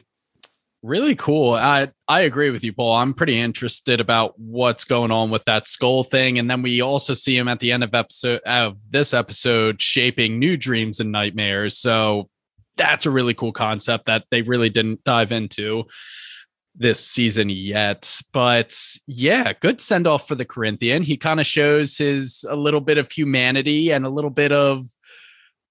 Really 0.84 1.16
cool. 1.16 1.54
I 1.54 1.90
I 2.08 2.22
agree 2.22 2.52
with 2.52 2.64
you, 2.64 2.72
Paul. 2.72 2.96
I'm 2.96 3.14
pretty 3.16 3.38
interested 3.40 4.00
about 4.00 4.40
what's 4.40 4.86
going 4.86 5.12
on 5.12 5.32
with 5.32 5.44
that 5.46 5.68
skull 5.68 6.04
thing, 6.04 6.38
and 6.38 6.50
then 6.50 6.62
we 6.62 6.82
also 6.82 7.16
see 7.16 7.36
him 7.36 7.48
at 7.48 7.60
the 7.60 7.72
end 7.72 7.84
of 7.84 7.96
episode 7.96 8.42
of 8.46 8.78
this 8.88 9.12
episode 9.12 9.82
shaping 9.82 10.38
new 10.38 10.56
dreams 10.56 11.00
and 11.00 11.12
nightmares. 11.12 11.80
So 11.80 12.30
that's 12.78 13.08
a 13.08 13.10
really 13.10 13.34
cool 13.34 13.52
concept 13.52 14.06
that 14.06 14.26
they 14.30 14.44
really 14.44 14.70
didn't 14.70 15.04
dive 15.04 15.32
into 15.32 15.86
this 16.78 17.06
season 17.06 17.50
yet. 17.50 18.22
But 18.32 18.78
yeah, 19.08 19.54
good 19.54 19.82
send 19.82 20.08
off 20.08 20.28
for 20.28 20.36
the 20.36 20.46
Corinthian. 20.46 21.04
He 21.04 21.18
kind 21.18 21.40
of 21.40 21.46
shows 21.46 21.98
his 21.98 22.46
a 22.50 22.56
little 22.56 22.82
bit 22.82 22.98
of 22.98 23.12
humanity 23.12 23.92
and 23.92 24.06
a 24.06 24.10
little 24.10 24.30
bit 24.30 24.52
of 24.52 24.86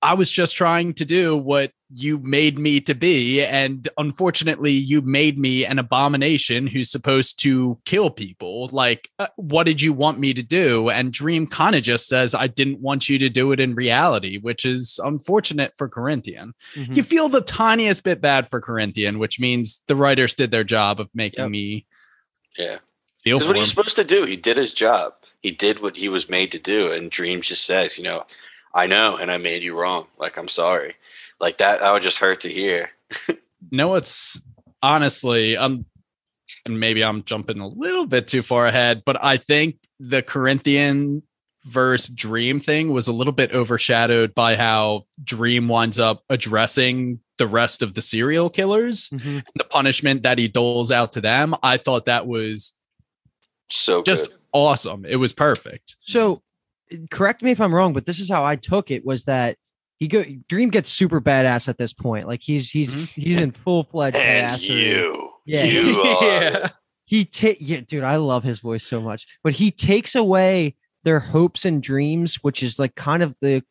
I 0.03 0.14
was 0.14 0.30
just 0.30 0.55
trying 0.55 0.94
to 0.94 1.05
do 1.05 1.36
what 1.36 1.72
you 1.92 2.18
made 2.18 2.59
me 2.59 2.80
to 2.80 2.94
be. 2.94 3.42
And 3.44 3.88
unfortunately, 3.97 4.72
you 4.72 5.01
made 5.01 5.38
me 5.38 5.64
an 5.64 5.78
abomination 5.78 6.66
who's 6.66 6.90
supposed 6.90 7.40
to 7.42 7.78
kill 7.84 8.11
people. 8.11 8.68
Like, 8.72 9.09
uh, 9.18 9.28
what 9.36 9.64
did 9.64 9.80
you 9.80 9.92
want 9.92 10.18
me 10.18 10.34
to 10.34 10.42
do? 10.42 10.90
And 10.90 11.12
Dream 11.12 11.47
kind 11.47 11.74
of 11.76 11.82
just 11.82 12.09
says, 12.09 12.34
I 12.34 12.49
didn't 12.49 12.80
want 12.80 13.09
you 13.09 13.18
to 13.20 13.28
do 13.28 13.53
it 13.53 13.61
in 13.61 13.74
reality, 13.74 14.38
which 14.38 14.64
is 14.64 15.01
unfortunate 15.03 15.72
for 15.78 15.88
Corinthian. 15.88 16.55
Mhm. 16.74 16.97
You 16.97 17.03
feel 17.03 17.28
the 17.28 17.40
tiniest 17.40 18.03
bit 18.03 18.20
bad 18.20 18.51
for 18.51 18.61
Corinthian, 18.61 19.18
which 19.18 19.40
means 19.40 19.82
the 19.86 19.97
writers 19.97 20.34
did 20.34 20.51
their 20.51 20.64
job 20.64 21.01
of 21.01 21.09
making 21.14 21.40
Yep. 21.44 21.51
me 21.51 21.86
yeah 22.59 22.78
feel 23.22 23.38
That's 23.38 23.47
for 23.49 23.55
what 23.55 23.59
he's 23.59 23.68
supposed 23.70 23.97
to 23.97 24.05
do. 24.05 24.24
He 24.24 24.36
did 24.36 24.57
his 24.57 24.72
job. 24.72 25.12
He 25.42 25.51
did 25.51 25.80
what 25.82 25.97
he 25.97 26.09
was 26.09 26.30
made 26.30 26.53
to 26.53 26.61
do. 26.61 26.92
And 26.92 27.11
Dreams 27.11 27.49
just 27.49 27.64
says, 27.66 27.99
you 27.99 28.05
know, 28.05 28.24
I 28.77 28.87
know, 28.87 29.16
and 29.16 29.31
I 29.33 29.39
made 29.39 29.62
you 29.64 29.74
wrong. 29.79 30.07
Like 30.18 30.37
I'm 30.39 30.49
sorry. 30.49 30.95
Like 31.41 31.59
that, 31.59 31.81
that 31.81 31.93
would 31.93 32.03
just 32.03 32.18
hurt 32.18 32.41
to 32.43 32.49
hear. 32.49 32.91
No, 33.72 33.95
it's 33.97 34.39
honestly, 34.81 35.57
um, 35.57 35.87
and 36.66 36.79
maybe 36.79 37.03
I'm 37.03 37.24
jumping 37.24 37.59
a 37.59 37.66
little 37.66 38.07
bit 38.07 38.29
too 38.29 38.43
far 38.43 38.66
ahead, 38.68 39.03
but 39.05 39.22
I 39.24 39.39
think 39.39 39.77
the 39.99 40.22
Corinthian 40.22 41.24
verse 41.64 42.07
Dream 42.07 42.61
thing 42.61 42.93
was 42.93 43.09
a 43.09 43.12
little 43.12 43.33
bit 43.33 43.53
overshadowed 43.53 44.35
by 44.37 44.55
how 44.55 45.07
Dream 45.24 45.66
winds 45.66 45.99
up 45.99 46.22
addressing 46.31 47.18
the 47.39 47.49
rest 47.49 47.83
of 47.83 47.95
the 47.95 48.03
serial 48.03 48.49
killers, 48.51 49.09
Mhm. 49.11 49.43
the 49.57 49.64
punishment 49.64 50.22
that 50.22 50.39
he 50.39 50.47
doles 50.47 50.93
out 50.93 51.11
to 51.12 51.20
them. 51.20 51.57
I 51.62 51.77
thought 51.79 52.05
that 52.05 52.27
was 52.29 52.72
So 53.68 54.05
just 54.05 54.27
good. 54.29 54.39
awesome. 54.53 55.05
It 55.05 55.16
was 55.16 55.33
perfect. 55.33 55.97
So, 56.03 56.43
correct 57.11 57.43
me 57.43 57.51
if 57.51 57.61
I'm 57.61 57.74
wrong, 57.74 57.93
but 57.93 58.07
this 58.07 58.18
is 58.20 58.30
how 58.30 58.45
I 58.45 58.57
took 58.57 58.91
it: 58.91 59.05
was 59.05 59.24
that 59.24 59.57
he 59.99 60.09
go 60.09 60.24
Dream 60.49 60.70
gets 60.70 60.91
super 60.91 61.20
badass 61.20 61.68
at 61.68 61.78
this 61.78 61.93
point. 61.93 62.26
Like 62.26 62.43
he's 62.43 62.70
he's 62.70 62.93
Mhm. 62.93 63.09
he's 63.22 63.41
in 63.41 63.53
full 63.53 63.84
fledged 63.84 64.16
And 64.16 64.59
badassery. 64.61 64.87
you, 64.91 65.30
Yeah. 65.47 65.64
you 65.64 66.01
are. 66.03 66.32
Yeah. 66.43 66.68
He 67.07 67.24
take 67.24 67.59
yeah, 67.61 67.80
dude. 67.87 68.03
I 68.05 68.16
love 68.16 68.43
his 68.43 68.59
voice 68.61 68.84
so 68.84 69.01
much, 69.01 69.26
but 69.45 69.53
he 69.53 69.70
takes 69.70 70.14
away 70.14 70.74
their 71.05 71.20
hopes 71.20 71.64
and 71.64 71.80
dreams, 71.82 72.37
which 72.43 72.62
is 72.64 72.78
like 72.80 72.95
kind 72.97 73.22
of 73.22 73.37
the 73.41 73.62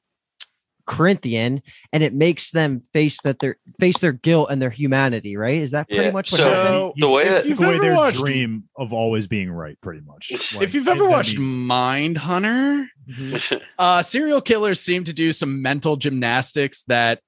Corinthian, 0.87 1.61
and 1.91 2.03
it 2.03 2.13
makes 2.13 2.51
them 2.51 2.83
face 2.93 3.19
that 3.23 3.39
their 3.39 3.57
face 3.79 3.97
their 3.99 4.11
guilt 4.11 4.49
and 4.51 4.61
their 4.61 4.69
humanity. 4.69 5.35
Right? 5.37 5.61
Is 5.61 5.71
that 5.71 5.87
pretty 5.87 6.03
Yeah, 6.05 6.11
much 6.11 6.31
what 6.31 6.41
so- 6.41 6.49
happened? 6.53 6.93
the 6.97 7.09
way 7.09 7.27
that- 7.29 7.45
You've 7.45 7.59
away 7.59 7.75
ever 7.75 7.79
their 7.83 7.95
watched- 7.95 8.19
dream 8.19 8.65
of 8.77 8.93
always 8.93 9.27
being 9.27 9.51
right, 9.51 9.79
pretty 9.81 10.01
much. 10.05 10.29
If 10.31 10.61
if 10.61 10.73
you've 10.73 10.87
ever 10.87 11.07
watched 11.07 11.37
be- 11.37 11.41
Mindhunter, 11.43 12.85
Mhm. 13.09 13.61
uh, 13.79 14.03
serial 14.03 14.41
killers 14.41 14.79
seem 14.79 15.03
to 15.05 15.13
do 15.13 15.33
some 15.33 15.61
mental 15.61 15.95
gymnastics 15.97 16.83
that 16.87 17.19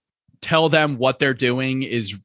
tell 0.41 0.69
them 0.69 0.97
what 0.97 1.19
they're 1.19 1.33
doing 1.33 1.83
is 1.83 2.15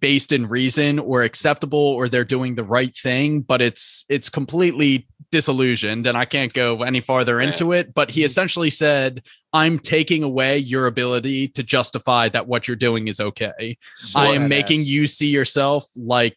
based 0.00 0.32
in 0.32 0.46
reason 0.48 0.98
or 0.98 1.22
acceptable 1.22 1.78
or 1.78 2.08
they're 2.08 2.24
doing 2.24 2.56
the 2.56 2.64
right 2.64 2.92
thing 2.94 3.40
but 3.40 3.62
it's 3.62 4.04
it's 4.08 4.28
completely 4.28 5.06
disillusioned 5.30 6.08
and 6.08 6.18
i 6.18 6.24
can't 6.24 6.52
go 6.52 6.82
any 6.82 7.00
farther 7.00 7.40
into 7.40 7.70
it 7.72 7.94
but 7.94 8.10
he 8.10 8.24
essentially 8.24 8.68
said 8.68 9.22
i'm 9.56 9.78
taking 9.78 10.22
away 10.22 10.58
your 10.58 10.86
ability 10.86 11.48
to 11.48 11.62
justify 11.62 12.28
that 12.28 12.46
what 12.46 12.68
you're 12.68 12.76
doing 12.76 13.08
is 13.08 13.20
okay 13.20 13.76
i 14.14 14.28
am 14.28 14.42
Badass. 14.42 14.48
making 14.48 14.84
you 14.84 15.06
see 15.06 15.28
yourself 15.28 15.86
like 15.96 16.36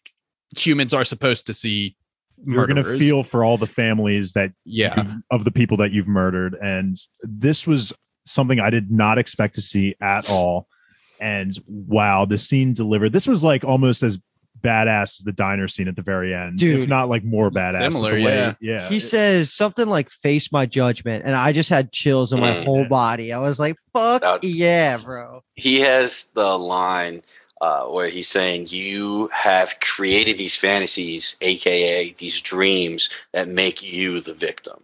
humans 0.58 0.94
are 0.94 1.06
supposed 1.06 1.46
to 1.48 1.54
see 1.54 1.96
You're 2.46 2.68
gonna 2.68 2.84
feel 2.84 3.24
for 3.24 3.44
all 3.44 3.58
the 3.58 3.68
families 3.68 4.34
that 4.34 4.52
yeah 4.66 5.16
of 5.32 5.44
the 5.44 5.52
people 5.52 5.78
that 5.78 5.92
you've 5.92 6.08
murdered, 6.08 6.56
and 6.62 6.98
this 7.22 7.68
was 7.68 7.94
something 8.26 8.60
I 8.60 8.70
did 8.70 8.92
not 8.92 9.18
expect 9.18 9.56
to 9.56 9.62
see 9.62 9.96
at 10.02 10.30
all. 10.30 10.68
And 11.22 11.58
wow, 11.68 12.26
the 12.26 12.38
scene 12.38 12.74
delivered. 12.74 13.12
This 13.12 13.28
was 13.28 13.44
like 13.44 13.64
almost 13.64 14.04
as 14.04 14.20
badass 14.62 15.04
as 15.04 15.18
the 15.20 15.32
diner 15.32 15.68
scene 15.68 15.88
at 15.88 15.96
the 15.96 16.02
very 16.02 16.34
end, 16.34 16.58
Dude. 16.58 16.82
if 16.82 16.90
not 16.90 17.10
like 17.10 17.24
more 17.24 17.50
badass. 17.50 17.82
with 17.84 17.94
Similar, 17.94 18.16
the 18.18 18.24
way- 18.26 18.36
yeah. 18.36 18.54
yeah. 18.60 18.90
He 18.90 19.00
says 19.00 19.52
something 19.54 19.88
like 19.88 20.10
"face 20.10 20.52
my 20.52 20.66
judgment," 20.66 21.24
and 21.26 21.36
I 21.36 21.52
just 21.52 21.70
had 21.70 21.92
chills 21.92 22.34
in 22.34 22.40
my 22.40 22.54
Mm. 22.54 22.64
whole 22.64 22.86
body. 22.86 23.34
I 23.34 23.40
was 23.40 23.60
like, 23.60 23.76
"Fuck 23.94 24.22
That- 24.22 24.44
yeah, 24.44 24.98
bro!" 25.04 25.44
he 25.56 25.80
has 25.82 26.26
the 26.34 26.58
line 26.58 27.22
uh, 27.62 27.84
where 27.84 28.08
he's 28.08 28.28
saying, 28.30 28.68
"You 28.70 29.30
have 29.34 29.80
created 29.82 30.38
these 30.38 30.56
fantasies, 30.56 31.36
aka 31.42 32.16
these 32.18 32.40
dreams, 32.40 33.10
that 33.34 33.48
make 33.50 33.84
you 33.84 34.22
the 34.22 34.34
victim." 34.34 34.84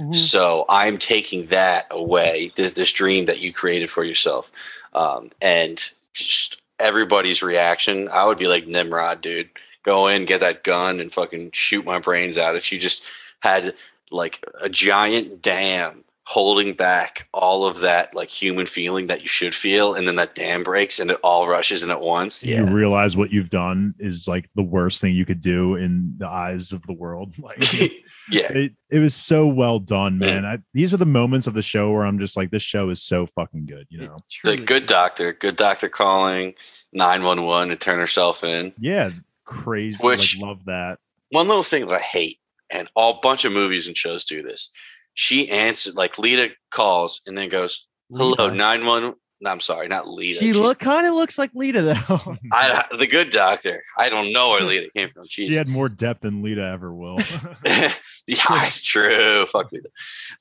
Mhm. 0.00 0.14
So 0.14 0.64
I'm 0.68 0.98
taking 0.98 1.46
that 1.46 1.86
away, 1.90 2.52
this, 2.56 2.72
this 2.72 2.92
dream 2.92 3.26
that 3.26 3.40
you 3.40 3.52
created 3.52 3.88
for 3.90 4.04
yourself. 4.04 4.50
Um, 4.92 5.30
and 5.40 5.90
just 6.14 6.60
everybody's 6.78 7.42
reaction, 7.42 8.08
I 8.08 8.24
would 8.26 8.38
be 8.38 8.48
like 8.48 8.66
Nimrod, 8.66 9.20
dude. 9.20 9.50
Go 9.82 10.08
in, 10.08 10.24
get 10.24 10.40
that 10.40 10.64
gun, 10.64 10.98
and 11.00 11.12
fucking 11.12 11.50
shoot 11.52 11.84
my 11.84 11.98
brains 11.98 12.36
out. 12.36 12.56
If 12.56 12.72
you 12.72 12.78
just 12.78 13.04
had 13.40 13.74
like 14.10 14.44
a 14.60 14.68
giant 14.68 15.42
dam 15.42 16.02
holding 16.24 16.72
back 16.74 17.28
all 17.32 17.64
of 17.64 17.78
that 17.80 18.12
like 18.12 18.28
human 18.28 18.66
feeling 18.66 19.06
that 19.06 19.22
you 19.22 19.28
should 19.28 19.54
feel, 19.54 19.94
and 19.94 20.08
then 20.08 20.16
that 20.16 20.34
dam 20.34 20.64
breaks 20.64 20.98
and 20.98 21.10
it 21.12 21.18
all 21.22 21.46
rushes 21.46 21.84
in 21.84 21.90
at 21.90 22.00
once. 22.00 22.42
yeah. 22.42 22.58
You 22.60 22.66
Yeah. 22.66 22.72
realize 22.72 23.16
what 23.16 23.30
you've 23.32 23.50
done 23.50 23.94
is 24.00 24.26
like 24.26 24.48
the 24.56 24.62
worst 24.62 25.00
thing 25.00 25.14
you 25.14 25.24
could 25.24 25.40
do 25.40 25.76
in 25.76 26.14
the 26.18 26.26
eyes 26.28 26.72
of 26.72 26.82
the 26.86 26.92
world. 26.92 27.34
Like 27.40 27.62
yeah. 28.30 28.52
It, 28.52 28.72
it 28.90 28.98
was 28.98 29.14
so 29.14 29.46
well 29.46 29.78
done 29.78 30.18
man. 30.18 30.42
Yeah. 30.42 30.52
I, 30.52 30.58
these 30.74 30.92
are 30.94 30.98
the 30.98 31.06
moments 31.06 31.46
of 31.46 31.54
the 31.54 31.62
show 31.62 31.90
where 31.92 32.04
i'm 32.04 32.18
just 32.18 32.36
like 32.36 32.50
this 32.50 32.62
show 32.62 32.90
is 32.90 33.02
so 33.02 33.26
fucking 33.26 33.66
good 33.66 33.86
you 33.90 33.98
know? 33.98 34.18
the 34.44 34.56
good 34.56 34.86
doctor 34.86 35.32
good 35.32 35.56
doctor 35.56 35.88
calling 35.88 36.54
911 36.92 37.68
to 37.70 37.76
turn 37.76 37.98
herself 37.98 38.44
in. 38.44 38.72
Yeah 38.78 39.10
crazy 39.44 40.04
which 40.04 40.36
like, 40.36 40.46
love 40.46 40.64
that. 40.66 40.98
one 41.30 41.46
little 41.46 41.62
thing 41.62 41.86
that 41.86 41.94
i 41.94 42.00
hate 42.00 42.38
and 42.70 42.88
all 42.94 43.20
bunch 43.20 43.44
of 43.44 43.52
movies 43.52 43.86
and 43.86 43.96
shows 43.96 44.24
do 44.24 44.42
this. 44.42 44.70
She 45.14 45.48
answered 45.50 45.94
like 45.94 46.18
lita 46.18 46.50
calls 46.70 47.20
and 47.26 47.36
then 47.36 47.48
goes 47.48 47.86
hello 48.10 48.50
911 48.50 49.14
no, 49.40 49.50
I'm 49.50 49.60
sorry, 49.60 49.88
not 49.88 50.06
Lyda. 50.08 50.38
She 50.40 50.52
She- 50.52 50.58
look 50.58 50.78
kind 50.78 51.06
of 51.06 51.14
looks 51.14 51.38
like 51.38 51.50
Lyda 51.54 51.82
though. 51.82 52.36
I, 52.52 52.84
the 52.96 53.06
good 53.06 53.30
doctor. 53.30 53.82
I 53.98 54.08
don't 54.08 54.32
know 54.32 54.50
where 54.50 54.60
Lyda 54.68 54.90
came 54.90 55.10
from. 55.10 55.26
She 55.28 55.52
had 55.54 55.68
more 55.68 55.88
depth 55.88 56.22
than 56.22 56.42
Lyda 56.42 56.62
ever 56.72 56.92
will. 56.92 57.18
yeah, 57.66 57.92
it's 58.26 58.84
true. 58.84 59.46
Fuck 59.46 59.72
Lyda. 59.72 59.88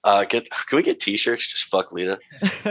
Uh, 0.04 0.26
get 0.26 0.50
can 0.50 0.78
we 0.78 0.84
get 0.84 1.00
T-shirts? 1.00 1.48
Just 1.48 1.66
fuck 1.66 1.92
Lyda. 1.92 2.20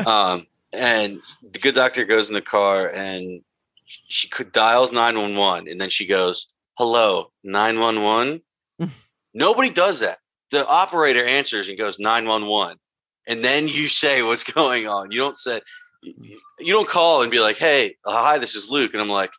Um, 0.06 0.46
and 0.72 1.20
the 1.52 1.58
good 1.58 1.74
doctor 1.74 2.04
goes 2.04 2.28
in 2.28 2.34
the 2.34 2.40
car 2.40 2.88
and 2.88 3.42
she 3.86 4.28
could 4.28 4.50
dials 4.50 4.92
nine 4.92 5.16
one 5.16 5.36
one, 5.36 5.68
and 5.68 5.80
then 5.80 5.90
she 5.90 6.06
goes, 6.06 6.46
"Hello, 6.78 7.30
nine 7.44 7.78
one 7.78 8.02
one." 8.02 8.40
Nobody 9.34 9.68
does 9.70 10.00
that. 10.00 10.18
The 10.50 10.66
operator 10.66 11.24
answers 11.24 11.68
and 11.68 11.76
goes 11.76 11.98
nine 11.98 12.26
one 12.26 12.46
one, 12.46 12.76
and 13.26 13.44
then 13.44 13.68
you 13.68 13.88
say 13.88 14.22
what's 14.22 14.44
going 14.44 14.86
on. 14.88 15.10
You 15.12 15.18
don't 15.18 15.36
say, 15.36 15.60
you 16.04 16.40
you 16.60 16.72
don't 16.72 16.88
call 16.88 17.22
and 17.22 17.30
be 17.30 17.40
like, 17.40 17.56
"Hey, 17.58 17.96
uh, 18.04 18.12
hi, 18.12 18.38
this 18.38 18.54
is 18.54 18.70
Luke," 18.70 18.92
and 18.92 19.02
I'm 19.02 19.08
like, 19.08 19.32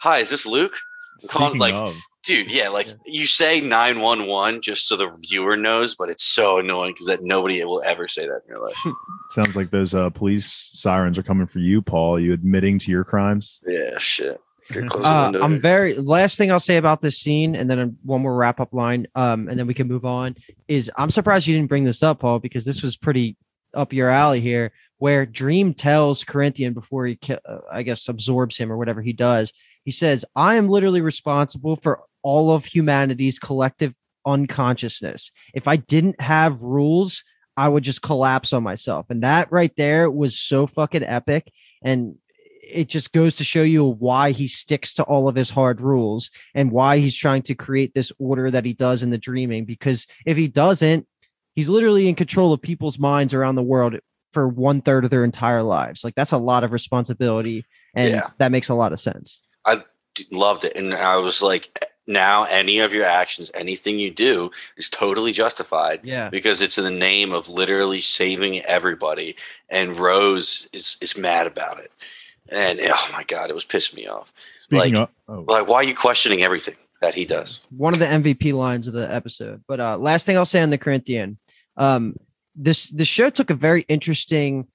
"Hi, 0.00 0.18
is 0.18 0.30
this 0.30 0.46
Luke?" 0.46 0.76
I'm 1.22 1.28
calling 1.28 1.58
like 1.58 1.74
of, 1.74 1.94
dude 2.24 2.50
yeah 2.52 2.68
like 2.68 2.86
Yeah. 2.88 2.94
you 3.06 3.26
say 3.26 3.60
911 3.60 4.60
just 4.62 4.88
so 4.88 4.96
the 4.96 5.10
viewer 5.28 5.56
knows 5.56 5.94
but 5.94 6.08
it's 6.08 6.24
so 6.24 6.58
annoying 6.58 6.92
because 6.94 7.06
that 7.06 7.22
nobody 7.22 7.64
will 7.64 7.82
ever 7.84 8.08
say 8.08 8.26
that 8.26 8.40
in 8.48 8.54
real 8.54 8.64
life 8.64 8.94
sounds 9.28 9.54
like 9.54 9.70
those 9.70 9.94
uh, 9.94 10.10
police 10.10 10.70
sirens 10.72 11.18
are 11.18 11.22
coming 11.22 11.46
for 11.46 11.58
you, 11.60 11.80
Paul. 11.80 12.16
Are 12.16 12.20
you 12.20 12.32
admitting 12.32 12.78
to 12.80 12.90
your 12.90 13.04
crimes? 13.04 13.60
yeah 13.66 13.98
shit 13.98 14.40
Here, 14.72 14.86
close 14.86 15.04
the 15.04 15.08
Uh, 15.08 15.32
I'm 15.42 15.60
very 15.60 15.94
last 15.94 16.38
thing 16.38 16.50
I'll 16.50 16.58
say 16.60 16.76
about 16.76 17.02
this 17.02 17.18
scene, 17.18 17.54
and 17.54 17.70
then 17.70 17.78
um, 17.78 17.96
one 18.04 18.22
more 18.22 18.34
wrap 18.34 18.58
up 18.60 18.72
line, 18.72 19.06
um, 19.14 19.48
and 19.48 19.58
then 19.58 19.66
we 19.66 19.74
can 19.74 19.86
move 19.86 20.04
on. 20.04 20.34
Is 20.68 20.90
I'm 20.96 21.10
surprised 21.10 21.46
you 21.46 21.54
didn't 21.54 21.68
bring 21.68 21.84
this 21.84 22.02
up, 22.02 22.20
Paul, 22.20 22.38
because 22.40 22.64
this 22.64 22.82
was 22.82 22.96
pretty 22.96 23.36
up 23.74 23.92
your 23.92 24.08
alley 24.10 24.40
here. 24.40 24.72
Where 25.02 25.26
Dream 25.26 25.74
tells 25.74 26.22
Corinthian 26.22 26.74
before 26.74 27.06
he, 27.06 27.18
uh, 27.28 27.58
I 27.72 27.82
guess, 27.82 28.08
absorbs 28.08 28.56
him 28.56 28.70
or 28.70 28.78
whatever 28.78 29.02
he 29.02 29.12
does, 29.12 29.52
he 29.84 29.90
says, 29.90 30.24
"I 30.36 30.54
am 30.54 30.68
literally 30.68 31.00
responsible 31.00 31.74
for 31.74 32.02
all 32.22 32.52
of 32.52 32.66
humanity's 32.66 33.40
collective 33.40 33.94
unconsciousness. 34.24 35.32
If 35.54 35.66
I 35.66 35.74
didn't 35.74 36.20
have 36.20 36.62
rules, 36.62 37.24
I 37.56 37.68
would 37.68 37.82
just 37.82 38.00
collapse 38.00 38.52
on 38.52 38.62
myself." 38.62 39.06
And 39.10 39.24
that 39.24 39.50
right 39.50 39.72
there 39.76 40.08
was 40.08 40.38
so 40.38 40.68
fucking 40.68 41.02
epic, 41.02 41.50
and 41.82 42.14
it 42.62 42.88
just 42.88 43.10
goes 43.10 43.34
to 43.34 43.44
show 43.44 43.64
you 43.64 43.84
why 43.84 44.30
he 44.30 44.46
sticks 44.46 44.94
to 44.94 45.02
all 45.02 45.26
of 45.26 45.34
his 45.34 45.50
hard 45.50 45.80
rules 45.80 46.30
and 46.54 46.70
why 46.70 46.98
he's 46.98 47.16
trying 47.16 47.42
to 47.42 47.56
create 47.56 47.92
this 47.92 48.12
order 48.20 48.52
that 48.52 48.64
he 48.64 48.72
does 48.72 49.02
in 49.02 49.10
the 49.10 49.18
dreaming. 49.18 49.64
Because 49.64 50.06
if 50.26 50.36
he 50.36 50.46
doesn't, 50.46 51.08
he's 51.56 51.68
literally 51.68 52.06
in 52.06 52.14
control 52.14 52.52
of 52.52 52.62
people's 52.62 53.00
minds 53.00 53.34
around 53.34 53.56
the 53.56 53.64
world 53.64 53.96
for 54.32 54.48
one 54.48 54.80
third 54.80 55.04
of 55.04 55.10
their 55.10 55.24
entire 55.24 55.62
lives. 55.62 56.04
Like 56.04 56.14
that's 56.14 56.32
a 56.32 56.38
lot 56.38 56.64
of 56.64 56.72
responsibility, 56.72 57.64
and 57.94 58.12
Yeah. 58.14 58.22
that 58.38 58.50
makes 58.52 58.68
a 58.68 58.74
lot 58.74 58.92
of 58.92 59.00
sense. 59.00 59.40
I 59.64 59.82
loved 60.30 60.64
it 60.64 60.76
and 60.76 60.92
i 60.92 61.16
was 61.16 61.40
like 61.40 61.86
now 62.06 62.44
any 62.50 62.80
of 62.80 62.92
your 62.92 63.04
actions 63.06 63.50
anything 63.54 63.98
you 63.98 64.10
do 64.10 64.50
is 64.76 64.90
totally 64.90 65.32
justified 65.32 66.00
Yeah, 66.02 66.28
because 66.28 66.60
it's 66.60 66.76
in 66.76 66.84
the 66.84 66.90
name 66.90 67.32
of 67.32 67.48
literally 67.48 68.02
saving 68.02 68.60
everybody 68.66 69.36
and 69.70 69.96
rose 69.96 70.68
is 70.74 70.98
is 71.00 71.16
mad 71.16 71.46
about 71.46 71.78
it 71.78 71.90
and 72.50 72.78
oh 72.82 73.08
my 73.14 73.24
god 73.24 73.48
it 73.48 73.54
was 73.54 73.64
pissing 73.64 73.94
me 73.94 74.06
off 74.06 74.34
Speaking 74.58 74.96
Like- 74.96 75.02
of, 75.02 75.08
oh, 75.28 75.44
like 75.50 75.66
why 75.66 75.76
are 75.76 75.82
you 75.84 75.94
questioning 75.96 76.42
everything 76.42 76.74
that 77.00 77.14
he 77.14 77.24
does 77.24 77.62
one 77.74 77.94
of 77.94 77.98
the 77.98 78.06
MVP 78.06 78.52
lines 78.52 78.86
of 78.86 78.92
the 78.92 79.10
episode. 79.10 79.62
But 79.66 79.80
uh 79.80 79.96
last 79.96 80.26
thing 80.26 80.36
I'll 80.36 80.44
say 80.44 80.60
on 80.60 80.68
the 80.68 80.76
Corinthian, 80.78 81.38
um, 81.78 82.16
this 82.54 82.88
the 82.88 83.04
show 83.04 83.30
took 83.30 83.50
a 83.50 83.54
very 83.54 83.82
interesting 83.88 84.66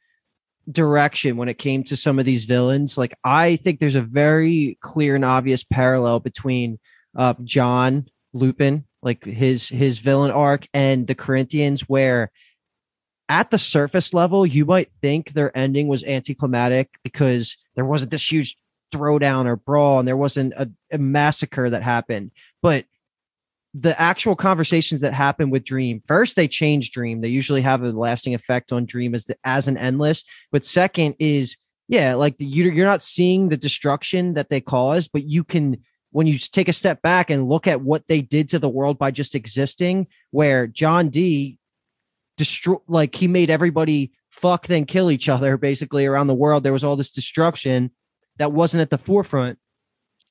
direction 0.69 1.37
when 1.37 1.49
it 1.49 1.57
came 1.57 1.83
to 1.85 1.95
some 1.95 2.19
of 2.19 2.25
these 2.25 2.45
villains. 2.45 2.97
Like 2.97 3.17
I 3.23 3.55
think 3.57 3.79
there's 3.79 3.95
a 3.95 4.01
very 4.01 4.77
clear 4.81 5.15
and 5.15 5.25
obvious 5.25 5.63
parallel 5.63 6.19
between 6.19 6.79
uh 7.15 7.35
John 7.43 8.07
Lupin, 8.33 8.85
like 9.01 9.23
his 9.23 9.69
his 9.69 9.99
villain 9.99 10.31
arc, 10.31 10.67
and 10.73 11.07
the 11.07 11.15
Corinthians, 11.15 11.81
where 11.81 12.31
at 13.29 13.51
the 13.51 13.57
surface 13.57 14.13
level, 14.13 14.45
you 14.45 14.65
might 14.65 14.89
think 15.01 15.31
their 15.31 15.55
ending 15.57 15.87
was 15.87 16.03
anticlimactic 16.03 16.89
because 17.03 17.57
there 17.75 17.85
wasn't 17.85 18.11
this 18.11 18.31
huge 18.31 18.57
throwdown 18.93 19.45
or 19.45 19.57
brawl 19.57 19.99
and 19.99 20.07
there 20.07 20.17
wasn't 20.17 20.53
a, 20.53 20.69
a 20.91 20.97
massacre 20.97 21.69
that 21.69 21.83
happened. 21.83 22.31
But 22.61 22.85
the 23.79 23.99
actual 24.01 24.35
conversations 24.35 25.01
that 25.01 25.13
happen 25.13 25.49
with 25.49 25.63
Dream, 25.63 26.01
first 26.07 26.35
they 26.35 26.47
change 26.47 26.91
Dream. 26.91 27.21
They 27.21 27.27
usually 27.27 27.61
have 27.61 27.83
a 27.83 27.91
lasting 27.91 28.33
effect 28.33 28.71
on 28.71 28.85
Dream 28.85 29.13
as 29.13 29.25
the 29.25 29.37
as 29.43 29.67
an 29.67 29.77
endless. 29.77 30.23
But 30.51 30.65
second 30.65 31.15
is 31.19 31.57
yeah, 31.87 32.15
like 32.15 32.37
the, 32.37 32.45
you 32.45 32.71
you're 32.71 32.87
not 32.87 33.03
seeing 33.03 33.49
the 33.49 33.57
destruction 33.57 34.33
that 34.33 34.49
they 34.49 34.61
caused, 34.61 35.11
but 35.11 35.23
you 35.23 35.43
can 35.43 35.77
when 36.11 36.27
you 36.27 36.37
take 36.37 36.67
a 36.67 36.73
step 36.73 37.01
back 37.01 37.29
and 37.29 37.49
look 37.49 37.67
at 37.67 37.81
what 37.81 38.07
they 38.07 38.21
did 38.21 38.49
to 38.49 38.59
the 38.59 38.69
world 38.69 38.97
by 38.97 39.11
just 39.11 39.35
existing, 39.35 40.07
where 40.31 40.65
John 40.65 41.09
D 41.09 41.59
destroy 42.35 42.77
like 42.87 43.15
he 43.15 43.27
made 43.27 43.49
everybody 43.49 44.11
fuck 44.29 44.67
then 44.67 44.85
kill 44.85 45.11
each 45.11 45.29
other 45.29 45.57
basically 45.57 46.05
around 46.05 46.27
the 46.27 46.33
world. 46.33 46.63
There 46.63 46.73
was 46.73 46.83
all 46.83 46.95
this 46.95 47.11
destruction 47.11 47.91
that 48.37 48.51
wasn't 48.51 48.81
at 48.81 48.89
the 48.89 48.97
forefront. 48.97 49.59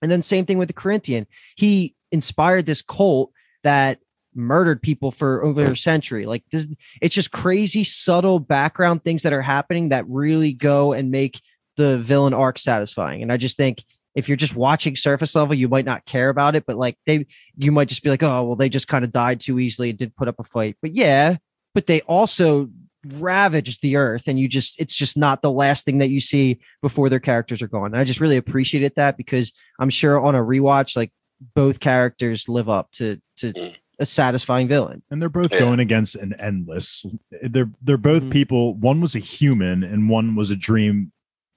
And 0.03 0.11
then 0.11 0.21
same 0.21 0.47
thing 0.47 0.59
with 0.59 0.69
the 0.69 0.75
Corinthian. 0.75 1.27
He 1.57 1.95
inspired 2.13 2.67
this 2.67 2.83
cult 2.83 3.33
that 3.67 3.99
murdered 4.35 4.83
people 4.83 5.11
for 5.11 5.43
over 5.45 5.64
a 5.64 5.77
century. 5.77 6.27
Like 6.27 6.45
this, 6.53 6.69
it's 7.01 7.14
just 7.14 7.33
crazy, 7.33 7.85
subtle 7.85 8.39
background 8.39 9.03
things 9.03 9.23
that 9.23 9.33
are 9.33 9.43
happening 9.43 9.89
that 9.89 10.05
really 10.09 10.53
go 10.53 10.93
and 10.93 11.11
make 11.11 11.41
the 11.77 11.99
villain 11.99 12.35
arc 12.35 12.59
satisfying. 12.59 13.23
And 13.23 13.33
I 13.33 13.37
just 13.37 13.57
think 13.57 13.83
if 14.14 14.29
you're 14.29 14.37
just 14.37 14.57
watching 14.57 14.97
surface 14.97 15.35
level, 15.35 15.55
you 15.55 15.69
might 15.69 15.85
not 15.85 16.07
care 16.07 16.29
about 16.29 16.55
it, 16.55 16.64
but 16.67 16.77
like 16.77 16.97
they, 17.07 17.27
you 17.57 17.73
might 17.73 17.89
just 17.89 18.03
be 18.03 18.11
like, 18.11 18.23
oh, 18.23 18.45
well, 18.45 18.57
they 18.57 18.69
just 18.69 18.89
kind 18.89 19.05
of 19.05 19.12
died 19.12 19.41
too 19.41 19.59
easily 19.59 19.91
and 19.91 19.99
did 19.99 20.17
put 20.17 20.29
up 20.29 20.39
a 20.39 20.45
fight. 20.45 20.77
But 20.81 20.95
yeah, 20.95 21.37
but 21.75 21.87
they 21.87 22.01
also 22.03 22.71
ravaged 23.14 23.83
the 23.83 23.97
earth 23.97 24.27
and 24.27 24.39
you 24.41 24.49
just 24.49 24.81
it's 24.81 24.97
just 24.97 25.17
not 25.17 25.41
the 25.41 25.53
last 25.53 25.85
thing 25.85 25.99
that 25.99 26.11
you 26.11 26.19
see 26.19 26.59
before 26.83 27.09
their 27.09 27.21
characters 27.21 27.62
are 27.62 27.69
gone. 27.69 27.87
And 27.87 27.99
I 27.99 28.05
just 28.05 28.21
really 28.21 28.37
appreciated 28.37 28.93
that 28.97 29.17
because 29.17 29.53
I'm 29.79 29.91
sure 29.91 30.21
on 30.21 30.35
a 30.35 30.41
rewatch, 30.41 30.97
like 30.97 31.12
both 31.55 31.80
characters 31.80 32.49
live 32.49 32.68
up 32.68 32.91
to 32.93 33.20
to 33.37 33.53
Mm. 33.53 33.74
a 33.99 34.07
satisfying 34.07 34.68
villain. 34.68 35.03
and 35.11 35.20
they're 35.20 35.28
both 35.28 35.53
Yeah. 35.53 35.59
going 35.61 35.80
against 35.80 36.14
an 36.16 36.34
endless. 36.39 37.05
They're 37.43 37.70
they're 37.82 37.97
both 37.97 38.24
Mhm. 38.24 38.30
people. 38.30 38.74
One 38.74 39.01
was 39.01 39.14
a 39.14 39.18
human, 39.20 39.82
and 39.84 40.09
one 40.09 40.34
was 40.34 40.51
a 40.51 40.57
dream, 40.57 41.12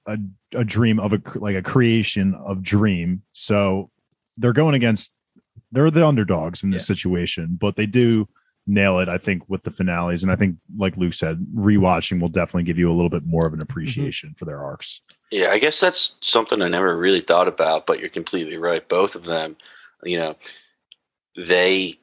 a, 0.05 0.17
a 0.53 0.63
dream 0.63 0.99
of 0.99 1.13
a 1.13 1.21
like 1.36 1.55
a 1.55 1.61
creation 1.61 2.34
of 2.36 2.61
dream. 2.63 3.23
So 3.34 3.91
they're 4.38 4.53
going 4.53 4.75
against. 4.75 5.11
They're 5.71 5.91
the 5.91 6.05
underdogs 6.07 6.63
in 6.63 6.71
this 6.71 6.88
situation, 6.88 7.57
but 7.59 7.75
they 7.75 7.86
do 7.86 8.27
nail 8.70 8.99
it. 8.99 9.09
I 9.09 9.17
think 9.17 9.43
with 9.49 9.63
the 9.63 9.72
finales, 9.72 10.24
and 10.24 10.32
I 10.32 10.36
think 10.36 10.57
like 10.78 10.95
Luke 10.95 11.13
said, 11.13 11.45
rewatching 11.55 12.22
will 12.22 12.30
definitely 12.30 12.63
give 12.63 12.78
you 12.78 12.91
a 12.91 12.93
little 12.93 13.09
bit 13.09 13.26
more 13.26 13.45
of 13.45 13.53
an 13.53 13.61
appreciation 13.61 14.36
for 14.38 14.45
their 14.45 14.63
arcs. 14.63 15.01
Yeah, 15.32 15.49
I 15.49 15.59
guess 15.59 15.80
that's 15.80 16.15
something 16.22 16.61
I 16.61 16.70
never 16.70 16.95
really 16.97 17.22
thought 17.22 17.47
about, 17.47 17.86
but 17.86 17.99
you're 17.99 18.09
completely 18.09 18.57
right. 18.57 18.88
Both 18.88 19.15
of 19.15 19.26
them, 19.26 19.57
you 20.03 20.17
know, 20.17 20.36
they 21.36 21.99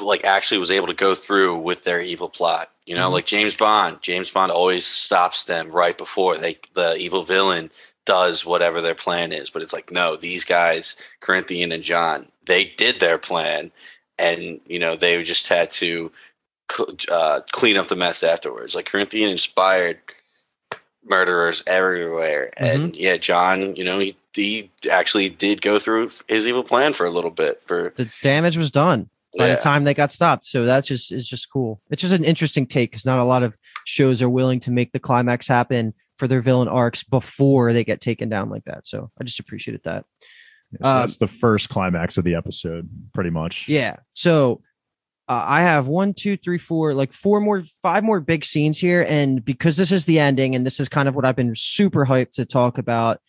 like 0.00 0.24
actually 0.24 0.58
was 0.58 0.70
able 0.70 0.88
to 0.88 0.94
go 0.94 1.14
through 1.14 1.56
with 1.58 1.84
their 1.84 2.00
evil 2.00 2.28
plot. 2.28 2.70
You 2.86 2.94
know, 2.96 3.08
Mhm. 3.08 3.12
like 3.12 3.26
James 3.26 3.54
Bond. 3.54 4.02
James 4.02 4.30
Bond 4.30 4.50
always 4.52 4.84
stops 4.86 5.44
them 5.44 5.70
right 5.70 5.96
before 5.96 6.36
they 6.36 6.58
the 6.74 6.96
evil 6.96 7.24
villain 7.24 7.70
does 8.04 8.44
whatever 8.44 8.80
their 8.80 8.94
plan 8.94 9.30
is. 9.32 9.48
But 9.50 9.62
it's 9.62 9.72
like, 9.72 9.90
no, 9.92 10.16
these 10.16 10.44
guys, 10.44 10.96
Corinthian 11.20 11.70
and 11.70 11.84
John, 11.84 12.30
they 12.46 12.64
did 12.64 12.98
their 12.98 13.18
plan 13.18 13.70
and 14.20 14.60
you 14.66 14.78
know, 14.78 14.96
they 14.96 15.22
just 15.22 15.48
had 15.48 15.70
to 15.72 16.12
uh, 17.10 17.40
clean 17.50 17.76
up 17.76 17.88
the 17.88 17.96
mess 17.96 18.22
afterwards. 18.22 18.74
Like 18.74 18.86
Corinthian 18.86 19.30
inspired 19.30 19.98
murderers 21.04 21.62
everywhere, 21.66 22.52
and 22.56 22.94
yeah, 22.96 23.16
John, 23.16 23.74
you 23.76 23.84
know, 23.84 23.98
he 23.98 24.16
he 24.34 24.70
actually 24.90 25.28
did 25.28 25.62
go 25.62 25.78
through 25.78 26.10
his 26.28 26.46
evil 26.46 26.62
plan 26.62 26.92
for 26.92 27.06
a 27.06 27.10
little 27.10 27.30
bit. 27.30 27.62
For 27.66 27.92
The 27.96 28.10
damage 28.22 28.56
was 28.56 28.70
done 28.70 29.08
by 29.36 29.48
yeah, 29.48 29.56
the 29.56 29.60
time 29.60 29.84
they 29.84 29.94
got 29.94 30.12
stopped. 30.12 30.46
So 30.46 30.64
that's 30.64 30.88
just 30.88 31.12
is 31.12 31.28
just 31.28 31.50
cool. 31.52 31.80
It's 31.90 32.02
just 32.02 32.14
an 32.14 32.24
interesting 32.24 32.66
take 32.66 32.90
because 32.90 33.06
not 33.06 33.18
a 33.18 33.24
lot 33.24 33.42
of 33.42 33.56
shows 33.84 34.22
are 34.22 34.30
willing 34.30 34.60
to 34.60 34.70
make 34.70 34.92
the 34.92 35.00
climax 35.00 35.48
happen 35.48 35.94
for 36.18 36.28
their 36.28 36.42
villain 36.42 36.68
arcs 36.68 37.02
before 37.02 37.72
they 37.72 37.82
get 37.82 38.00
taken 38.00 38.28
down 38.28 38.50
like 38.50 38.64
that. 38.64 38.86
So 38.86 39.10
I 39.18 39.24
just 39.24 39.40
appreciated 39.40 39.82
that. 39.84 40.04
So 40.72 40.88
Um, 40.88 41.00
that's 41.00 41.16
the 41.16 41.26
first 41.26 41.68
climax 41.68 42.18
of 42.18 42.24
the 42.24 42.34
episode, 42.34 42.88
pretty 43.12 43.30
much. 43.30 43.68
Yeah. 43.68 43.96
So 44.14 44.62
uh, 45.28 45.44
I 45.46 45.62
have 45.62 45.86
one, 45.86 46.14
two, 46.14 46.36
three, 46.36 46.58
four, 46.58 46.94
like 46.94 47.12
four 47.12 47.40
more, 47.40 47.62
five 47.82 48.04
more 48.04 48.20
big 48.20 48.44
scenes 48.44 48.78
here. 48.78 49.04
And 49.08 49.44
because 49.44 49.76
this 49.76 49.92
is 49.92 50.04
the 50.04 50.18
ending, 50.18 50.54
and 50.54 50.66
this 50.66 50.80
is 50.80 50.88
kind 50.88 51.08
of 51.08 51.14
what 51.14 51.24
I've 51.24 51.36
been 51.36 51.54
super 51.54 52.04
hyped 52.04 52.32
to 52.32 52.44
talk 52.44 52.78
about, 52.78 53.20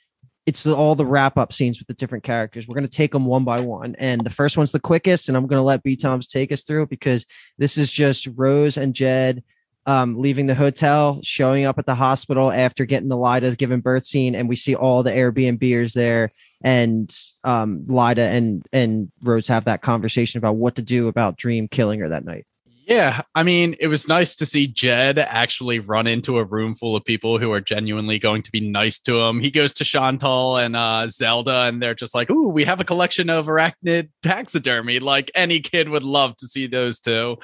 it's 0.48 0.64
the, 0.64 0.76
all 0.76 0.96
the 0.96 1.06
wrap 1.06 1.38
up 1.38 1.54
scenes 1.54 1.78
with 1.78 1.88
the 1.88 1.94
different 1.94 2.24
characters. 2.24 2.68
We're 2.68 2.74
going 2.74 2.88
to 2.88 2.90
take 2.90 3.12
them 3.12 3.28
one 3.28 3.44
by 3.44 3.60
one. 3.60 3.96
And 4.00 4.22
the 4.22 4.32
first 4.32 4.58
one's 4.58 4.72
the 4.72 4.80
quickest. 4.80 5.28
And 5.28 5.38
I'm 5.38 5.46
going 5.46 5.60
to 5.60 5.64
let 5.64 5.84
B 5.84 5.96
Toms 5.96 6.26
take 6.28 6.52
us 6.52 6.64
through 6.64 6.88
because 6.88 7.26
this 7.60 7.78
is 7.78 7.92
just 7.92 8.28
Rose 8.36 8.78
and 8.78 8.96
Jed 8.96 9.44
um, 9.86 10.18
leaving 10.18 10.48
the 10.48 10.56
hotel, 10.56 11.20
showing 11.24 11.66
up 11.66 11.78
at 11.78 11.86
the 11.86 11.94
hospital 11.96 12.52
after 12.52 12.86
getting 12.86 13.10
the 13.10 13.18
Lyda's 13.18 13.56
given 13.56 13.82
birth 13.82 14.06
scene. 14.06 14.34
And 14.34 14.50
we 14.50 14.56
see 14.56 14.74
all 14.74 15.04
the 15.04 15.12
Airbnbers 15.12 15.94
there 15.94 16.32
and 16.64 17.16
um 17.44 17.86
Lyda 17.88 18.24
and 18.24 18.66
and 18.72 19.12
Rose 19.24 19.48
have 19.48 19.66
that 19.66 19.82
conversation 19.82 20.38
about 20.38 20.56
what 20.56 20.76
to 20.76 20.82
do 20.82 21.08
about 21.08 21.38
Dream 21.38 21.68
killing 21.68 22.00
her 22.00 22.10
that 22.10 22.26
night. 22.26 22.46
Yeah, 22.92 23.22
I 23.36 23.44
mean, 23.44 23.78
it 23.80 23.88
was 23.88 24.10
nice 24.10 24.36
to 24.36 24.46
see 24.46 24.68
Jed 24.68 25.18
actually 25.18 25.80
run 25.80 26.08
into 26.08 26.40
a 26.40 26.44
room 26.44 26.74
full 26.74 26.96
of 26.96 27.06
people 27.06 27.38
who 27.38 27.50
are 27.54 27.62
genuinely 27.62 28.20
going 28.20 28.42
to 28.44 28.52
be 28.52 28.60
nice 28.60 29.00
to 29.02 29.22
him. 29.22 29.40
He 29.40 29.50
goes 29.50 29.72
to 29.74 29.86
Chantal 29.86 30.58
and 30.58 30.76
uh, 30.76 31.08
Zelda, 31.08 31.64
and 31.68 31.82
they're 31.82 31.96
just 31.96 32.14
like, 32.14 32.30
"Ooh, 32.30 32.50
we 32.50 32.66
have 32.66 32.82
a 32.82 32.84
collection 32.84 33.30
of 33.30 33.46
arachnid 33.46 34.10
taxidermy." 34.24 35.00
Like 35.00 35.32
any 35.36 35.62
kid 35.62 35.88
would 35.88 36.04
love 36.04 36.36
to 36.38 36.48
see 36.48 36.68
those 36.68 37.00
two. 37.00 37.38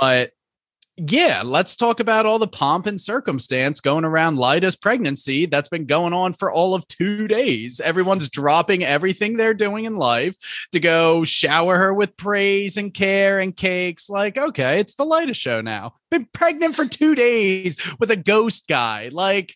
But 0.00 0.30
yeah, 0.96 1.42
let's 1.44 1.76
talk 1.76 2.00
about 2.00 2.24
all 2.24 2.38
the 2.38 2.48
pomp 2.48 2.86
and 2.86 2.98
circumstance 2.98 3.80
going 3.80 4.04
around 4.04 4.38
Lyda's 4.38 4.76
pregnancy 4.76 5.44
that's 5.44 5.68
been 5.68 5.84
going 5.84 6.14
on 6.14 6.32
for 6.32 6.50
all 6.50 6.74
of 6.74 6.88
two 6.88 7.28
days. 7.28 7.80
Everyone's 7.80 8.30
dropping 8.30 8.82
everything 8.82 9.36
they're 9.36 9.52
doing 9.52 9.84
in 9.84 9.96
life 9.96 10.34
to 10.72 10.80
go 10.80 11.22
shower 11.24 11.76
her 11.76 11.92
with 11.92 12.16
praise 12.16 12.78
and 12.78 12.94
care 12.94 13.40
and 13.40 13.54
cakes. 13.54 14.08
Like, 14.08 14.38
okay, 14.38 14.80
it's 14.80 14.94
the 14.94 15.04
Lyda 15.04 15.34
show 15.34 15.60
now. 15.60 15.94
Been 16.10 16.28
pregnant 16.32 16.74
for 16.74 16.86
two 16.86 17.14
days 17.14 17.76
with 17.98 18.10
a 18.10 18.16
ghost 18.16 18.66
guy. 18.66 19.10
Like, 19.12 19.54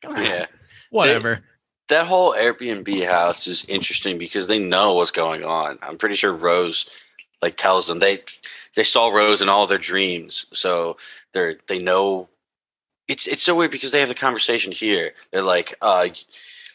come 0.00 0.14
on, 0.14 0.22
yeah. 0.22 0.46
whatever. 0.90 1.40
That 1.88 2.06
whole 2.06 2.34
Airbnb 2.34 3.04
house 3.04 3.48
is 3.48 3.64
interesting 3.64 4.16
because 4.16 4.46
they 4.46 4.60
know 4.60 4.94
what's 4.94 5.10
going 5.10 5.42
on. 5.42 5.78
I'm 5.82 5.96
pretty 5.96 6.14
sure 6.14 6.32
Rose 6.32 6.88
like 7.40 7.56
tells 7.56 7.86
them 7.86 7.98
they 7.98 8.18
they 8.78 8.84
saw 8.84 9.08
Rose 9.08 9.42
in 9.42 9.48
all 9.48 9.66
their 9.66 9.76
dreams, 9.76 10.46
so 10.52 10.98
they're 11.32 11.56
they 11.66 11.80
know. 11.80 12.28
It's 13.08 13.26
it's 13.26 13.42
so 13.42 13.56
weird 13.56 13.72
because 13.72 13.90
they 13.90 13.98
have 13.98 14.08
the 14.08 14.14
conversation 14.14 14.70
here. 14.70 15.14
They're 15.32 15.42
like, 15.42 15.74
uh, 15.82 16.10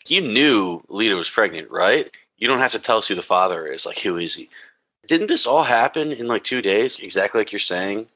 "You 0.05 0.19
knew 0.19 0.83
Lyda 0.89 1.15
was 1.15 1.29
pregnant, 1.29 1.71
right? 1.71 2.13
You 2.35 2.49
don't 2.49 2.59
have 2.59 2.73
to 2.73 2.79
tell 2.79 2.97
us 2.97 3.07
who 3.07 3.15
the 3.15 3.21
father 3.21 3.65
is. 3.67 3.85
Like, 3.85 3.99
who 3.99 4.17
is 4.17 4.35
he? 4.35 4.49
Didn't 5.07 5.27
this 5.27 5.47
all 5.47 5.63
happen 5.63 6.11
in 6.11 6.27
like 6.27 6.43
two 6.43 6.61
days? 6.61 6.99
Exactly 6.99 7.39
like 7.39 7.53
you're 7.53 7.59
saying. 7.59 8.07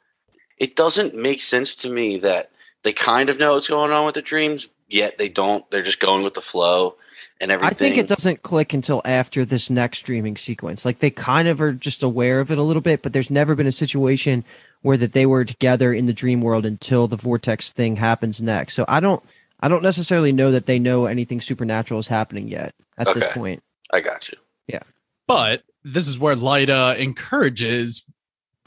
It 0.57 0.75
doesn't 0.75 1.15
make 1.15 1.41
sense 1.41 1.73
to 1.77 1.89
me 1.89 2.17
that 2.17 2.51
they 2.83 2.91
kind 2.91 3.29
of 3.29 3.39
know 3.39 3.53
what's 3.53 3.69
going 3.69 3.93
on 3.93 4.05
with 4.05 4.15
the 4.15 4.21
dreams, 4.21 4.67
yet 4.87 5.17
they 5.17 5.29
don't. 5.29 5.69
They're 5.71 5.81
just 5.81 5.99
going 5.99 6.23
with 6.23 6.33
the 6.33 6.41
flow 6.41 6.95
and 7.39 7.51
everything. 7.51 7.69
I 7.71 7.73
think 7.77 7.97
it 7.97 8.07
doesn't 8.07 8.41
click 8.43 8.73
until 8.73 9.01
after 9.05 9.45
this 9.45 9.69
next 9.69 9.99
streaming 9.99 10.37
sequence. 10.37 10.85
Like 10.85 10.99
they 10.99 11.09
kind 11.09 11.47
of 11.47 11.61
are 11.61 11.71
just 11.73 12.03
aware 12.03 12.39
of 12.39 12.51
it 12.51 12.57
a 12.57 12.63
little 12.63 12.81
bit, 12.81 13.01
but 13.01 13.13
there's 13.13 13.29
never 13.29 13.55
been 13.55 13.67
a 13.67 13.71
situation 13.71 14.43
where 14.81 14.97
that 14.97 15.13
they 15.13 15.25
were 15.25 15.43
together 15.45 15.93
in 15.93 16.05
the 16.05 16.13
dream 16.13 16.41
world 16.41 16.65
until 16.65 17.07
the 17.07 17.17
vortex 17.17 17.71
thing 17.71 17.95
happens 17.95 18.41
next. 18.41 18.73
So 18.75 18.85
I 18.87 18.99
don't 18.99 19.23
I 19.59 19.67
don't 19.67 19.83
necessarily 19.83 20.31
know 20.31 20.51
that 20.51 20.65
they 20.67 20.79
know 20.79 21.05
anything 21.07 21.41
supernatural 21.41 21.99
is 21.99 22.07
happening 22.07 22.47
yet 22.47 22.73
at 22.97 23.07
this 23.13 23.23
Okay. 23.23 23.33
point. 23.33 23.63
I 23.91 24.01
got 24.01 24.29
you. 24.29 24.37
Yeah. 24.67 24.83
But 25.27 25.63
this 25.83 26.07
is 26.07 26.19
where 26.19 26.35
Lyda 26.35 26.95
encourages 26.99 28.03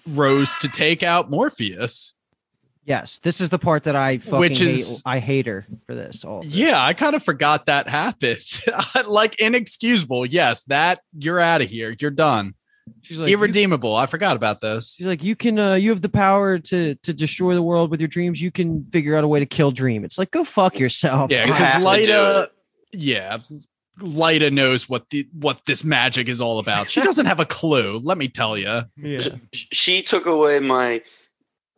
Rose 0.09 0.55
to 0.57 0.69
take 0.69 1.03
out 1.03 1.31
Morpheus. 1.31 2.15
Yes, 2.85 3.19
this 3.21 3.41
is 3.41 3.51
the 3.51 3.59
part 3.59 3.85
that 3.85 3.95
I 3.95 4.19
fucking 4.19 4.39
Which 4.41 4.59
hate. 4.59 4.69
is- 4.81 5.03
I 5.05 5.19
hate 5.19 5.47
her 5.47 5.67
for 5.87 5.95
this. 5.95 6.25
All 6.25 6.43
this. 6.43 6.53
Yeah, 6.55 6.83
I 6.83 6.95
kind 6.95 7.15
of 7.15 7.23
forgot 7.23 7.67
that 7.67 7.89
happened. 7.89 8.41
like 9.07 9.39
inexcusable. 9.39 10.27
Yes, 10.27 10.63
that 10.65 11.01
you're 11.17 11.39
out 11.41 11.61
of 11.63 11.69
here. 11.69 11.95
You're 12.01 12.11
done. 12.11 12.55
she's 13.03 13.19
like 13.19 13.31
Irredeemable. 13.31 13.95
I 13.95 14.07
forgot 14.07 14.35
about 14.35 14.61
this. 14.61 14.95
She's 14.97 15.07
like, 15.07 15.23
you 15.23 15.37
can, 15.37 15.59
uh, 15.59 15.75
you 15.75 15.91
have 15.91 16.01
the 16.03 16.09
power 16.09 16.59
to 16.59 16.95
to 16.97 17.13
destroy 17.13 17.55
the 17.55 17.63
world 17.63 17.91
with 17.91 18.01
your 18.01 18.09
dreams. 18.09 18.41
You 18.43 18.51
can 18.51 18.85
figure 18.91 19.15
out 19.15 19.25
a 19.25 19.29
way 19.29 19.39
to 19.41 19.47
kill 19.47 19.71
Dream. 19.71 20.03
It's 20.05 20.19
like, 20.19 20.31
go 20.31 20.43
fuck 20.43 20.79
yourself. 20.79 21.31
Yeah, 21.31 21.45
You 21.47 21.53
because 21.53 21.69
have 21.69 21.75
to 21.75 21.79
do 21.81 21.85
Lyda, 21.87 22.43
it. 22.43 22.51
yeah, 23.01 23.39
Lyda 24.01 24.51
knows 24.51 24.89
what 24.89 25.09
the 25.11 25.29
what 25.33 25.61
this 25.67 25.85
magic 25.85 26.29
is 26.29 26.41
all 26.41 26.59
about. 26.59 26.91
She 26.91 27.01
doesn't 27.03 27.27
have 27.27 27.39
a 27.41 27.45
clue. 27.47 28.01
Let 28.03 28.17
me 28.19 28.29
tell 28.29 28.57
you. 28.57 28.83
yeah. 28.97 29.21
Sh- 29.53 29.67
She 29.73 30.03
took 30.03 30.25
away 30.27 30.59
my 30.59 31.03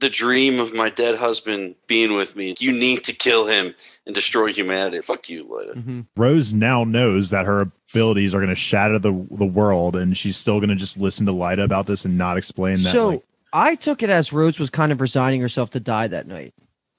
the 0.03 0.11
dream 0.11 0.61
of 0.61 0.74
my 0.74 0.90
dead 0.90 1.18
husband 1.18 1.76
being 1.86 2.14
with 2.16 2.36
me. 2.36 2.55
You 2.59 2.72
need 2.72 3.05
to 3.05 3.14
kill 3.14 3.46
him 3.46 3.74
and 4.05 4.14
destroy 4.14 4.53
humanity. 4.53 5.00
Fuck 5.00 5.30
you, 5.30 5.44
Lyda. 5.44 5.74
Mhm. 5.80 6.07
Rose 6.16 6.53
now 6.53 6.84
knows 6.84 7.30
that 7.30 7.46
her 7.46 7.70
abilities 7.92 8.34
are 8.34 8.38
going 8.38 8.50
to 8.50 8.55
shatter 8.55 8.98
the 8.98 9.12
the 9.30 9.46
world, 9.46 9.96
and 9.96 10.16
she's 10.18 10.36
still 10.36 10.59
going 10.61 10.68
to 10.68 10.74
just 10.76 10.98
listen 10.98 11.24
to 11.26 11.32
Lyda 11.32 11.62
about 11.62 11.86
this 11.86 12.05
and 12.05 12.18
not 12.18 12.36
explain 12.36 12.82
that. 12.82 12.92
So 12.92 13.09
like, 13.09 13.22
I 13.55 13.74
took 13.76 14.03
it 14.03 14.11
as 14.11 14.32
Rose 14.32 14.59
was 14.59 14.68
kind 14.68 14.92
of 14.92 15.00
resigning 15.00 15.40
herself 15.40 15.70
to 15.70 15.80
die 15.80 16.09
that 16.09 16.26
night, 16.26 16.53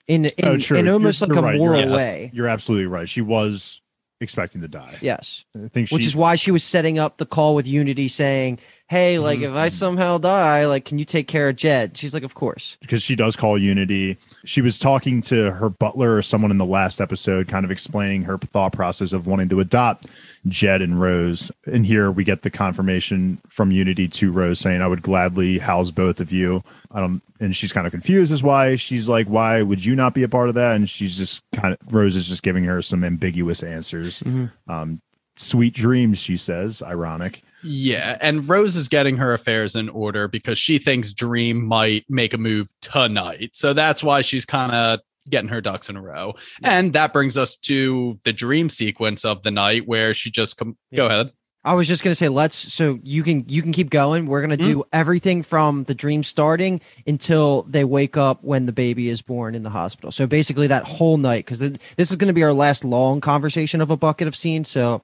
in 0.08 0.26
in, 0.26 0.46
oh, 0.46 0.58
true. 0.58 0.78
in 0.78 0.88
almost 0.88 1.22
You're- 1.22 1.36
like 1.36 1.36
you're 1.36 1.44
a 1.46 1.48
right, 1.52 1.56
you're 1.60 1.66
moral 1.72 1.84
right. 1.90 1.96
way. 1.96 2.32
You're 2.34 2.48
absolutely 2.48 2.88
right. 2.88 3.08
She 3.10 3.22
was 3.22 3.82
expecting 4.22 4.62
to 4.62 4.68
die. 4.70 4.96
Yes, 5.02 5.44
I 5.56 5.68
think 5.68 5.90
she, 5.90 5.96
which 5.96 6.06
is 6.06 6.16
why 6.16 6.36
she 6.36 6.52
was 6.52 6.64
setting 6.64 6.98
up 7.00 7.18
the 7.18 7.26
call 7.26 7.56
with 7.56 7.68
Unity, 7.68 8.08
saying, 8.08 8.60
"Hey, 8.94 9.18
like 9.20 9.40
Mhm. 9.40 9.50
if 9.50 9.54
I 9.56 9.68
somehow 9.70 10.18
die, 10.18 10.66
like 10.68 10.86
can 10.86 11.00
you 11.00 11.06
take 11.06 11.28
care 11.28 11.50
of 11.50 11.56
Jed?" 11.56 11.98
She's 11.98 12.14
like, 12.14 12.24
"Of 12.24 12.34
course." 12.36 12.78
because 12.82 13.02
she 13.02 13.16
does 13.16 13.36
call 13.36 13.58
Unity. 13.58 14.18
She 14.46 14.62
was 14.62 14.78
talking 14.78 15.22
to 15.24 15.52
her 15.52 15.70
butler 15.70 16.16
or 16.16 16.22
someone 16.22 16.52
in 16.52 16.58
the 16.58 16.66
last 16.66 17.00
episode, 17.02 17.48
kind 17.48 17.64
of 17.66 17.72
explaining 17.72 18.24
her 18.24 18.38
thought 18.38 18.74
process 18.74 19.14
of 19.14 19.26
wanting 19.26 19.50
to 19.50 19.60
adopt 19.62 20.06
Jed 20.48 20.82
and 20.82 21.00
Rose. 21.00 21.52
And 21.66 21.86
here 21.86 22.12
we 22.12 22.24
get 22.24 22.42
the 22.42 22.50
confirmation 22.50 23.40
from 23.48 23.72
Unity 23.72 24.08
to 24.10 24.32
Rose 24.32 24.60
saying, 24.60 24.82
"I 24.82 24.88
would 24.88 25.02
gladly 25.02 25.60
house 25.60 25.92
both 25.92 26.20
of 26.20 26.32
you." 26.32 26.64
I 26.92 27.00
don't, 27.00 27.22
and 27.40 27.56
she's 27.56 27.72
kind 27.72 27.88
of 27.88 27.92
confused 27.92 28.32
as 28.32 28.44
why 28.44 28.76
she's 28.76 29.08
like, 29.10 29.28
"Why 29.28 29.62
would 29.62 29.84
you 29.84 29.96
not 29.96 30.14
be 30.14 30.24
a 30.24 30.30
part 30.30 30.50
of 30.50 30.56
that?" 30.56 30.76
And 30.76 30.90
she's 30.90 31.18
just 31.18 31.42
kind 31.54 31.74
of 31.74 31.94
Rose 31.94 32.16
is 32.16 32.28
just 32.28 32.44
giving 32.44 32.66
her 32.66 32.82
some 32.82 33.04
ambiguous 33.04 33.64
answers. 33.64 34.22
Mhm. 34.22 34.52
Um, 34.68 35.00
sweet 35.38 35.74
dreams, 35.74 36.20
she 36.20 36.38
says. 36.38 36.84
Ironic. 36.84 37.42
Yeah, 37.64 38.18
and 38.22 38.48
Rose 38.48 38.76
is 38.76 38.88
getting 38.88 39.18
her 39.18 39.34
affairs 39.34 39.76
in 39.76 39.90
order 39.90 40.28
because 40.28 40.58
she 40.58 40.78
thinks 40.78 41.14
Dream 41.14 41.66
might 41.66 42.06
make 42.10 42.34
a 42.34 42.38
move 42.38 42.72
tonight. 42.82 43.52
So 43.54 43.74
that's 43.74 44.04
why 44.04 44.22
she's 44.22 44.46
kind 44.46 44.72
of 44.72 45.00
getting 45.30 45.50
her 45.50 45.62
ducks 45.62 45.90
in 45.90 45.96
a 45.96 46.02
row. 46.02 46.34
And 46.64 46.94
that 46.94 47.14
brings 47.14 47.38
us 47.38 47.56
to 47.58 48.20
the 48.24 48.34
dream 48.34 48.70
sequence 48.70 49.24
of 49.24 49.44
the 49.44 49.52
night 49.52 49.88
where 49.88 50.14
she 50.14 50.32
just 50.32 50.58
com- 50.58 50.78
go 50.94 51.06
ahead. 51.06 51.32
I 51.66 51.76
was 51.76 51.88
just 51.88 52.04
gonna 52.04 52.16
say, 52.16 52.28
let's. 52.28 52.74
So 52.74 53.00
you 53.04 53.24
can 53.24 53.48
you 53.48 53.62
can 53.62 53.72
keep 53.72 53.90
going. 53.90 54.26
We're 54.26 54.42
gonna 54.42 54.58
mm-hmm. 54.58 54.72
do 54.72 54.84
everything 54.92 55.44
from 55.44 55.86
the 55.86 55.96
dream 55.96 56.22
starting 56.22 56.82
until 57.08 57.64
they 57.64 57.86
wake 57.86 58.18
up 58.18 58.44
when 58.44 58.66
the 58.66 58.74
baby 58.74 59.08
is 59.08 59.22
born 59.22 59.56
in 59.56 59.64
the 59.64 59.70
hospital. 59.70 60.12
So 60.12 60.28
basically, 60.28 60.68
that 60.68 60.84
whole 60.84 61.18
night, 61.18 61.46
because 61.46 61.60
this 61.60 62.12
is 62.12 62.18
gonna 62.18 62.34
be 62.34 62.44
our 62.44 62.52
last 62.52 62.84
long 62.84 63.22
conversation 63.22 63.80
of 63.80 63.90
a 63.90 63.96
bucket 63.96 64.28
of 64.28 64.36
scenes. 64.36 64.70
So 64.70 65.04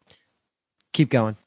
keep 0.91 1.09
going. 1.09 1.37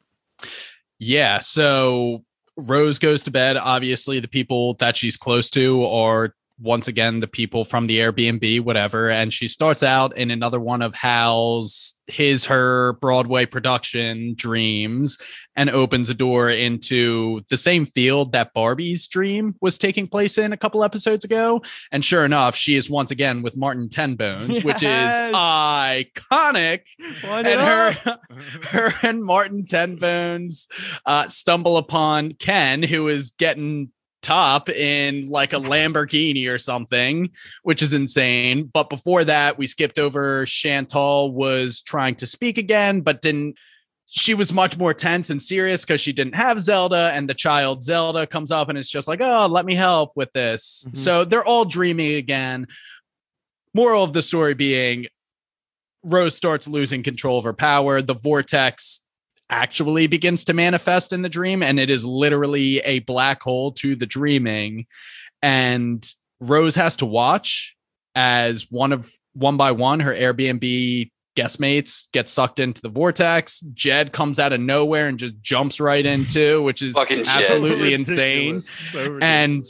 Yeah, 1.04 1.40
so 1.40 2.24
Rose 2.56 3.00
goes 3.00 3.24
to 3.24 3.32
bed. 3.32 3.56
Obviously, 3.56 4.20
the 4.20 4.28
people 4.28 4.74
that 4.74 4.96
she's 4.96 5.16
close 5.16 5.50
to 5.50 5.84
are 5.84 6.36
once 6.62 6.88
again 6.88 7.20
the 7.20 7.26
people 7.26 7.64
from 7.64 7.86
the 7.86 7.98
Airbnb, 7.98 8.60
whatever. 8.60 9.10
And 9.10 9.32
she 9.32 9.48
starts 9.48 9.82
out 9.82 10.16
in 10.16 10.30
another 10.30 10.60
one 10.60 10.80
of 10.82 10.94
Hal's 10.94 11.94
his 12.08 12.44
her 12.46 12.94
Broadway 12.94 13.46
production 13.46 14.34
dreams 14.34 15.16
and 15.56 15.70
opens 15.70 16.10
a 16.10 16.14
door 16.14 16.50
into 16.50 17.40
the 17.48 17.56
same 17.56 17.86
field 17.86 18.32
that 18.32 18.52
Barbie's 18.52 19.06
dream 19.06 19.54
was 19.60 19.78
taking 19.78 20.06
place 20.08 20.36
in 20.36 20.52
a 20.52 20.56
couple 20.56 20.84
episodes 20.84 21.24
ago. 21.24 21.62
And 21.90 22.04
sure 22.04 22.24
enough, 22.24 22.54
she 22.56 22.76
is 22.76 22.90
once 22.90 23.10
again 23.10 23.42
with 23.42 23.56
Martin 23.56 23.88
Tenbones, 23.88 24.62
which 24.64 24.82
is 24.82 24.82
Yes. 24.82 25.34
iconic 25.34 26.80
and 27.24 27.46
her, 27.46 28.18
her 28.70 28.92
and 29.02 29.22
Martin 29.24 29.64
Tenbones 29.66 30.68
uh, 31.06 31.28
stumble 31.28 31.76
upon 31.76 32.32
Ken, 32.32 32.82
who 32.82 33.08
is 33.08 33.30
getting 33.30 33.90
top 34.22 34.68
in 34.68 35.28
like 35.28 35.52
a 35.52 35.56
Lamborghini 35.56 36.48
or 36.48 36.58
something, 36.58 37.30
which 37.62 37.82
is 37.82 37.92
insane. 37.92 38.70
But 38.72 38.88
before 38.88 39.24
that, 39.24 39.58
we 39.58 39.66
skipped 39.66 39.98
over 39.98 40.46
Chantal 40.46 41.32
was 41.32 41.80
trying 41.80 42.14
to 42.16 42.26
speak 42.26 42.58
again, 42.58 43.00
but 43.00 43.22
didn't. 43.22 43.56
She 44.14 44.34
was 44.34 44.52
much 44.52 44.76
more 44.76 44.92
tense 44.92 45.30
and 45.30 45.40
serious 45.40 45.86
because 45.86 46.00
she 46.02 46.12
didn't 46.12 46.34
have 46.34 46.60
Zelda, 46.60 47.10
and 47.14 47.28
the 47.28 47.34
child 47.34 47.82
Zelda 47.82 48.26
comes 48.26 48.50
up 48.50 48.68
and 48.68 48.76
it's 48.76 48.90
just 48.90 49.08
like, 49.08 49.20
oh, 49.22 49.46
let 49.46 49.64
me 49.64 49.74
help 49.74 50.12
with 50.16 50.30
this. 50.34 50.86
Mhm. 50.88 50.96
So 50.98 51.24
they're 51.24 51.44
all 51.44 51.64
dreaming 51.64 52.16
again. 52.16 52.66
Moral 53.72 54.04
of 54.04 54.12
the 54.12 54.20
story 54.20 54.52
being 54.52 55.06
Rose 56.04 56.36
starts 56.36 56.68
losing 56.68 57.02
control 57.02 57.38
of 57.38 57.44
her 57.44 57.54
power. 57.54 58.02
The 58.02 58.14
vortex 58.14 59.00
actually 59.52 60.06
begins 60.06 60.44
to 60.44 60.54
manifest 60.54 61.12
in 61.12 61.22
the 61.22 61.28
dream, 61.28 61.62
and 61.62 61.78
it 61.78 61.90
is 61.90 62.04
literally 62.04 62.78
a 62.80 63.00
black 63.00 63.42
hole 63.42 63.72
to 63.72 63.94
the 63.94 64.06
dreaming. 64.06 64.86
And 65.42 66.04
Rose 66.40 66.74
has 66.74 66.96
to 66.96 67.06
watch 67.06 67.76
as 68.14 68.66
one 68.70 68.92
of 68.92 69.12
one 69.34 69.56
by 69.56 69.72
one 69.72 70.00
her 70.00 70.14
Airbnb 70.14 71.10
guest 71.34 71.60
mates 71.60 72.08
get 72.12 72.28
sucked 72.28 72.58
into 72.58 72.82
the 72.82 72.88
vortex. 72.88 73.60
Jed 73.74 74.12
comes 74.12 74.38
out 74.38 74.52
of 74.52 74.60
nowhere 74.60 75.06
and 75.06 75.18
just 75.18 75.40
jumps 75.40 75.80
right 75.80 76.04
into, 76.04 76.62
which 76.62 76.82
is 76.82 76.94
Fucking 76.94 77.24
absolutely 77.26 77.94
insane. 77.94 78.62
So. 78.62 79.18
And 79.20 79.64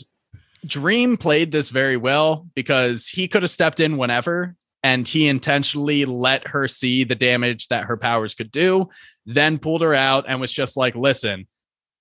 Dream 0.65 1.17
played 1.17 1.53
this 1.53 1.71
very 1.71 1.97
well 1.97 2.47
because 2.55 3.09
he 3.09 3.29
could 3.29 3.43
have 3.43 3.51
stepped 3.51 3.81
in 3.81 3.97
whenever 3.97 4.57
and 4.83 5.07
he 5.07 5.29
intentionally 5.29 6.05
let 6.05 6.49
her 6.49 6.67
see 6.67 7.05
the 7.05 7.15
damage 7.15 7.69
that 7.69 7.85
her 7.85 7.97
powers 7.97 8.35
could 8.35 8.51
do, 8.51 8.89
then 9.27 9.59
pulled 9.59 9.83
her 9.83 9.95
out 9.95 10.25
and 10.27 10.41
was 10.41 10.53
just 10.53 10.77
like, 10.77 10.95
listen, 10.95 11.47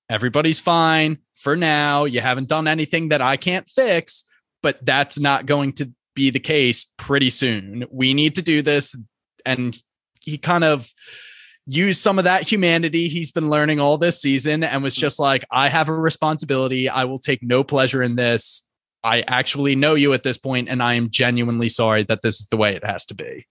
everybody's 0.09 0.59
fine 0.59 1.19
for 1.35 1.55
now. 1.55 2.05
You 2.05 2.21
haven't 2.21 2.47
done 2.47 2.67
anything 2.67 3.09
that 3.09 3.21
I 3.21 3.37
can't 3.37 3.69
fix, 3.69 4.23
but 4.63 4.83
that's 4.85 5.19
not 5.19 5.45
going 5.45 5.73
to 5.73 5.91
be 6.15 6.29
the 6.29 6.39
case 6.39 6.87
pretty 6.97 7.29
soon. 7.29 7.85
We 7.91 8.13
need 8.13 8.35
to 8.35 8.41
do 8.41 8.61
this. 8.61 8.95
And 9.45 9.79
he 10.19 10.37
kind 10.37 10.63
of 10.63 10.89
used 11.65 12.01
some 12.01 12.17
of 12.17 12.25
that 12.25 12.47
humanity 12.49 13.07
he's 13.07 13.31
been 13.31 13.49
learning 13.49 13.79
all 13.79 13.97
this 13.97 14.21
season 14.21 14.63
and 14.63 14.83
was 14.83 14.95
hmm. 14.95 15.01
just 15.01 15.19
like, 15.19 15.45
I 15.51 15.69
have 15.69 15.89
a 15.89 15.93
responsibility. 15.93 16.89
I 16.89 17.05
will 17.05 17.19
take 17.19 17.43
no 17.43 17.63
pleasure 17.63 18.01
in 18.01 18.15
this. 18.15 18.63
I 19.03 19.21
actually 19.27 19.75
know 19.75 19.95
you 19.95 20.13
at 20.13 20.23
this 20.23 20.37
point, 20.37 20.69
and 20.69 20.81
I 20.83 20.93
am 20.93 21.09
genuinely 21.09 21.69
sorry 21.69 22.03
that 22.03 22.21
this 22.21 22.39
is 22.39 22.47
the 22.47 22.57
way 22.57 22.75
it 22.75 22.85
has 22.85 23.05
to 23.05 23.15
be. 23.15 23.47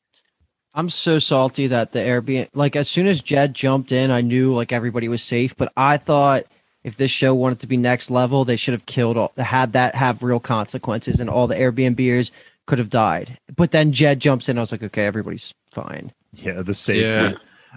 I'm 0.75 0.89
so 0.91 1.19
salty 1.19 1.67
that 1.67 1.93
the 1.93 1.99
Airbnb, 1.99 2.51
like 2.55 2.77
as 2.77 2.89
soon 2.89 3.09
as 3.09 3.21
Jed 3.21 3.55
jumped 3.55 3.91
in, 3.91 4.11
I 4.13 4.21
knew 4.21 4.55
like 4.55 4.71
everybody 4.73 5.09
was 5.09 5.23
safe. 5.23 5.57
But 5.57 5.73
I 5.77 5.97
thought 5.97 6.45
if 6.85 6.97
this 6.97 7.11
show 7.11 7.35
wanted 7.35 7.59
to 7.61 7.67
be 7.67 7.77
next 7.77 8.11
level, 8.11 8.45
they 8.45 8.55
should 8.57 8.75
have 8.75 8.87
killed 8.87 9.17
all, 9.17 9.33
had 9.37 9.73
that 9.73 9.97
have 9.97 10.23
real 10.23 10.39
consequences, 10.41 11.19
and 11.19 11.29
all 11.29 11.49
the 11.49 11.57
Airbnbers 11.57 12.31
could 12.69 12.79
have 12.79 12.91
died. 12.91 13.37
But 13.57 13.73
then 13.73 13.91
Jed 13.93 14.21
jumps 14.21 14.49
in. 14.49 14.59
I 14.59 14.61
was 14.61 14.71
like, 14.71 14.85
okay, 14.85 15.05
everybody's 15.07 15.53
fine. 15.73 16.13
yeah, 16.35 16.63
the 16.63 16.75
safe. 16.75 17.03
Yeah. 17.03 17.33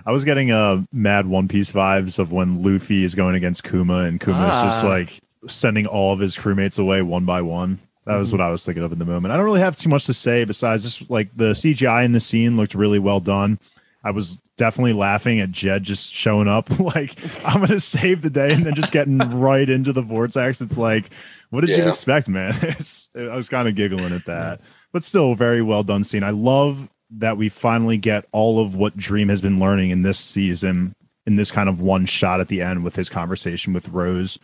I 0.05 0.11
was 0.11 0.23
getting 0.23 0.51
uh 0.51 0.83
mad 0.91 1.25
One 1.27 1.47
Piece 1.47 1.71
vibes 1.71 2.19
of 2.19 2.31
when 2.31 2.61
Luffy 2.61 3.03
is 3.03 3.15
going 3.15 3.33
against 3.35 3.63
Kuma 3.63 3.97
and 4.03 4.19
Kuma 4.21 4.47
is 4.49 4.61
just 4.63 4.83
Ah. 4.83 4.87
like 4.87 5.19
sending 5.47 5.85
all 5.85 6.13
of 6.13 6.19
his 6.19 6.35
crewmates 6.35 6.79
away 6.79 7.01
one 7.01 7.25
by 7.25 7.41
one. 7.41 7.79
That 8.05 8.17
was 8.17 8.29
Mhm. 8.29 8.33
what 8.33 8.41
I 8.41 8.49
was 8.51 8.65
thinking 8.65 8.83
of 8.83 8.91
in 8.91 8.99
the 8.99 9.05
moment. 9.05 9.31
I 9.33 9.37
don't 9.37 9.45
really 9.45 9.61
have 9.61 9.77
too 9.77 9.89
much 9.89 10.05
to 10.07 10.13
say 10.13 10.43
besides 10.43 10.83
just 10.83 11.09
like 11.09 11.29
the 11.35 11.53
CGI 11.55 12.03
in 12.03 12.11
the 12.11 12.19
scene 12.19 12.57
looked 12.57 12.75
really 12.75 12.99
well 12.99 13.19
done. 13.19 13.59
I 14.03 14.11
was 14.11 14.39
definitely 14.57 14.93
laughing 14.93 15.39
at 15.39 15.51
Jed 15.51 15.83
just 15.83 16.13
showing 16.13 16.47
up 16.49 16.69
like 16.79 17.15
I'm 17.45 17.61
gonna 17.61 17.79
save 17.79 18.21
the 18.21 18.29
day 18.29 18.51
and 18.53 18.65
then 18.65 18.75
just 18.75 18.91
getting 18.91 19.17
right 19.39 19.69
into 19.69 19.93
the 19.93 20.01
vortex. 20.01 20.59
It's 20.61 20.77
like, 20.77 21.05
what 21.49 21.61
did 21.61 21.69
you 21.77 21.87
expect, 21.89 22.27
man? 22.27 22.53
It's, 22.79 23.09
I 23.15 23.35
was 23.35 23.47
kind 23.47 23.67
of 23.67 23.75
giggling 23.75 24.11
at 24.13 24.25
that, 24.25 24.59
but 24.91 25.03
still 25.03 25.35
very 25.35 25.61
well 25.61 25.83
done 25.83 26.03
scene. 26.03 26.23
I 26.23 26.31
love 26.31 26.89
that 27.11 27.37
we 27.37 27.47
finally 27.47 27.97
get 27.97 28.25
all 28.31 28.59
of 28.59 28.75
what 28.75 28.97
Dream 28.97 29.29
has 29.29 29.39
been 29.39 29.59
learning 29.59 29.91
in 29.91 30.01
this 30.01 30.17
season 30.17 30.95
in 31.25 31.35
this 31.35 31.51
kind 31.51 31.69
of 31.69 31.79
one 31.79 32.05
shot 32.05 32.39
at 32.39 32.47
the 32.47 32.61
end 32.61 32.83
with 32.83 32.95
his 32.95 33.09
conversation 33.09 33.73
with 33.73 33.87
Rose. 33.89 34.39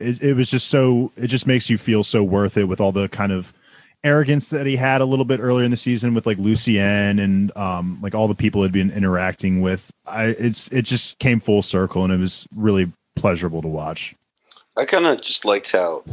It, 0.00 0.22
it 0.22 0.34
was 0.34 0.50
just 0.50 0.68
so, 0.68 1.12
it 1.16 1.28
just 1.28 1.46
makes 1.46 1.70
you 1.70 1.78
feel 1.78 2.02
so 2.02 2.22
worth 2.22 2.56
it 2.56 2.64
with 2.64 2.80
all 2.80 2.92
the 2.92 3.08
kind 3.08 3.32
of 3.32 3.52
arrogance 4.02 4.50
that 4.50 4.66
he 4.66 4.76
had 4.76 5.00
a 5.00 5.04
little 5.04 5.24
bit 5.24 5.40
earlier 5.40 5.64
in 5.64 5.70
the 5.70 5.76
season 5.76 6.14
with 6.14 6.26
like 6.26 6.38
Lucienne 6.38 7.18
and 7.18 7.56
um, 7.56 7.98
like 8.02 8.14
all 8.14 8.28
the 8.28 8.34
people 8.34 8.62
had 8.62 8.72
been 8.72 8.90
interacting 8.90 9.60
with. 9.60 9.90
I, 10.06 10.26
it's, 10.26 10.68
it 10.68 10.82
just 10.82 11.18
came 11.18 11.40
full 11.40 11.62
circle 11.62 12.04
and 12.04 12.12
it 12.12 12.20
was 12.20 12.46
really 12.54 12.92
pleasurable 13.14 13.62
to 13.62 13.68
watch. 13.68 14.14
I 14.76 14.84
kind 14.84 15.06
of 15.06 15.22
just 15.22 15.44
liked 15.44 15.72
how 15.72 16.04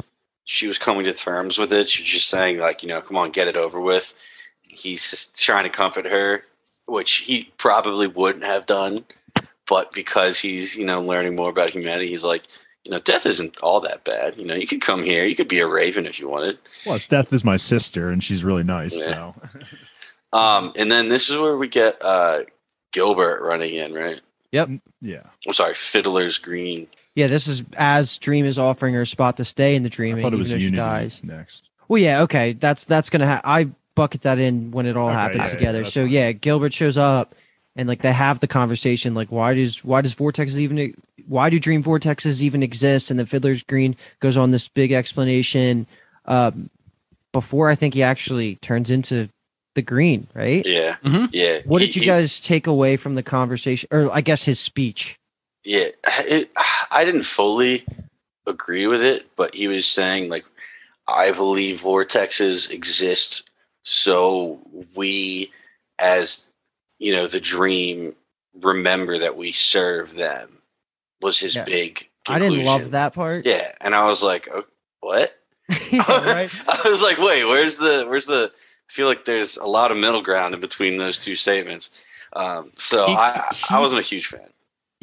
she 0.45 0.68
was 0.68 0.77
coming 0.77 1.06
to 1.06 1.14
terms 1.14 1.57
with 1.57 1.73
it. 1.73 1.90
She 1.90 2.03
was 2.03 2.10
just 2.10 2.30
saying, 2.30 2.60
like, 2.60 2.84
you 2.84 2.90
know, 2.90 3.02
come 3.02 3.18
on, 3.18 3.31
get 3.31 3.48
it 3.48 3.57
over 3.57 3.80
with. 3.80 4.14
He's 4.61 5.10
just 5.10 5.40
trying 5.40 5.64
to 5.64 5.69
comfort 5.69 6.07
her, 6.07 6.44
which 6.85 7.11
he 7.18 7.52
probably 7.57 8.07
wouldn't 8.07 8.44
have 8.44 8.65
done. 8.65 9.06
But 9.73 9.91
because 9.91 10.37
he's, 10.39 10.75
you 10.75 10.85
know, 10.85 11.01
learning 11.01 11.35
more 11.35 11.49
about 11.49 11.71
humanity, 11.71 12.07
he's 12.09 12.23
like, 12.23 12.43
you 12.83 12.91
know, 12.91 12.99
death 12.99 13.25
isn't 13.25 13.57
all 13.61 13.79
that 13.79 14.03
bad. 14.03 14.39
You 14.39 14.45
know, 14.45 14.53
you 14.53 14.67
could 14.67 14.81
come 14.81 15.01
here. 15.01 15.25
You 15.25 15.35
could 15.35 15.47
be 15.47 15.59
a 15.59 15.67
raven 15.67 16.05
if 16.05 16.19
you 16.19 16.29
wanted. 16.29 16.59
Plus, 16.83 17.07
Death 17.07 17.33
is 17.33 17.43
my 17.43 17.57
sister 17.57 18.09
and 18.09 18.23
she's 18.23 18.43
really 18.43 18.63
nice. 18.63 18.95
Yeah. 18.95 19.13
So 19.13 19.35
Um, 20.37 20.73
and 20.75 20.91
then 20.91 21.09
this 21.09 21.29
is 21.29 21.37
where 21.37 21.57
we 21.57 21.67
get 21.67 21.97
uh, 22.03 22.41
Gilbert 22.91 23.41
running 23.43 23.73
in, 23.73 23.93
right? 23.93 24.19
Yep. 24.51 24.69
Yeah, 25.01 25.21
I'm 25.47 25.53
sorry, 25.53 25.73
Fiddler's 25.75 26.37
Green. 26.37 26.87
Yeah, 27.15 27.27
this 27.27 27.47
is 27.47 27.63
as 27.77 28.17
Dream 28.17 28.45
is 28.45 28.57
offering 28.59 28.93
her 28.95 29.01
a 29.01 29.07
spot 29.07 29.37
to 29.37 29.45
stay 29.45 29.75
in 29.75 29.83
the 29.83 29.89
I 29.89 29.97
dreaming, 29.97 30.21
thought 30.23 30.33
it 30.33 30.37
was 30.37 30.49
though 30.49 30.55
Unity 30.57 30.77
dies. 30.77 31.21
next. 31.23 31.69
Well, 31.87 32.01
yeah, 32.01 32.21
okay, 32.23 32.53
that's 32.53 32.85
that's 32.85 33.09
gonna. 33.11 33.27
Ha- 33.27 33.41
I 33.43 33.69
bucket 33.95 34.21
that 34.23 34.39
in 34.39 34.71
when 34.71 34.85
it 34.87 34.97
all 34.97 35.09
Okay, 35.09 35.15
happens 35.17 35.37
yeah, 35.39 35.45
yeah, 35.45 35.51
together. 35.55 35.83
that's 35.83 35.93
so 35.93 36.03
fine. 36.03 36.11
yeah, 36.11 36.31
Gilbert 36.31 36.73
shows 36.73 36.97
up, 36.97 37.35
and 37.75 37.87
like 37.87 38.01
they 38.01 38.11
have 38.11 38.39
the 38.39 38.47
conversation. 38.47 39.13
Like, 39.15 39.31
why 39.31 39.53
does 39.53 39.83
why 39.83 40.01
does 40.01 40.15
vortexes 40.15 40.57
even 40.57 40.93
why 41.27 41.49
do 41.49 41.59
dream 41.59 41.83
vortexes 41.83 42.41
even 42.41 42.63
exist? 42.63 43.09
And 43.11 43.19
the 43.19 43.25
Fiddler's 43.25 43.63
Green 43.63 43.95
goes 44.19 44.37
on 44.37 44.51
this 44.51 44.67
big 44.67 44.91
explanation. 44.91 45.87
Um, 46.25 46.69
before 47.31 47.69
I 47.69 47.75
think 47.75 47.93
he 47.95 48.03
actually 48.03 48.55
turns 48.57 48.91
into 48.91 49.27
the 49.75 49.81
green, 49.81 50.27
right? 50.35 50.63
Yeah, 50.65 50.97
Mhm. 51.03 51.29
yeah. 51.33 51.61
What 51.65 51.81
He- 51.81 51.87
did 51.87 51.95
you 51.95 52.01
he- 52.01 52.05
guys 52.07 52.39
take 52.39 52.67
away 52.67 52.95
from 52.95 53.15
the 53.15 53.23
conversation, 53.23 53.89
or 53.91 54.11
I 54.13 54.21
guess 54.21 54.43
his 54.43 54.59
speech? 54.59 55.15
Yeah, 55.65 55.87
it, 56.19 56.51
I 56.91 57.03
didn't 57.05 57.23
fully 57.23 57.85
agree 58.45 58.85
with 58.85 59.01
it, 59.01 59.25
but 59.35 59.55
he 59.55 59.67
was 59.67 59.87
saying 59.87 60.29
like, 60.29 60.45
I 61.07 61.31
believe 61.31 61.81
vortexes 61.81 62.69
exist 62.69 63.49
so 63.81 64.59
we, 64.95 65.51
as 65.97 66.49
you 67.03 67.13
know, 67.13 67.27
the 67.27 67.39
dream, 67.39 68.15
remember 68.61 69.17
that 69.17 69.35
we 69.35 69.51
serve 69.51 70.15
them. 70.15 70.59
Was 71.21 71.39
his 71.39 71.55
Yeah. 71.55 71.63
big. 71.63 72.09
I 72.27 72.39
didn't 72.39 72.63
love 72.63 72.91
that 72.91 73.13
part. 73.13 73.45
Yeah, 73.45 73.71
and 73.81 73.93
I 73.95 74.07
was 74.07 74.23
like, 74.23 74.47
oh, 74.53 74.63
what? 75.01 75.34
Yeah, 75.91 76.03
right. 76.34 76.51
I 76.67 76.81
was 76.85 77.01
like, 77.01 77.17
wait, 77.17 77.45
where's 77.45 77.77
the 77.77 78.05
where's 78.07 78.25
the? 78.25 78.51
I 78.53 78.91
feel 78.93 79.07
like 79.07 79.25
there's 79.25 79.57
a 79.57 79.65
lot 79.65 79.91
of 79.91 79.97
middle 79.97 80.21
ground 80.21 80.53
in 80.53 80.59
between 80.59 80.97
those 80.97 81.17
two 81.19 81.35
statements. 81.35 81.89
Um, 82.35 82.71
so 82.77 83.07
He- 83.07 83.13
I 83.15 83.43
I 83.69 83.80
wasn't 83.80 84.01
a 84.01 84.03
huge 84.03 84.27
fan. 84.27 84.47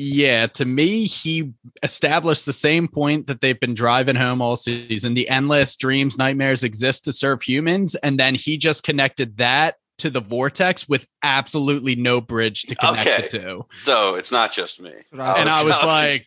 Yeah, 0.03 0.47
to 0.49 0.65
me, 0.65 1.05
he 1.05 1.53
established 1.83 2.47
the 2.47 2.55
same 2.55 2.89
point 2.89 3.27
that 3.27 3.43
they've 3.43 3.61
been 3.61 3.75
driving 3.75 4.17
home 4.17 4.41
all 4.41 4.57
season. 4.57 5.13
The 5.13 5.29
endless 5.29 5.77
dreams, 5.77 6.17
nightmares 6.17 6.65
exist 6.65 7.05
to 7.05 7.13
serve 7.13 7.43
humans. 7.43 7.97
And 7.97 8.19
then 8.19 8.35
he 8.35 8.57
just 8.57 8.83
connected 8.83 9.37
that 9.37 9.77
to 10.01 10.11
the 10.11 10.21
vortex 10.21 10.89
with 10.89 11.07
absolutely 11.23 11.95
no 11.97 12.21
bridge 12.21 12.63
to 12.65 12.75
connect 12.75 13.07
Okay. 13.09 13.23
the 13.23 13.29
two. 13.39 13.67
So 13.77 14.17
it's 14.17 14.31
not 14.33 14.53
just 14.53 14.81
me. 14.81 14.93
Right. 15.13 15.39
and 15.41 15.49
I 15.49 15.63
was 15.65 15.75
just- 15.77 15.87
like, 15.87 16.27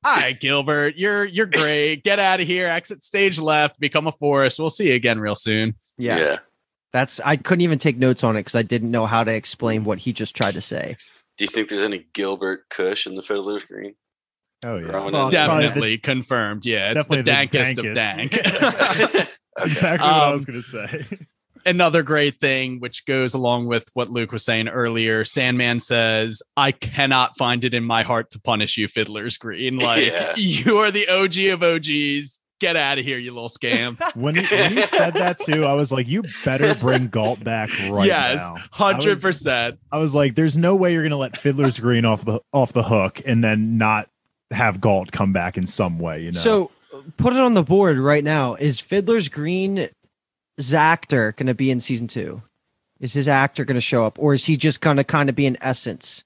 all 0.04 0.14
right, 0.16 0.38
Gilbert, 0.38 0.94
you're 0.96 1.24
you're 1.24 1.46
great. 1.46 2.02
Get 2.04 2.18
out 2.18 2.40
of 2.40 2.46
here. 2.46 2.66
Exit 2.68 3.02
stage 3.02 3.38
left. 3.40 3.78
Become 3.80 4.06
a 4.06 4.12
forest. 4.12 4.58
We'll 4.58 4.70
see 4.70 4.88
you 4.88 4.94
again 4.94 5.18
real 5.20 5.34
soon. 5.34 5.74
yeah. 5.96 6.18
yeah. 6.18 6.36
That's 6.92 7.20
I 7.20 7.36
couldn't 7.36 7.60
even 7.60 7.78
take 7.78 7.98
notes 7.98 8.24
on 8.24 8.34
it 8.36 8.40
because 8.40 8.54
I 8.54 8.62
didn't 8.62 8.90
know 8.90 9.04
how 9.04 9.22
to 9.22 9.30
explain 9.34 9.84
what 9.84 9.98
he 9.98 10.12
just 10.14 10.34
tried 10.34 10.54
to 10.54 10.62
say. 10.62 10.96
Do 11.36 11.44
you 11.44 11.48
think 11.48 11.68
there's 11.68 11.82
any 11.82 12.06
Gilbert 12.14 12.64
Cush 12.70 13.06
in 13.06 13.14
the 13.14 13.22
Fiddler's 13.22 13.62
Green? 13.64 13.94
Oh 14.64 14.76
yeah, 14.78 14.86
Growing 14.88 15.12
Well, 15.12 15.26
up? 15.26 15.30
Definitely 15.32 15.98
confirmed. 15.98 16.64
Yeah, 16.64 16.92
it's 16.92 17.06
the 17.06 17.22
Definitely 17.22 17.60
the 17.60 17.64
dankest 17.64 17.88
of 17.88 17.94
dank. 17.94 18.32
dankest. 18.32 19.28
Okay. 19.58 19.66
exactly 19.70 20.06
what 20.06 20.14
I 20.16 20.26
Um, 20.28 20.32
was 20.32 20.44
gonna 20.46 20.62
say. 20.62 21.04
Another 21.66 22.02
great 22.02 22.40
thing 22.40 22.80
which 22.80 23.04
goes 23.06 23.34
along 23.34 23.66
with 23.66 23.88
what 23.94 24.10
luke 24.10 24.32
was 24.32 24.44
saying 24.44 24.68
earlier 24.68 25.24
sandman 25.24 25.80
says 25.80 26.42
i 26.56 26.72
cannot 26.72 27.36
find 27.36 27.64
it 27.64 27.74
in 27.74 27.84
my 27.84 28.02
heart 28.02 28.30
to 28.30 28.40
punish 28.40 28.76
you 28.76 28.88
fiddlers 28.88 29.36
green 29.38 29.76
like 29.78 30.06
Yeah. 30.06 30.34
you 30.36 30.78
are 30.78 30.90
the 30.90 31.08
og 31.08 31.36
of 31.36 31.62
og's 31.62 32.40
get 32.60 32.74
out 32.76 32.98
of 32.98 33.04
here 33.04 33.18
you 33.18 33.32
little 33.32 33.48
scam 33.48 33.96
When 34.16 34.34
he, 34.36 34.44
when 34.46 34.72
he 34.72 34.82
said 34.82 35.14
that 35.14 35.38
too, 35.38 35.64
I 35.64 35.74
was 35.74 35.92
like, 35.92 36.08
"You 36.08 36.24
better 36.44 36.74
bring 36.74 37.06
Gault 37.08 37.42
back 37.44 37.70
right 37.90 38.06
yes 38.06 38.40
now." 38.40 38.56
100% 38.72 39.78
I 39.92 39.98
was 39.98 40.14
like, 40.14 40.34
"There's 40.34 40.56
no 40.56 40.74
way 40.74 40.92
you're 40.92 41.02
gonna 41.04 41.16
let 41.16 41.36
Fiddler's 41.36 41.78
Green 41.78 42.04
off 42.04 42.24
the 42.24 42.40
off 42.52 42.72
the 42.72 42.82
hook 42.82 43.20
and 43.24 43.44
then 43.44 43.78
not 43.78 44.08
have 44.50 44.80
Gault 44.80 45.12
come 45.12 45.32
back 45.32 45.56
in 45.56 45.66
some 45.66 45.98
way." 46.00 46.22
You 46.22 46.32
know? 46.32 46.40
So 46.40 46.70
put 47.16 47.32
it 47.32 47.38
on 47.38 47.54
the 47.54 47.62
board 47.62 47.98
right 47.98 48.24
now. 48.24 48.54
Is 48.54 48.80
Fiddler's 48.80 49.28
Green 49.28 49.88
Zactor 50.58 51.34
going 51.36 51.46
to 51.46 51.54
be 51.54 51.70
in 51.70 51.80
season 51.80 52.06
two? 52.06 52.42
Is 53.00 53.12
his 53.12 53.28
actor 53.28 53.64
going 53.64 53.76
to 53.76 53.80
show 53.80 54.04
up, 54.04 54.18
or 54.18 54.34
is 54.34 54.44
he 54.44 54.56
just 54.56 54.80
going 54.80 54.96
to 54.96 55.04
kind 55.04 55.28
of 55.28 55.34
be 55.36 55.46
an 55.46 55.56
essence? 55.60 56.24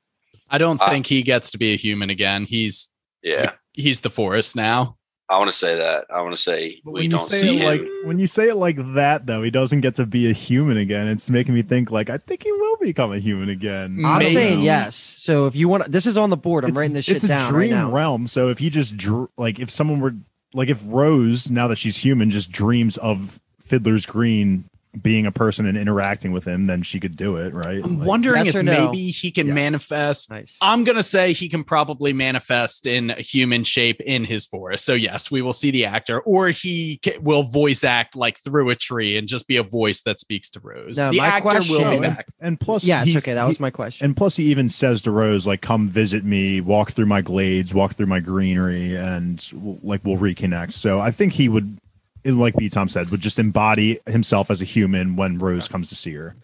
I 0.50 0.58
don't 0.58 0.80
Uh, 0.80 0.88
think 0.88 1.06
he 1.06 1.22
gets 1.22 1.50
to 1.50 1.58
be 1.58 1.74
a 1.74 1.76
human 1.76 2.08
again. 2.10 2.44
He's 2.46 2.90
Yeah, 3.22 3.52
he's 3.72 4.00
the 4.00 4.10
forest 4.10 4.56
now. 4.56 4.96
I 5.28 5.38
want 5.38 5.50
to 5.50 5.56
say 5.56 5.76
that. 5.76 6.04
I 6.10 6.20
want 6.20 6.32
to 6.32 6.40
say 6.40 6.80
But 6.84 6.90
we 6.92 7.08
don't 7.08 7.20
say 7.20 7.40
see 7.40 7.58
him. 7.58 7.66
like 7.66 7.82
when 8.04 8.18
you 8.18 8.26
say 8.26 8.48
it 8.48 8.56
like 8.56 8.76
that, 8.94 9.24
though, 9.26 9.42
he 9.42 9.50
doesn't 9.50 9.80
get 9.80 9.94
to 9.96 10.04
be 10.04 10.28
a 10.28 10.32
human 10.32 10.76
again. 10.76 11.08
It's 11.08 11.30
making 11.30 11.54
me 11.54 11.62
think 11.62 11.90
like 11.90 12.10
I 12.10 12.18
think 12.18 12.42
he 12.42 12.52
will 12.52 12.76
become 12.78 13.12
a 13.12 13.18
human 13.18 13.48
again. 13.48 14.02
I'm 14.04 14.18
Maybe. 14.18 14.32
saying 14.32 14.60
yes. 14.62 14.94
So 14.96 15.46
if 15.46 15.54
you 15.54 15.68
want, 15.68 15.90
this 15.90 16.06
is 16.06 16.16
on 16.18 16.28
the 16.30 16.36
board. 16.36 16.64
I'm 16.64 16.70
it's, 16.70 16.78
writing 16.78 16.92
this 16.94 17.04
shit 17.06 17.14
down. 17.14 17.16
it's 17.16 17.24
a 17.24 17.28
down 17.28 17.54
right 17.54 17.58
dream 17.68 17.70
now. 17.70 17.90
realm. 17.90 18.26
So 18.26 18.48
if 18.48 18.60
you 18.60 18.68
just 18.68 18.96
dr- 18.96 19.28
like 19.38 19.58
if 19.58 19.70
someone 19.70 20.00
were 20.00 20.14
like 20.52 20.68
if 20.68 20.82
Rose 20.86 21.50
now 21.50 21.66
that 21.68 21.76
she's 21.76 21.96
human 21.96 22.30
just 22.30 22.50
dreams 22.50 22.98
of 22.98 23.40
Fiddler's 23.64 24.06
Green 24.06 24.64
being 25.00 25.24
a 25.24 25.32
person 25.32 25.64
and 25.64 25.78
interacting 25.78 26.32
with 26.32 26.44
him, 26.44 26.66
then 26.66 26.82
she 26.82 27.00
could 27.00 27.16
do 27.16 27.36
it, 27.36 27.54
right? 27.54 27.82
I'm 27.82 28.00
Like, 28.00 28.06
wondering 28.06 28.44
yes 28.44 28.54
if 28.54 28.62
no? 28.62 28.90
maybe 28.92 29.10
he 29.10 29.30
can 29.30 29.46
Yes. 29.46 29.54
manifest. 29.54 30.28
Nice. 30.30 30.54
I'm 30.60 30.84
gonna 30.84 31.02
say 31.02 31.32
he 31.32 31.48
can 31.48 31.64
probably 31.64 32.12
manifest 32.12 32.86
in 32.86 33.08
a 33.08 33.14
human 33.22 33.64
shape 33.64 34.02
in 34.02 34.26
his 34.26 34.44
forest. 34.44 34.84
So 34.84 34.92
yes, 34.92 35.30
we 35.30 35.40
will 35.40 35.54
see 35.54 35.70
the 35.70 35.86
actor, 35.86 36.20
or 36.20 36.48
he 36.50 37.00
ca- 37.02 37.16
will 37.22 37.44
voice 37.44 37.84
act 37.84 38.16
like 38.16 38.38
through 38.40 38.68
a 38.68 38.76
tree 38.76 39.16
and 39.16 39.26
just 39.28 39.46
be 39.48 39.56
a 39.56 39.62
voice 39.62 40.02
that 40.02 40.20
speaks 40.20 40.50
to 40.50 40.60
Rose. 40.60 40.98
No, 40.98 41.10
the 41.10 41.16
my 41.16 41.26
actor 41.26 41.60
will 41.70 41.78
be 41.78 41.84
and, 41.96 42.02
back. 42.02 42.26
and 42.38 42.60
plus, 42.60 42.84
Yes. 42.84 43.06
he- 43.06 43.16
Okay, 43.16 43.32
that 43.32 43.44
he- 43.44 43.48
was 43.48 43.60
my 43.60 43.70
question. 43.70 44.04
And 44.04 44.14
plus, 44.14 44.36
he 44.36 44.44
even 44.50 44.68
says 44.68 45.00
to 45.02 45.10
Rose, 45.10 45.46
like, 45.46 45.62
"Come 45.62 45.88
visit 45.88 46.22
me, 46.22 46.60
walk 46.60 46.90
through 46.92 47.06
my 47.06 47.22
glades, 47.22 47.72
walk 47.72 47.94
through 47.94 48.08
my 48.08 48.20
greenery, 48.20 48.94
and 48.94 49.42
like 49.82 50.02
we'll 50.04 50.18
reconnect." 50.18 50.74
So 50.74 51.00
I 51.00 51.10
think 51.10 51.32
he 51.32 51.48
would, 51.48 51.78
like 52.24 52.56
B. 52.56 52.68
Tom 52.68 52.88
said, 52.88 53.10
would 53.10 53.20
just 53.20 53.38
embody 53.38 53.98
himself 54.06 54.50
as 54.50 54.62
a 54.62 54.64
human 54.64 55.16
when 55.16 55.38
Rose 55.38 55.68
comes 55.68 55.88
to 55.88 55.94
see 55.96 56.14
her. 56.14 56.36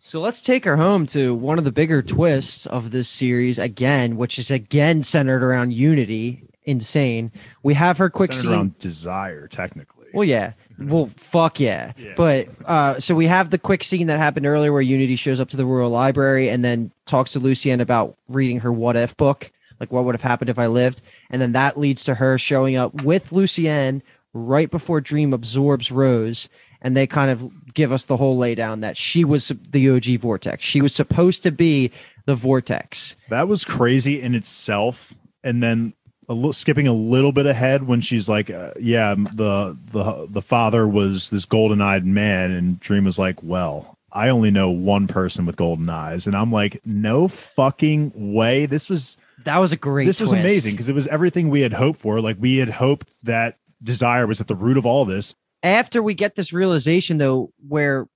So 0.00 0.20
let's 0.20 0.40
take 0.40 0.64
her 0.64 0.76
home 0.76 1.06
to 1.06 1.34
one 1.34 1.58
of 1.58 1.64
the 1.64 1.72
bigger 1.72 2.02
twists 2.02 2.66
of 2.66 2.92
this 2.92 3.08
series 3.08 3.58
again, 3.58 4.16
which 4.16 4.38
is 4.38 4.50
again 4.50 5.02
centered 5.02 5.42
around 5.42 5.72
unity. 5.72 6.44
Insane. 6.64 7.32
We 7.62 7.74
have 7.74 7.98
her 7.98 8.10
quick 8.10 8.32
Centered 8.32 8.42
scene. 8.42 8.52
around 8.52 8.78
desire, 8.78 9.48
technically. 9.48 10.06
Well, 10.12 10.24
yeah. 10.24 10.52
Well, 10.78 11.10
fuck 11.16 11.58
yeah. 11.58 11.92
Yeah. 11.96 12.12
But 12.16 12.48
uh, 12.66 13.00
so 13.00 13.14
we 13.14 13.26
have 13.26 13.50
the 13.50 13.58
quick 13.58 13.82
scene 13.82 14.06
that 14.06 14.18
happened 14.18 14.46
earlier 14.46 14.72
where 14.72 14.82
Unity 14.82 15.16
shows 15.16 15.40
up 15.40 15.48
to 15.50 15.56
the 15.56 15.64
Royal 15.64 15.90
Library 15.90 16.48
and 16.50 16.64
then 16.64 16.92
talks 17.06 17.32
to 17.32 17.40
Lucienne 17.40 17.80
about 17.80 18.16
reading 18.28 18.60
her 18.60 18.70
what 18.72 18.96
if 18.96 19.16
book, 19.16 19.50
like 19.80 19.90
what 19.90 20.04
would 20.04 20.14
have 20.14 20.22
happened 20.22 20.50
if 20.50 20.58
I 20.58 20.66
lived. 20.66 21.02
And 21.30 21.40
then 21.42 21.52
that 21.52 21.78
leads 21.78 22.04
to 22.04 22.14
her 22.14 22.38
showing 22.38 22.76
up 22.76 23.02
with 23.02 23.32
Lucienne 23.32 24.02
right 24.32 24.70
before 24.70 25.00
Dream 25.00 25.32
absorbs 25.32 25.90
Rose. 25.90 26.48
And 26.80 26.96
they 26.96 27.08
kind 27.08 27.30
of 27.30 27.74
give 27.74 27.90
us 27.90 28.04
the 28.04 28.16
whole 28.16 28.38
laydown 28.38 28.82
that 28.82 28.96
she 28.96 29.24
was 29.24 29.52
the 29.70 29.90
OG 29.90 30.20
Vortex. 30.20 30.62
She 30.62 30.80
was 30.80 30.94
supposed 30.94 31.42
to 31.42 31.50
be 31.50 31.90
the 32.24 32.36
Vortex. 32.36 33.16
That 33.30 33.48
was 33.48 33.64
crazy 33.64 34.20
in 34.20 34.34
itself. 34.34 35.14
And 35.42 35.60
then 35.60 35.94
a 36.28 36.34
little, 36.34 36.52
skipping 36.52 36.86
a 36.86 36.92
little 36.92 37.32
bit 37.32 37.46
ahead 37.46 37.86
when 37.86 38.00
she's 38.00 38.28
like, 38.28 38.50
uh, 38.50 38.72
"Yeah, 38.78 39.14
the 39.14 39.76
the 39.92 40.28
the 40.30 40.42
father 40.42 40.86
was 40.86 41.30
this 41.30 41.46
golden 41.46 41.80
eyed 41.80 42.04
man," 42.04 42.50
and 42.50 42.78
Dream 42.80 43.04
was 43.04 43.18
like, 43.18 43.42
"Well." 43.42 43.94
I 44.10 44.30
only 44.30 44.50
know 44.50 44.70
one 44.70 45.06
person 45.06 45.44
with 45.44 45.56
golden 45.56 45.88
eyes, 45.90 46.26
and 46.26 46.34
I'm 46.34 46.50
like, 46.50 46.80
no 46.86 47.28
fucking 47.28 48.32
way. 48.32 48.64
This 48.64 48.88
was 48.88 49.18
That 49.44 49.58
was 49.58 49.70
a 49.70 49.76
great 49.76 50.06
this 50.06 50.18
was 50.18 50.32
amazing 50.32 50.72
because 50.72 50.88
it 50.88 50.94
was 50.94 51.06
everything 51.08 51.50
we 51.50 51.60
had 51.60 51.74
hoped 51.74 52.00
for. 52.00 52.18
Like 52.22 52.36
we 52.40 52.56
had 52.56 52.70
hoped 52.70 53.12
that 53.24 53.58
desire 53.82 54.26
was 54.26 54.40
at 54.40 54.46
the 54.48 54.54
root 54.56 54.76
of 54.76 54.84
all 54.86 55.04
this. 55.04 55.34
after 55.62 56.02
we 56.02 56.14
get 56.14 56.34
this 56.34 56.52
realization 56.52 57.18
though 57.18 57.52
where 57.68 58.06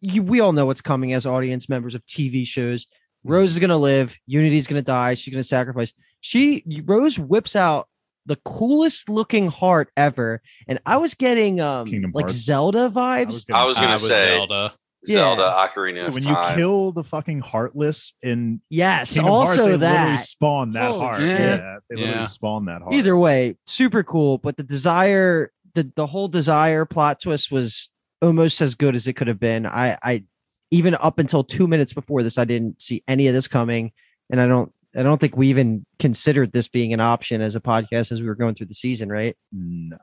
you, 0.00 0.22
we 0.22 0.40
all 0.40 0.52
know 0.52 0.66
what's 0.66 0.80
coming 0.80 1.12
as 1.12 1.26
audience 1.26 1.68
members 1.68 1.94
of 1.94 2.04
tv 2.06 2.46
shows 2.46 2.86
rose 3.24 3.52
is 3.52 3.58
going 3.58 3.70
to 3.70 3.76
live 3.76 4.14
unity's 4.26 4.66
going 4.66 4.80
to 4.80 4.84
die 4.84 5.14
she's 5.14 5.32
going 5.32 5.42
to 5.42 5.46
sacrifice 5.48 5.92
she 6.20 6.62
rose 6.84 7.18
whips 7.18 7.56
out 7.56 7.88
the 8.26 8.36
coolest 8.44 9.08
looking 9.08 9.48
heart 9.48 9.88
ever 9.96 10.42
and 10.68 10.78
i 10.86 10.96
was 10.96 11.14
getting 11.14 11.60
um 11.60 11.88
Kingdom 11.88 12.10
like 12.14 12.24
Hearts. 12.26 12.34
zelda 12.36 12.92
I 12.94 13.24
vibes 13.24 13.26
was 13.28 13.44
gonna- 13.44 13.62
I 13.62 13.64
was 13.66 13.76
gonna 13.78 13.92
was 13.94 14.06
say 14.06 14.36
Zelda. 14.36 14.74
Zelda 15.04 15.42
Yeah. 15.42 15.68
Ocarina 15.68 16.06
of 16.08 16.14
when 16.14 16.24
you 16.26 16.36
kill 16.54 16.92
the 16.92 17.04
fucking 17.04 17.40
heartless 17.40 18.14
in 18.22 18.60
yes 18.70 19.12
Kingdom 19.14 19.32
Hearts, 19.32 19.50
also 19.50 19.62
they 19.64 19.70
literally 19.72 20.16
that 20.16 20.20
spawn 20.20 20.72
that 20.72 20.90
Holy 20.90 21.00
heart. 21.00 21.20
shit. 21.20 21.40
Yeah, 21.60 21.76
they 21.90 21.96
literally 21.96 22.26
spawn 22.26 22.64
that 22.66 22.82
heart. 22.82 22.94
either 22.94 23.16
way 23.16 23.56
super 23.66 24.02
cool 24.02 24.38
but 24.38 24.56
the 24.56 24.62
desire 24.62 25.50
the, 25.74 25.90
the 25.96 26.06
whole 26.06 26.28
desire 26.28 26.84
plot 26.86 27.20
twist 27.20 27.50
was 27.52 27.90
almost 28.22 28.60
as 28.62 28.74
good 28.74 28.94
as 28.94 29.06
it 29.06 29.12
could 29.12 29.28
have 29.28 29.38
been 29.38 29.66
i 29.66 29.96
i 30.02 30.24
even 30.70 30.94
up 30.96 31.18
until 31.18 31.44
two 31.44 31.68
minutes 31.68 31.92
before 31.92 32.22
this 32.22 32.38
i 32.38 32.44
didn't 32.44 32.80
see 32.80 33.02
any 33.06 33.28
of 33.28 33.34
this 33.34 33.46
coming 33.46 33.92
and 34.30 34.40
i 34.40 34.46
don't 34.46 34.72
i 34.96 35.02
don't 35.02 35.20
think 35.20 35.36
we 35.36 35.48
even 35.48 35.84
considered 35.98 36.50
this 36.52 36.66
being 36.66 36.92
an 36.94 37.00
option 37.00 37.42
as 37.42 37.54
a 37.54 37.60
podcast 37.60 38.10
as 38.10 38.20
we 38.22 38.26
were 38.26 38.34
going 38.34 38.54
through 38.54 38.66
the 38.66 38.74
season 38.74 39.08
right 39.10 39.36
No. 39.52 39.98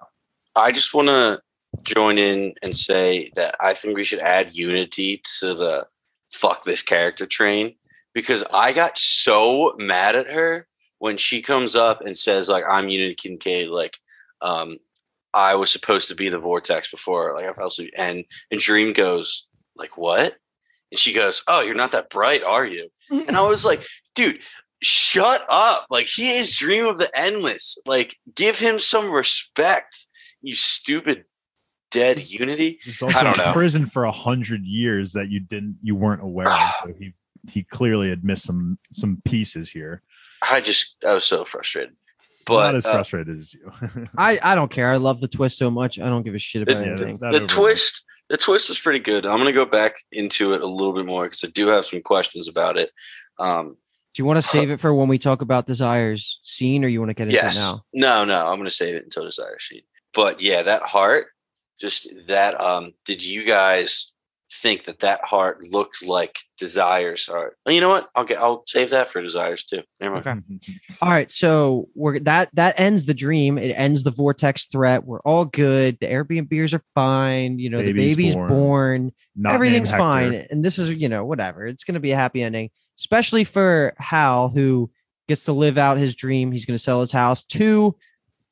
I 0.55 0.71
just 0.71 0.93
want 0.93 1.07
to 1.07 1.41
join 1.81 2.17
in 2.17 2.53
and 2.61 2.75
say 2.75 3.31
that 3.35 3.55
I 3.59 3.73
think 3.73 3.95
we 3.95 4.03
should 4.03 4.19
add 4.19 4.53
unity 4.53 5.21
to 5.39 5.53
the 5.53 5.87
fuck 6.31 6.63
this 6.63 6.81
character 6.81 7.25
train? 7.25 7.75
Because 8.13 8.43
I 8.53 8.73
got 8.73 8.97
so 8.97 9.75
mad 9.79 10.15
at 10.15 10.31
her 10.31 10.67
when 10.99 11.17
she 11.17 11.41
comes 11.41 11.75
up 11.75 12.01
and 12.01 12.17
says 12.17 12.47
like 12.47 12.63
I'm 12.69 12.87
Unity 12.87 13.15
Kincaid 13.15 13.69
like 13.69 13.97
um 14.41 14.77
I 15.33 15.55
was 15.55 15.71
supposed 15.71 16.07
to 16.09 16.15
be 16.15 16.29
the 16.29 16.39
vortex 16.39 16.89
before 16.89 17.33
like 17.35 17.45
I 17.45 17.53
fell 17.53 17.67
asleep 17.67 17.91
and 17.97 18.23
and 18.51 18.61
Dream 18.61 18.93
goes 18.93 19.47
like 19.75 19.97
what? 19.97 20.35
And 20.91 20.99
she 20.99 21.11
goes 21.11 21.43
oh 21.47 21.61
you're 21.61 21.75
not 21.75 21.91
that 21.91 22.09
bright 22.09 22.43
are 22.43 22.65
you? 22.65 22.89
And 23.09 23.35
I 23.35 23.41
was 23.41 23.65
like 23.65 23.83
dude 24.15 24.39
shut 24.81 25.41
up. 25.49 25.87
Like 25.89 26.05
he 26.05 26.37
is 26.37 26.55
Dream 26.55 26.85
of 26.85 26.99
the 26.99 27.11
Endless. 27.17 27.77
Like 27.85 28.15
give 28.33 28.59
him 28.59 28.79
some 28.79 29.11
respect 29.11 30.07
you 30.41 30.55
stupid 30.55 31.25
dead 31.93 32.19
unity 32.29 32.79
He's 32.83 33.01
also 33.01 33.17
I 33.17 33.23
don't 33.23 33.37
in 33.39 33.45
know. 33.45 33.53
prison 33.53 33.85
for 33.85 34.03
a 34.03 34.11
hundred 34.11 34.65
years 34.65 35.13
that 35.13 35.29
you 35.29 35.39
didn't 35.39 35.77
you 35.81 35.95
weren't 35.95 36.21
aware 36.21 36.49
of. 36.49 36.71
So 36.83 36.93
he 36.99 37.13
he 37.51 37.63
clearly 37.63 38.09
had 38.09 38.23
missed 38.23 38.45
some 38.45 38.77
some 38.91 39.21
pieces 39.25 39.69
here. 39.69 40.01
i 40.41 40.59
just 40.61 40.95
i 41.07 41.13
was 41.13 41.23
so 41.25 41.45
frustrated 41.45 41.91
Not 41.93 42.45
but 42.45 42.75
as 42.75 42.85
uh, 42.85 42.93
frustrated 42.93 43.37
as 43.39 43.53
you. 43.53 43.71
i 44.17 44.39
i 44.43 44.55
don't 44.55 44.71
care 44.71 44.89
i 44.91 44.97
love 44.97 45.21
the 45.21 45.27
twist 45.27 45.57
so 45.57 45.69
much 45.71 45.99
i 45.99 46.05
don't 46.09 46.23
give 46.23 46.35
a 46.35 46.39
shit 46.39 46.61
about 46.63 46.81
Yeah, 46.83 46.91
anything 46.91 47.17
that 47.21 47.31
the 47.31 47.43
overall. 47.43 47.47
twist 47.65 48.03
the 48.29 48.37
twist 48.37 48.69
was 48.69 48.79
pretty 48.79 48.99
good 48.99 49.25
i'm 49.25 49.37
gonna 49.37 49.51
go 49.53 49.65
back 49.65 49.93
into 50.11 50.53
it 50.53 50.61
a 50.61 50.65
little 50.65 50.93
bit 50.93 51.05
more 51.05 51.23
because 51.25 51.43
i 51.43 51.47
do 51.49 51.67
have 51.67 51.85
some 51.85 52.01
questions 52.01 52.47
about 52.47 52.77
it 52.79 52.91
um 53.39 53.75
do 54.13 54.21
you 54.21 54.25
want 54.25 54.37
to 54.37 54.41
save 54.43 54.69
it 54.69 54.79
for 54.79 54.93
when 54.93 55.07
we 55.09 55.17
talk 55.17 55.41
about 55.41 55.65
desires 55.65 56.39
scene 56.43 56.85
or 56.85 56.87
you 56.87 56.99
want 56.99 57.09
to 57.09 57.13
get 57.15 57.23
into 57.27 57.35
yes 57.35 57.55
it 57.57 57.59
now 57.59 57.83
no 57.93 58.23
no 58.25 58.47
i'm 58.47 58.57
gonna 58.57 58.69
save 58.69 58.95
it 58.95 59.03
until 59.03 59.23
desire 59.25 59.57
sheet 59.59 59.85
but 60.13 60.41
yeah 60.41 60.61
that 60.63 60.81
heart 60.83 61.27
just 61.83 62.07
that 62.27 62.59
um 62.61 62.93
did 63.05 63.23
you 63.23 63.43
guys 63.43 64.13
think 64.51 64.85
that 64.85 64.99
that 64.99 65.21
heart 65.23 65.67
looked 65.69 66.05
like 66.05 66.39
desires 66.57 67.25
heart 67.25 67.57
well, 67.65 67.75
you 67.75 67.81
know 67.81 67.89
what 67.89 68.09
i'll 68.15 68.23
get 68.23 68.39
i'll 68.39 68.63
save 68.65 68.91
that 68.91 69.09
for 69.09 69.21
desires 69.21 69.63
too 69.63 69.81
Never 70.03 70.15
mind. 70.15 70.43
Okay. 70.55 70.73
All 71.01 71.09
right, 71.09 71.31
so 71.31 71.87
we're 71.95 72.19
that 72.19 72.49
that 72.55 72.77
ends 72.77 73.05
the 73.05 73.13
dream. 73.13 73.57
It 73.57 73.69
ends 73.69 74.03
the 74.03 74.11
vortex 74.11 74.65
threat. 74.65 75.05
We're 75.05 75.21
all 75.21 75.45
good. 75.45 75.97
The 76.01 76.07
Airbnbs 76.07 76.73
are 76.73 76.83
fine. 76.93 77.57
You 77.57 77.69
know, 77.69 77.77
the 77.77 77.93
Baby's 77.93 78.17
baby's 78.17 78.35
born. 78.35 78.49
born. 78.49 79.11
Everything's 79.47 79.91
fine. 79.91 80.33
And 80.33 80.63
this 80.63 80.77
is, 80.77 80.89
you 80.89 81.07
know, 81.07 81.23
whatever. 81.23 81.65
It's 81.65 81.85
going 81.85 81.93
to 81.93 82.01
be 82.01 82.11
a 82.11 82.17
happy 82.17 82.43
ending, 82.43 82.69
especially 82.97 83.45
for 83.45 83.93
Hal, 83.97 84.49
who 84.49 84.91
gets 85.29 85.45
to 85.45 85.53
live 85.53 85.77
out 85.77 85.97
his 85.97 86.15
dream. 86.15 86.51
He's 86.51 86.65
going 86.65 86.75
to 86.75 86.83
sell 86.83 86.99
his 86.99 87.13
house 87.13 87.45
to 87.45 87.95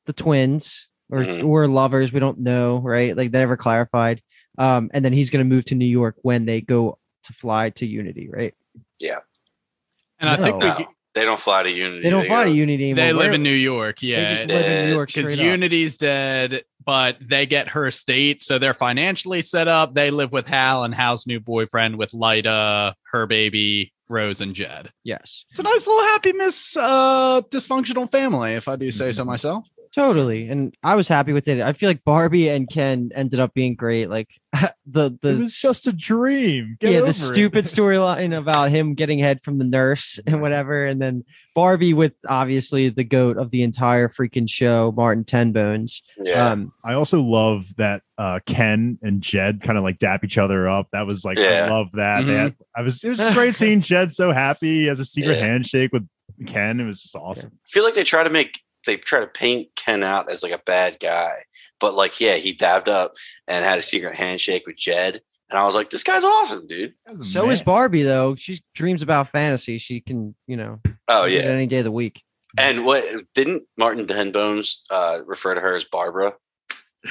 the 0.06 0.14
twins 0.14 0.88
or 1.12 1.24
Mhm. 1.24 1.44
or 1.44 1.68
lovers. 1.68 2.12
We 2.12 2.20
don't 2.20 2.40
know, 2.40 2.78
right? 2.78 3.16
Like 3.16 3.30
they 3.30 3.38
never 3.38 3.56
clarified. 3.56 4.20
Um, 4.58 4.90
and 4.92 5.04
then 5.04 5.12
he's 5.12 5.30
going 5.30 5.44
to 5.48 5.54
move 5.54 5.64
to 5.66 5.74
New 5.74 5.86
York 5.86 6.16
when 6.22 6.44
they 6.46 6.60
go 6.60 6.98
to 7.24 7.32
fly 7.32 7.70
to 7.70 7.86
Unity, 7.86 8.28
right? 8.30 8.54
Yeah. 9.00 9.18
And 10.18 10.28
I 10.30 10.36
think 10.36 10.58
No. 10.58 10.74
we, 10.78 10.84
No, 10.84 10.88
they 11.14 11.24
don't 11.24 11.38
fly 11.40 11.62
to 11.64 11.70
unity 11.70 12.02
They 12.02 12.10
don't 12.10 12.26
fly 12.26 12.44
to 12.44 12.50
Unity 12.50 12.84
anymore. 12.90 13.04
they 13.04 13.12
live 13.12 13.26
Where- 13.26 13.32
in 13.34 13.42
New 13.42 13.50
York. 13.50 14.02
Yeah. 14.02 14.34
just 14.34 14.46
live 14.48 14.66
in 14.66 14.86
New 14.88 14.92
York 14.94 15.12
because. 15.12 15.36
Unity's 15.36 15.96
dead, 15.98 16.62
but 16.84 17.16
they 17.20 17.44
get 17.46 17.68
her 17.68 17.86
estate, 17.86 18.40
so 18.42 18.58
they're 18.58 18.72
financially 18.74 19.42
set 19.42 19.68
up. 19.68 19.94
They 19.94 20.10
live 20.10 20.32
with 20.32 20.46
Hal 20.46 20.84
and 20.84 20.94
Hal's 20.94 21.26
new 21.26 21.38
boyfriend 21.40 21.96
with 21.96 22.12
Lyda, 22.14 22.94
her 23.10 23.26
baby, 23.26 23.92
Rose, 24.08 24.40
and 24.40 24.54
Jed. 24.54 24.90
Yes. 25.04 25.44
It's 25.50 25.58
a 25.58 25.62
nice 25.62 25.86
little 25.86 26.02
happy 26.08 26.32
miss 26.32 26.76
uh 26.76 27.40
dysfunctional 27.50 28.10
family, 28.10 28.54
if 28.54 28.68
I 28.68 28.76
do 28.76 28.90
say 28.90 29.12
so 29.12 29.24
Mhm. 29.24 29.26
myself. 29.28 29.64
Totally. 29.94 30.48
And 30.48 30.74
I 30.82 30.94
was 30.96 31.06
happy 31.06 31.34
with 31.34 31.48
it. 31.48 31.60
I 31.60 31.74
feel 31.74 31.88
like 31.90 32.02
Barbie 32.02 32.48
and 32.48 32.66
Ken 32.66 33.10
ended 33.14 33.40
up 33.40 33.52
being 33.52 33.74
great. 33.74 34.08
Like 34.08 34.28
the 34.86 35.18
the 35.20 35.30
it 35.36 35.38
was 35.40 35.54
just 35.60 35.86
a 35.86 35.92
dream. 35.92 36.78
Get 36.80 36.92
yeah, 36.92 37.00
the 37.00 37.12
stupid 37.12 37.66
storyline 37.66 38.36
about 38.38 38.70
him 38.70 38.94
getting 38.94 39.18
head 39.18 39.42
from 39.44 39.58
the 39.58 39.64
nurse 39.64 40.18
and 40.26 40.40
whatever, 40.40 40.86
and 40.86 41.00
then 41.02 41.24
Barbie 41.54 41.92
with 41.92 42.14
obviously 42.26 42.88
the 42.88 43.04
goat 43.04 43.36
of 43.36 43.50
the 43.50 43.62
entire 43.62 44.08
freaking 44.08 44.48
show, 44.48 44.94
Martin 44.96 45.24
Tenbones. 45.24 46.02
Yeah. 46.18 46.52
Um, 46.52 46.72
I 46.82 46.94
also 46.94 47.20
love 47.20 47.66
that 47.76 48.00
uh, 48.16 48.40
Ken 48.46 48.98
and 49.02 49.20
Jed 49.20 49.60
kind 49.62 49.76
of 49.76 49.84
like 49.84 49.98
dap 49.98 50.24
each 50.24 50.38
other 50.38 50.70
up. 50.70 50.88
That 50.92 51.06
was 51.06 51.22
like 51.22 51.36
Yeah. 51.38 51.66
I 51.66 51.70
love 51.70 51.88
that. 51.92 52.22
They 52.22 52.32
Mhm. 52.32 52.42
had- 52.44 52.56
I 52.74 52.80
was 52.80 53.04
it 53.04 53.10
was 53.10 53.20
great 53.34 53.54
seeing 53.54 53.82
Jed 53.82 54.10
so 54.10 54.32
happy. 54.32 54.80
He 54.80 54.86
has 54.86 55.00
a 55.00 55.04
secret 55.04 55.36
Yeah. 55.38 55.44
handshake 55.44 55.92
with 55.92 56.08
Ken. 56.46 56.80
It 56.80 56.84
was 56.84 57.02
just 57.02 57.14
awesome. 57.14 57.50
I 57.52 57.68
feel 57.68 57.84
like 57.84 57.92
they 57.94 58.04
try 58.04 58.24
to 58.24 58.30
make 58.30 58.58
they 58.86 58.96
try 58.96 59.20
to 59.20 59.26
paint 59.26 59.68
Ken 59.76 60.02
out 60.02 60.30
as 60.30 60.42
like 60.42 60.52
a 60.52 60.60
bad 60.64 60.98
guy, 61.00 61.44
but 61.80 61.94
like 61.94 62.20
yeah, 62.20 62.34
he 62.36 62.52
dabbed 62.52 62.88
up 62.88 63.14
and 63.48 63.64
had 63.64 63.78
a 63.78 63.82
secret 63.82 64.16
handshake 64.16 64.66
with 64.66 64.76
Jed, 64.76 65.20
and 65.50 65.58
I 65.58 65.64
was 65.64 65.74
like, 65.74 65.90
this 65.90 66.02
guy's 66.02 66.24
awesome, 66.24 66.66
dude. 66.66 66.94
That 67.06 67.12
was 67.12 67.20
a 67.20 67.24
so 67.24 67.50
is. 67.50 67.62
Barbie 67.62 68.02
though. 68.02 68.34
She 68.36 68.60
dreams 68.74 69.02
about 69.02 69.28
fantasy. 69.28 69.78
She 69.78 70.00
can, 70.00 70.34
you 70.46 70.56
know, 70.56 70.80
Oh 71.08 71.24
yeah, 71.26 71.40
any 71.42 71.66
day 71.66 71.78
of 71.78 71.84
the 71.84 71.92
week. 71.92 72.22
and 72.58 72.84
what 72.84 73.04
didn't 73.34 73.64
Martin 73.78 74.06
Tenbones 74.06 74.82
uh, 74.90 75.20
refer 75.26 75.54
to 75.54 75.60
her 75.60 75.74
as 75.76 75.84
Barbara? 75.84 76.34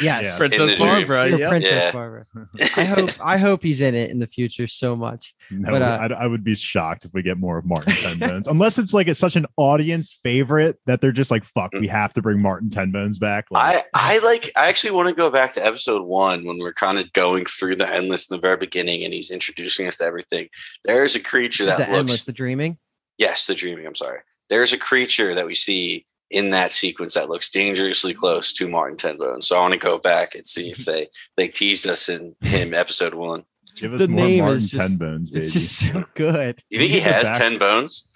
Yes, 0.02 0.24
Yeah. 0.26 0.38
Princess 0.38 0.60
In 0.60 0.66
the 0.68 0.76
dream. 0.76 0.88
Barbara. 0.88 1.30
Your 1.30 1.40
Yep. 1.40 1.50
Princess 1.50 1.72
Yeah. 1.72 1.92
Barbara. 1.92 2.26
I 2.78 2.84
hope 2.86 3.10
I 3.20 3.38
hope 3.38 3.62
he's 3.64 3.82
in 3.82 3.94
it 3.94 4.10
in 4.10 4.20
the 4.20 4.28
future 4.28 4.66
so 4.68 4.96
much. 4.96 5.34
No, 5.50 5.72
But, 5.72 5.82
uh, 5.82 6.08
I, 6.18 6.24
I 6.24 6.28
would 6.28 6.44
be 6.44 6.56
shocked 6.56 7.04
if 7.06 7.14
we 7.14 7.22
get 7.22 7.38
more 7.38 7.58
of 7.58 7.66
Martin 7.66 7.94
Tenbones, 7.94 8.48
unless 8.48 8.78
it's 8.78 8.94
like 8.94 9.08
it's 9.08 9.20
such 9.20 9.36
an 9.36 9.46
audience 9.58 10.18
favorite 10.24 10.78
that 10.86 11.02
they're 11.02 11.12
just 11.12 11.30
like, 11.30 11.44
"Fuck, 11.44 11.74
we 11.74 11.88
have 11.88 12.14
to 12.14 12.22
bring 12.22 12.42
Martin 12.42 12.70
Tenbones 12.70 13.20
back." 13.20 13.46
Like, 13.52 13.84
I 13.94 14.16
I 14.16 14.18
like 14.20 14.50
I 14.56 14.70
actually 14.70 14.92
want 14.92 15.10
to 15.10 15.16
go 15.16 15.30
back 15.30 15.52
to 15.54 15.66
episode 15.66 16.04
one 16.04 16.46
when 16.46 16.58
we're 16.60 16.74
kind 16.74 16.98
of 16.98 17.12
going 17.14 17.44
through 17.46 17.76
the 17.76 17.94
endless 17.94 18.30
in 18.30 18.38
the 18.38 18.42
very 18.42 18.58
beginning, 18.58 19.04
and 19.04 19.14
he's 19.14 19.30
introducing 19.30 19.88
us 19.88 19.98
to 19.98 20.06
everything. 20.06 20.48
There's 20.86 21.16
a 21.16 21.20
creature 21.20 21.66
the 21.66 21.72
that 21.72 21.80
looks 21.90 22.00
endless, 22.00 22.26
the 22.26 22.32
dreaming. 22.34 22.78
Yes, 23.18 23.46
the 23.46 23.56
dreaming. 23.56 23.86
I'm 23.86 23.96
sorry. 23.96 24.20
There's 24.50 24.74
a 24.74 24.78
creature 24.78 25.36
that 25.36 25.46
we 25.46 25.54
see 25.54 26.06
in 26.32 26.50
that 26.52 26.72
sequence 26.72 27.14
that 27.14 27.30
looks 27.30 27.50
dangerously 27.50 28.14
close 28.14 28.54
to 28.54 28.68
Martin 28.68 28.98
Tenbone. 28.98 29.44
So 29.44 29.56
I 29.58 29.60
want 29.60 29.74
to 29.74 29.80
go 29.80 29.98
back 29.98 30.34
and 30.36 30.46
see 30.46 30.72
if 30.72 30.86
they 30.86 31.08
they 31.38 31.48
teased 31.48 31.88
us 31.88 32.10
in 32.10 32.36
him 32.42 32.74
episode 32.74 33.14
one. 33.14 33.44
give 33.76 33.94
us 33.94 34.02
the 34.02 34.08
more 34.08 34.26
name 34.26 34.40
Martin 34.40 34.58
is 34.58 34.70
just- 34.70 34.80
Tenbones, 34.82 35.32
baby. 35.32 35.44
It's 35.44 35.54
just 35.54 35.80
so 35.80 36.06
good. 36.16 36.62
You 36.70 36.80
think 36.80 36.92
he 36.92 37.00
has 37.02 37.30
ten 37.38 37.58
bones? 37.58 38.08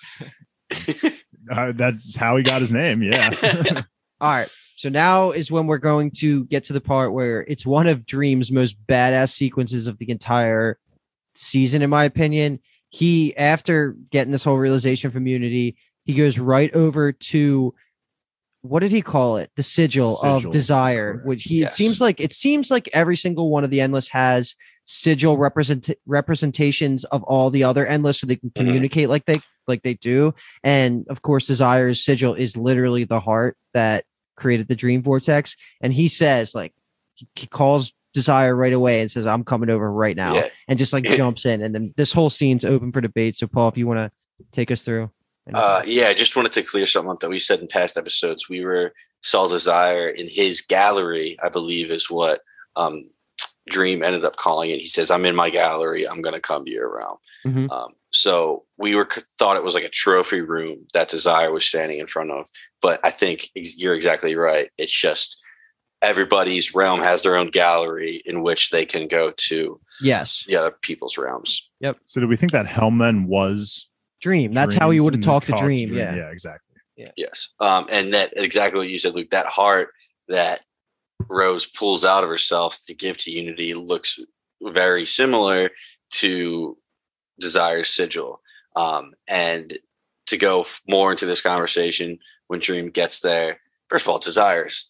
Uh, 1.52 1.72
that's 1.76 2.16
how 2.16 2.36
he 2.38 2.42
got 2.42 2.60
his 2.60 2.72
name. 2.72 3.04
Yeah. 3.04 3.30
All 4.20 4.32
right. 4.32 4.50
So 4.78 4.90
now 4.90 5.30
is 5.30 5.52
when 5.52 5.68
we're 5.68 5.78
going 5.78 6.10
to 6.18 6.46
get 6.46 6.64
to 6.66 6.74
the 6.74 6.82
part 6.82 7.14
where 7.14 7.42
it's 7.42 7.68
one 7.68 7.86
of 7.86 8.06
Dream's 8.06 8.52
most 8.52 8.84
badass 8.88 9.32
sequences 9.32 9.86
of 9.86 9.98
the 10.00 10.10
entire 10.10 10.80
season, 11.36 11.84
in 11.84 11.90
my 11.92 12.04
opinion. 12.04 12.60
He, 12.90 13.36
after 13.38 13.96
getting 14.10 14.32
this 14.32 14.44
whole 14.44 14.58
realization 14.58 15.12
from 15.12 15.28
Unity, 15.28 15.78
he 16.06 16.16
goes 16.16 16.40
right 16.40 16.74
over 16.74 17.12
to 17.12 17.74
what 18.68 18.80
did 18.82 18.92
he 18.92 19.02
call 19.02 19.38
it? 19.38 19.50
The 19.56 19.64
sigil, 19.64 20.16
Sigil, 20.18 20.48
of 20.48 20.52
desire. 20.52 21.22
Which 21.26 21.44
he 21.44 21.60
Yes. 21.60 21.74
it 21.74 21.76
seems 21.76 22.02
like 22.02 22.20
it 22.20 22.34
seems 22.34 22.70
like 22.72 22.90
every 22.94 23.16
single 23.18 23.50
one 23.50 23.64
of 23.64 23.70
the 23.70 23.82
endless 23.82 24.08
has 24.10 24.56
sigil 24.86 25.38
represent 25.38 25.90
representations 26.06 27.04
of 27.06 27.24
all 27.24 27.50
the 27.50 27.64
other 27.64 27.86
endless 27.88 28.20
so 28.20 28.28
they 28.28 28.36
can 28.36 28.50
Mhm. 28.52 28.56
communicate 28.56 29.10
like 29.10 29.26
they 29.26 29.36
like 29.68 29.82
they 29.82 29.96
do 29.96 30.34
and 30.64 31.06
of 31.10 31.24
course 31.24 31.48
desire's 31.48 32.04
sigil 32.06 32.36
is 32.36 32.56
literally 32.56 33.04
the 33.04 33.20
heart 33.20 33.58
that 33.74 34.06
created 34.38 34.68
the 34.68 34.76
dream 34.76 35.02
vortex 35.02 35.56
and 35.82 35.92
he 35.94 36.08
says 36.08 36.54
like 36.54 36.72
he- 37.16 37.28
he 37.36 37.48
calls 37.48 37.94
desire 38.14 38.56
right 38.56 38.74
away 38.74 39.02
and 39.02 39.10
says 39.10 39.26
i'm 39.26 39.44
coming 39.44 39.72
over 39.72 39.92
right 39.92 40.16
now 40.16 40.36
Yeah. 40.36 40.48
and 40.68 40.78
just 40.78 40.94
like 40.94 41.04
jumps 41.06 41.46
in 41.48 41.64
and 41.64 41.74
then 41.74 41.94
this 41.98 42.12
whole 42.12 42.30
scene's 42.30 42.64
open 42.64 42.92
for 42.92 43.02
debate 43.02 43.36
so 43.36 43.48
paul 43.48 43.70
if 43.70 43.78
you 43.78 43.88
want 43.88 43.98
to 44.00 44.12
take 44.52 44.70
us 44.70 44.84
through 44.84 45.10
Uh, 45.54 45.84
yeah, 45.86 46.08
I 46.08 46.14
just 46.14 46.36
wanted 46.36 46.54
to 46.54 46.64
clear 46.64 46.86
something 46.86 47.12
up 47.12 47.20
that 47.20 47.30
we 47.30 47.40
said 47.40 47.60
in 47.60 47.68
past 47.68 47.98
episodes. 47.98 48.50
We 48.50 48.66
were 48.66 48.94
saw 49.22 49.48
Desire 49.48 50.10
in 50.10 50.28
his 50.28 50.62
gallery, 50.62 51.38
I 51.42 51.50
believe, 51.50 51.92
is 51.92 52.10
what 52.10 52.42
um, 52.76 53.10
Dream 53.70 54.04
ended 54.04 54.26
up 54.26 54.38
calling 54.38 54.70
it. 54.70 54.80
He 54.80 54.88
says, 54.88 55.12
"I'm 55.12 55.26
in 55.26 55.36
my 55.36 55.50
gallery. 55.50 56.08
I'm 56.08 56.22
going 56.22 56.36
to 56.36 56.42
come 56.42 56.66
to 56.66 56.72
your 56.72 56.94
realm." 56.94 57.18
Mhm. 57.46 57.72
Um, 57.72 57.94
so 58.12 58.64
we 58.78 58.96
were 58.96 59.08
thought 59.38 59.58
it 59.58 59.64
was 59.64 59.74
like 59.76 59.84
a 59.84 59.90
trophy 59.90 60.42
room 60.42 60.88
that 60.94 61.10
Desire 61.10 61.52
was 61.52 61.66
standing 61.66 62.00
in 62.00 62.08
front 62.08 62.32
of, 62.32 62.48
but 62.82 63.00
I 63.04 63.12
think 63.12 63.50
ex- 63.56 63.78
you're 63.78 63.96
exactly 63.96 64.36
right. 64.36 64.70
It's 64.78 64.94
just 64.94 65.38
everybody's 66.02 66.76
realm 66.76 67.00
has 67.00 67.24
their 67.24 67.36
own 67.36 67.48
gallery 67.48 68.22
in 68.26 68.42
which 68.44 68.70
they 68.70 68.86
can 68.86 69.08
go 69.08 69.32
to 69.36 69.80
yes 70.02 70.46
Yeah, 70.48 70.70
people's 70.82 71.18
realms. 71.18 71.68
Yep. 71.80 71.98
So, 72.06 72.22
do 72.22 72.28
we 72.28 72.36
think 72.36 72.52
that 72.52 72.68
helm 72.68 73.00
then 73.00 73.26
was? 73.26 73.90
Dream 74.26 74.54
that's 74.54 74.74
how 74.74 74.90
he 74.90 75.00
would 75.00 75.14
have 75.14 75.24
talked 75.24 75.46
to 75.46 75.52
talked 75.52 75.64
dream 75.64 75.94
yeah 75.94 76.16
Yeah, 76.16 76.30
exactly. 76.32 76.76
Yeah. 76.98 77.12
Yes. 77.18 77.50
Um, 77.60 77.88
and 77.92 78.14
that 78.14 78.34
exactly 78.38 78.80
what 78.80 78.90
you 78.90 78.98
said, 78.98 79.16
Luke. 79.16 79.30
That 79.32 79.46
heart 79.46 79.90
that 80.30 80.62
Rose 81.30 81.66
pulls 81.66 82.06
out 82.06 82.24
of 82.24 82.30
herself 82.30 82.80
to 82.88 82.94
give 82.94 83.18
to 83.20 83.32
Unity 83.32 83.74
looks 83.74 84.18
very 84.62 85.06
similar 85.06 85.70
to 86.12 86.78
Desire's 87.40 87.90
sigil. 87.90 88.42
Um, 88.76 89.14
and 89.28 89.78
to 90.28 90.38
go 90.38 90.62
f- 90.62 90.82
more 90.90 91.12
into 91.12 91.26
this 91.26 91.42
conversation, 91.42 92.18
when 92.48 92.60
Dream 92.60 92.90
gets 92.90 93.20
there, 93.20 93.60
first 93.90 94.06
of 94.06 94.10
all, 94.10 94.20
Desire's 94.20 94.90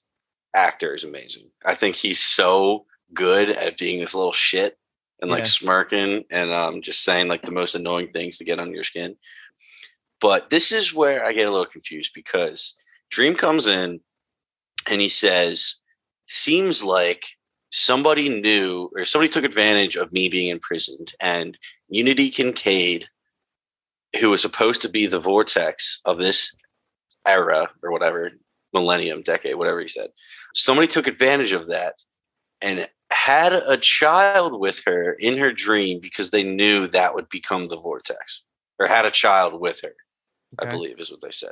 actor 0.56 0.96
is 0.96 1.04
amazing. 1.04 1.50
I 1.66 1.76
think 1.76 1.96
he's 1.96 2.20
so 2.20 2.86
good 3.14 3.50
at 3.50 3.78
being 3.78 4.00
this 4.00 4.16
little 4.16 4.32
shit 4.32 4.78
and 5.22 5.32
like 5.32 5.44
Yeah. 5.44 5.50
smirking 5.50 6.26
and 6.30 6.52
um, 6.52 6.82
just 6.82 7.04
saying 7.04 7.28
like 7.28 7.42
the 7.44 7.52
most 7.52 7.76
annoying 7.76 8.12
things 8.12 8.38
to 8.38 8.44
get 8.44 8.60
under 8.60 8.74
your 8.76 8.84
skin. 8.84 9.16
But 10.22 10.50
this 10.50 10.72
is 10.72 10.94
where 10.94 11.26
I 11.26 11.34
get 11.34 11.48
a 11.48 11.52
little 11.52 11.66
confused 11.66 12.12
because 12.14 12.76
Dream 13.10 13.36
comes 13.36 13.68
in 13.68 14.00
and 14.90 15.02
he 15.02 15.10
says, 15.10 15.76
Seems 16.28 16.84
like 16.84 17.26
somebody 17.70 18.30
knew 18.42 18.90
or 18.96 19.06
somebody 19.06 19.30
took 19.30 19.44
advantage 19.44 19.96
of 19.96 20.12
me 20.12 20.28
being 20.30 20.50
imprisoned. 20.50 21.14
And 21.20 21.58
Unity 21.90 22.30
Kincaid, 22.30 23.08
who 24.20 24.32
was 24.32 24.42
supposed 24.42 24.82
to 24.82 24.90
be 24.90 25.06
the 25.06 25.20
vortex 25.20 26.02
of 26.06 26.18
this 26.18 26.56
era 27.28 27.70
or 27.84 27.92
whatever, 27.92 28.32
millennium, 28.74 29.22
decade, 29.22 29.56
whatever 29.56 29.82
he 29.82 29.88
said, 29.88 30.10
somebody 30.54 30.88
took 30.88 31.06
advantage 31.08 31.52
of 31.54 31.70
that 31.70 31.96
and 32.62 32.88
had 33.12 33.54
a 33.54 33.78
child 33.78 34.60
with 34.60 34.82
her 34.86 35.14
in 35.14 35.38
her 35.38 35.52
dream 35.52 36.00
because 36.02 36.32
they 36.32 36.44
knew 36.44 36.88
that 36.88 37.14
would 37.16 37.30
become 37.30 37.68
the 37.68 37.80
vortex 37.80 38.42
or 38.80 38.88
had 38.88 39.06
a 39.06 39.12
child 39.12 39.60
with 39.60 39.82
her. 39.82 39.96
I 40.60 40.66
believe 40.66 41.00
is 41.00 41.12
what 41.12 41.22
they 41.22 41.32
said. 41.32 41.52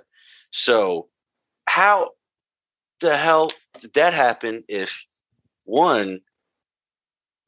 So, 0.52 1.10
how 1.68 2.12
the 3.02 3.18
hell 3.18 3.50
did 3.80 3.94
that 3.94 4.14
happen 4.14 4.64
if 4.68 5.06
one 5.66 6.22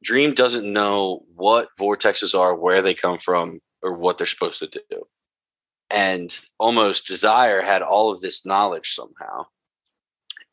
Dream 0.02 0.34
doesn't 0.34 0.70
know 0.70 1.24
what 1.34 1.70
vortexes 1.80 2.38
are, 2.38 2.54
where 2.54 2.82
they 2.82 2.94
come 2.94 3.18
from, 3.18 3.60
or 3.82 3.94
what 3.94 4.18
they're 4.18 4.26
supposed 4.26 4.60
to 4.60 4.82
do? 4.90 5.06
And 5.90 6.38
almost 6.58 7.06
Desire 7.06 7.62
had 7.62 7.82
all 7.82 8.12
of 8.12 8.20
this 8.20 8.44
knowledge 8.44 8.94
somehow. 8.94 9.46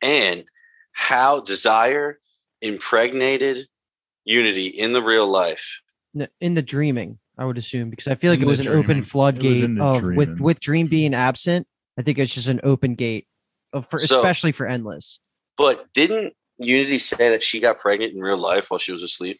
And 0.02 0.46
how 0.94 1.42
Desire 1.42 2.20
impregnated 2.64 3.68
Unity 4.26 4.68
in 4.68 4.94
the 4.94 5.02
real 5.02 5.28
life. 5.28 5.82
In 6.40 6.54
the 6.54 6.62
dreaming 6.62 7.20
i 7.38 7.44
would 7.44 7.58
assume 7.58 7.90
because 7.90 8.08
i 8.08 8.14
feel 8.14 8.32
like 8.32 8.38
In 8.40 8.44
it 8.46 8.48
was 8.48 8.60
an 8.60 8.68
dreaming. 8.68 8.84
open 8.84 9.04
floodgate 9.04 9.64
of 9.80 9.96
with 10.04 10.28
dreaming. 10.28 10.38
with 10.44 10.60
dream 10.60 10.86
being 10.88 11.16
absent 11.16 11.66
i 11.98 12.04
think 12.04 12.20
it's 12.20 12.32
just 12.32 12.48
an 12.48 12.60
open 12.64 12.94
gate 12.94 13.26
of 13.74 13.88
for 13.88 14.00
So- 14.00 14.20
especially 14.20 14.52
for 14.52 14.68
endless 14.68 15.20
But 15.58 15.92
didn't 15.94 16.36
Unity 16.60 17.00
say 17.00 17.30
that 17.30 17.42
she 17.42 17.60
got 17.60 17.80
pregnant 17.80 18.14
in 18.14 18.22
real 18.22 18.38
life 18.38 18.70
while 18.70 18.78
she 18.78 18.92
was 18.92 19.02
asleep? 19.02 19.40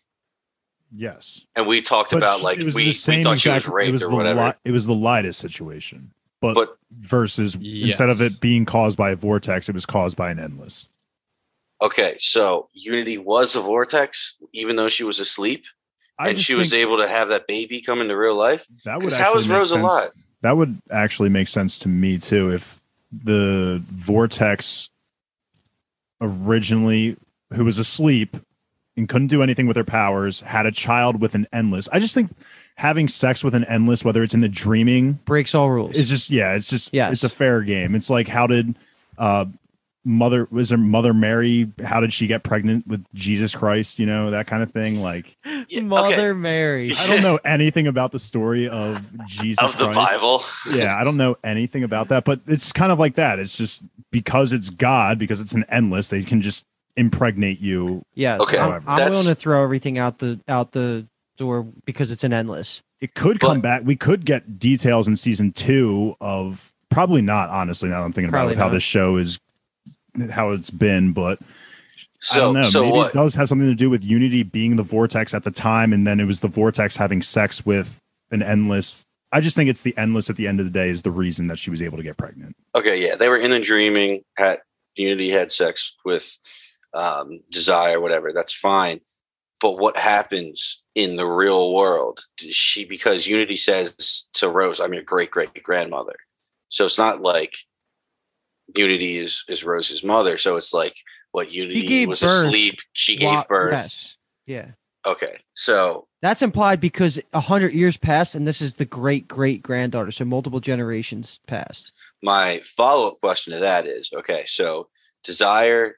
Yes. 0.96 1.46
And 1.56 1.68
we 1.68 1.82
talked 1.84 2.10
But 2.12 2.18
about 2.18 2.40
she- 2.40 2.44
like 2.44 2.58
we, 2.58 2.66
we 2.74 2.92
same 2.94 3.24
thought 3.24 3.38
she 3.40 3.50
was 3.50 3.58
exact- 3.58 3.68
it 3.72 3.76
raped 3.76 3.92
was 3.94 4.02
or 4.04 4.10
the 4.10 4.16
whatever. 4.16 4.46
Li- 4.48 4.54
it 4.66 4.72
was 4.72 4.88
the 4.88 4.94
Lidus 4.94 5.36
situation, 5.36 6.12
but, 6.42 6.56
But- 6.56 6.76
versus 6.92 7.54
instead 7.56 8.10
of 8.10 8.20
it 8.22 8.40
being 8.42 8.66
caused 8.66 8.98
by 8.98 9.12
a 9.12 9.16
vortex, 9.16 9.70
it 9.70 9.76
was 9.76 9.86
caused 9.86 10.18
by 10.18 10.32
an 10.32 10.40
endless. 10.40 10.88
Okay, 11.84 12.16
so 12.20 12.70
Unity 12.74 13.18
was 13.18 13.56
a 13.56 13.62
vortex, 13.62 14.38
even 14.54 14.76
though 14.78 14.90
she 14.90 15.04
was 15.04 15.20
asleep, 15.20 15.66
I 16.18 16.30
and 16.30 16.40
she 16.40 16.56
was 16.56 16.74
able 16.74 16.98
to 17.00 17.08
have 17.08 17.28
that 17.28 17.46
baby 17.46 17.82
come 17.82 18.00
into 18.02 18.16
real 18.18 18.36
life. 18.36 18.66
That 18.86 19.02
would 19.02 19.10
'cause 19.10 19.18
how 19.18 19.26
actually 19.26 19.40
is 19.42 19.48
make 19.50 19.58
Rose 19.58 19.70
sense. 19.72 19.82
alive? 19.82 20.10
That 20.42 20.58
would 20.58 20.82
actually 20.90 21.30
make 21.30 21.48
sense 21.50 21.78
to 21.80 21.90
me 21.90 22.18
too. 22.18 22.52
If 22.54 22.82
the 23.12 23.84
vortex 23.92 24.90
originally, 26.22 27.18
who 27.54 27.66
was 27.66 27.78
asleep 27.78 28.38
and 28.96 29.10
couldn't 29.10 29.28
do 29.28 29.42
anything 29.44 29.68
with 29.68 29.76
her 29.76 29.84
powers, 29.84 30.42
had 30.42 30.66
a 30.66 30.72
child 30.72 31.20
with 31.20 31.36
an 31.36 31.48
endless. 31.52 31.90
I 31.92 32.00
just 32.00 32.14
think 32.14 32.32
having 32.76 33.08
sex 33.08 33.44
with 33.44 33.56
an 33.56 33.66
endless, 33.66 34.06
whether 34.06 34.24
it's 34.24 34.34
in 34.34 34.40
the 34.40 34.50
dreaming 34.50 35.14
breaks 35.26 35.54
all 35.54 35.70
rules 35.70 35.96
It's 35.98 36.10
just 36.10 36.30
yeah, 36.30 36.54
it's 36.54 36.70
just 36.70 36.94
yeah, 36.94 37.12
it's 37.12 37.24
a 37.24 37.30
fair 37.30 37.62
game. 37.62 37.94
It's 37.96 38.10
like 38.10 38.28
how 38.28 38.48
did 38.48 38.76
uh 39.18 39.46
mother 40.06 40.48
was 40.52 40.70
her 40.70 40.78
mother 40.78 41.14
Mary? 41.14 41.72
How 41.84 42.00
did 42.00 42.12
she 42.14 42.28
get 42.28 42.44
pregnant 42.44 42.86
with 42.88 43.06
Jesus 43.14 43.56
Christ? 43.56 44.00
You 44.00 44.06
know 44.06 44.32
that 44.32 44.48
kind 44.48 44.62
of 44.64 44.72
thing. 44.72 45.02
Like 45.02 45.38
Yeah, 45.70 45.82
Mother 45.82 46.14
okay. 46.32 46.34
Mary. 46.34 46.92
I 46.98 47.08
don't 47.08 47.22
know 47.24 47.40
anything 47.46 47.88
about 47.88 48.12
the 48.12 48.20
story 48.20 48.68
of 48.68 49.02
Jesus 49.26 49.64
of 49.64 49.78
the 49.78 49.86
Christ. 49.92 49.96
Bible. 49.96 50.44
yeah, 50.72 50.96
I 50.98 51.04
don't 51.04 51.18
know 51.18 51.38
anything 51.44 51.84
about 51.84 52.10
that, 52.10 52.26
but 52.26 52.42
it's 52.48 52.72
kind 52.72 52.92
of 52.92 53.00
like 53.00 53.16
that. 53.16 53.40
It's 53.40 53.58
just 53.58 53.84
because 54.12 54.52
it's 54.54 54.70
God, 54.70 55.18
because 55.18 55.40
it's 55.40 55.54
an 55.54 55.66
endless, 55.70 56.10
they 56.10 56.24
can 56.24 56.42
just 56.42 56.66
impregnate 56.96 57.60
you. 57.60 58.04
yeah 58.14 58.38
Okay, 58.38 58.58
I'm, 58.60 58.84
I'm 58.86 59.10
willing 59.10 59.26
to 59.26 59.36
throw 59.36 59.64
everything 59.64 59.98
out 59.98 60.20
the 60.20 60.40
out 60.48 60.74
the 60.74 61.08
door 61.38 61.64
because 61.86 62.12
it's 62.12 62.24
an 62.24 62.32
endless. 62.34 62.82
It 63.02 63.16
could 63.16 63.40
come 63.40 63.58
But- 63.58 63.64
back. 63.64 63.82
We 63.84 63.96
could 63.96 64.26
get 64.26 64.60
details 64.60 65.08
in 65.08 65.16
season 65.16 65.52
two 65.54 66.16
of 66.22 66.72
probably 66.92 67.22
not, 67.24 67.50
honestly, 67.50 67.90
now 67.90 68.04
I'm 68.04 68.14
thinking 68.14 68.30
about 68.30 68.52
it, 68.52 68.58
how 68.58 68.66
not. 68.66 68.74
this 68.74 68.84
show 68.84 69.18
is 69.18 69.40
how 70.32 70.52
it's 70.52 70.70
been, 70.70 71.14
but 71.14 71.40
I 72.32 72.38
don't 72.38 72.54
know. 72.54 72.64
so 72.64 72.84
Maybe 72.84 72.98
what? 72.98 73.08
it 73.10 73.14
does 73.14 73.36
have 73.36 73.50
something 73.50 73.68
to 73.68 73.76
do 73.76 73.90
with 73.90 74.04
Unity 74.04 74.44
being 74.44 74.76
the 74.76 74.84
vortex 74.84 75.34
at 75.34 75.44
the 75.44 75.52
time, 75.52 75.94
and 75.94 76.08
then 76.08 76.20
it 76.20 76.26
was 76.26 76.40
the 76.40 76.48
vortex 76.48 76.96
having 76.96 77.22
sex 77.22 77.66
with 77.66 78.00
an 78.32 78.42
endless. 78.42 79.06
I 79.32 79.42
just 79.42 79.56
think 79.56 79.70
it's 79.70 79.82
the 79.82 79.98
endless 79.98 80.30
at 80.30 80.36
the 80.36 80.48
end 80.48 80.60
of 80.60 80.66
the 80.66 80.72
day 80.72 80.90
is 80.90 81.02
the 81.02 81.12
reason 81.12 81.48
that 81.48 81.58
she 81.60 81.70
was 81.72 81.82
able 81.82 81.98
to 81.98 82.04
get 82.04 82.18
pregnant. 82.18 82.56
Okay, 82.76 83.04
yeah, 83.06 83.16
they 83.16 83.30
were 83.30 83.38
in 83.38 83.52
a 83.52 83.60
dreaming. 83.60 84.24
Had 84.38 84.60
Unity 84.96 85.30
had 85.30 85.52
sex 85.52 85.96
with 86.06 86.38
um, 86.94 87.40
Desire, 87.52 88.00
whatever. 88.00 88.32
That's 88.32 88.54
fine. 88.54 89.02
But 89.60 89.80
what 89.80 89.98
happens 89.98 90.82
in 90.94 91.16
the 91.16 91.26
real 91.26 91.74
world? 91.74 92.26
Does 92.38 92.56
she 92.56 92.86
because 92.86 93.28
Unity 93.28 93.56
says 93.56 94.28
to 94.34 94.50
Rose, 94.50 94.80
"I'm 94.80 94.94
your 94.94 95.04
great 95.04 95.32
great 95.32 95.64
grandmother." 95.64 96.16
So 96.70 96.86
it's 96.86 96.98
not 96.98 97.22
like 97.22 97.56
Unity 98.76 99.18
is 99.18 99.44
is 99.48 99.64
Rose's 99.64 100.04
mother. 100.04 100.38
So 100.38 100.56
it's 100.56 100.74
like 100.74 100.96
what 101.32 101.54
Unity 101.54 102.06
was 102.06 102.22
birth 102.22 102.48
asleep. 102.48 102.80
She 102.94 103.16
gave 103.16 103.48
birth. 103.48 103.74
Yes. 103.74 104.18
Yeah. 104.46 104.68
Okay, 105.06 105.38
so 105.54 106.08
That's 106.22 106.42
implied 106.42 106.80
because 106.80 107.20
a 107.34 107.42
hundred 107.42 107.74
years 107.74 107.98
passed, 107.98 108.36
and 108.36 108.48
this 108.48 108.62
is 108.62 108.76
the 108.76 108.86
great 108.86 109.28
great 109.28 109.62
granddaughter, 109.62 110.12
so 110.12 110.24
multiple 110.24 110.62
generations 110.62 111.40
passed. 111.46 111.92
my 112.22 112.62
follow 112.64 113.10
up 113.10 113.20
question 113.20 113.52
to 113.54 113.60
that 113.60 113.86
is 113.86 114.10
okay, 114.14 114.46
so 114.48 114.88
Desire 115.24 115.98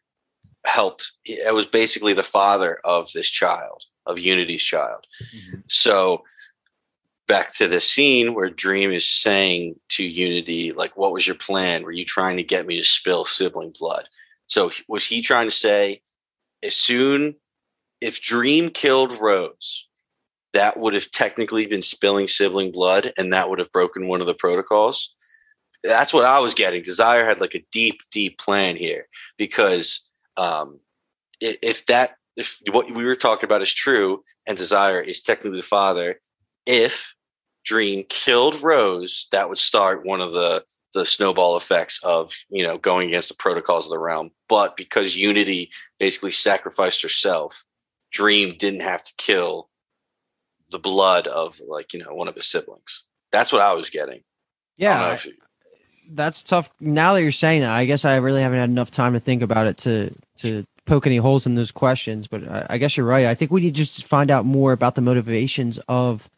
helped, 0.65 1.11
it 1.25 1.53
was 1.53 1.67
basically 1.67 2.13
the 2.13 2.23
father 2.23 2.79
of 2.83 3.11
this 3.13 3.29
child, 3.29 3.83
of 4.05 4.19
Unity's 4.19 4.63
child. 4.63 5.05
Mm-hmm. 5.35 5.59
So 5.67 6.23
back 7.27 7.53
to 7.56 7.68
the 7.68 7.81
scene 7.81 8.34
where 8.34 8.49
Dream 8.49 8.91
is 8.91 9.07
saying 9.07 9.76
to 9.89 10.03
Unity, 10.03 10.72
like, 10.73 10.95
what 10.95 11.11
was 11.11 11.26
your 11.26 11.35
plan? 11.35 11.84
Were 11.84 11.91
you 11.91 12.06
trying 12.06 12.38
to 12.38 12.43
get 12.43 12.68
me 12.68 12.77
to 12.77 12.84
spill 12.84 13.26
sibling 13.26 13.73
blood? 13.80 14.07
So 14.47 14.72
was 14.88 15.06
he 15.06 15.22
trying 15.22 15.47
to 15.47 15.56
say, 15.56 16.02
as 16.64 16.76
soon 16.76 17.35
if 18.02 18.22
Dream 18.22 18.69
killed 18.69 19.19
Rose, 19.19 19.88
that 20.53 20.77
would 20.77 20.93
have 20.93 21.11
technically 21.11 21.65
been 21.65 21.81
spilling 21.81 22.27
sibling 22.27 22.72
blood 22.72 23.11
and 23.18 23.34
that 23.34 23.49
would 23.49 23.60
have 23.60 23.72
broken 23.72 24.07
one 24.07 24.22
of 24.22 24.27
the 24.27 24.34
protocols? 24.34 25.15
That's 25.84 26.14
what 26.14 26.26
I 26.26 26.39
was 26.39 26.53
getting. 26.53 26.84
Desire 26.84 27.26
had 27.26 27.41
like 27.41 27.56
a 27.56 27.65
deep, 27.72 28.02
deep 28.11 28.38
plan 28.38 28.76
here 28.76 29.07
because 29.38 30.07
um, 30.38 30.80
if 31.41 31.85
that, 31.88 32.18
if 32.35 32.60
what 32.72 32.91
we 32.91 33.06
were 33.06 33.15
talking 33.15 33.45
about 33.45 33.61
is 33.61 33.73
true 33.73 34.23
and 34.47 34.57
Desire 34.57 35.02
is 35.02 35.22
technically 35.22 35.60
the 35.60 35.64
father, 35.64 36.19
if 36.65 37.15
Dream 37.63 38.03
killed 38.09 38.61
Rose, 38.61 39.27
that 39.31 39.49
would 39.49 39.57
start 39.57 40.05
one 40.05 40.21
of 40.21 40.31
the 40.31 40.63
the 40.93 41.05
snowball 41.05 41.57
effects 41.57 41.99
of 42.03 42.31
you 42.49 42.63
know 42.63 42.77
going 42.77 43.09
against 43.09 43.29
the 43.29 43.35
protocols 43.35 43.85
of 43.85 43.89
the 43.91 43.99
realm. 43.99 44.29
But 44.47 44.77
because 44.77 45.15
Unity 45.17 45.69
basically 45.99 46.31
sacrificed 46.31 47.01
herself, 47.01 47.65
Dream 48.11 48.55
didn't 48.57 48.81
have 48.81 49.03
to 49.03 49.13
kill 49.17 49.69
the 50.71 50.79
blood 50.79 51.27
of 51.27 51.59
like 51.67 51.93
you 51.93 51.99
know 52.03 52.13
one 52.13 52.27
of 52.27 52.35
his 52.35 52.47
siblings. 52.47 53.03
That's 53.31 53.51
what 53.51 53.61
I 53.61 53.73
was 53.73 53.89
getting. 53.89 54.21
I 54.79 54.83
don't 54.83 54.99
know 54.99 55.07
Yeah, 55.09 55.17
you- 55.25 55.33
that's 56.11 56.43
tough. 56.43 56.69
Now 56.79 57.13
that 57.13 57.23
you're 57.23 57.31
saying 57.31 57.61
that, 57.61 57.71
I 57.71 57.85
guess 57.85 58.05
I 58.05 58.17
really 58.17 58.41
haven't 58.41 58.59
had 58.59 58.69
enough 58.69 58.91
time 58.91 59.13
to 59.13 59.19
think 59.19 59.41
about 59.41 59.67
it 59.67 59.77
to 59.79 60.13
to 60.37 60.65
poke 60.85 61.07
any 61.07 61.17
holes 61.17 61.47
in 61.47 61.55
those 61.55 61.71
questions. 61.71 62.27
But 62.27 62.47
I, 62.47 62.65
I 62.71 62.77
guess 62.77 62.95
you're 62.95 63.07
right. 63.07 63.25
I 63.25 63.33
think 63.35 63.49
we 63.51 63.61
need 63.61 63.73
to 63.75 63.83
just 63.83 64.05
find 64.05 64.29
out 64.29 64.45
more 64.45 64.71
about 64.71 64.93
the 64.95 65.01
motivations 65.01 65.79
of 65.87 66.29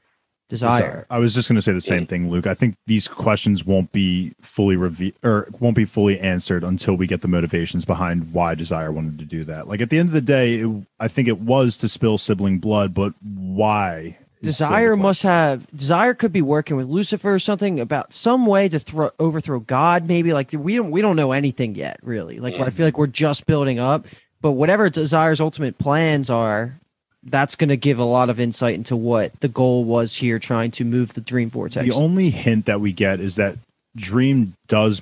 desire. 0.49 1.05
I 1.09 1.19
was 1.19 1.33
just 1.33 1.47
going 1.47 1.55
to 1.55 1.61
say 1.61 1.73
the 1.73 1.81
same 1.81 2.05
thing, 2.05 2.29
Luke. 2.29 2.47
I 2.47 2.53
think 2.53 2.75
these 2.85 3.07
questions 3.07 3.65
won't 3.65 3.91
be 3.91 4.33
fully 4.41 4.75
revealed 4.75 5.15
or 5.23 5.49
won't 5.59 5.75
be 5.75 5.85
fully 5.85 6.19
answered 6.19 6.63
until 6.63 6.95
we 6.95 7.07
get 7.07 7.21
the 7.21 7.27
motivations 7.27 7.85
behind 7.85 8.33
why 8.33 8.55
Desire 8.55 8.91
wanted 8.91 9.19
to 9.19 9.25
do 9.25 9.43
that. 9.45 9.67
Like 9.67 9.81
at 9.81 9.89
the 9.89 9.99
end 9.99 10.09
of 10.09 10.13
the 10.13 10.21
day, 10.21 10.59
it, 10.61 10.83
I 10.99 11.07
think 11.07 11.27
it 11.27 11.39
was 11.39 11.77
to 11.77 11.87
spill 11.87 12.17
sibling 12.17 12.59
blood, 12.59 12.93
but 12.93 13.13
why? 13.21 14.17
is 14.41 14.55
still 14.55 14.67
the 14.67 14.75
Desire 14.75 14.95
must 14.95 15.23
have 15.23 15.67
desire 15.75 16.13
could 16.13 16.31
be 16.31 16.41
working 16.41 16.75
with 16.75 16.87
Lucifer 16.87 17.33
or 17.33 17.39
something 17.39 17.79
about 17.79 18.13
some 18.13 18.45
way 18.45 18.69
to 18.69 18.79
throw 18.79 19.11
overthrow 19.19 19.59
God. 19.59 20.07
Maybe 20.07 20.33
like 20.33 20.51
we 20.53 20.75
don't 20.75 20.91
we 20.91 21.01
don't 21.01 21.15
know 21.15 21.31
anything 21.31 21.75
yet, 21.75 21.99
really. 22.03 22.39
Like 22.39 22.55
I 22.55 22.69
feel 22.69 22.85
like 22.85 22.97
we're 22.97 23.07
just 23.07 23.45
building 23.45 23.79
up. 23.79 24.05
But 24.39 24.51
whatever 24.51 24.89
Desire's 24.89 25.41
ultimate 25.41 25.79
plans 25.79 26.29
are, 26.29 26.79
that's 27.29 27.55
going 27.55 27.69
to 27.69 27.77
give 27.77 27.99
a 27.99 28.05
lot 28.05 28.29
of 28.29 28.39
insight 28.39 28.75
into 28.75 28.95
what 28.95 29.37
the 29.41 29.47
goal 29.47 29.83
was 29.83 30.15
here, 30.15 30.39
trying 30.39 30.71
to 30.71 30.85
move 30.85 31.13
the 31.13 31.21
Dream 31.21 31.49
Vortex. 31.49 31.85
The 31.85 31.93
only 31.93 32.29
hint 32.29 32.65
that 32.65 32.79
we 32.79 32.91
get 32.91 33.19
is 33.19 33.35
that 33.35 33.57
Dream 33.95 34.55
does 34.67 35.01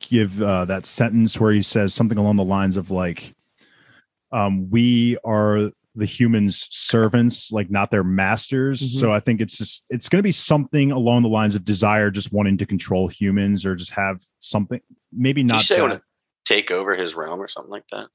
give 0.00 0.42
uh, 0.42 0.66
that 0.66 0.86
sentence 0.86 1.40
where 1.40 1.52
he 1.52 1.62
says 1.62 1.94
something 1.94 2.18
along 2.18 2.36
the 2.36 2.44
lines 2.44 2.76
of 2.76 2.90
like, 2.90 3.34
um, 4.32 4.70
"We 4.70 5.16
are 5.24 5.70
the 5.94 6.04
humans' 6.04 6.68
servants, 6.70 7.50
like 7.50 7.70
not 7.70 7.90
their 7.90 8.04
masters." 8.04 8.80
Mhm. 8.82 9.00
So 9.00 9.12
I 9.12 9.20
think 9.20 9.40
it's 9.40 9.56
just 9.56 9.84
it's 9.88 10.08
going 10.08 10.18
to 10.18 10.24
be 10.24 10.32
something 10.32 10.92
along 10.92 11.22
the 11.22 11.28
lines 11.28 11.54
of 11.54 11.64
desire, 11.64 12.10
just 12.10 12.32
wanting 12.32 12.58
to 12.58 12.66
control 12.66 13.08
humans 13.08 13.64
or 13.64 13.74
just 13.74 13.92
have 13.92 14.20
something. 14.40 14.80
Maybe 15.12 15.40
you 15.40 15.46
not. 15.46 15.62
say 15.62 15.80
want 15.80 15.94
to 15.94 16.02
take 16.44 16.70
over 16.70 16.94
his 16.94 17.14
realm 17.14 17.40
or 17.40 17.48
something 17.48 17.70
like 17.70 17.84
that 17.92 18.08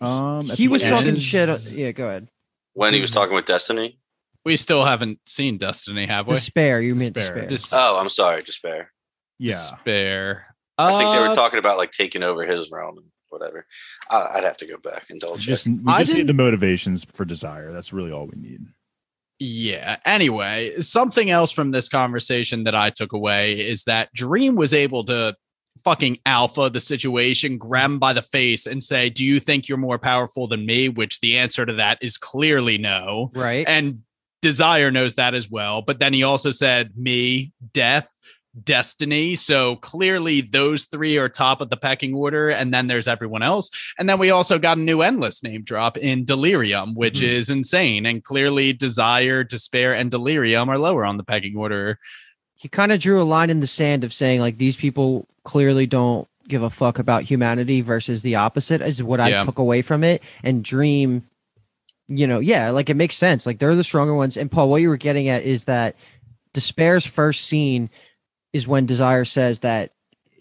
Um, 0.00 0.48
he 0.50 0.68
was 0.68 0.82
end- 0.82 0.94
talking 0.96 1.08
Is- 1.14 1.22
shit. 1.22 1.48
uh, 1.48 1.58
Yeah, 1.72 1.92
go 1.92 2.08
ahead. 2.08 2.28
when 2.74 2.94
he 2.94 3.00
was 3.00 3.10
talking 3.10 3.34
with 3.34 3.46
Destiny. 3.46 3.98
We 4.44 4.56
still 4.56 4.84
haven't 4.84 5.18
seen 5.26 5.58
Destiny, 5.58 6.06
have 6.06 6.26
we? 6.28 6.34
Despair. 6.34 6.80
You 6.80 6.94
meant 6.94 7.14
Despair. 7.14 7.46
despair. 7.46 7.48
Dis- 7.48 7.72
Oh, 7.72 7.98
I'm 7.98 8.08
sorry, 8.08 8.42
despair. 8.42 8.92
Yeah, 9.38 9.52
Despair. 9.54 10.46
I 10.78 10.90
think 10.96 11.10
they 11.10 11.18
Uh, 11.18 11.28
were 11.28 11.34
talking 11.34 11.58
about 11.58 11.76
like 11.76 11.90
taking 11.90 12.22
over 12.22 12.44
his 12.46 12.70
realm 12.70 12.98
and 12.98 13.06
whatever. 13.30 13.66
I, 14.10 14.28
I'd 14.36 14.44
have 14.44 14.56
to 14.58 14.66
go 14.66 14.76
back 14.78 15.10
and 15.10 15.20
double 15.20 15.34
check. 15.36 15.44
just 15.44 15.66
we 15.66 15.78
I 15.86 16.02
just 16.04 16.14
need 16.14 16.28
the 16.28 16.34
motivations 16.34 17.04
for 17.04 17.24
desire. 17.24 17.72
That's 17.72 17.92
really 17.92 18.12
all 18.12 18.26
we 18.26 18.40
need. 18.40 18.60
Yeah. 19.40 19.96
Anyway, 20.04 20.80
something 20.80 21.30
else 21.30 21.50
from 21.52 21.70
this 21.72 21.88
conversation 21.88 22.64
that 22.64 22.74
I 22.74 22.90
took 22.90 23.12
away 23.12 23.52
is 23.60 23.84
that 23.84 24.12
Dream 24.14 24.56
was 24.56 24.72
able 24.72 25.04
to 25.04 25.36
fucking 25.84 26.18
alpha 26.26 26.70
the 26.70 26.80
situation, 26.80 27.58
grab 27.58 27.90
him 27.90 27.98
by 27.98 28.12
the 28.12 28.22
face, 28.22 28.66
and 28.66 28.82
say, 28.82 29.10
Do 29.10 29.24
you 29.24 29.40
think 29.40 29.68
you're 29.68 29.78
more 29.78 29.98
powerful 29.98 30.46
than 30.48 30.66
me? 30.66 30.88
Which 30.88 31.20
the 31.20 31.36
answer 31.38 31.64
to 31.66 31.72
that 31.74 31.98
is 32.00 32.16
clearly 32.16 32.78
no. 32.78 33.30
right. 33.34 33.66
And 33.68 34.02
Desire 34.40 34.92
knows 34.92 35.14
that 35.16 35.34
as 35.34 35.50
well. 35.50 35.82
But 35.82 35.98
then 35.98 36.12
he 36.12 36.22
also 36.22 36.52
said, 36.52 36.92
Me, 36.96 37.52
death, 37.72 38.06
destiny. 38.64 39.34
So 39.34 39.76
clearly 39.76 40.40
those 40.40 40.84
three 40.84 41.16
are 41.18 41.28
top 41.28 41.60
of 41.60 41.70
the 41.70 41.76
pecking 41.76 42.14
order. 42.14 42.50
And 42.50 42.72
then 42.72 42.86
there's 42.86 43.08
everyone 43.08 43.42
else. 43.42 43.70
And 43.98 44.08
then 44.08 44.18
we 44.18 44.30
also 44.30 44.58
got 44.58 44.78
a 44.78 44.80
new 44.80 45.02
endless 45.02 45.42
name 45.42 45.62
drop 45.62 45.96
in 45.96 46.24
Delirium, 46.24 46.94
which 46.94 47.20
Mhm. 47.20 47.28
is 47.28 47.50
insane. 47.50 48.06
And 48.06 48.22
clearly 48.22 48.72
Desire, 48.72 49.44
Despair, 49.44 49.94
and 49.94 50.10
Delirium 50.10 50.68
are 50.68 50.78
lower 50.78 51.04
on 51.04 51.16
the 51.16 51.24
pecking 51.24 51.56
order. 51.56 51.98
He 52.58 52.68
kind 52.68 52.92
of 52.92 53.00
drew 53.00 53.22
a 53.22 53.24
line 53.24 53.48
in 53.50 53.60
the 53.60 53.66
sand 53.66 54.04
of 54.04 54.12
saying 54.12 54.40
like 54.40 54.58
these 54.58 54.76
people 54.76 55.26
clearly 55.44 55.86
don't 55.86 56.28
give 56.48 56.62
a 56.62 56.68
fuck 56.70 56.98
about 56.98 57.22
humanity 57.22 57.80
versus 57.80 58.22
the 58.22 58.34
opposite 58.34 58.80
is 58.80 59.02
what 59.02 59.20
I 59.20 59.30
took 59.44 59.58
away 59.58 59.80
from 59.80 60.02
it. 60.04 60.22
And 60.42 60.62
Dream, 60.64 61.22
you 62.08 62.26
know, 62.26 62.40
yeah, 62.40 62.70
like 62.70 62.90
it 62.90 62.94
makes 62.94 63.16
sense. 63.16 63.46
Like 63.46 63.58
they're 63.58 63.76
the 63.76 63.84
stronger 63.84 64.14
ones. 64.14 64.36
And 64.36 64.50
Paul, 64.50 64.68
what 64.68 64.82
you 64.82 64.88
were 64.88 64.96
getting 64.96 65.28
at 65.28 65.44
is 65.44 65.64
that 65.66 65.94
Despair's 66.52 67.06
first 67.06 67.46
scene 67.46 67.90
is 68.52 68.66
when 68.66 68.86
Desire 68.86 69.24
says 69.24 69.60
that 69.60 69.92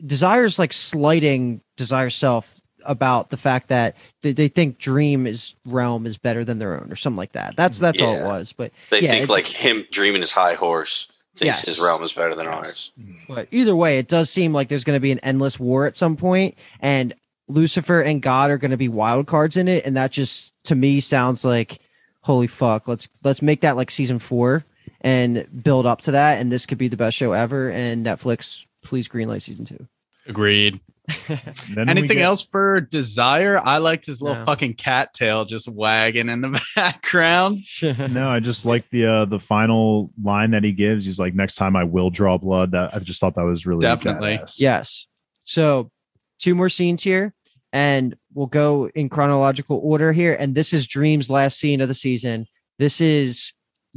Desire's 0.06 0.58
like 0.58 0.74
slighting 0.74 1.62
Desire's 1.76 2.16
self 2.16 2.60
about 2.86 3.30
the 3.30 3.38
fact 3.38 3.68
that 3.68 3.96
they, 4.22 4.32
they 4.32 4.48
think 4.48 4.78
Dream 4.80 5.28
is 5.28 5.56
realm 5.66 6.06
is 6.08 6.18
better 6.18 6.46
than 6.46 6.58
their 6.58 6.80
own 6.80 6.92
or 6.92 6.96
something 6.96 7.18
like 7.18 7.34
that. 7.34 7.56
That's 7.58 7.80
that's 7.80 8.00
all 8.02 8.16
it 8.16 8.24
was. 8.26 8.54
But 8.54 8.72
They 8.90 9.02
Yeah, 9.02 9.12
think 9.12 9.24
it- 9.26 9.30
like 9.30 9.48
him 9.48 9.86
dreaming 9.92 10.22
his 10.22 10.32
high 10.32 10.54
horse 10.54 11.10
thinks 11.38 11.60
Yes. 11.60 11.66
his 11.66 11.80
realm 11.80 12.04
is 12.04 12.14
better 12.14 12.36
than 12.36 12.48
ours. 12.48 12.92
Hmm. 13.02 13.34
But 13.34 13.48
either 13.52 13.76
way, 13.76 14.00
it 14.00 14.08
does 14.08 14.30
seem 14.30 14.54
like 14.54 14.68
there's 14.68 14.84
going 14.84 14.96
to 14.98 15.02
be 15.02 15.12
an 15.12 15.20
endless 15.20 15.60
war 15.60 15.86
at 15.86 15.96
some 15.96 16.16
point, 16.18 16.56
and 16.80 17.14
Lucifer 17.48 18.02
and 18.02 18.22
God 18.22 18.50
are 18.50 18.58
going 18.58 18.72
to 18.72 18.78
be 18.78 18.90
wild 18.90 19.28
cards 19.28 19.56
in 19.56 19.68
it, 19.68 19.86
and 19.86 19.96
that 19.96 20.12
just 20.12 20.54
to 20.66 20.76
me 20.76 21.00
sounds 21.00 21.46
like 21.46 21.80
holy 22.22 22.48
fuck. 22.48 22.88
Let's 22.88 23.08
let's 23.24 23.42
make 23.42 23.62
that 23.62 23.78
like 23.78 23.90
season 23.92 24.20
four 24.20 24.66
and 25.02 25.48
build 25.64 25.86
up 25.86 26.02
to 26.02 26.12
that, 26.12 26.40
and 26.40 26.52
this 26.52 26.66
could 26.66 26.78
be 26.78 26.88
the 26.90 26.98
best 26.98 27.16
show 27.16 27.32
ever. 27.32 27.70
And 27.72 28.06
Netflix, 28.06 28.66
please 28.84 29.08
greenlight 29.08 29.44
season 29.44 29.64
two. 29.66 29.88
Agreed. 30.26 30.80
Then 31.28 31.86
we 31.86 31.92
Anything 31.92 32.18
get- 32.18 32.22
else 32.26 32.42
for 32.44 32.82
Desire? 32.82 33.60
I 33.64 33.78
liked 33.78 34.06
his 34.06 34.22
little 34.22 34.40
No. 34.40 34.46
fucking 34.46 34.74
cat 34.74 35.14
tail 35.14 35.46
just 35.46 35.68
wagging 35.70 36.30
in 36.30 36.42
the 36.42 36.62
background. 36.76 37.60
No, 38.10 38.30
I 38.30 38.40
just 38.40 38.66
like 38.66 38.90
the 38.90 39.06
uh 39.06 39.26
the 39.26 39.40
final 39.40 40.12
line 40.22 40.52
that 40.52 40.64
he 40.64 40.72
gives. 40.74 41.06
He's 41.06 41.20
like, 41.20 41.34
"Next 41.34 41.56
time 41.56 41.76
I 41.76 41.84
will 41.86 42.10
draw 42.10 42.38
blood." 42.38 42.72
That 42.72 42.94
I 42.94 43.00
just 43.00 43.20
thought 43.22 43.36
that 43.36 43.46
was 43.46 43.66
really 43.66 43.80
Definitely. 43.82 44.38
badass. 44.40 44.60
Yes. 44.60 45.08
So 45.44 45.92
two 46.40 46.56
more 46.56 46.70
scenes 46.70 47.02
here, 47.04 47.34
and 47.72 48.16
we'll 48.34 48.48
go 48.48 48.90
in 48.96 49.08
chronological 49.10 49.80
order 49.84 50.12
here. 50.12 50.34
And 50.38 50.56
this 50.56 50.74
is 50.74 50.88
Dream's 50.88 51.30
last 51.30 51.58
scene 51.60 51.80
of 51.82 51.88
the 51.88 51.94
season. 51.94 52.48
This 52.80 53.00
is 53.02 53.54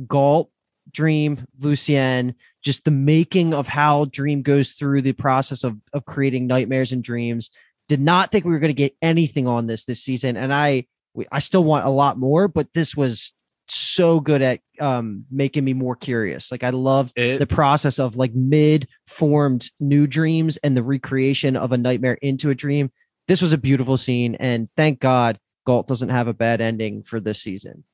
Gault, 0.06 0.50
Dream, 0.92 1.46
Lucienne, 1.60 2.34
just 2.62 2.84
the 2.84 2.90
making 2.90 3.54
of 3.54 3.68
how 3.68 4.04
Dream 4.06 4.42
goes 4.42 4.72
through 4.72 5.02
the 5.02 5.12
process 5.12 5.64
of, 5.64 5.76
of 5.92 6.04
creating 6.04 6.46
nightmares 6.46 6.92
and 6.92 7.02
dreams. 7.02 7.50
Did 7.88 8.00
not 8.00 8.30
think 8.30 8.44
we 8.44 8.52
were 8.52 8.58
going 8.58 8.70
to 8.70 8.74
get 8.74 8.96
anything 9.02 9.46
on 9.46 9.66
this 9.66 9.84
this 9.84 10.02
season, 10.02 10.36
and 10.36 10.54
I 10.54 10.86
we, 11.14 11.26
I 11.32 11.40
still 11.40 11.64
want 11.64 11.86
a 11.86 11.90
lot 11.90 12.18
more, 12.18 12.46
but 12.46 12.72
this 12.72 12.96
was 12.96 13.32
so 13.68 14.18
good 14.18 14.42
at 14.42 14.60
um 14.80 15.24
making 15.30 15.64
me 15.64 15.72
more 15.72 15.96
curious. 15.96 16.50
Like 16.50 16.64
I 16.64 16.70
loved 16.70 17.12
It 17.16 17.38
the 17.38 17.46
process 17.46 17.98
of 17.98 18.16
like 18.16 18.34
mid 18.34 18.88
formed 19.06 19.70
new 19.78 20.06
dreams 20.06 20.56
and 20.58 20.76
the 20.76 20.82
recreation 20.82 21.56
of 21.56 21.72
a 21.72 21.78
nightmare 21.78 22.14
into 22.14 22.50
a 22.50 22.54
dream. 22.54 22.90
This 23.26 23.42
was 23.42 23.52
a 23.52 23.58
beautiful 23.58 23.96
scene, 23.96 24.36
and 24.36 24.68
thank 24.76 25.00
God 25.00 25.38
Gault 25.66 25.86
doesn't 25.88 26.08
have 26.08 26.28
a 26.28 26.34
bad 26.34 26.60
ending 26.60 27.02
for 27.02 27.20
this 27.20 27.42
season. 27.42 27.84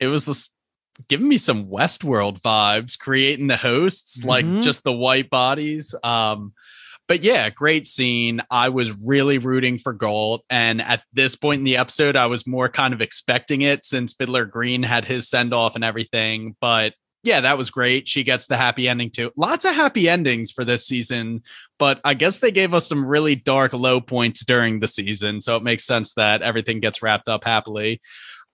it 0.00 0.06
was 0.08 0.26
this 0.26 0.48
giving 1.08 1.28
me 1.28 1.38
some 1.38 1.66
Westworld 1.66 2.40
vibes, 2.40 2.98
creating 2.98 3.46
the 3.46 3.56
hosts, 3.56 4.24
like 4.24 4.44
Mhm. 4.44 4.62
just 4.62 4.84
the 4.84 4.92
white 4.92 5.30
bodies. 5.30 5.94
Um, 6.02 6.52
but 7.08 7.22
yeah, 7.24 7.50
great 7.50 7.86
scene. 7.86 8.40
I 8.50 8.68
was 8.68 8.92
really 9.04 9.38
rooting 9.38 9.78
for 9.78 9.92
Gault. 9.92 10.44
And 10.48 10.80
at 10.80 11.02
this 11.12 11.34
point 11.34 11.58
in 11.58 11.64
the 11.64 11.76
episode, 11.76 12.14
I 12.14 12.26
was 12.26 12.46
more 12.46 12.68
kind 12.68 12.94
of 12.94 13.00
expecting 13.00 13.62
it 13.62 13.84
since 13.84 14.14
Fiddler 14.14 14.44
Green 14.44 14.82
had 14.82 15.04
his 15.04 15.28
send 15.28 15.52
off 15.52 15.74
and 15.74 15.82
everything. 15.82 16.54
But 16.60 16.94
yeah, 17.22 17.40
that 17.40 17.58
was 17.58 17.68
great. 17.70 18.08
She 18.08 18.22
gets 18.22 18.46
the 18.46 18.56
happy 18.56 18.88
ending 18.88 19.10
too. 19.10 19.30
Lots 19.36 19.64
of 19.64 19.74
happy 19.74 20.08
endings 20.08 20.52
for 20.52 20.64
this 20.64 20.86
season, 20.86 21.42
but 21.78 22.00
I 22.04 22.14
guess 22.14 22.38
they 22.38 22.50
gave 22.52 22.72
us 22.72 22.86
some 22.88 23.04
really 23.04 23.34
dark 23.34 23.72
low 23.72 24.00
points 24.00 24.44
during 24.44 24.80
the 24.80 24.88
season. 24.88 25.40
So 25.40 25.56
it 25.56 25.62
makes 25.62 25.84
sense 25.84 26.14
that 26.14 26.42
everything 26.42 26.80
gets 26.80 27.02
wrapped 27.02 27.28
up 27.28 27.44
happily. 27.44 28.00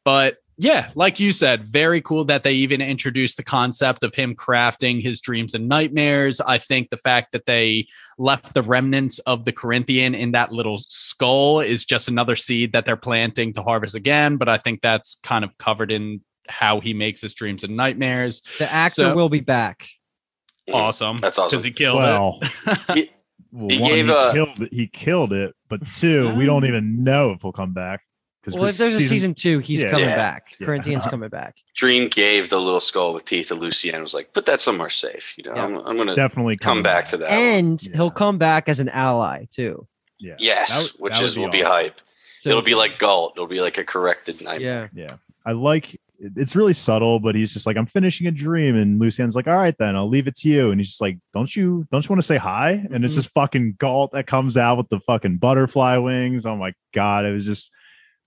But 0.04 0.38
yeah, 0.58 0.90
like 0.94 1.20
you 1.20 1.32
said, 1.32 1.66
very 1.66 2.00
cool 2.00 2.24
that 2.26 2.42
they 2.42 2.52
even 2.54 2.80
introduced 2.80 3.36
the 3.36 3.44
concept 3.44 4.02
of 4.02 4.14
him 4.14 4.34
crafting 4.34 5.02
his 5.02 5.20
dreams 5.20 5.54
and 5.54 5.68
nightmares. 5.68 6.40
I 6.40 6.56
think 6.58 6.88
the 6.90 6.96
fact 6.96 7.32
that 7.32 7.44
they 7.46 7.86
left 8.18 8.54
the 8.54 8.62
remnants 8.62 9.18
of 9.20 9.44
the 9.44 9.52
Corinthian 9.52 10.14
in 10.14 10.32
that 10.32 10.52
little 10.52 10.78
skull 10.78 11.60
is 11.60 11.84
just 11.84 12.08
another 12.08 12.36
seed 12.36 12.72
that 12.72 12.86
they're 12.86 12.96
planting 12.96 13.52
to 13.54 13.62
harvest 13.62 13.94
again. 13.94 14.36
But 14.38 14.48
I 14.48 14.56
think 14.56 14.80
that's 14.80 15.16
kind 15.22 15.44
of 15.44 15.56
covered 15.58 15.92
in 15.92 16.22
how 16.48 16.80
he 16.80 16.94
makes 16.94 17.20
his 17.20 17.34
dreams 17.34 17.62
and 17.64 17.76
nightmares. 17.76 18.42
The 18.58 18.72
actor 18.72 19.02
So- 19.02 19.14
will 19.14 19.28
be 19.28 19.40
back. 19.40 19.86
Awesome. 20.72 21.18
That's 21.18 21.38
awesome. 21.38 21.50
Because 21.50 21.64
he 21.64 21.70
killed 21.70 21.98
Well, 21.98 22.38
it. 22.88 23.10
well, 23.52 23.68
he 23.68 23.78
one, 23.80 23.90
gave, 23.90 24.06
he 24.06 24.12
uh, 24.12 24.32
killed 24.32 24.60
it. 24.62 24.72
He 24.72 24.86
killed 24.88 25.32
it, 25.32 25.54
but 25.68 25.80
two, 25.94 26.34
we 26.34 26.44
don't 26.46 26.64
even 26.66 27.04
know 27.04 27.30
if 27.32 27.42
he'll 27.42 27.52
come 27.52 27.72
back. 27.72 28.00
Because 28.46 28.60
Well, 28.60 28.68
if 28.68 28.76
there's 28.78 28.94
a 28.94 29.00
season 29.00 29.34
two, 29.34 29.58
he's 29.58 29.82
Yeah. 29.82 29.90
coming 29.90 30.08
Yeah. 30.08 30.14
back. 30.16 30.46
Yeah. 30.60 30.66
Corinthians 30.66 31.04
coming 31.06 31.28
back. 31.28 31.56
Dream 31.74 32.06
gave 32.08 32.48
the 32.48 32.60
little 32.60 32.78
skull 32.78 33.12
with 33.12 33.24
teeth 33.24 33.48
to 33.48 33.56
Lucienne. 33.56 34.00
Was 34.02 34.14
like, 34.14 34.32
put 34.32 34.46
that 34.46 34.60
somewhere 34.60 34.88
safe. 34.88 35.34
You 35.36 35.44
know, 35.50 35.56
Yeah. 35.56 35.64
I'm, 35.64 35.76
I'm 35.78 35.96
gonna 35.96 36.14
definitely 36.14 36.56
come 36.56 36.70
coming 36.70 36.82
back 36.84 37.06
to 37.08 37.16
that. 37.16 37.30
And 37.32 37.82
Yeah. 37.82 37.96
he'll 37.96 38.10
come 38.12 38.38
back 38.38 38.68
as 38.68 38.78
an 38.78 38.88
ally 38.90 39.46
too. 39.50 39.86
Yeah. 40.20 40.36
Yes, 40.38 40.70
That 40.70 40.82
would- 40.92 41.00
which 41.00 41.12
that 41.14 41.20
would 41.22 41.26
is 41.26 41.34
be 41.34 41.40
will 41.40 41.48
be 41.50 41.60
hype. 41.62 42.00
So- 42.42 42.50
It'll 42.50 42.62
be 42.62 42.76
like 42.76 43.00
Gault. 43.00 43.32
It'll 43.34 43.48
be 43.48 43.60
like 43.60 43.78
a 43.78 43.84
corrected 43.84 44.40
nightmare. 44.40 44.90
yeah. 44.94 45.04
Yeah. 45.08 45.16
I 45.44 45.52
like 45.52 46.00
it's 46.18 46.56
really 46.56 46.72
subtle, 46.72 47.20
but 47.20 47.34
he's 47.34 47.52
just 47.52 47.66
like, 47.66 47.76
I'm 47.76 47.84
finishing 47.84 48.26
a 48.26 48.30
dream. 48.30 48.74
And 48.74 48.98
Lucienne's 48.98 49.34
like, 49.36 49.46
All 49.46 49.56
right, 49.56 49.76
then 49.78 49.94
I'll 49.96 50.08
leave 50.08 50.26
it 50.26 50.34
to 50.36 50.48
you. 50.48 50.70
And 50.70 50.80
he's 50.80 50.88
just 50.88 51.00
like, 51.02 51.18
Don't 51.34 51.54
you 51.54 51.86
don't 51.92 52.02
you 52.04 52.08
want 52.08 52.22
to 52.22 52.26
say 52.26 52.36
hi? 52.38 52.86
And 52.90 53.04
it's 53.04 53.12
Mhm. 53.12 53.16
this 53.16 53.26
fucking 53.26 53.74
Gault 53.78 54.12
that 54.12 54.26
comes 54.26 54.56
out 54.56 54.78
with 54.78 54.88
the 54.88 55.00
fucking 55.00 55.36
butterfly 55.36 55.96
wings. 55.98 56.46
Oh 56.46 56.56
my 56.56 56.72
god. 56.94 57.26
It 57.26 57.32
was 57.32 57.44
just 57.44 57.70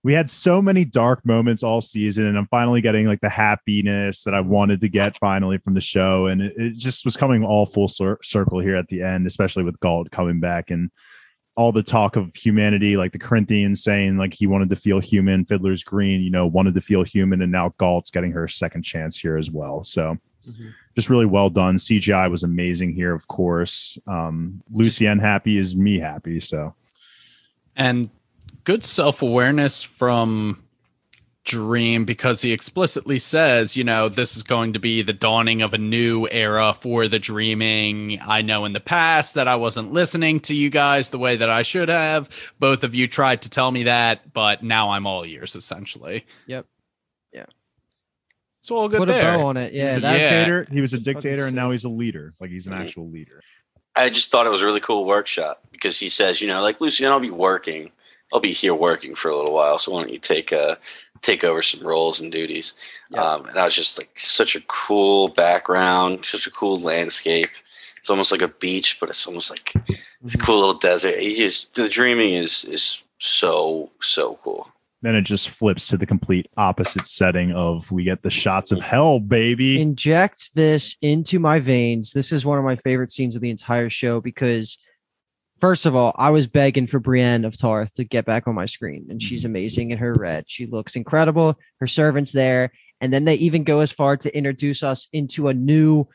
we 0.02 0.12
had 0.14 0.30
so 0.30 0.62
many 0.62 0.84
dark 0.84 1.24
moments 1.26 1.62
all 1.62 1.80
season, 1.80 2.26
and 2.26 2.38
I'm 2.38 2.46
finally 2.46 2.80
getting 2.80 3.06
like 3.06 3.20
the 3.20 3.28
happiness 3.28 4.24
that 4.24 4.34
I 4.34 4.40
wanted 4.40 4.80
to 4.80 4.88
get 4.88 5.18
finally 5.18 5.58
from 5.58 5.74
the 5.74 5.80
show. 5.80 6.26
And 6.26 6.40
it, 6.40 6.54
it 6.56 6.74
just 6.76 7.04
was 7.04 7.16
coming 7.16 7.44
all 7.44 7.66
full 7.66 7.88
cir- 7.88 8.18
circle 8.22 8.60
here 8.60 8.76
at 8.76 8.88
the 8.88 9.02
end, 9.02 9.26
especially 9.26 9.62
with 9.62 9.78
Gault 9.80 10.10
coming 10.10 10.40
back 10.40 10.70
and 10.70 10.90
all 11.56 11.72
the 11.72 11.82
talk 11.82 12.16
of 12.16 12.34
humanity, 12.34 12.96
like 12.96 13.12
the 13.12 13.18
Corinthians 13.18 13.82
saying 13.82 14.16
like 14.16 14.32
he 14.32 14.46
wanted 14.46 14.70
to 14.70 14.76
feel 14.76 15.00
human, 15.00 15.44
Fiddler's 15.44 15.82
Green, 15.82 16.22
you 16.22 16.30
know, 16.30 16.46
wanted 16.46 16.74
to 16.74 16.80
feel 16.80 17.02
human, 17.02 17.42
and 17.42 17.52
now 17.52 17.74
Gault's 17.76 18.10
getting 18.10 18.32
her 18.32 18.48
second 18.48 18.82
chance 18.82 19.18
here 19.18 19.36
as 19.36 19.50
well. 19.50 19.84
So 19.84 20.16
Mhm. 20.48 20.72
just 20.96 21.10
really 21.10 21.26
well 21.26 21.50
done. 21.50 21.76
CGI 21.76 22.30
was 22.30 22.42
amazing 22.42 22.94
here, 22.94 23.12
of 23.14 23.28
course. 23.28 23.98
Um, 24.06 24.62
Lucienne 24.72 25.18
happy 25.18 25.58
is 25.58 25.76
me 25.76 25.98
happy. 25.98 26.40
So 26.40 26.74
and 27.76 28.08
good 28.64 28.84
self-awareness 28.84 29.82
from 29.82 30.62
dream 31.44 32.04
because 32.04 32.42
he 32.42 32.52
explicitly 32.52 33.18
says 33.18 33.74
you 33.74 33.82
know 33.82 34.10
this 34.10 34.36
is 34.36 34.42
going 34.42 34.74
to 34.74 34.78
be 34.78 35.00
the 35.00 35.12
dawning 35.12 35.62
of 35.62 35.72
a 35.72 35.78
new 35.78 36.28
era 36.30 36.76
for 36.78 37.08
the 37.08 37.18
dreaming 37.18 38.20
i 38.26 38.42
know 38.42 38.66
in 38.66 38.74
the 38.74 38.78
past 38.80 39.34
that 39.34 39.48
i 39.48 39.56
wasn't 39.56 39.90
listening 39.90 40.38
to 40.38 40.54
you 40.54 40.68
guys 40.68 41.08
the 41.08 41.18
way 41.18 41.36
that 41.36 41.48
i 41.48 41.62
should 41.62 41.88
have 41.88 42.28
both 42.58 42.84
of 42.84 42.94
you 42.94 43.08
tried 43.08 43.40
to 43.40 43.48
tell 43.48 43.70
me 43.72 43.84
that 43.84 44.32
but 44.34 44.62
now 44.62 44.90
i'm 44.90 45.06
all 45.06 45.24
ears 45.24 45.56
essentially 45.56 46.26
Yep. 46.46 46.66
Yeah. 47.32 47.46
so 48.60 48.76
all 48.76 48.88
good 48.90 48.98
Put 48.98 49.08
a 49.08 49.12
bow 49.14 49.46
on 49.46 49.56
it. 49.56 49.72
he 49.72 49.78
Yeah. 49.78 49.86
was 49.86 49.96
a 49.96 50.00
That's 50.00 50.20
Yeah. 50.20 50.30
dictator. 50.30 50.66
He 50.70 50.80
was 50.82 50.92
a 50.92 50.98
dictator, 50.98 51.46
and 51.46 51.56
now 51.56 51.70
he's 51.70 51.84
a 51.84 51.88
leader. 51.88 52.34
Like 52.38 52.50
he's 52.50 52.66
an 52.66 52.74
Mhm. 52.74 52.80
actual 52.84 53.10
leader. 53.10 53.42
I 53.96 54.10
just 54.10 54.30
thought 54.30 54.46
it 54.46 54.50
was 54.50 54.60
a 54.60 54.66
really 54.66 54.80
cool 54.80 55.06
workshop 55.06 55.62
because 55.72 55.98
he 55.98 56.10
says, 56.10 56.40
you 56.42 56.48
know, 56.48 56.60
like 56.62 56.80
Lucienne, 56.82 57.10
I'll 57.10 57.18
be 57.18 57.30
working. 57.30 57.90
I'll 58.32 58.40
be 58.40 58.52
here 58.52 58.74
working 58.74 59.14
for 59.14 59.30
a 59.30 59.36
little 59.36 59.54
while. 59.54 59.78
So 59.78 59.92
why 59.92 60.02
don't 60.02 60.12
you 60.12 60.18
take 60.18 60.52
uh 60.52 60.76
take 61.22 61.44
over 61.44 61.60
some 61.62 61.86
roles 61.86 62.20
and 62.20 62.32
duties? 62.32 62.74
Yeah. 63.10 63.22
Um, 63.22 63.46
and 63.46 63.58
I 63.58 63.64
was 63.64 63.74
just 63.74 63.98
like 63.98 64.18
such 64.18 64.56
a 64.56 64.60
cool 64.68 65.28
background, 65.28 66.24
such 66.24 66.46
a 66.46 66.50
cool 66.50 66.78
landscape. 66.80 67.50
It's 67.98 68.08
almost 68.08 68.32
like 68.32 68.40
a 68.42 68.48
beach, 68.48 68.98
but 68.98 69.10
it's 69.10 69.26
almost 69.26 69.50
like 69.50 69.72
it's 69.76 70.34
a 70.34 70.38
Mhm. 70.38 70.42
cool 70.46 70.58
little 70.58 70.74
desert. 70.78 71.18
He 71.18 71.36
just 71.36 71.74
the 71.74 71.88
dreaming 71.88 72.34
is 72.34 72.64
is 72.64 73.02
so 73.18 73.90
so 74.00 74.38
cool. 74.42 74.68
Then 75.02 75.14
it 75.14 75.22
just 75.22 75.48
flips 75.48 75.86
to 75.88 75.96
the 75.96 76.04
complete 76.06 76.46
opposite 76.58 77.06
setting 77.06 77.52
of 77.52 77.90
we 77.90 78.04
get 78.04 78.22
the 78.22 78.30
shots 78.30 78.70
of 78.70 78.80
hell, 78.82 79.18
baby. 79.18 79.80
inject 79.80 80.54
this 80.54 80.94
into 81.00 81.38
my 81.38 81.58
veins. 81.58 82.12
This 82.12 82.32
is 82.32 82.44
one 82.44 82.58
of 82.58 82.64
my 82.64 82.76
favorite 82.76 83.10
scenes 83.10 83.34
of 83.34 83.40
the 83.40 83.48
entire 83.48 83.88
show 83.88 84.20
because, 84.20 84.76
first 85.60 85.86
of 85.86 85.94
all, 85.94 86.14
I 86.16 86.30
was 86.30 86.46
begging 86.46 86.86
for 86.86 86.98
Brienne 86.98 87.44
of 87.44 87.58
Tarth 87.58 87.94
to 87.94 88.04
get 88.04 88.24
back 88.24 88.46
on 88.46 88.54
my 88.54 88.66
screen, 88.66 89.06
and 89.10 89.22
she's 89.22 89.44
amazing 89.44 89.90
in 89.90 89.98
her 89.98 90.14
red. 90.14 90.44
She 90.46 90.66
looks 90.66 90.96
incredible. 90.96 91.58
Her 91.78 91.86
servant's 91.86 92.32
there, 92.32 92.72
and 93.00 93.12
then 93.12 93.24
they 93.24 93.34
even 93.34 93.64
go 93.64 93.80
as 93.80 93.92
far 93.92 94.16
to 94.18 94.36
introduce 94.36 94.82
us 94.82 95.08
into 95.12 95.48
a 95.48 95.54
new 95.54 96.06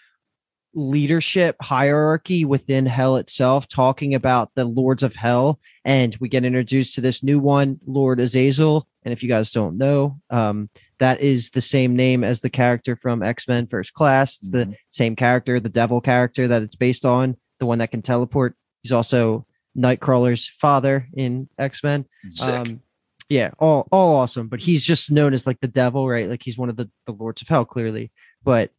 leadership 0.75 1.55
hierarchy 1.61 2.43
within 2.43 2.85
hell 2.85 3.15
itself, 3.15 3.67
talking 3.67 4.13
about 4.13 4.51
the 4.55 4.65
lords 4.65 5.03
of 5.03 5.15
hell. 5.15 5.59
And 5.85 6.15
we 6.19 6.27
get 6.27 6.43
introduced 6.43 6.95
to 6.95 7.01
this 7.01 7.23
new 7.23 7.39
one, 7.39 7.79
Lord 7.85 8.19
Azazel. 8.19 8.87
And 9.03 9.13
if 9.13 9.23
you 9.23 9.29
guys 9.29 9.51
don't 9.51 9.77
know, 9.77 10.19
um, 10.29 10.69
that 10.99 11.21
is 11.21 11.51
the 11.51 11.61
same 11.61 11.95
name 11.95 12.23
as 12.23 12.41
the 12.41 12.49
character 12.49 12.95
from 12.95 13.23
X 13.23 13.47
Men 13.47 13.67
First 13.67 13.93
Class. 13.93 14.37
It's 14.37 14.49
the 14.49 14.75
same 14.89 15.15
character, 15.15 15.59
the 15.59 15.69
devil 15.69 16.01
character 16.01 16.47
that 16.47 16.61
it's 16.61 16.75
based 16.75 17.05
on, 17.05 17.37
the 17.59 17.65
one 17.65 17.79
that 17.79 17.91
can 17.91 18.01
teleport. 18.01 18.55
He's 18.85 18.91
also 18.91 19.47
Nightcrawler's 19.75 20.47
father 20.47 21.07
in 21.15 21.49
X 21.57 21.83
Men. 21.83 22.05
Um, 22.43 22.81
yeah, 23.29 23.49
all 23.57 23.87
all 23.91 24.17
awesome. 24.17 24.47
But 24.47 24.59
he's 24.59 24.85
just 24.85 25.09
known 25.09 25.33
as 25.33 25.47
like 25.47 25.59
the 25.59 25.67
devil, 25.67 26.07
right? 26.07 26.29
Like 26.29 26.43
he's 26.43 26.55
one 26.55 26.69
of 26.69 26.77
the 26.77 26.87
the 27.07 27.13
lords 27.13 27.41
of 27.41 27.47
hell, 27.47 27.65
clearly. 27.65 28.11
But 28.43 28.69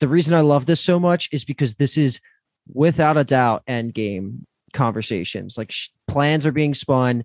the 0.00 0.08
reason 0.08 0.34
I 0.34 0.42
love 0.42 0.66
this 0.66 0.82
so 0.82 1.00
much 1.00 1.30
is 1.32 1.42
because 1.46 1.76
this 1.76 1.96
is 1.96 2.20
without 2.70 3.16
a 3.16 3.24
doubt 3.24 3.62
end 3.66 3.94
game 3.94 4.46
conversations. 4.74 5.56
Like 5.56 5.72
sh- 5.72 5.88
plans 6.06 6.44
are 6.44 6.52
being 6.52 6.74
spun. 6.74 7.24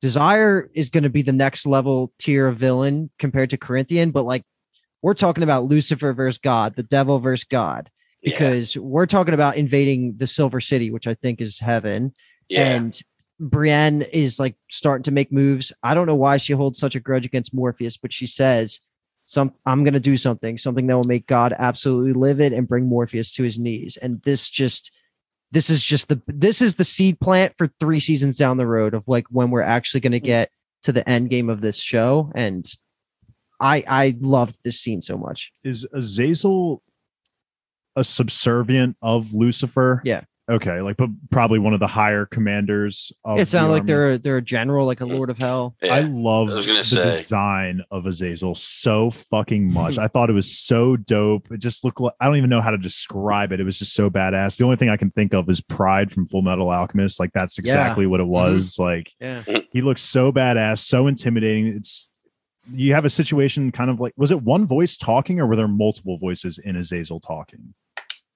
Desire 0.00 0.70
is 0.74 0.90
going 0.90 1.02
to 1.02 1.10
be 1.10 1.22
the 1.22 1.32
next 1.32 1.66
level 1.66 2.12
tier 2.20 2.46
of 2.46 2.56
villain 2.56 3.10
compared 3.18 3.50
to 3.50 3.56
Corinthian, 3.56 4.12
but 4.12 4.24
like 4.24 4.44
we're 5.02 5.14
talking 5.14 5.42
about 5.42 5.64
Lucifer 5.64 6.12
versus 6.12 6.38
God, 6.38 6.76
the 6.76 6.84
devil 6.84 7.18
versus 7.18 7.42
God, 7.42 7.90
yeah. 8.28 8.38
because 8.38 8.76
we're 8.76 9.06
talking 9.06 9.34
about 9.34 9.56
invading 9.56 10.14
the 10.16 10.26
Silver 10.26 10.60
City, 10.60 10.90
which 10.90 11.06
I 11.06 11.14
think 11.14 11.40
is 11.40 11.58
heaven 11.58 12.14
yeah. 12.48 12.76
and 12.76 13.00
Brienne 13.40 14.02
is 14.02 14.38
like 14.38 14.56
starting 14.68 15.04
to 15.04 15.10
make 15.12 15.30
moves. 15.32 15.72
I 15.82 15.94
don't 15.94 16.06
know 16.06 16.14
why 16.14 16.38
she 16.38 16.52
holds 16.52 16.78
such 16.78 16.96
a 16.96 17.00
grudge 17.00 17.26
against 17.26 17.54
Morpheus, 17.54 17.96
but 17.96 18.12
she 18.12 18.26
says, 18.26 18.80
"Some 19.26 19.54
I'm 19.64 19.84
going 19.84 19.94
to 19.94 20.00
do 20.00 20.16
something, 20.16 20.58
something 20.58 20.86
that 20.86 20.96
will 20.96 21.04
make 21.04 21.26
God 21.26 21.54
absolutely 21.56 22.14
livid 22.14 22.52
and 22.52 22.66
bring 22.66 22.86
Morpheus 22.86 23.32
to 23.34 23.44
his 23.44 23.58
knees." 23.58 23.96
And 23.96 24.20
this 24.22 24.50
just 24.50 24.90
this 25.50 25.70
is 25.70 25.82
just 25.82 26.08
the 26.08 26.20
this 26.26 26.60
is 26.60 26.74
the 26.74 26.84
seed 26.84 27.20
plant 27.20 27.54
for 27.56 27.70
three 27.80 28.00
seasons 28.00 28.36
down 28.36 28.56
the 28.56 28.66
road 28.66 28.94
of 28.94 29.08
like 29.08 29.26
when 29.30 29.50
we're 29.50 29.60
actually 29.60 30.00
going 30.00 30.12
to 30.12 30.18
mm-hmm. 30.18 30.26
get 30.26 30.50
to 30.82 30.92
the 30.92 31.08
end 31.08 31.30
game 31.30 31.48
of 31.48 31.60
this 31.60 31.78
show 31.78 32.30
and 32.34 32.72
i 33.60 33.82
i 33.88 34.16
loved 34.20 34.58
this 34.62 34.80
scene 34.80 35.02
so 35.02 35.16
much 35.16 35.52
is 35.64 35.86
Azazel 35.92 36.82
a 37.98 38.04
subservient 38.04 38.96
of 39.02 39.32
Lucifer? 39.32 40.00
Yeah. 40.04 40.22
Okay, 40.50 40.80
like 40.80 40.96
but 40.96 41.10
probably 41.30 41.58
one 41.58 41.74
of 41.74 41.80
the 41.80 41.86
higher 41.86 42.24
commanders 42.24 43.12
of 43.22 43.38
it 43.38 43.48
sounds 43.48 43.66
the 43.66 43.72
like 43.72 43.84
they're 43.84 44.16
they're 44.16 44.38
a 44.38 44.42
general 44.42 44.86
like 44.86 45.02
a 45.02 45.04
lord 45.04 45.28
of 45.28 45.36
hell 45.36 45.76
Yeah. 45.82 45.96
I 45.96 46.00
love 46.00 46.48
I 46.48 46.54
the 46.54 46.82
say. 46.84 47.18
design 47.18 47.82
of 47.90 48.06
Azazel 48.06 48.54
so 48.54 49.10
fucking 49.10 49.70
much. 49.74 49.98
I 49.98 50.08
thought 50.08 50.30
it 50.30 50.34
was 50.34 50.50
so 50.50 50.96
dope. 50.96 51.48
It 51.52 51.58
just 51.58 51.84
looked 51.84 52.00
like 52.00 52.14
I 52.18 52.24
don't 52.24 52.36
even 52.36 52.48
know 52.48 52.62
how 52.62 52.70
to 52.70 52.78
describe 52.78 53.52
it. 53.52 53.60
It 53.60 53.64
was 53.64 53.78
just 53.78 53.92
so 53.92 54.08
badass. 54.08 54.56
The 54.56 54.64
only 54.64 54.76
thing 54.76 54.88
I 54.88 54.96
can 54.96 55.10
think 55.10 55.34
of 55.34 55.50
is 55.50 55.60
Pride 55.60 56.10
from 56.10 56.26
Full 56.26 56.40
Metal 56.40 56.70
Alchemist. 56.70 57.20
Like 57.20 57.32
that's 57.34 57.58
Yeah. 57.58 57.62
exactly 57.62 58.06
what 58.06 58.20
it 58.20 58.22
mm-hmm. 58.22 58.32
was. 58.32 58.78
Like 58.78 59.12
yeah 59.20 59.42
he 59.70 59.82
looks 59.82 60.00
so 60.00 60.32
badass, 60.32 60.78
so 60.78 61.08
intimidating. 61.08 61.66
It's 61.66 62.08
you 62.72 62.94
have 62.94 63.04
a 63.04 63.10
situation 63.10 63.70
kind 63.70 63.90
of 63.90 64.00
like 64.00 64.14
was 64.16 64.30
it 64.30 64.42
one 64.42 64.66
voice 64.66 64.96
talking 64.96 65.40
or 65.40 65.46
were 65.46 65.56
there 65.56 65.68
multiple 65.68 66.16
voices 66.16 66.56
in 66.56 66.74
Azazel 66.76 67.20
talking? 67.20 67.74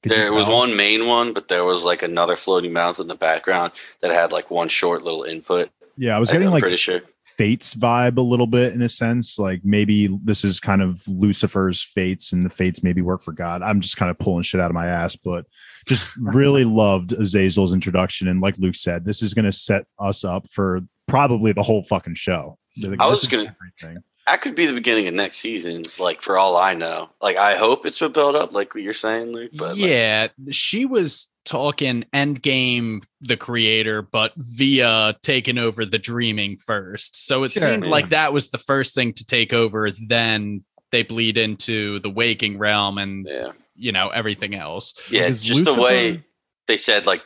Could 0.03 0.13
There 0.13 0.33
was 0.33 0.47
one 0.47 0.77
main 0.77 1.07
one, 1.07 1.33
but 1.33 1.49
there 1.49 1.65
was 1.65 1.85
like 1.85 2.03
another 2.03 2.37
floating 2.37 2.73
mouth 2.73 2.99
in 3.01 3.07
the 3.07 3.15
background 3.15 3.73
that 4.01 4.11
had 4.11 4.33
like 4.33 4.51
one 4.51 4.69
short 4.69 5.03
little 5.03 5.23
input. 5.25 5.71
Yeah, 5.97 6.17
I 6.17 6.19
was 6.19 6.31
getting 6.31 6.49
I'm 6.49 6.53
like 6.55 6.63
pretty 6.63 6.77
sure. 6.77 7.01
fates 7.37 7.75
vibe 7.75 8.17
a 8.19 8.23
little 8.23 8.47
bit 8.47 8.73
in 8.75 8.83
a 8.83 8.89
sense 8.89 9.39
like 9.39 9.61
maybe 9.65 10.09
this 10.23 10.45
is 10.45 10.61
kind 10.61 10.83
of 10.83 11.01
lucifer's 11.09 11.83
fates 11.83 12.33
and 12.33 12.43
the 12.43 12.51
fates 12.51 12.83
maybe 12.83 13.01
work 13.01 13.23
for 13.23 13.33
god 13.33 13.63
i'm 13.63 13.81
just 13.81 13.97
kind 13.97 14.11
of 14.11 14.19
pulling 14.19 14.43
shit 14.43 14.61
out 14.61 14.71
of 14.71 14.75
my 14.75 14.87
ass 14.87 15.17
but 15.17 15.47
just 15.89 16.09
really 16.19 16.65
loved 16.83 17.11
azazel's 17.13 17.73
introduction 17.73 18.29
and 18.29 18.43
like 18.43 18.59
luke 18.59 18.75
said 18.75 19.07
this 19.07 19.23
is 19.23 19.33
going 19.33 19.47
to 19.47 19.51
set 19.53 19.87
us 19.99 20.25
up 20.25 20.47
for 20.51 20.81
probably 21.09 21.53
the 21.53 21.63
whole 21.63 21.83
fucking 21.85 22.15
show 22.15 22.59
Like, 22.83 23.01
I 23.01 23.07
was 23.07 23.27
gonna- 23.27 23.57
everything. 23.81 24.03
That 24.27 24.41
could 24.41 24.55
be 24.55 24.67
the 24.67 24.73
beginning 24.73 25.09
of 25.09 25.15
next 25.15 25.39
season, 25.39 25.83
like 25.99 26.23
for 26.23 26.39
all 26.39 26.57
I 26.57 26.75
know. 26.75 27.11
Like 27.21 27.37
I 27.37 27.57
hope 27.57 27.85
it's 27.85 27.99
been 27.99 28.13
built 28.13 28.37
up, 28.37 28.53
like 28.53 28.73
you're 28.75 28.93
saying, 28.93 29.33
Luke. 29.33 29.51
But 29.55 29.71
like, 29.71 29.79
yeah, 29.79 30.29
she 30.51 30.87
was 30.87 31.29
talking 31.45 32.05
Endgame, 32.15 33.03
the 33.21 33.37
creator, 33.37 34.01
but 34.01 34.33
via 34.37 35.17
taking 35.23 35.59
over 35.59 35.85
the 35.85 35.99
dreaming 35.99 36.57
first. 36.57 37.27
So 37.27 37.43
it 37.43 37.53
Sure. 37.53 37.63
seemed 37.65 37.85
Yeah. 37.85 37.91
like 37.91 38.11
that 38.11 38.33
was 38.33 38.51
the 38.51 38.59
first 38.59 38.95
thing 38.95 39.13
to 39.15 39.25
take 39.27 39.53
over. 39.53 39.91
Then 39.91 40.63
they 40.93 41.03
bleed 41.03 41.37
into 41.37 41.99
the 41.99 42.11
waking 42.11 42.59
realm 42.59 42.99
and 42.99 43.27
yeah, 43.29 43.49
you 43.75 43.91
know 43.91 44.09
everything 44.11 44.55
else. 44.55 44.95
yeah. 45.11 45.23
Because 45.25 45.43
Just 45.43 45.65
the 45.65 45.75
way 45.75 46.23
they 46.69 46.77
said, 46.77 47.07
like 47.07 47.23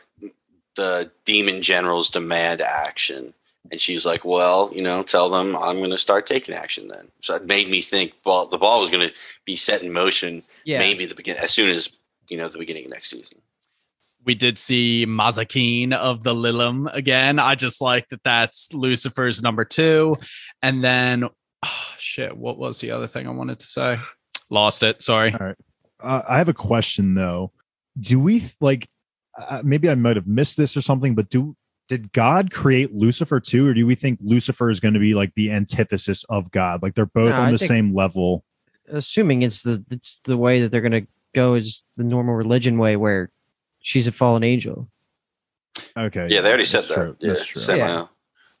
the 0.75 1.11
demon 1.25 1.61
generals 1.61 2.09
demand 2.09 2.61
action, 2.61 3.35
and 3.71 3.79
she's 3.81 4.05
like, 4.05 4.25
"Well, 4.25 4.69
you 4.73 4.81
know, 4.81 5.03
tell 5.03 5.29
them 5.29 5.55
I'm 5.55 5.77
going 5.77 5.91
to 5.91 5.97
start 5.97 6.25
taking 6.27 6.55
action." 6.55 6.87
Then, 6.87 7.09
so 7.21 7.35
it 7.35 7.45
made 7.45 7.69
me 7.69 7.81
think. 7.81 8.13
Well, 8.25 8.47
the 8.47 8.57
ball 8.57 8.81
was 8.81 8.91
going 8.91 9.07
to 9.07 9.13
be 9.45 9.55
set 9.55 9.83
in 9.83 9.91
motion, 9.93 10.43
yeah 10.65 10.79
maybe 10.79 11.05
the 11.05 11.15
begin 11.15 11.37
as 11.37 11.51
soon 11.51 11.75
as 11.75 11.89
you 12.29 12.37
know 12.37 12.47
the 12.47 12.57
beginning 12.57 12.85
of 12.85 12.91
next 12.91 13.09
season. 13.09 13.39
We 14.25 14.35
did 14.35 14.57
see 14.59 15.05
Mazikeen 15.07 15.93
of 15.93 16.23
the 16.23 16.33
Lilim 16.33 16.93
again. 16.93 17.39
I 17.39 17.55
just 17.55 17.81
like 17.81 18.09
that 18.09 18.23
that's 18.23 18.73
Lucifer's 18.73 19.41
number 19.41 19.63
two. 19.63 20.15
And 20.61 20.83
then, 20.83 21.23
oh, 21.63 21.93
shit, 21.97 22.35
what 22.35 22.57
was 22.57 22.81
the 22.81 22.91
other 22.91 23.07
thing 23.07 23.25
I 23.25 23.29
wanted 23.31 23.59
to 23.59 23.67
say? 23.67 23.99
Lost 24.49 24.83
it. 24.83 25.01
Sorry. 25.01 25.33
uh, 26.01 26.21
i 26.27 26.37
have 26.37 26.49
a 26.49 26.53
question 26.53 27.13
though 27.15 27.51
do 27.99 28.19
we 28.19 28.43
like 28.61 28.87
uh, 29.37 29.61
maybe 29.63 29.89
i 29.89 29.95
might 29.95 30.15
have 30.15 30.27
missed 30.27 30.57
this 30.57 30.77
or 30.77 30.81
something 30.81 31.15
but 31.15 31.29
do 31.29 31.55
did 31.87 32.11
god 32.13 32.51
create 32.51 32.93
lucifer 32.93 33.39
too 33.39 33.67
or 33.67 33.73
do 33.73 33.85
we 33.85 33.95
think 33.95 34.19
lucifer 34.21 34.69
is 34.69 34.79
going 34.79 34.93
to 34.93 34.99
be 34.99 35.13
like 35.13 35.33
the 35.35 35.51
antithesis 35.51 36.23
of 36.29 36.51
god 36.51 36.81
like 36.83 36.95
they're 36.95 37.05
both 37.05 37.31
No, 37.31 37.35
on 37.37 37.47
I 37.47 37.51
the 37.51 37.57
think- 37.57 37.67
same 37.69 37.95
level 37.95 38.43
assuming 38.89 39.41
it's 39.41 39.63
the 39.63 39.83
it's 39.91 40.19
the 40.23 40.37
way 40.37 40.61
that 40.61 40.69
they're 40.69 40.81
going 40.81 40.91
to 41.03 41.07
go 41.35 41.55
is 41.55 41.83
the 41.97 42.03
normal 42.03 42.35
religion 42.35 42.77
way 42.77 42.95
where 42.95 43.31
she's 43.79 44.07
a 44.07 44.11
fallen 44.11 44.43
angel 44.43 44.89
okay 45.97 46.27
Yeah, 46.29 46.41
they 46.41 46.49
already 46.49 46.65
said 46.65 46.85
that. 46.85 46.93
true. 46.93 47.15
Yeah, 47.19 47.29
that's 47.33 47.45
true 47.45 47.75
Yeah. 47.75 48.05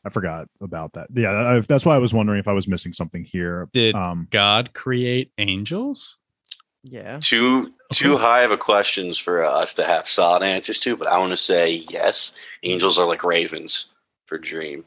i 0.05 0.09
forgot 0.09 0.47
about 0.61 0.93
that 0.93 1.07
yeah 1.15 1.31
I, 1.31 1.59
that's 1.61 1.85
why 1.85 1.95
i 1.95 1.97
was 1.97 2.13
wondering 2.13 2.39
if 2.39 2.47
i 2.47 2.53
was 2.53 2.67
missing 2.67 2.93
something 2.93 3.23
here 3.23 3.67
Did 3.73 3.95
um 3.95 4.27
God 4.31 4.73
create 4.73 5.31
angels? 5.37 6.17
yeah 6.83 7.19
Too 7.21 7.73
too 7.91 8.17
high 8.17 8.41
of 8.41 8.51
a 8.51 8.57
questions 8.57 9.17
for 9.17 9.43
us 9.43 9.73
to 9.75 9.83
have 9.85 10.07
solid 10.07 10.43
answers 10.43 10.79
to, 10.79 10.95
but 10.95 11.07
I 11.07 11.17
want 11.17 11.31
to 11.31 11.37
say 11.37 11.83
yes. 11.89 12.31
Angels 12.63 12.97
are 12.99 13.07
like 13.07 13.23
ravens 13.23 13.87
for 14.25 14.37
Dream. 14.37 14.83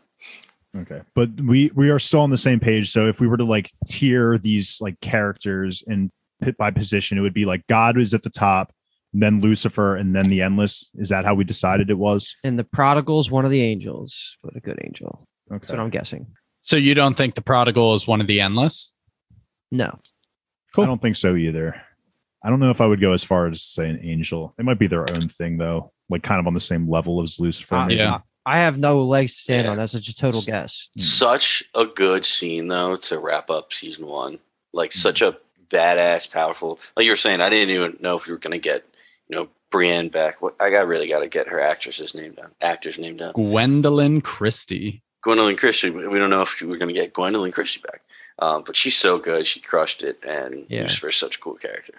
okay 0.76 1.00
but 1.14 1.28
we 1.40 1.70
we 1.74 1.90
are 1.90 1.98
still 1.98 2.20
on 2.20 2.30
the 2.30 2.38
same 2.38 2.60
page 2.60 2.92
so 2.92 3.08
if 3.08 3.20
we 3.20 3.26
were 3.26 3.36
to 3.38 3.44
like 3.44 3.72
tier 3.88 4.38
these 4.38 4.78
like 4.80 5.00
characters 5.00 5.82
and 5.88 6.10
pit 6.42 6.56
by 6.56 6.70
position 6.70 7.18
it 7.18 7.22
would 7.22 7.34
be 7.34 7.44
like 7.44 7.66
god 7.66 7.98
is 7.98 8.14
at 8.14 8.22
the 8.22 8.30
top 8.30 8.72
then 9.12 9.40
lucifer 9.40 9.96
and 9.96 10.14
then 10.14 10.28
the 10.28 10.40
endless 10.42 10.88
is 10.94 11.08
that 11.08 11.24
how 11.24 11.34
we 11.34 11.42
decided 11.42 11.90
it 11.90 11.98
was 11.98 12.36
and 12.44 12.56
the 12.56 12.62
prodigal's 12.62 13.30
one 13.32 13.44
of 13.44 13.50
the 13.50 13.62
angels 13.62 14.36
but 14.44 14.54
a 14.54 14.60
good 14.60 14.78
angel 14.84 15.26
that's 15.48 15.70
what 15.72 15.80
i'm 15.80 15.90
guessing 15.90 16.24
So 16.60 16.76
you 16.76 16.94
don't 16.94 17.16
think 17.16 17.34
the 17.34 17.42
prodigal 17.42 17.94
is 17.94 18.06
one 18.06 18.20
of 18.20 18.28
the 18.28 18.40
endless? 18.40 18.92
no 19.72 19.98
Cool. 20.72 20.84
I 20.84 20.86
don't 20.86 21.02
think 21.02 21.16
so 21.16 21.34
either. 21.34 21.82
I 22.42 22.48
don't 22.50 22.60
know 22.60 22.70
if 22.70 22.80
I 22.80 22.86
would 22.86 23.00
go 23.00 23.12
as 23.12 23.22
far 23.24 23.46
as 23.48 23.62
say 23.62 23.88
an 23.88 24.00
angel. 24.02 24.54
It 24.58 24.64
might 24.64 24.78
be 24.78 24.86
their 24.86 25.04
own 25.12 25.28
thing 25.28 25.58
though, 25.58 25.92
like 26.08 26.22
kind 26.22 26.40
of 26.40 26.46
on 26.46 26.54
the 26.54 26.60
same 26.60 26.88
level 26.90 27.22
as 27.22 27.38
Lucifer. 27.40 27.74
Uh, 27.74 27.86
maybe. 27.86 27.96
yeah. 27.98 28.20
i 28.46 28.58
have 28.60 28.78
no 28.78 29.02
legs 29.02 29.34
to 29.34 29.40
stand 29.42 29.64
Yeah. 29.66 29.72
on 29.72 29.76
that's 29.76 29.92
just 29.92 30.08
a 30.08 30.14
total 30.14 30.40
guess 30.42 30.88
Hmm. 30.96 31.02
Such 31.02 31.62
a 31.74 31.84
good 31.84 32.24
scene 32.24 32.68
though 32.68 32.96
to 32.96 33.18
wrap 33.18 33.50
up 33.50 33.72
season 33.72 34.06
one. 34.06 34.38
Like 34.72 34.92
Hmm. 34.92 34.98
such 34.98 35.20
a 35.22 35.36
badass, 35.68 36.30
powerful. 36.30 36.80
Like 36.96 37.04
you 37.04 37.12
were 37.12 37.16
saying, 37.16 37.40
I 37.40 37.50
didn't 37.50 37.74
even 37.74 37.96
know 38.00 38.16
if 38.16 38.26
we 38.26 38.32
were 38.32 38.38
gonna 38.38 38.58
get 38.58 38.84
you 39.28 39.36
know 39.36 39.48
Brienne 39.70 40.08
back. 40.08 40.40
What 40.42 40.56
I 40.60 40.70
got 40.70 40.86
really 40.88 41.06
got 41.08 41.20
to 41.20 41.28
get 41.28 41.46
her 41.48 41.60
actress's 41.60 42.12
name 42.14 42.32
down, 42.32 42.50
actor's 42.60 42.98
name 42.98 43.16
down. 43.16 43.34
Gwendoline 43.34 44.20
Christie. 44.24 45.02
Gwendoline 45.24 45.56
Christie. 45.58 45.90
We 45.90 46.18
don't 46.18 46.30
know 46.30 46.42
if 46.42 46.60
we're 46.62 46.78
gonna 46.78 46.92
get 46.92 47.12
Gwendoline 47.12 47.52
Christie 47.52 47.82
back, 47.82 48.00
um, 48.40 48.64
but 48.66 48.74
she's 48.76 48.96
so 48.96 49.18
good. 49.18 49.46
She 49.46 49.60
crushed 49.60 50.02
it, 50.02 50.18
and 50.26 50.66
Yeah. 50.68 50.82
Lucifer's 50.82 51.16
such 51.16 51.36
a 51.36 51.38
cool 51.40 51.54
character. 51.54 51.92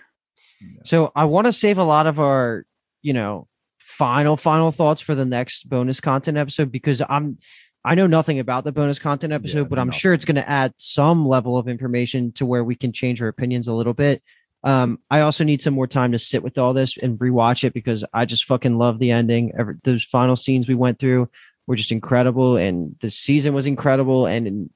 So 0.83 1.11
I 1.15 1.25
want 1.25 1.45
to 1.47 1.53
save 1.53 1.77
a 1.77 1.83
lot 1.83 2.07
of 2.07 2.19
our, 2.19 2.65
you 3.01 3.13
know, 3.13 3.47
final 3.79 4.37
final 4.37 4.71
thoughts 4.71 5.01
for 5.01 5.15
the 5.15 5.25
next 5.25 5.67
bonus 5.69 5.99
content 5.99 6.37
episode 6.37 6.71
because 6.71 7.01
I'm 7.09 7.37
I 7.83 7.95
know 7.95 8.05
nothing 8.07 8.39
about 8.39 8.63
the 8.63 8.71
bonus 8.71 8.99
content 8.99 9.33
episode, 9.33 9.63
Yeah, 9.63 9.67
but 9.69 9.79
I'm 9.79 9.87
nothing. 9.87 9.99
sure 9.99 10.13
it's 10.13 10.25
going 10.25 10.35
to 10.35 10.47
add 10.47 10.73
some 10.77 11.27
level 11.27 11.57
of 11.57 11.67
information 11.67 12.31
to 12.33 12.45
where 12.45 12.63
we 12.63 12.75
can 12.75 12.93
change 12.93 13.21
our 13.21 13.27
opinions 13.27 13.67
a 13.67 13.73
little 13.73 13.95
bit. 13.95 14.21
Um, 14.63 14.99
I 15.09 15.21
also 15.21 15.43
need 15.43 15.63
some 15.63 15.73
more 15.73 15.87
time 15.87 16.11
to 16.11 16.19
sit 16.19 16.43
with 16.43 16.59
all 16.59 16.73
this 16.73 16.95
and 16.97 17.17
rewatch 17.17 17.63
it 17.63 17.73
because 17.73 18.05
I 18.13 18.25
just 18.25 18.45
fucking 18.45 18.77
love 18.77 18.99
the 18.99 19.09
ending. 19.09 19.51
Every, 19.57 19.75
those 19.83 20.03
final 20.03 20.35
scenes 20.35 20.67
we 20.67 20.75
went 20.75 20.99
through 20.99 21.27
were 21.65 21.75
just 21.75 21.91
incredible, 21.91 22.57
and 22.57 22.95
the 23.01 23.09
season 23.09 23.55
was 23.55 23.65
incredible. 23.65 24.27
And 24.27 24.69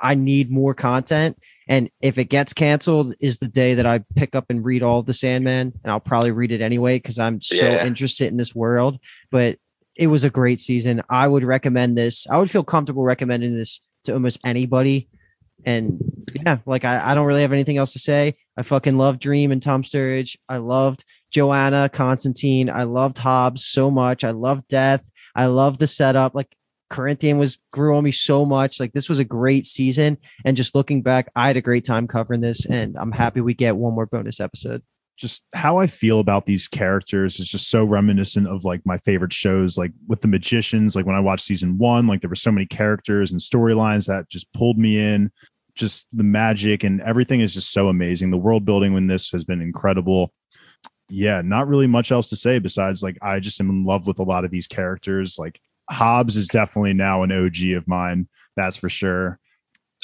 I 0.00 0.14
need 0.14 0.50
more 0.50 0.72
content. 0.72 1.38
And 1.68 1.90
if 2.00 2.16
it 2.18 2.24
gets 2.26 2.52
canceled, 2.52 3.14
is 3.20 3.38
the 3.38 3.48
day 3.48 3.74
that 3.74 3.86
I 3.86 4.00
pick 4.16 4.34
up 4.34 4.46
and 4.48 4.64
read 4.64 4.82
all 4.82 5.00
of 5.00 5.06
the 5.06 5.12
Sandman, 5.14 5.72
and 5.84 5.92
I'll 5.92 6.00
probably 6.00 6.30
read 6.30 6.50
it 6.50 6.60
anyway 6.62 6.96
because 6.96 7.18
I'm 7.18 7.40
so 7.40 7.54
Yeah. 7.56 7.86
interested 7.86 8.28
in 8.28 8.38
this 8.38 8.54
world. 8.54 8.98
But 9.30 9.58
it 9.94 10.06
was 10.06 10.24
a 10.24 10.30
great 10.30 10.60
season. 10.60 11.02
I 11.10 11.28
would 11.28 11.44
recommend 11.44 11.98
this. 11.98 12.26
I 12.30 12.38
would 12.38 12.50
feel 12.50 12.64
comfortable 12.64 13.02
recommending 13.02 13.54
this 13.56 13.80
to 14.04 14.14
almost 14.14 14.38
anybody. 14.44 15.08
And 15.64 15.98
yeah, 16.34 16.58
like 16.66 16.84
I, 16.84 17.10
I 17.10 17.14
don't 17.14 17.26
really 17.26 17.42
have 17.42 17.52
anything 17.52 17.78
else 17.78 17.92
to 17.94 17.98
say. 17.98 18.36
I 18.56 18.62
fucking 18.62 18.96
love 18.96 19.18
Dream 19.18 19.50
and 19.52 19.62
Tom 19.62 19.82
Sturridge. 19.82 20.36
I 20.48 20.58
loved 20.58 21.04
Johanna, 21.32 21.88
Constantine. 21.92 22.70
I 22.70 22.84
loved 22.84 23.18
Hobbs 23.18 23.66
so 23.66 23.90
much. 23.90 24.24
I 24.24 24.30
loved 24.30 24.68
Death. 24.68 25.04
I 25.34 25.46
love 25.46 25.78
the 25.78 25.86
setup. 25.86 26.34
Like 26.34 26.48
Corinthian 26.90 27.38
was 27.38 27.58
grew 27.72 27.96
on 27.96 28.04
me 28.04 28.12
so 28.12 28.44
much. 28.44 28.80
Like 28.80 28.92
this 28.92 29.08
was 29.08 29.18
a 29.18 29.24
great 29.24 29.66
season. 29.66 30.18
And 30.44 30.56
just 30.56 30.74
looking 30.74 31.02
back, 31.02 31.30
I 31.36 31.48
had 31.48 31.56
a 31.56 31.62
great 31.62 31.84
time 31.84 32.08
covering 32.08 32.40
this, 32.40 32.66
and 32.66 32.96
I'm 32.98 33.12
happy 33.12 33.40
we 33.40 33.54
get 33.54 33.76
one 33.76 33.94
more 33.94 34.06
bonus 34.06 34.40
episode. 34.40 34.82
Just 35.16 35.42
how 35.52 35.78
I 35.78 35.88
feel 35.88 36.20
about 36.20 36.46
these 36.46 36.68
characters 36.68 37.40
is 37.40 37.48
just 37.48 37.70
so 37.70 37.82
reminiscent 37.84 38.46
of 38.46 38.64
like 38.64 38.80
my 38.86 38.98
favorite 38.98 39.32
shows, 39.32 39.76
like 39.76 39.92
with 40.06 40.20
the 40.20 40.28
magicians. 40.28 40.94
Like 40.94 41.06
when 41.06 41.16
I 41.16 41.20
watched 41.20 41.44
season 41.44 41.76
one, 41.76 42.06
like 42.06 42.20
there 42.20 42.30
were 42.30 42.36
so 42.36 42.52
many 42.52 42.66
characters 42.66 43.32
and 43.32 43.40
storylines 43.40 44.06
that 44.06 44.28
just 44.28 44.52
pulled 44.52 44.78
me 44.78 44.98
in. 44.98 45.32
Just 45.74 46.06
the 46.12 46.24
magic 46.24 46.84
and 46.84 47.00
everything 47.02 47.40
is 47.40 47.54
just 47.54 47.72
so 47.72 47.88
amazing. 47.88 48.30
The 48.30 48.36
world 48.36 48.64
building 48.64 48.96
in 48.96 49.08
this 49.08 49.30
has 49.30 49.44
been 49.44 49.60
incredible. 49.60 50.32
Yeah, 51.08 51.40
not 51.44 51.68
really 51.68 51.86
much 51.86 52.12
else 52.12 52.28
to 52.30 52.36
say 52.36 52.58
besides 52.58 53.02
like 53.02 53.18
I 53.22 53.40
just 53.40 53.60
am 53.60 53.70
in 53.70 53.84
love 53.84 54.06
with 54.06 54.18
a 54.18 54.24
lot 54.24 54.44
of 54.44 54.50
these 54.50 54.66
characters. 54.66 55.36
Like 55.38 55.60
Hobbs 55.90 56.36
is 56.36 56.48
definitely 56.48 56.92
now 56.94 57.22
an 57.22 57.32
OG 57.32 57.72
of 57.76 57.86
mine. 57.88 58.28
That's 58.56 58.76
for 58.76 58.88
sure. 58.88 59.38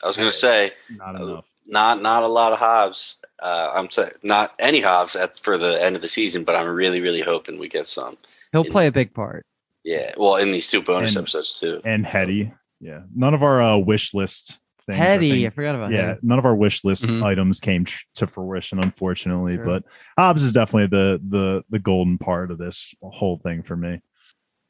I 0.02 0.06
was 0.06 0.16
gonna 0.16 0.30
say 0.32 0.72
Not 0.90 1.20
Oh. 1.20 1.24
enough. 1.28 1.44
not 1.66 2.02
not 2.02 2.22
a 2.22 2.26
lot 2.28 2.52
of 2.52 2.58
Hobbs 2.58 3.16
Uh, 3.42 3.72
I'm 3.74 3.90
sorry, 3.90 4.12
not 4.22 4.54
any 4.58 4.80
Hobbs 4.80 5.16
at 5.16 5.36
for 5.38 5.58
the 5.58 5.82
end 5.82 5.96
of 5.96 6.02
the 6.02 6.08
season, 6.08 6.44
but 6.44 6.54
I'm 6.56 6.68
really, 6.72 7.00
really 7.00 7.20
hoping 7.20 7.58
we 7.58 7.68
get 7.68 7.86
some. 7.86 8.16
He'll 8.52 8.64
play 8.64 8.86
a 8.86 8.92
big 8.92 9.12
part. 9.12 9.44
Yeah, 9.82 10.12
well, 10.16 10.36
in 10.36 10.50
these 10.52 10.68
two 10.70 10.80
bonus 10.80 11.14
And- 11.16 11.24
episodes 11.24 11.58
too. 11.60 11.80
and 11.84 12.06
Hettie. 12.06 12.52
Yeah, 12.80 13.00
none 13.14 13.34
of 13.34 13.42
our 13.42 13.60
uh, 13.60 13.76
wish 13.76 14.14
list 14.14 14.60
things. 14.86 14.98
I 15.00 15.04
Hettie, 15.04 15.32
I, 15.32 15.34
think- 15.42 15.54
forgot 15.54 15.74
about 15.74 15.90
yeah, 15.90 16.12
him. 16.12 16.18
none 16.22 16.38
of 16.38 16.46
our 16.46 16.54
wish 16.54 16.84
list 16.84 17.04
Mhm. 17.06 17.22
items 17.24 17.58
came 17.60 17.84
tr- 17.84 18.04
to 18.14 18.26
fruition, 18.26 18.78
unfortunately. 18.78 19.56
Sure. 19.56 19.64
But 19.64 19.84
Hobbs 20.16 20.42
is 20.42 20.52
definitely 20.52 20.86
the 20.96 21.20
the 21.28 21.64
the 21.70 21.78
golden 21.80 22.16
part 22.16 22.50
of 22.50 22.56
this 22.58 22.94
whole 23.02 23.36
thing 23.38 23.62
for 23.62 23.76
me. 23.76 24.00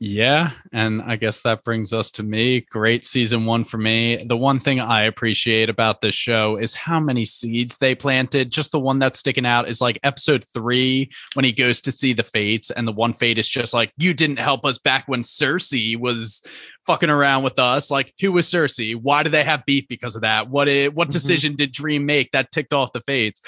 Yeah, 0.07 0.51
and 0.71 1.01
I 1.01 1.17
guess 1.17 1.41
that 1.43 1.65
brings 1.65 1.95
us 1.95 2.11
to 2.11 2.23
me. 2.23 2.61
Great 2.71 3.07
season 3.07 3.47
one 3.47 3.65
for 3.65 3.79
me. 3.79 4.23
The 4.27 4.37
one 4.37 4.61
thing 4.61 4.79
I 4.79 5.05
appreciate 5.05 5.71
about 5.71 6.03
this 6.03 6.15
show 6.15 6.57
is 6.57 6.75
how 6.75 7.01
many 7.01 7.25
seeds 7.25 7.79
they 7.79 7.95
planted. 7.95 8.53
Just 8.53 8.71
the 8.71 8.79
one 8.79 8.99
that's 8.99 9.19
sticking 9.21 9.47
out 9.47 9.67
is 9.67 9.81
like 9.81 9.99
episode 10.03 10.45
three 10.53 11.11
when 11.33 11.47
he 11.47 11.53
goes 11.53 11.81
to 11.81 11.91
see 11.91 12.13
the 12.13 12.23
fates, 12.23 12.71
and 12.71 12.87
the 12.87 12.93
one 12.93 13.15
fate 13.15 13.39
is 13.39 13.49
just 13.49 13.73
like, 13.73 13.95
You 13.97 14.13
didn't 14.13 14.41
help 14.41 14.67
us 14.67 14.77
back 14.77 15.05
when 15.09 15.23
Cersei 15.23 15.97
was 15.99 16.43
fucking 16.87 17.09
around 17.09 17.43
with 17.43 17.59
us. 17.59 17.91
Like, 17.91 18.13
who 18.21 18.31
was 18.31 18.45
Cersei? 18.47 18.95
Why 18.95 19.23
do 19.23 19.31
they 19.31 19.43
have 19.43 19.65
beef 19.65 19.87
because 19.89 20.17
of 20.17 20.21
that? 20.23 20.51
What 20.51 20.69
i- 20.69 20.89
what 20.89 21.09
Mhm. 21.09 21.13
decision 21.13 21.57
did 21.57 21.73
Dream 21.73 22.05
make 22.05 22.31
that 22.33 22.53
ticked 22.53 22.75
off 22.75 22.93
the 22.93 23.01
fates? 23.07 23.41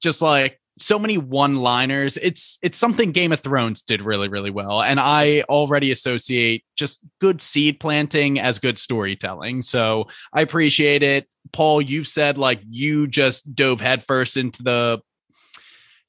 Just 0.00 0.22
like 0.22 0.60
so 0.76 0.98
many 0.98 1.16
one 1.16 1.56
liners 1.56 2.16
it's 2.16 2.58
it's 2.62 2.78
something 2.78 3.12
game 3.12 3.30
of 3.30 3.40
thrones 3.40 3.82
did 3.82 4.02
really 4.02 4.28
really 4.28 4.50
well 4.50 4.82
and 4.82 4.98
i 4.98 5.42
already 5.48 5.92
associate 5.92 6.64
just 6.76 7.00
good 7.20 7.40
seed 7.40 7.80
planting 7.80 8.38
as 8.38 8.58
good 8.58 8.78
storytelling. 8.78 9.62
So 9.62 10.08
i 10.32 10.40
appreciate 10.40 11.02
it. 11.02 11.28
Paul 11.52 11.80
you've 11.80 12.08
said 12.08 12.38
like 12.38 12.60
you 12.68 13.06
just 13.06 13.54
dove 13.54 13.80
headfirst 13.80 14.36
into 14.36 14.62
the 14.62 15.00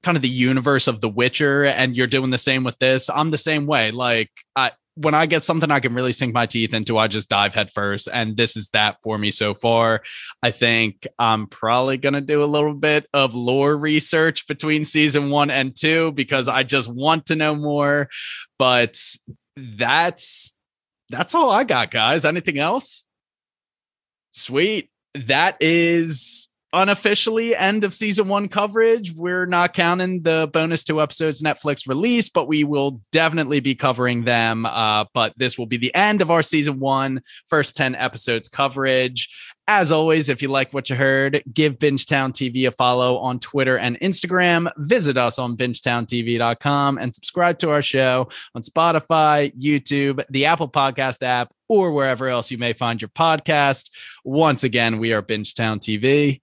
kind 0.04 0.18
of 0.18 0.22
the 0.22 0.30
universe 0.30 0.88
of 0.88 1.02
the 1.02 1.10
witcher 1.10 1.66
and 1.66 1.96
you're 1.96 2.08
doing 2.08 2.30
the 2.30 2.38
same 2.38 2.64
with 2.64 2.78
this. 2.80 3.10
I'm 3.10 3.32
the 3.32 3.38
same 3.38 3.66
way. 3.66 3.92
Like 3.92 4.32
i 4.56 4.72
when 4.96 5.14
I 5.14 5.26
get 5.26 5.44
something 5.44 5.70
I 5.72 5.82
can 5.82 5.94
really 5.94 6.14
sink 6.14 6.34
my 6.34 6.46
teeth 6.46 6.74
into, 6.74 6.98
I 6.98 7.08
just 7.08 7.30
dive 7.30 7.54
headfirst. 7.54 8.08
And 8.12 8.38
this 8.38 8.56
is 8.56 8.70
that 8.70 8.98
for 9.04 9.18
me 9.18 9.30
so 9.30 9.54
far. 9.54 10.02
I 10.42 10.52
think 10.52 11.06
I'm 11.20 11.48
probably 11.48 11.98
going 11.98 12.14
to 12.14 12.22
do 12.22 12.44
a 12.44 12.46
little 12.46 12.74
bit 12.74 13.08
of 13.14 13.36
lore 13.36 13.76
research 13.76 14.48
between 14.48 14.86
season 14.86 15.30
one 15.30 15.52
and 15.52 15.76
two 15.76 16.14
because 16.14 16.48
I 16.48 16.64
just 16.64 16.88
want 16.88 17.28
to 17.28 17.36
know 17.36 17.56
more. 17.56 18.10
But 18.58 18.98
that's 19.58 20.56
that's 21.10 21.36
all 21.36 21.52
I 21.52 21.66
got, 21.66 21.92
guys. 21.92 22.26
Anything 22.26 22.58
else? 22.58 23.06
Sweet. 24.32 24.90
That 25.14 25.58
is 25.60 26.50
unofficially 26.76 27.56
end 27.56 27.84
of 27.84 27.96
season 27.96 28.28
one 28.28 28.48
coverage. 28.48 29.14
We're 29.14 29.46
not 29.46 29.74
counting 29.74 30.22
the 30.22 30.50
bonus 30.54 30.84
two 30.84 31.02
episodes 31.02 31.42
Netflix 31.42 31.88
release, 31.88 32.30
but 32.30 32.48
we 32.48 32.64
will 32.64 33.02
definitely 33.12 33.62
be 33.62 33.74
covering 33.74 34.26
them. 34.26 34.66
Uh, 34.66 35.06
but 35.14 35.34
this 35.38 35.58
will 35.58 35.66
be 35.66 35.78
the 35.78 35.96
end 35.96 36.22
of 36.22 36.30
our 36.30 36.44
season 36.44 36.80
one, 36.80 37.22
first 37.48 37.78
10 37.78 37.96
episodes 37.96 38.48
coverage. 38.48 39.30
As 39.68 39.92
always, 39.92 40.30
if 40.30 40.44
you 40.44 40.50
like 40.50 40.74
what 40.74 40.92
you 40.92 40.96
heard, 40.96 41.42
give 41.52 41.80
Bingetown 41.80 42.34
TV 42.34 42.68
a 42.68 42.72
follow 42.72 43.18
on 43.18 43.40
Twitter 43.40 43.80
and 43.80 44.00
Instagram. 44.00 44.70
Visit 44.78 45.18
us 45.18 45.40
on 45.40 45.58
bingetowntv.com 45.58 46.98
and 47.00 47.16
subscribe 47.16 47.58
to 47.60 47.72
our 47.72 47.82
show 47.82 48.30
on 48.54 48.62
Spotify, 48.62 49.52
YouTube, 49.60 50.24
the 50.30 50.46
Apple 50.46 50.70
Podcast 50.70 51.24
app, 51.24 51.52
or 51.68 51.92
wherever 51.92 52.28
else 52.28 52.52
you 52.52 52.60
may 52.60 52.74
find 52.74 53.02
your 53.02 53.10
podcast. 53.10 53.90
Once 54.24 54.64
again, 54.64 55.00
we 55.00 55.14
are 55.14 55.24
Bingetown 55.24 55.80
TV, 55.80 56.42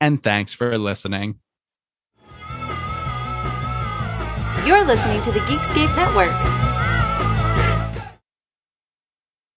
and 0.00 0.22
thanks 0.22 0.54
for 0.54 0.76
listening. 0.78 1.38
You're 4.66 4.84
listening 4.84 5.22
to 5.22 5.32
the 5.32 5.40
Geekscape 5.40 5.94
Network. 5.96 6.69